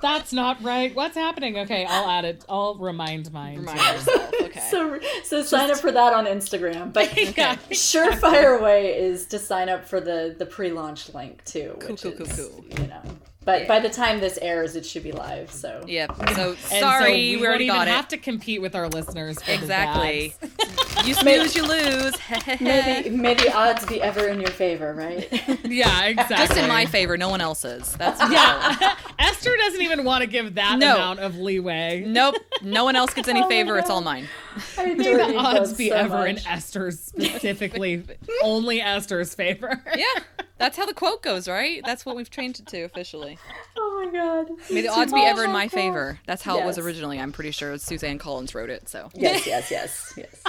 That's 0.00 0.32
not 0.32 0.60
right. 0.64 0.92
What's 0.96 1.14
happening? 1.16 1.58
Okay, 1.58 1.84
I'll 1.84 2.08
add 2.10 2.24
it. 2.24 2.44
I'll 2.48 2.74
remind 2.74 3.32
mine. 3.32 3.58
Remind 3.58 3.78
yourself. 3.78 4.32
Okay. 4.42 4.60
So 4.68 4.98
so 5.22 5.42
sign 5.44 5.70
up 5.70 5.76
for 5.78 5.92
that 5.92 6.12
on 6.12 6.26
Instagram. 6.26 6.92
But 6.92 7.16
Yeah. 7.36 7.54
surefire 7.70 8.60
way 8.60 8.98
is 8.98 9.26
to 9.26 9.38
sign 9.38 9.68
up 9.68 9.86
for 9.86 10.00
the 10.00 10.34
the 10.36 10.44
pre-launch 10.46 11.14
link 11.14 11.44
too, 11.44 11.76
which 11.86 12.02
cool, 12.02 12.12
cool, 12.12 12.26
is, 12.26 12.36
cool. 12.36 12.64
you 12.80 12.88
know. 12.88 13.02
But 13.44 13.66
by 13.66 13.80
the 13.80 13.88
time 13.88 14.20
this 14.20 14.38
airs, 14.40 14.76
it 14.76 14.86
should 14.86 15.02
be 15.02 15.12
live. 15.12 15.50
So 15.50 15.84
Yep. 15.86 16.30
So 16.34 16.54
sorry, 16.54 17.04
so 17.04 17.10
we, 17.10 17.36
we, 17.38 17.46
already 17.46 17.66
don't 17.66 17.76
got 17.76 17.82
even 17.82 17.94
it. 17.94 17.96
have 17.96 18.08
to 18.08 18.16
compete 18.16 18.62
with 18.62 18.74
our 18.76 18.88
listeners. 18.88 19.42
For 19.42 19.50
exactly. 19.50 20.34
bags. 20.40 21.06
you 21.06 21.14
snooze, 21.14 21.56
you 21.56 21.66
lose. 21.66 22.14
may 22.60 23.02
the, 23.02 23.10
may 23.10 23.34
the 23.34 23.52
odds 23.52 23.84
be 23.86 24.00
ever 24.00 24.28
in 24.28 24.40
your 24.40 24.50
favor, 24.50 24.94
right? 24.94 25.28
Yeah, 25.64 26.04
exactly. 26.06 26.36
Just 26.36 26.56
in 26.56 26.68
my 26.68 26.86
favor, 26.86 27.16
no 27.16 27.28
one 27.28 27.40
else's. 27.40 27.92
That's 27.94 28.20
Yeah, 28.30 28.94
Esther 29.18 29.56
doesn't 29.56 29.80
even 29.80 30.04
want 30.04 30.22
to 30.22 30.26
give 30.26 30.54
that 30.54 30.78
No. 30.78 30.96
amount 30.96 31.20
of 31.20 31.36
leeway. 31.36 32.04
Nope. 32.06 32.36
No 32.62 32.84
one 32.84 32.94
else 32.96 33.14
gets 33.14 33.28
any 33.28 33.42
Oh 33.42 33.48
favor. 33.48 33.78
It's 33.78 33.90
all 33.90 34.02
mine. 34.02 34.28
I 34.76 34.94
May 34.94 35.14
the 35.14 35.36
odds 35.36 35.72
be 35.72 35.88
so 35.88 35.96
ever 35.96 36.26
in. 36.26 36.38
Esther's 36.46 37.00
specifically, 37.00 38.04
only 38.42 38.80
Esther's 38.80 39.34
favor. 39.34 39.82
Yeah. 39.96 40.41
That's 40.62 40.76
how 40.76 40.86
the 40.86 40.94
quote 40.94 41.22
goes, 41.22 41.48
right? 41.48 41.82
That's 41.84 42.06
what 42.06 42.14
we've 42.16 42.30
trained 42.30 42.58
it 42.60 42.66
to 42.68 42.82
officially. 42.82 43.36
Oh 43.76 44.04
my 44.04 44.12
god. 44.18 44.48
May 44.70 44.80
the 44.82 44.88
It's 44.88 44.96
odds 44.96 45.12
be 45.12 45.20
ever 45.20 45.44
in 45.44 45.52
my 45.52 45.68
cool. 45.68 45.78
favor. 45.80 46.20
That's 46.26 46.42
how 46.42 46.58
it 46.58 46.64
was 46.64 46.78
originally. 46.78 47.18
I'm 47.20 47.32
pretty 47.32 47.50
sure 47.50 47.76
Suzanne 47.78 48.18
Collins 48.18 48.54
wrote 48.54 48.70
it. 48.70 48.88
So 48.88 49.10
Yes, 49.14 49.46
yes, 49.46 49.70
yes, 49.70 50.14
yes. 50.16 50.42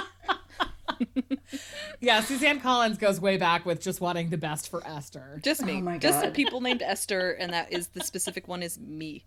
yeah, 2.00 2.20
Suzanne 2.20 2.60
Collins 2.60 2.98
goes 2.98 3.20
way 3.20 3.36
back 3.36 3.66
with 3.66 3.80
just 3.80 4.00
wanting 4.00 4.30
the 4.30 4.38
best 4.38 4.70
for 4.70 4.86
Esther. 4.86 5.40
Just 5.42 5.64
me. 5.64 5.78
Oh 5.78 5.80
my 5.80 5.98
Just 5.98 6.22
the 6.22 6.30
people 6.30 6.60
named 6.60 6.82
Esther, 6.82 7.32
and 7.32 7.52
that 7.52 7.72
is 7.72 7.88
the 7.88 8.00
specific 8.04 8.46
one 8.48 8.62
is 8.62 8.78
me. 8.78 9.24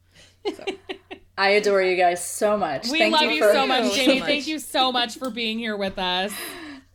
So. 0.55 0.63
I 1.37 1.49
adore 1.49 1.81
you 1.83 1.95
guys 1.97 2.25
so 2.25 2.57
much. 2.57 2.87
We 2.89 2.97
Thank 2.99 3.13
love 3.13 3.23
you, 3.23 3.29
you, 3.31 3.43
for, 3.43 3.51
so 3.53 3.67
much, 3.67 3.89
so 3.91 3.95
Jamie. 3.95 4.19
much. 4.19 4.27
Thank 4.29 4.47
you 4.47 4.59
so 4.59 4.91
much 4.91 5.17
for 5.17 5.29
being 5.29 5.59
here 5.59 5.77
with 5.77 5.99
us. 5.99 6.31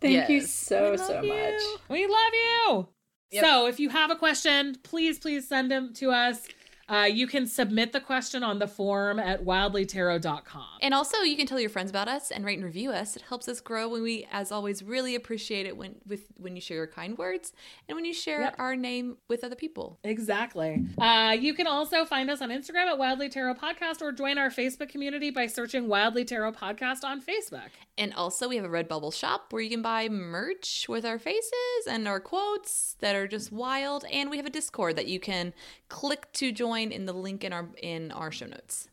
Thank 0.01 0.29
you 0.31 0.39
Yes. 0.39 0.51
so 0.53 0.91
We 0.93 0.97
love 0.97 1.07
so 1.07 1.23
you. 1.23 1.29
much. 1.29 1.63
We 1.89 2.07
love 2.07 2.33
you. 2.33 2.89
Yep. 3.33 3.45
So, 3.45 3.67
if 3.67 3.81
you 3.81 3.89
have 3.89 4.11
a 4.11 4.17
question, 4.17 4.77
please, 4.83 5.19
please 5.19 5.49
send 5.49 5.71
them 5.71 5.93
to 5.95 6.11
us. 6.11 6.47
Uh, 6.89 7.05
you 7.05 7.27
can 7.27 7.47
submit 7.47 7.93
the 7.93 8.01
question 8.01 8.43
on 8.43 8.59
the 8.59 8.67
form 8.69 9.19
at 9.19 9.43
wildlytarot.com. 9.45 10.65
And 10.83 10.93
also, 10.93 11.19
you 11.19 11.37
can 11.37 11.47
tell 11.47 11.61
your 11.61 11.71
friends 11.71 11.91
about 11.91 12.09
us 12.09 12.31
and 12.31 12.45
rate 12.45 12.59
and 12.59 12.65
review 12.65 12.91
us. 12.91 13.17
It 13.17 13.23
helps 13.23 13.49
us 13.49 13.61
grow, 13.61 13.95
and 13.95 14.03
we, 14.03 14.27
as 14.33 14.53
always, 14.53 14.83
really 14.83 15.15
appreciate 15.15 15.65
it 15.65 15.77
when 15.77 15.95
with 16.07 16.25
when 16.37 16.55
you 16.57 16.61
share 16.61 16.77
your 16.79 16.87
kind 16.87 17.17
words 17.17 17.53
and 17.89 17.97
when 17.97 18.05
you 18.05 18.13
share 18.13 18.43
Yep. 18.43 18.57
our 18.59 18.77
name 18.77 19.17
with 19.29 19.45
other 19.45 19.55
people. 19.57 20.01
Exactly. 20.05 20.85
Uh, 20.99 21.35
you 21.39 21.55
can 21.55 21.67
also 21.67 22.05
find 22.05 22.29
us 22.31 22.43
on 22.43 22.51
Instagram 22.51 22.87
at 22.89 22.99
Wildly 22.99 23.29
Tarot 23.29 23.55
Podcast 23.55 24.03
or 24.03 24.13
join 24.13 24.37
our 24.37 24.51
Facebook 24.51 24.89
community 24.89 25.31
by 25.31 25.47
searching 25.47 25.89
Wildly 25.89 26.25
Tarot 26.25 26.53
Podcast 26.53 27.05
on 27.05 27.23
Facebook. 27.23 27.71
And 27.99 28.15
also, 28.15 28.49
we 28.49 28.57
have 28.57 28.65
a 28.65 28.69
Redbubble 28.69 29.13
shop 29.13 29.53
where 29.53 29.61
you 29.61 29.69
can 29.69 29.83
buy 29.83 30.09
merch 30.09 30.87
with 30.89 31.05
our 31.05 31.19
faces 31.19 31.53
and 31.89 32.09
our 32.09 32.21
quotes 32.21 32.97
that 33.01 33.15
are 33.15 33.29
just 33.29 33.53
wild. 33.53 34.05
And 34.11 34.31
we 34.31 34.39
have 34.39 34.47
a 34.47 34.51
Discord 34.51 34.97
that 34.97 35.09
you 35.09 35.21
can 35.21 35.53
click 35.89 36.33
to 36.35 36.53
join 36.53 36.91
in 36.91 37.05
the 37.05 37.13
link 37.13 37.45
in 37.45 37.53
our 37.53 37.69
in 37.83 38.11
our 38.13 38.33
show 38.33 38.47
notes. 38.47 38.89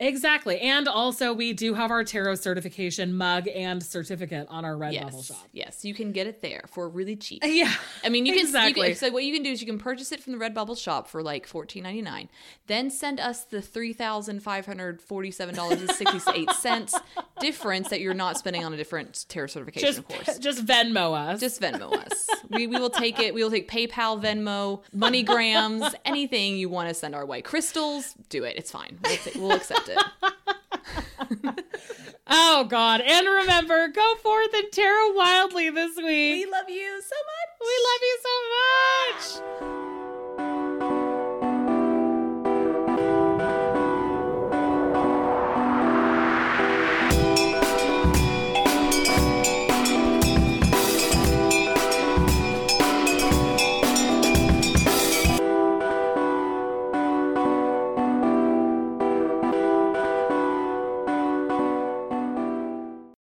Exactly. 0.00 0.58
And 0.60 0.88
also, 0.88 1.32
we 1.32 1.52
do 1.52 1.74
have 1.74 1.90
our 1.92 2.02
tarot 2.02 2.34
certification 2.36 3.14
mug 3.16 3.46
and 3.48 3.80
certificate 3.82 4.46
on 4.50 4.64
our 4.64 4.74
Redbubble 4.74 4.92
Yes, 4.92 5.26
shop. 5.26 5.46
yes, 5.52 5.84
you 5.84 5.94
can 5.94 6.10
get 6.10 6.26
it 6.26 6.42
there 6.42 6.64
for 6.68 6.88
really 6.88 7.16
cheap. 7.16 7.42
Yeah. 7.54 7.72
I 8.02 8.08
mean, 8.08 8.26
you 8.26 8.32
can, 8.32 8.44
Exactly. 8.44 8.88
you 8.88 8.94
can. 8.94 8.96
So 8.96 9.10
what 9.12 9.22
you 9.22 9.32
can 9.32 9.44
do 9.44 9.50
is 9.50 9.60
you 9.60 9.66
can 9.66 9.78
purchase 9.78 10.10
it 10.10 10.20
from 10.20 10.36
the 10.36 10.44
Redbubble 10.44 10.76
shop 10.76 11.06
for 11.08 11.22
like 11.22 11.46
fourteen 11.46 11.84
ninety 11.84 12.02
nine. 12.02 12.28
Then 12.66 12.90
send 12.90 13.20
us 13.20 13.44
the 13.44 13.62
three 13.62 13.92
thousand 13.92 14.42
five 14.42 14.66
hundred 14.66 15.00
forty 15.00 15.30
seven 15.30 15.54
dollars 15.54 15.80
and 15.80 15.90
sixty 15.92 16.18
eight 16.34 16.50
cents 16.50 16.94
difference 17.40 17.88
that 17.90 18.00
you're 18.00 18.14
not 18.14 18.36
spending 18.36 18.64
on 18.64 18.72
a 18.74 18.76
different 18.76 19.24
tarot 19.28 19.46
certification, 19.48 19.86
Just, 19.86 19.98
of 20.00 20.08
course. 20.08 20.38
just 20.40 20.66
Venmo 20.66 21.14
us. 21.16 21.38
Just 21.40 21.60
Venmo 21.60 21.92
us. 21.92 22.28
we, 22.50 22.66
we 22.66 22.78
will 22.78 22.90
take 22.90 23.20
it. 23.20 23.32
We 23.32 23.44
will 23.44 23.50
take 23.50 23.70
PayPal, 23.70 24.20
Venmo, 24.20 24.82
MoneyGrams, 24.96 25.94
anything 26.04 26.56
you 26.56 26.68
want 26.68 26.88
to 26.88 26.94
send 26.94 27.14
our 27.14 27.24
way. 27.24 27.42
Crystals, 27.42 28.14
do 28.28 28.42
it. 28.44 28.56
It's 28.56 28.70
fine. 28.72 28.98
We'll, 29.04 29.18
we'll 29.48 29.56
accept 29.56 29.83
oh 32.26 32.64
God! 32.68 33.00
And 33.00 33.26
remember, 33.26 33.88
go 33.88 34.14
forth 34.22 34.52
and 34.54 34.70
tarot 34.72 35.12
wildly 35.12 35.70
this 35.70 35.96
week. 35.96 36.46
We 36.46 36.46
love 36.50 36.68
you 36.68 37.02
so 37.02 37.16
much. 37.30 37.50
We 37.60 37.74
love 37.88 38.02
you 38.02 38.18
so 38.22 39.40
much. 39.70 39.93